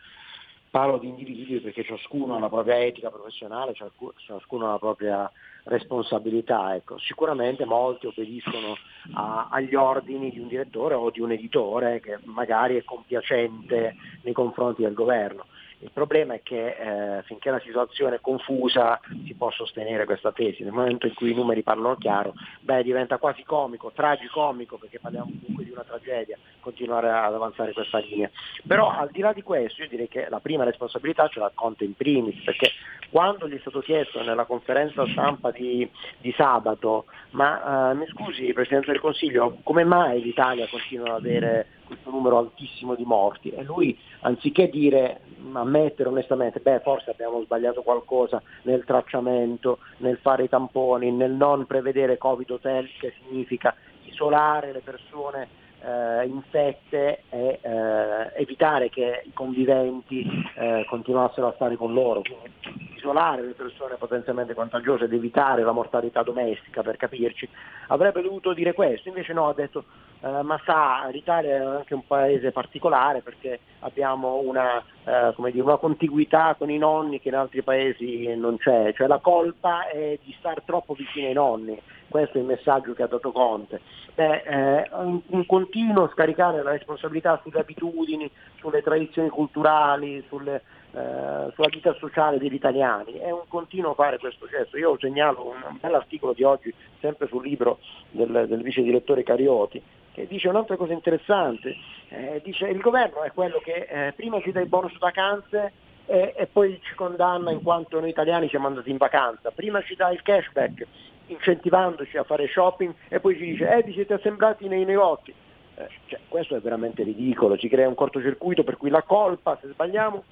parlo 0.71 0.97
di 0.97 1.09
individui 1.09 1.59
perché 1.59 1.83
ciascuno 1.83 2.35
ha 2.35 2.39
la 2.39 2.47
propria 2.47 2.79
etica 2.79 3.11
professionale, 3.11 3.73
ciascu- 3.73 4.17
ciascuno 4.17 4.67
ha 4.67 4.71
la 4.71 4.79
propria 4.79 5.31
responsabilità. 5.65 6.73
Ecco. 6.73 6.97
Sicuramente 6.97 7.65
molti 7.65 8.07
obbediscono 8.07 8.77
a- 9.13 9.49
agli 9.51 9.75
ordini 9.75 10.31
di 10.31 10.39
un 10.39 10.47
direttore 10.47 10.95
o 10.95 11.11
di 11.11 11.19
un 11.19 11.31
editore 11.31 11.99
che 11.99 12.17
magari 12.23 12.77
è 12.77 12.83
compiacente 12.83 13.95
nei 14.21 14.33
confronti 14.33 14.81
del 14.81 14.93
governo. 14.93 15.45
Il 15.81 15.89
problema 15.91 16.35
è 16.35 16.41
che 16.43 16.67
eh, 16.67 17.23
finché 17.23 17.49
la 17.49 17.59
situazione 17.59 18.17
è 18.17 18.21
confusa 18.21 18.99
si 19.25 19.33
può 19.33 19.49
sostenere 19.49 20.05
questa 20.05 20.31
tesi, 20.31 20.63
nel 20.63 20.73
momento 20.73 21.07
in 21.07 21.13
cui 21.15 21.31
i 21.31 21.33
numeri 21.33 21.63
parlano 21.63 21.95
chiaro, 21.95 22.33
beh, 22.59 22.83
diventa 22.83 23.17
quasi 23.17 23.43
comico, 23.43 23.91
tragicomico, 23.91 24.77
perché 24.77 24.99
parliamo 24.99 25.31
comunque 25.39 25.63
di 25.63 25.71
una 25.71 25.83
tragedia, 25.83 26.37
continuare 26.59 27.09
ad 27.09 27.33
avanzare 27.33 27.73
questa 27.73 27.97
linea. 27.97 28.29
Però 28.67 28.91
al 28.91 29.09
di 29.09 29.21
là 29.21 29.33
di 29.33 29.41
questo 29.41 29.81
io 29.81 29.89
direi 29.89 30.07
che 30.07 30.27
la 30.29 30.39
prima 30.39 30.63
responsabilità 30.63 31.27
ce 31.29 31.39
l'ha 31.39 31.51
Conte 31.53 31.83
in 31.83 31.95
primis, 31.95 32.43
perché 32.43 32.69
quando 33.09 33.47
gli 33.47 33.55
è 33.55 33.59
stato 33.59 33.79
chiesto 33.79 34.21
nella 34.21 34.45
conferenza 34.45 35.05
stampa 35.07 35.49
di, 35.49 35.89
di 36.19 36.31
sabato, 36.37 37.05
ma 37.31 37.91
eh, 37.91 37.95
mi 37.95 38.05
scusi 38.07 38.53
Presidente 38.53 38.91
del 38.91 39.01
Consiglio, 39.01 39.57
come 39.63 39.83
mai 39.83 40.21
l'Italia 40.21 40.67
continua 40.67 41.15
ad 41.15 41.25
avere 41.25 41.67
questo 41.91 42.09
numero 42.09 42.37
altissimo 42.37 42.95
di 42.95 43.03
morti? 43.03 43.49
E 43.49 43.63
lui 43.63 43.97
anziché 44.21 44.69
dire, 44.69 45.21
ammettere 45.51 46.07
onestamente, 46.07 46.61
beh 46.61 46.79
forse 46.79 47.11
abbiamo 47.11 47.41
sbagliato 47.43 47.81
qualcosa 47.81 48.41
nel 48.63 48.85
tracciamento, 48.85 49.79
nel 49.97 50.17
fare 50.21 50.45
i 50.45 50.49
tamponi, 50.49 51.11
nel 51.11 51.31
non 51.31 51.65
prevedere 51.65 52.17
Covid 52.17 52.49
hotel, 52.49 52.87
che 52.97 53.13
significa 53.21 53.75
isolare 54.05 54.71
le 54.71 54.79
persone 54.79 55.47
eh, 55.83 56.25
infette 56.27 57.23
e 57.29 57.59
eh, 57.61 58.31
evitare 58.35 58.89
che 58.89 59.23
i 59.25 59.33
conviventi 59.33 60.25
eh, 60.55 60.85
continuassero 60.87 61.47
a 61.47 61.53
stare 61.53 61.75
con 61.75 61.93
loro, 61.93 62.21
quindi 62.21 62.49
isolare 62.95 63.41
le 63.41 63.53
persone 63.53 63.95
potenzialmente 63.95 64.53
contagiose 64.53 65.05
ed 65.05 65.13
evitare 65.13 65.63
la 65.63 65.71
mortalità 65.71 66.21
domestica 66.21 66.83
per 66.83 66.97
capirci, 66.97 67.49
avrebbe 67.87 68.21
dovuto 68.21 68.53
dire 68.53 68.73
questo, 68.73 69.09
invece 69.09 69.33
no, 69.33 69.49
ha 69.49 69.53
detto 69.53 69.85
eh, 70.21 70.43
ma 70.43 70.59
sa, 70.63 71.07
l'Italia 71.11 71.55
è 71.55 71.65
anche 71.65 71.95
un 71.95 72.05
paese 72.05 72.51
particolare 72.51 73.21
perché 73.21 73.59
abbiamo 73.79 74.35
una, 74.35 74.83
eh, 75.03 75.33
dire, 75.51 75.61
una 75.61 75.77
contiguità 75.77 76.53
con 76.55 76.69
i 76.69 76.77
nonni 76.77 77.19
che 77.19 77.29
in 77.29 77.35
altri 77.35 77.63
paesi 77.63 78.33
non 78.35 78.57
c'è, 78.57 78.93
cioè 78.93 79.07
la 79.07 79.17
colpa 79.17 79.89
è 79.89 80.19
di 80.23 80.35
stare 80.37 80.61
troppo 80.63 80.93
vicino 80.93 81.27
ai 81.27 81.33
nonni, 81.33 81.81
questo 82.11 82.37
è 82.37 82.41
il 82.41 82.45
messaggio 82.45 82.93
che 82.93 83.01
ha 83.01 83.07
dato 83.07 83.31
Conte. 83.31 83.81
Beh, 84.13 84.43
eh, 84.43 84.89
un, 84.91 85.21
un 85.25 85.45
continuo 85.47 86.09
scaricare 86.09 86.61
la 86.61 86.69
responsabilità 86.69 87.39
sulle 87.41 87.61
abitudini, 87.61 88.29
sulle 88.59 88.83
tradizioni 88.83 89.29
culturali, 89.29 90.23
sulle, 90.27 90.61
eh, 90.91 91.51
sulla 91.53 91.69
vita 91.71 91.95
sociale 91.95 92.37
degli 92.37 92.53
italiani, 92.53 93.13
è 93.13 93.31
un 93.31 93.47
continuo 93.47 93.95
fare 93.95 94.19
questo 94.19 94.45
gesto. 94.47 94.77
Io 94.77 94.95
segnalo 94.99 95.47
un 95.47 95.77
bell'articolo 95.79 96.33
di 96.33 96.43
oggi, 96.43 96.71
sempre 96.99 97.25
sul 97.27 97.43
libro 97.43 97.79
del, 98.11 98.45
del 98.47 98.61
vice 98.61 98.83
direttore 98.83 99.23
Carioti, 99.23 99.81
che 100.11 100.27
dice 100.27 100.49
un'altra 100.49 100.75
cosa 100.75 100.93
interessante, 100.93 101.75
Eh, 102.13 102.41
dice 102.43 102.67
il 102.67 102.81
governo 102.81 103.23
è 103.23 103.31
quello 103.31 103.61
che 103.63 103.87
eh, 103.87 104.11
prima 104.11 104.41
ci 104.41 104.51
dà 104.51 104.59
il 104.59 104.67
bonus 104.67 104.97
vacanze 104.99 105.71
e, 106.05 106.33
e 106.35 106.45
poi 106.45 106.77
ci 106.83 106.93
condanna 106.93 107.51
in 107.51 107.63
quanto 107.63 108.01
noi 108.01 108.09
italiani 108.09 108.49
siamo 108.49 108.67
andati 108.67 108.89
in 108.89 108.97
vacanza, 108.97 109.49
prima 109.51 109.81
ci 109.81 109.95
dà 109.95 110.11
il 110.11 110.21
cashback 110.21 110.85
incentivandoci 111.27 112.17
a 112.17 112.23
fare 112.23 112.47
shopping 112.47 112.93
e 113.07 113.19
poi 113.19 113.37
ci 113.37 113.45
dice 113.45 113.69
eh 113.69 113.83
vi 113.83 113.93
siete 113.93 114.13
assemblati 114.13 114.67
nei 114.67 114.85
negozi. 114.85 115.33
Eh, 115.75 115.87
cioè, 116.07 116.19
questo 116.27 116.55
è 116.55 116.59
veramente 116.59 117.03
ridicolo, 117.03 117.57
ci 117.57 117.69
crea 117.69 117.87
un 117.87 117.95
cortocircuito 117.95 118.63
per 118.63 118.77
cui 118.77 118.89
la 118.89 119.03
colpa, 119.03 119.57
se 119.61 119.69
sbagliamo, 119.69 120.23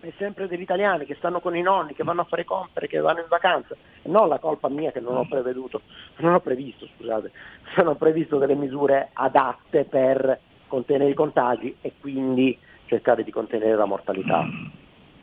è 0.00 0.12
sempre 0.18 0.48
degli 0.48 0.62
italiani 0.62 1.04
che 1.04 1.14
stanno 1.14 1.40
con 1.40 1.56
i 1.56 1.62
nonni, 1.62 1.94
che 1.94 2.02
vanno 2.02 2.22
a 2.22 2.24
fare 2.24 2.44
compere, 2.44 2.88
che 2.88 2.98
vanno 2.98 3.20
in 3.20 3.26
vacanza, 3.28 3.76
non 4.04 4.28
la 4.28 4.38
colpa 4.38 4.68
mia 4.68 4.90
che 4.90 4.98
non 4.98 5.16
ho 5.16 5.26
preveduto, 5.28 5.82
non 6.16 6.34
ho 6.34 6.40
previsto, 6.40 6.88
scusate, 6.96 7.30
non 7.78 7.88
ho 7.88 7.94
previsto 7.94 8.38
delle 8.38 8.56
misure 8.56 9.10
adatte 9.12 9.84
per 9.84 10.40
contenere 10.66 11.10
i 11.10 11.14
contagi 11.14 11.76
e 11.80 11.92
quindi 12.00 12.58
cercare 12.86 13.22
di 13.22 13.30
contenere 13.30 13.76
la 13.76 13.84
mortalità. 13.84 14.44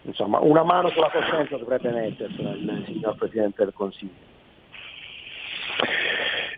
Insomma, 0.04 0.40
una 0.40 0.64
mano 0.64 0.90
sulla 0.90 1.10
coscienza 1.10 1.58
dovrebbe 1.58 1.92
mettersela 1.92 2.52
il 2.52 2.84
signor 2.86 3.16
Presidente 3.16 3.64
del 3.64 3.74
Consiglio. 3.74 4.38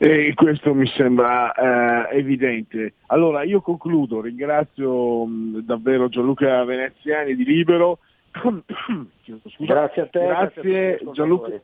E 0.04 0.34
questo 0.34 0.74
mi 0.74 0.88
sembra 0.88 1.54
eh, 1.54 2.18
evidente. 2.18 2.94
Allora 3.06 3.44
io 3.44 3.62
concludo, 3.62 4.20
ringrazio 4.20 5.26
mh, 5.28 5.60
davvero 5.60 6.10
Gianluca 6.10 6.64
Veneziani 6.64 7.36
di 7.36 7.44
Libero. 7.44 8.00
Scusa. 8.34 9.46
Grazie 9.60 10.02
a 10.02 10.08
te, 10.08 10.26
grazie 10.26 10.62
Grazie. 10.64 11.12
Gianluca. 11.14 11.62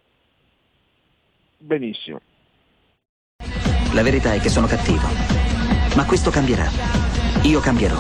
Benissimo. 1.58 2.22
La 3.96 4.04
verità 4.04 4.34
è 4.34 4.40
che 4.40 4.50
sono 4.50 4.68
cattivo. 4.68 5.08
Ma 5.96 6.06
questo 6.06 6.30
cambierà. 6.30 6.68
Io 7.42 7.60
cambierò. 7.60 7.98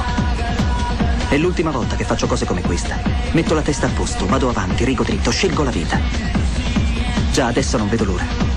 È 1.31 1.37
l'ultima 1.39 1.71
volta 1.71 1.95
che 1.95 2.03
faccio 2.03 2.27
cose 2.27 2.45
come 2.45 2.61
questa. 2.61 2.97
Metto 3.33 3.55
la 3.55 3.63
testa 3.63 3.87
a 3.87 3.89
posto, 3.89 4.27
vado 4.27 4.49
avanti, 4.49 4.85
rigo 4.85 5.01
dritto, 5.01 5.31
scelgo 5.31 5.63
la 5.63 5.71
vita. 5.71 5.97
Già 7.33 7.47
adesso 7.47 7.79
non 7.79 7.89
vedo 7.89 8.03
l'ora. 8.03 8.56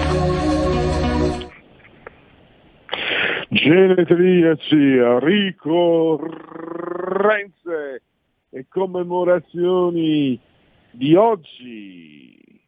Genetriaci, 3.61 4.97
ricorrenze 5.23 6.01
e 8.49 8.65
commemorazioni 8.67 10.39
di 10.89 11.13
oggi, 11.13 12.59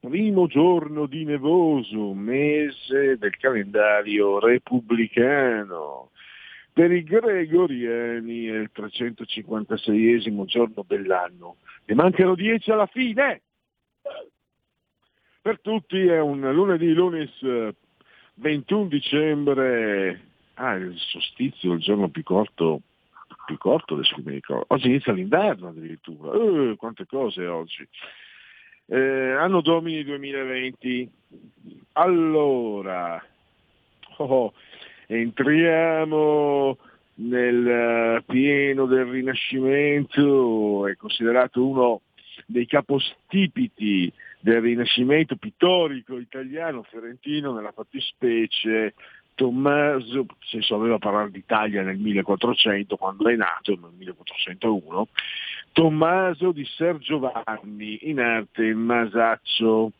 primo 0.00 0.48
giorno 0.48 1.06
di 1.06 1.24
nevoso, 1.24 2.12
mese 2.12 3.18
del 3.18 3.36
calendario 3.36 4.40
repubblicano. 4.40 6.10
Per 6.72 6.90
i 6.90 7.04
gregoriani 7.04 8.46
è 8.46 8.56
il 8.56 8.72
356esimo 8.74 10.44
giorno 10.44 10.84
dell'anno. 10.88 11.58
Ne 11.84 11.94
mancano 11.94 12.34
10 12.34 12.68
alla 12.72 12.86
fine! 12.86 13.42
Per 15.40 15.60
tutti 15.60 16.04
è 16.04 16.18
un 16.18 16.40
lunedì, 16.52 16.92
lunis 16.92 17.30
21 18.40 18.86
dicembre, 18.86 20.20
ah, 20.54 20.74
il 20.74 20.96
solstizio, 20.96 21.74
il 21.74 21.80
giorno 21.80 22.08
più 22.08 22.22
corto, 22.22 22.80
più 23.44 23.58
corto 23.58 23.94
adesso 23.94 24.14
che 24.16 24.22
mi 24.24 24.32
ricordo. 24.32 24.64
Oggi 24.68 24.88
inizia 24.88 25.12
l'inverno 25.12 25.68
addirittura, 25.68 26.32
eh, 26.32 26.76
quante 26.76 27.06
cose 27.06 27.46
oggi. 27.46 27.86
Eh, 28.86 29.32
anno 29.32 29.60
domini 29.60 30.02
2020. 30.02 31.10
Allora, 31.92 33.22
oh, 34.16 34.52
entriamo 35.06 36.78
nel 37.16 37.66
eh, 37.68 38.22
pieno 38.26 38.86
del 38.86 39.04
Rinascimento, 39.04 40.86
è 40.86 40.96
considerato 40.96 41.66
uno 41.66 42.00
dei 42.46 42.66
capostipiti 42.66 44.10
del 44.40 44.60
Rinascimento 44.60 45.36
pittorico 45.36 46.18
italiano, 46.18 46.82
fiorentino, 46.82 47.52
nella 47.52 47.72
fattispecie 47.72 48.94
Tommaso, 49.34 50.26
se 50.40 50.74
aveva 50.74 50.98
parlato 50.98 51.30
d'Italia 51.30 51.82
nel 51.82 51.98
1400, 51.98 52.96
quando 52.96 53.28
è 53.28 53.36
nato, 53.36 53.78
nel 53.80 53.92
1401, 53.96 55.08
Tommaso 55.72 56.52
di 56.52 56.64
Ser 56.64 56.98
Giovanni, 56.98 57.98
in 58.02 58.20
arte 58.20 58.74
Masaccio. 58.74 59.92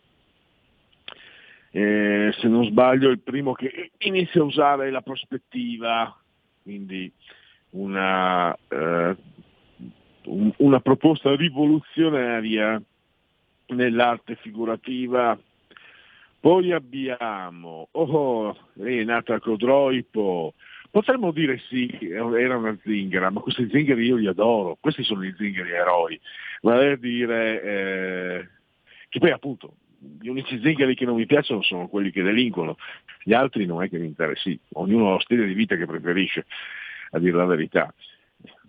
Eh, 1.72 2.34
se 2.36 2.48
non 2.48 2.64
sbaglio 2.64 3.10
il 3.10 3.20
primo 3.20 3.52
che 3.52 3.92
inizia 3.98 4.40
a 4.40 4.44
usare 4.44 4.90
la 4.90 5.02
prospettiva, 5.02 6.14
quindi 6.62 7.10
una, 7.70 8.52
eh, 8.68 9.16
un- 10.24 10.52
una 10.56 10.80
proposta 10.80 11.34
rivoluzionaria 11.36 12.82
nell'arte 13.74 14.36
figurativa. 14.36 15.38
Poi 16.40 16.72
abbiamo, 16.72 17.88
oh, 17.90 18.56
lei 18.74 19.00
è 19.00 19.04
nata 19.04 19.38
Codroipo, 19.38 20.54
potremmo 20.90 21.32
dire 21.32 21.58
sì, 21.68 21.88
era 22.10 22.56
una 22.56 22.76
zingara, 22.82 23.30
ma 23.30 23.40
questi 23.40 23.68
zingari 23.68 24.06
io 24.06 24.16
li 24.16 24.26
adoro, 24.26 24.76
questi 24.80 25.04
sono 25.04 25.24
i 25.24 25.34
zingari 25.36 25.70
eroi, 25.70 26.18
vale 26.62 26.92
a 26.92 26.96
dire 26.96 27.62
eh, 27.62 28.48
che 29.08 29.18
poi 29.18 29.30
appunto 29.30 29.74
gli 29.98 30.28
unici 30.28 30.58
zingari 30.62 30.94
che 30.94 31.04
non 31.04 31.16
mi 31.16 31.26
piacciono 31.26 31.62
sono 31.62 31.88
quelli 31.88 32.10
che 32.10 32.22
delinquono, 32.22 32.76
gli 33.22 33.34
altri 33.34 33.66
non 33.66 33.82
è 33.82 33.90
che 33.90 33.98
mi 33.98 34.06
interessi, 34.06 34.58
ognuno 34.72 35.10
ha 35.10 35.12
lo 35.12 35.20
stile 35.20 35.46
di 35.46 35.52
vita 35.52 35.76
che 35.76 35.86
preferisce, 35.86 36.46
a 37.10 37.18
dire 37.18 37.36
la 37.36 37.44
verità. 37.44 37.92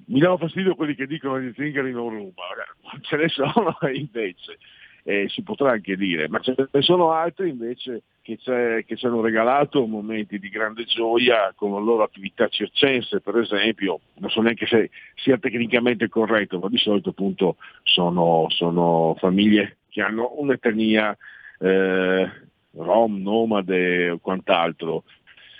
Mi 0.08 0.20
danno 0.20 0.38
fastidio 0.38 0.76
quelli 0.76 0.94
che 0.94 1.08
dicono 1.08 1.36
che 1.36 1.44
gli 1.44 1.54
zingari 1.56 1.92
non 1.94 2.10
rubano, 2.10 2.64
ce 3.02 3.16
ne 3.16 3.30
sono 3.30 3.78
invece 3.94 4.58
eh, 5.04 5.28
si 5.30 5.42
potrà 5.44 5.72
anche 5.72 5.96
dire, 5.96 6.28
ma 6.30 6.40
ce 6.40 6.54
ne 6.72 6.82
sono 6.82 7.12
altri 7.12 7.50
invece 7.50 8.04
che, 8.22 8.38
che, 8.86 8.96
ci 8.96 9.06
hanno 9.06 9.22
regalato 9.22 9.86
momenti 9.88 10.38
di 10.38 10.50
grande 10.50 10.86
gioia 10.86 11.54
con 11.56 11.74
la 11.74 11.80
loro 11.80 12.04
attività 12.04 12.48
circense, 12.48 13.20
per 13.22 13.38
esempio, 13.38 14.00
non 14.16 14.30
so 14.30 14.42
neanche 14.42 14.68
se 14.68 14.90
sia 15.16 15.38
tecnicamente 15.38 16.08
corretto, 16.08 16.60
ma 16.60 16.70
di 16.70 16.78
solito 16.78 17.10
appunto 17.10 17.58
sono, 17.84 18.46
sono 18.50 19.16
famiglie 19.18 19.78
che 19.90 20.02
hanno 20.02 20.34
un'etnia 20.38 21.18
eh, 21.60 22.32
rom, 22.74 23.22
nomade 23.22 24.10
o 24.12 24.20
quant'altro. 24.20 25.04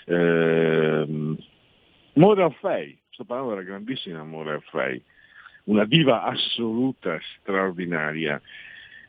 Eh, 0.06 1.36
More 2.14 2.56
Fay, 2.60 2.98
sto 3.10 3.24
parlando 3.24 3.54
della 3.54 3.66
grandissima 3.66 4.22
More 4.22 4.60
Fay, 4.70 5.02
una 5.64 5.84
diva 5.84 6.24
assoluta, 6.24 7.18
straordinaria, 7.38 8.40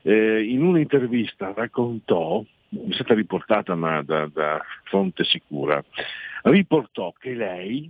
eh, 0.04 0.44
in 0.44 0.64
un'intervista 0.64 1.54
raccontò, 1.54 2.44
è 2.70 2.94
stata 2.94 3.14
riportata 3.14 3.76
ma 3.76 4.02
da, 4.04 4.28
da 4.28 4.62
fonte 4.84 5.24
sicura, 5.24 5.84
riportò 6.44 7.12
che 7.14 7.34
lei, 7.34 7.90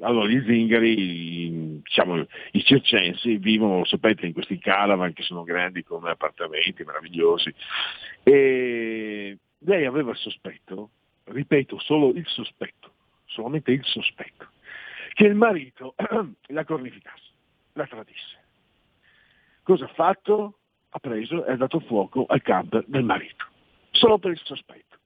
allora 0.00 0.28
gli 0.28 0.42
zingari, 0.44 1.80
diciamo 1.82 2.26
i 2.52 2.64
circensi 2.64 3.36
vivono, 3.36 3.84
sapete, 3.84 4.26
in 4.26 4.32
questi 4.32 4.58
caravan 4.58 5.12
che 5.12 5.22
sono 5.22 5.42
grandi 5.42 5.82
come 5.82 6.10
appartamenti 6.10 6.84
meravigliosi, 6.84 7.54
e 8.22 9.38
lei 9.58 9.84
aveva 9.84 10.10
il 10.10 10.16
sospetto, 10.16 10.90
ripeto, 11.24 11.78
solo 11.78 12.10
il 12.10 12.26
sospetto, 12.26 12.92
solamente 13.26 13.72
il 13.72 13.84
sospetto, 13.84 14.48
che 15.12 15.24
il 15.24 15.34
marito 15.34 15.94
la 16.48 16.64
cornificasse, 16.64 17.30
la 17.72 17.86
tradisse. 17.86 18.44
Cosa 19.62 19.84
ha 19.86 19.88
fatto? 19.88 20.58
Ha 20.88 20.98
preso 20.98 21.44
e 21.44 21.52
ha 21.52 21.56
dato 21.56 21.80
fuoco 21.80 22.26
al 22.26 22.42
camper 22.42 22.84
del 22.86 23.04
marito, 23.04 23.44
solo 23.90 24.18
per 24.18 24.32
il 24.32 24.40
sospetto. 24.42 24.96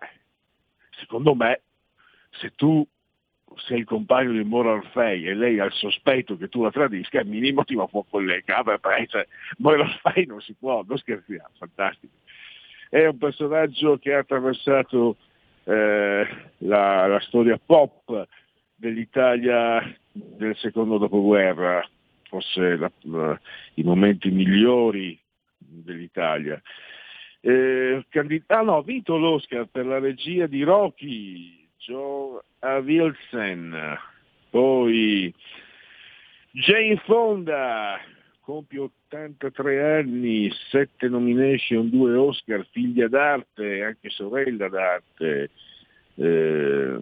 Eh, 0.00 0.20
secondo 1.00 1.34
me, 1.34 1.60
se 2.30 2.54
tu 2.54 2.86
sei 3.56 3.78
il 3.78 3.84
compagno 3.84 4.32
di 4.32 4.44
Mora 4.44 4.72
Orfei 4.72 5.26
e 5.26 5.34
lei 5.34 5.58
ha 5.58 5.64
il 5.64 5.72
sospetto 5.72 6.36
che 6.36 6.48
tu 6.48 6.62
la 6.62 6.70
tradisca, 6.70 7.20
al 7.20 7.26
minimo 7.26 7.64
ti 7.64 7.74
va 7.74 7.86
fuoco 7.86 8.20
il 8.20 8.42
camper, 8.44 8.78
perché 8.78 9.28
Mora 9.58 9.82
Orfei 9.82 10.26
non 10.26 10.40
si 10.40 10.54
può, 10.54 10.84
non 10.86 10.98
scherziamo, 10.98 11.50
fantastico. 11.58 12.14
È 12.88 13.04
un 13.04 13.18
personaggio 13.18 13.98
che 13.98 14.14
ha 14.14 14.18
attraversato 14.20 15.16
eh, 15.64 16.26
la, 16.58 17.06
la 17.06 17.20
storia 17.20 17.58
pop 17.64 18.26
dell'Italia 18.74 19.82
del 20.12 20.56
secondo 20.56 20.98
dopoguerra, 20.98 21.86
forse 22.28 22.76
la, 22.76 22.90
la, 23.02 23.40
i 23.74 23.82
momenti 23.82 24.30
migliori 24.30 25.18
dell'Italia. 25.58 26.60
Eh, 27.40 28.04
candid- 28.08 28.44
ah 28.48 28.62
no, 28.62 28.76
ha 28.76 28.82
vinto 28.82 29.16
l'Oscar 29.16 29.66
per 29.66 29.86
la 29.86 29.98
regia 29.98 30.46
di 30.46 30.62
Rocky, 30.62 31.68
Joe 31.78 32.40
Wilson, 32.82 33.98
poi 34.50 35.32
Jane 36.50 36.96
Fonda, 37.04 38.00
compie 38.40 38.80
83 38.80 39.98
anni, 39.98 40.50
7 40.70 41.08
nomination, 41.08 41.88
2 41.88 42.14
Oscar, 42.14 42.66
figlia 42.70 43.06
d'arte, 43.08 43.82
anche 43.82 44.10
sorella 44.10 44.68
d'arte, 44.68 45.50
eh, 46.14 46.98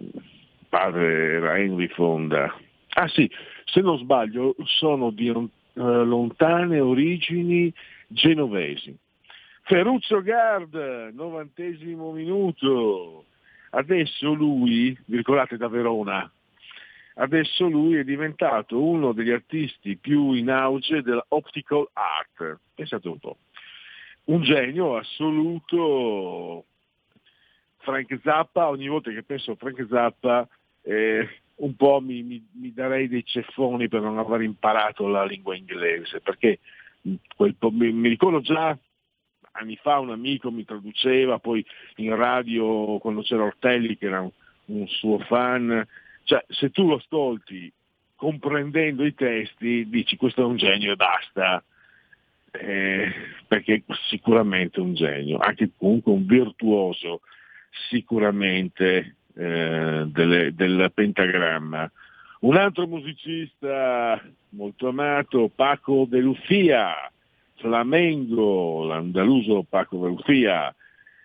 padre 0.69 1.33
era 1.33 1.57
Henry 1.57 1.87
Fonda. 1.87 2.53
Ah 2.99 3.07
sì, 3.09 3.29
se 3.65 3.81
non 3.81 3.99
sbaglio 3.99 4.55
sono 4.63 5.11
di 5.11 5.29
uh, 5.29 5.49
lontane 5.73 6.79
origini 6.79 7.71
genovesi. 8.07 8.97
Ferruccio 9.61 10.23
Gard, 10.23 10.73
novantesimo 11.13 12.11
minuto. 12.11 13.25
Adesso 13.69 14.33
lui, 14.33 14.97
vi 15.05 15.21
da 15.57 15.67
Verona, 15.67 16.31
adesso 17.15 17.67
lui 17.67 17.97
è 17.97 18.03
diventato 18.03 18.83
uno 18.83 19.11
degli 19.11 19.29
artisti 19.29 19.95
più 19.97 20.31
in 20.31 20.49
auge 20.49 21.03
della 21.03 21.25
optical 21.27 21.87
art. 21.93 22.57
Pensate 22.73 23.07
un 23.07 23.19
po'. 23.19 23.37
Un 24.25 24.41
genio 24.41 24.97
assoluto. 24.97 26.65
Frank 27.77 28.19
Zappa, 28.23 28.69
ogni 28.69 28.87
volta 28.87 29.11
che 29.11 29.21
penso 29.21 29.51
a 29.51 29.55
Frank 29.55 29.85
Zappa 29.87 30.47
eh, 30.81 31.29
un 31.57 31.75
po' 31.75 31.99
mi, 32.01 32.23
mi, 32.23 32.45
mi, 32.53 32.73
darei 32.73 33.07
dei 33.07 33.25
ceffoni 33.25 33.87
per 33.87 34.01
non 34.01 34.17
aver 34.17 34.41
imparato 34.41 35.07
la 35.07 35.25
lingua 35.25 35.55
inglese, 35.55 36.19
perché 36.21 36.59
quel, 37.35 37.55
mi, 37.71 37.91
mi, 37.91 38.09
ricordo 38.09 38.41
già 38.41 38.77
anni 39.53 39.75
fa 39.77 39.99
un 39.99 40.11
amico 40.11 40.51
mi 40.51 40.65
traduceva, 40.65 41.39
poi 41.39 41.65
in 41.95 42.15
radio 42.15 42.97
quando 42.99 43.21
c'era 43.21 43.43
Ortelli 43.43 43.97
che 43.97 44.05
era 44.05 44.21
un, 44.21 44.31
un 44.65 44.87
suo 44.87 45.19
fan, 45.19 45.85
cioè 46.23 46.43
se 46.47 46.69
tu 46.69 46.87
lo 46.87 46.95
ascolti 46.95 47.71
comprendendo 48.15 49.05
i 49.05 49.13
testi 49.13 49.87
dici 49.87 50.15
questo 50.15 50.41
è 50.41 50.45
un 50.45 50.57
genio 50.57 50.91
e 50.91 50.95
basta, 50.95 51.63
eh, 52.51 53.11
perché 53.47 53.83
sicuramente 54.09 54.79
un 54.79 54.93
genio, 54.93 55.37
anche 55.37 55.71
comunque 55.77 56.11
un 56.11 56.25
virtuoso 56.25 57.21
sicuramente 57.89 59.16
eh, 59.37 60.05
delle- 60.07 60.53
del 60.53 60.91
pentagramma. 60.93 61.89
Un 62.39 62.55
altro 62.55 62.87
musicista 62.87 64.21
molto 64.49 64.87
amato, 64.89 65.49
Paco 65.53 66.05
de 66.07 66.19
Lucia, 66.19 67.11
Flamengo, 67.55 68.85
l'andaluso 68.85 69.65
Paco 69.67 69.97
de 70.03 70.07
Lucia, 70.09 70.75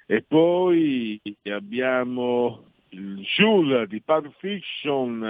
e 0.06 0.22
poi 0.22 1.20
abbiamo 1.44 2.64
il 2.90 3.20
Jules 3.36 3.89
di 3.89 4.01
Pulp 4.01 4.32
Fiction, 4.39 5.26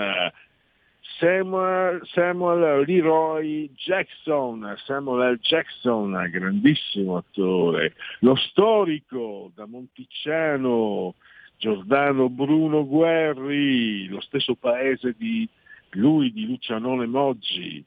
Samuel, 1.18 2.00
Samuel 2.04 2.84
Leroy 2.86 3.70
Jackson, 3.74 4.74
Samuel 4.84 5.34
L. 5.34 5.38
Jackson, 5.40 6.28
grandissimo 6.30 7.16
attore, 7.16 7.94
lo 8.20 8.36
storico 8.36 9.50
da 9.54 9.66
Monticciano, 9.66 11.14
Giordano 11.62 12.28
Bruno 12.28 12.84
Guerri, 12.84 14.08
lo 14.08 14.20
stesso 14.20 14.56
paese 14.56 15.14
di 15.16 15.48
lui, 15.90 16.32
di 16.32 16.44
Lucianone 16.44 17.06
Moggi, 17.06 17.84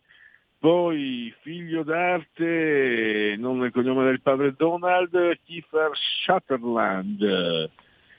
poi 0.58 1.34
figlio 1.42 1.84
d'arte, 1.84 3.36
non 3.38 3.58
nel 3.58 3.74
cognome 3.74 4.06
del 4.06 4.22
padre 4.22 4.54
Donald, 4.56 5.12
Kiefer 5.44 5.90
Sutherland, 6.24 7.70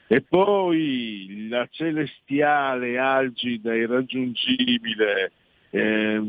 e 0.05 0.21
poi 0.21 1.47
la 1.49 1.67
celestiale, 1.71 2.99
algida, 2.99 3.73
irraggiungibile, 3.73 5.31
eh, 5.71 6.21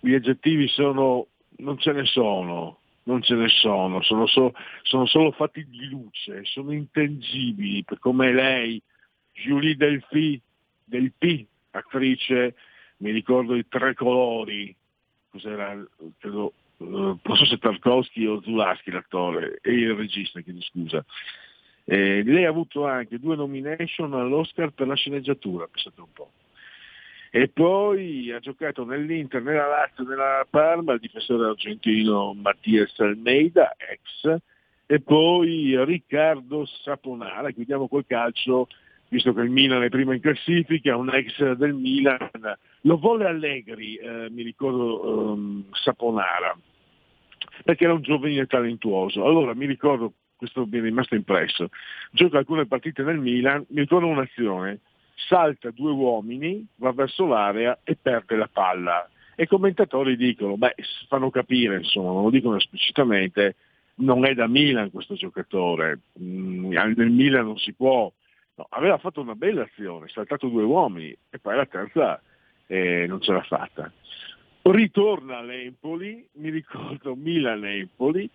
gli 0.00 0.12
aggettivi 0.12 0.68
sono, 0.68 1.28
non 1.60 1.78
ce 1.78 1.92
ne 1.92 2.04
sono, 2.04 2.79
non 3.10 3.22
ce 3.22 3.34
ne 3.34 3.48
sono, 3.48 4.00
sono, 4.02 4.26
so- 4.26 4.52
sono 4.82 5.06
solo 5.06 5.32
fatti 5.32 5.66
di 5.66 5.88
luce, 5.88 6.44
sono 6.44 6.72
intangibili, 6.72 7.84
come 7.98 8.32
lei, 8.32 8.80
Julie 9.32 9.76
Delphi, 9.76 10.40
Delphi, 10.84 11.46
attrice, 11.72 12.54
mi 12.98 13.10
ricordo 13.10 13.56
i 13.56 13.66
tre 13.68 13.94
colori, 13.94 14.74
cos'era, 15.30 15.76
credo, 16.18 16.52
eh, 16.78 16.84
non 16.84 17.20
so 17.22 17.44
se 17.44 17.58
Tarkovsky 17.58 18.26
o 18.26 18.40
Zulaschi 18.42 18.90
l'attore, 18.90 19.58
e 19.62 19.72
il 19.72 19.94
regista, 19.94 20.40
chiedo 20.40 20.60
scusa. 20.62 21.04
Eh, 21.84 22.22
lei 22.22 22.44
ha 22.44 22.50
avuto 22.50 22.86
anche 22.86 23.18
due 23.18 23.34
nomination 23.34 24.14
all'Oscar 24.14 24.70
per 24.70 24.86
la 24.86 24.94
sceneggiatura, 24.94 25.66
pensate 25.66 26.00
un 26.00 26.12
po'. 26.12 26.30
E 27.32 27.46
poi 27.48 28.32
ha 28.32 28.40
giocato 28.40 28.84
nell'Inter, 28.84 29.40
nella 29.40 29.68
Lazio, 29.68 30.02
nella 30.02 30.44
Parma, 30.50 30.94
il 30.94 30.98
difensore 30.98 31.46
argentino 31.46 32.34
Mattias 32.34 32.98
Almeida, 32.98 33.76
ex, 33.76 34.36
e 34.84 35.00
poi 35.00 35.76
Riccardo 35.84 36.66
Saponara, 36.66 37.52
chiudiamo 37.52 37.86
col 37.86 38.04
calcio, 38.04 38.66
visto 39.10 39.32
che 39.32 39.42
il 39.42 39.50
Milan 39.50 39.84
è 39.84 39.88
prima 39.88 40.12
in 40.12 40.20
classifica, 40.20 40.96
un 40.96 41.14
ex 41.14 41.52
del 41.52 41.74
Milan, 41.74 42.18
lo 42.80 42.98
volle 42.98 43.26
Allegri, 43.26 43.94
eh, 43.94 44.28
mi 44.30 44.42
ricordo 44.42 45.34
ehm, 45.34 45.66
Saponara, 45.70 46.58
perché 47.62 47.84
era 47.84 47.92
un 47.92 48.02
giovane 48.02 48.46
talentuoso. 48.46 49.24
Allora 49.24 49.54
mi 49.54 49.66
ricordo, 49.66 50.14
questo 50.34 50.66
mi 50.66 50.78
è 50.78 50.82
rimasto 50.82 51.14
impresso, 51.14 51.68
gioca 52.10 52.38
alcune 52.38 52.66
partite 52.66 53.04
nel 53.04 53.18
Milan, 53.18 53.64
mi 53.68 53.82
ricordo 53.82 54.08
un'azione, 54.08 54.80
salta 55.28 55.70
due 55.70 55.92
uomini, 55.92 56.66
va 56.76 56.92
verso 56.92 57.26
l'area 57.26 57.78
e 57.84 57.96
perde 58.00 58.36
la 58.36 58.48
palla. 58.52 59.08
E 59.34 59.44
i 59.44 59.46
commentatori 59.46 60.16
dicono, 60.16 60.56
beh, 60.56 60.74
fanno 61.08 61.30
capire, 61.30 61.76
insomma, 61.76 62.12
non 62.12 62.24
lo 62.24 62.30
dicono 62.30 62.56
esplicitamente, 62.56 63.56
non 63.96 64.24
è 64.24 64.34
da 64.34 64.46
Milan 64.46 64.90
questo 64.90 65.14
giocatore, 65.14 66.00
Mm, 66.20 66.72
nel 66.72 67.10
Milan 67.10 67.44
non 67.44 67.58
si 67.58 67.72
può. 67.72 68.12
No, 68.56 68.66
aveva 68.70 68.98
fatto 68.98 69.20
una 69.20 69.34
bella 69.34 69.62
azione, 69.62 70.08
saltato 70.08 70.48
due 70.48 70.64
uomini 70.64 71.16
e 71.30 71.38
poi 71.38 71.56
la 71.56 71.66
terza 71.66 72.20
eh, 72.66 73.06
non 73.08 73.20
ce 73.20 73.32
l'ha 73.32 73.42
fatta. 73.42 73.90
Ritorna 74.62 75.38
all'Empoli, 75.38 76.26
mi 76.34 76.50
ricordo 76.50 77.14
Milan-Empoli, 77.14 78.30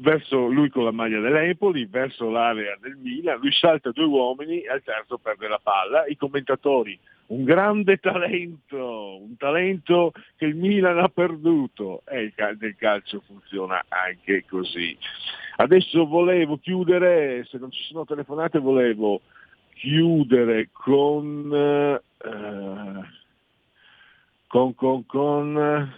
verso 0.00 0.46
lui 0.46 0.68
con 0.70 0.84
la 0.84 0.90
maglia 0.90 1.20
dell'Empoli, 1.20 1.86
verso 1.86 2.30
l'area 2.30 2.76
del 2.80 2.96
Milan, 2.96 3.38
lui 3.38 3.52
salta 3.52 3.90
due 3.90 4.06
uomini 4.06 4.60
e 4.60 4.68
al 4.68 4.82
terzo 4.82 5.18
perde 5.18 5.48
la 5.48 5.60
palla. 5.62 6.06
I 6.06 6.16
commentatori, 6.16 6.98
un 7.28 7.44
grande 7.44 7.98
talento, 7.98 9.20
un 9.20 9.36
talento 9.36 10.12
che 10.36 10.46
il 10.46 10.56
Milan 10.56 10.98
ha 10.98 11.08
perduto 11.08 12.02
e 12.06 12.22
il 12.22 12.34
cal- 12.34 12.56
nel 12.58 12.76
calcio 12.76 13.22
funziona 13.26 13.84
anche 13.88 14.44
così. 14.48 14.96
Adesso 15.56 16.06
volevo 16.06 16.58
chiudere, 16.58 17.44
se 17.44 17.58
non 17.58 17.70
ci 17.70 17.82
sono 17.84 18.04
telefonate, 18.04 18.58
volevo 18.58 19.20
chiudere 19.74 20.70
con... 20.72 21.52
eh, 21.54 23.18
con, 24.46 24.74
con, 24.74 25.06
con 25.06 25.92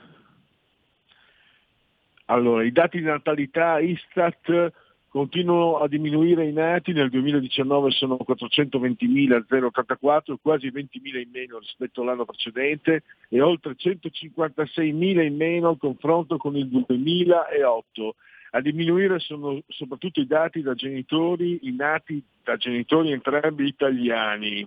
allora, 2.32 2.64
i 2.64 2.72
dati 2.72 2.98
di 2.98 3.04
natalità 3.04 3.78
Istat 3.78 4.72
continuano 5.08 5.76
a 5.76 5.86
diminuire 5.88 6.46
i 6.46 6.52
nati, 6.52 6.92
nel 6.92 7.10
2019 7.10 7.90
sono 7.90 8.16
420.084, 8.26 10.36
quasi 10.40 10.68
20.000 10.68 11.20
in 11.20 11.28
meno 11.30 11.58
rispetto 11.58 12.00
all'anno 12.00 12.24
precedente 12.24 13.02
e 13.28 13.42
oltre 13.42 13.76
156.000 13.76 15.22
in 15.22 15.36
meno 15.36 15.68
al 15.68 15.76
confronto 15.76 16.38
con 16.38 16.56
il 16.56 16.68
2008. 16.68 18.14
A 18.52 18.60
diminuire 18.62 19.18
sono 19.18 19.60
soprattutto 19.68 20.20
i 20.20 20.26
dati 20.26 20.62
da 20.62 20.74
genitori, 20.74 21.58
i 21.62 21.74
nati 21.74 22.22
da 22.42 22.56
genitori 22.56 23.12
entrambi 23.12 23.66
italiani. 23.66 24.66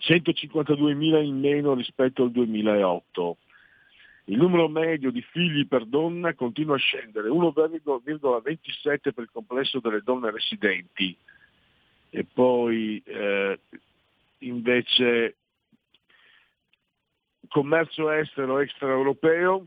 152.000 0.00 1.24
in 1.24 1.40
meno 1.40 1.74
rispetto 1.74 2.22
al 2.22 2.30
2008. 2.30 3.36
Il 4.30 4.36
numero 4.36 4.68
medio 4.68 5.10
di 5.10 5.22
figli 5.22 5.66
per 5.66 5.86
donna 5.86 6.34
continua 6.34 6.76
a 6.76 6.78
scendere, 6.78 7.28
1,27 7.28 9.12
per 9.12 9.24
il 9.24 9.30
complesso 9.32 9.80
delle 9.80 10.02
donne 10.04 10.30
residenti. 10.30 11.16
E 12.10 12.24
poi 12.32 13.02
eh, 13.04 13.58
invece 14.38 15.34
commercio 17.48 18.08
estero 18.12 18.60
extraeuropeo, 18.60 19.66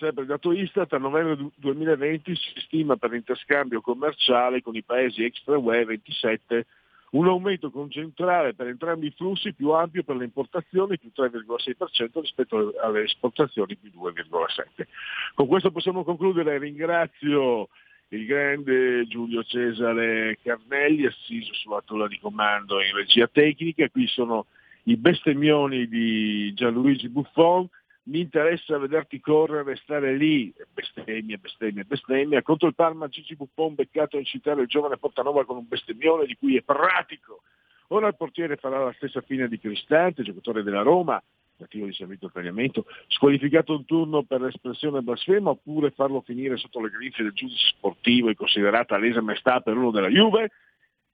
sempre 0.00 0.26
dato 0.26 0.50
Istat, 0.50 0.92
a 0.94 0.98
novembre 0.98 1.36
du- 1.36 1.52
2020 1.54 2.34
si 2.34 2.60
stima 2.62 2.96
per 2.96 3.10
l'interscambio 3.10 3.80
commerciale 3.80 4.62
con 4.62 4.74
i 4.74 4.82
paesi 4.82 5.22
extra-UE 5.22 5.84
27 5.84 6.66
un 7.10 7.26
aumento 7.26 7.70
concentrale 7.70 8.54
per 8.54 8.68
entrambi 8.68 9.06
i 9.06 9.14
flussi 9.16 9.52
più 9.52 9.70
ampio 9.70 10.04
per 10.04 10.16
le 10.16 10.24
importazioni 10.24 10.98
più 10.98 11.10
3,6% 11.14 12.20
rispetto 12.20 12.72
alle 12.80 13.02
esportazioni 13.02 13.76
più 13.76 13.90
2,7%. 13.90 14.86
Con 15.34 15.46
questo 15.46 15.70
possiamo 15.70 16.04
concludere, 16.04 16.58
ringrazio 16.58 17.68
il 18.08 18.26
grande 18.26 19.06
Giulio 19.06 19.42
Cesare 19.44 20.38
Carnelli 20.42 21.06
assiso 21.06 21.52
sulla 21.54 21.82
tolla 21.84 22.08
di 22.08 22.18
comando 22.18 22.80
in 22.80 22.94
regia 22.94 23.26
tecnica, 23.26 23.88
qui 23.88 24.06
sono 24.06 24.46
i 24.84 24.96
bestemmioni 24.96 25.88
di 25.88 26.52
Gianluigi 26.54 27.08
Buffon, 27.08 27.68
mi 28.10 28.20
interessa 28.20 28.76
vederti 28.76 29.20
correre 29.20 29.72
e 29.72 29.76
stare 29.76 30.16
lì, 30.16 30.52
bestemmia, 30.72 31.38
bestemmia, 31.38 31.84
bestemmia, 31.84 32.42
contro 32.42 32.66
il 32.66 32.74
Parma 32.74 33.06
Gigi 33.06 33.36
Buffon 33.36 33.74
beccato 33.76 34.16
a 34.16 34.18
incitare 34.18 34.62
il 34.62 34.66
giovane 34.66 34.98
Portanova 34.98 35.44
con 35.44 35.56
un 35.56 35.68
bestemmione 35.68 36.26
di 36.26 36.36
cui 36.36 36.56
è 36.56 36.62
pratico. 36.62 37.42
Ora 37.88 38.08
il 38.08 38.16
portiere 38.16 38.56
farà 38.56 38.84
la 38.84 38.92
stessa 38.94 39.20
fine 39.20 39.48
di 39.48 39.60
Cristante, 39.60 40.24
giocatore 40.24 40.64
della 40.64 40.82
Roma, 40.82 41.22
nativo 41.56 41.86
di 41.86 41.92
servizio 41.92 42.26
al 42.26 42.32
tagliamento, 42.32 42.86
squalificato 43.06 43.74
un 43.74 43.84
turno 43.84 44.24
per 44.24 44.40
l'espressione 44.40 45.02
blasfema 45.02 45.50
oppure 45.50 45.90
farlo 45.90 46.20
finire 46.22 46.56
sotto 46.56 46.80
le 46.80 46.90
grinfie 46.90 47.22
del 47.22 47.32
giudice 47.32 47.68
sportivo 47.76 48.28
e 48.28 48.34
considerata 48.34 48.98
lesa 48.98 49.20
maestà 49.20 49.60
per 49.60 49.76
uno 49.76 49.92
della 49.92 50.08
Juve. 50.08 50.50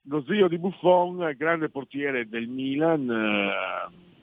Lo 0.09 0.23
zio 0.23 0.47
di 0.47 0.57
Buffon, 0.57 1.33
grande 1.37 1.69
portiere 1.69 2.27
del 2.27 2.47
Milan, 2.47 3.09
eh, 3.09 4.15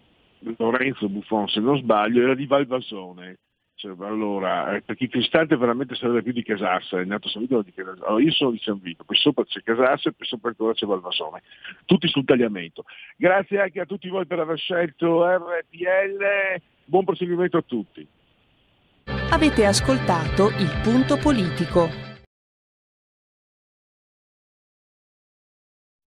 Lorenzo 0.56 1.08
Buffon 1.08 1.48
se 1.48 1.60
non 1.60 1.78
sbaglio, 1.78 2.22
era 2.22 2.34
di 2.34 2.46
Valvasone. 2.46 3.38
Cioè, 3.76 3.94
allora, 4.00 4.76
eh, 4.76 4.82
perché 4.82 5.08
Cristante 5.08 5.56
veramente 5.56 5.94
sarebbe 5.94 6.22
più 6.22 6.32
di 6.32 6.42
Casassa, 6.42 7.00
è 7.00 7.04
nato 7.04 7.28
San 7.28 7.42
Vito 7.42 7.60
di 7.62 7.72
Casassa. 7.72 8.06
Allora, 8.06 8.22
io 8.22 8.30
sono 8.30 8.52
di 8.52 8.60
San 8.62 8.78
Vito, 8.80 9.04
poi 9.04 9.16
sopra 9.16 9.44
c'è 9.44 9.62
Casassa 9.62 10.08
e 10.08 10.12
poi 10.12 10.26
sopra 10.26 10.50
ancora 10.50 10.72
c'è 10.72 10.86
Valvasone. 10.86 11.42
Tutti 11.84 12.08
sul 12.08 12.24
tagliamento. 12.24 12.84
Grazie 13.16 13.60
anche 13.60 13.80
a 13.80 13.86
tutti 13.86 14.08
voi 14.08 14.26
per 14.26 14.38
aver 14.38 14.58
scelto 14.58 15.26
RPL, 15.26 16.62
buon 16.84 17.04
proseguimento 17.04 17.58
a 17.58 17.62
tutti. 17.62 18.06
Avete 19.30 19.66
ascoltato 19.66 20.48
il 20.48 20.80
punto 20.82 21.18
politico. 21.18 22.13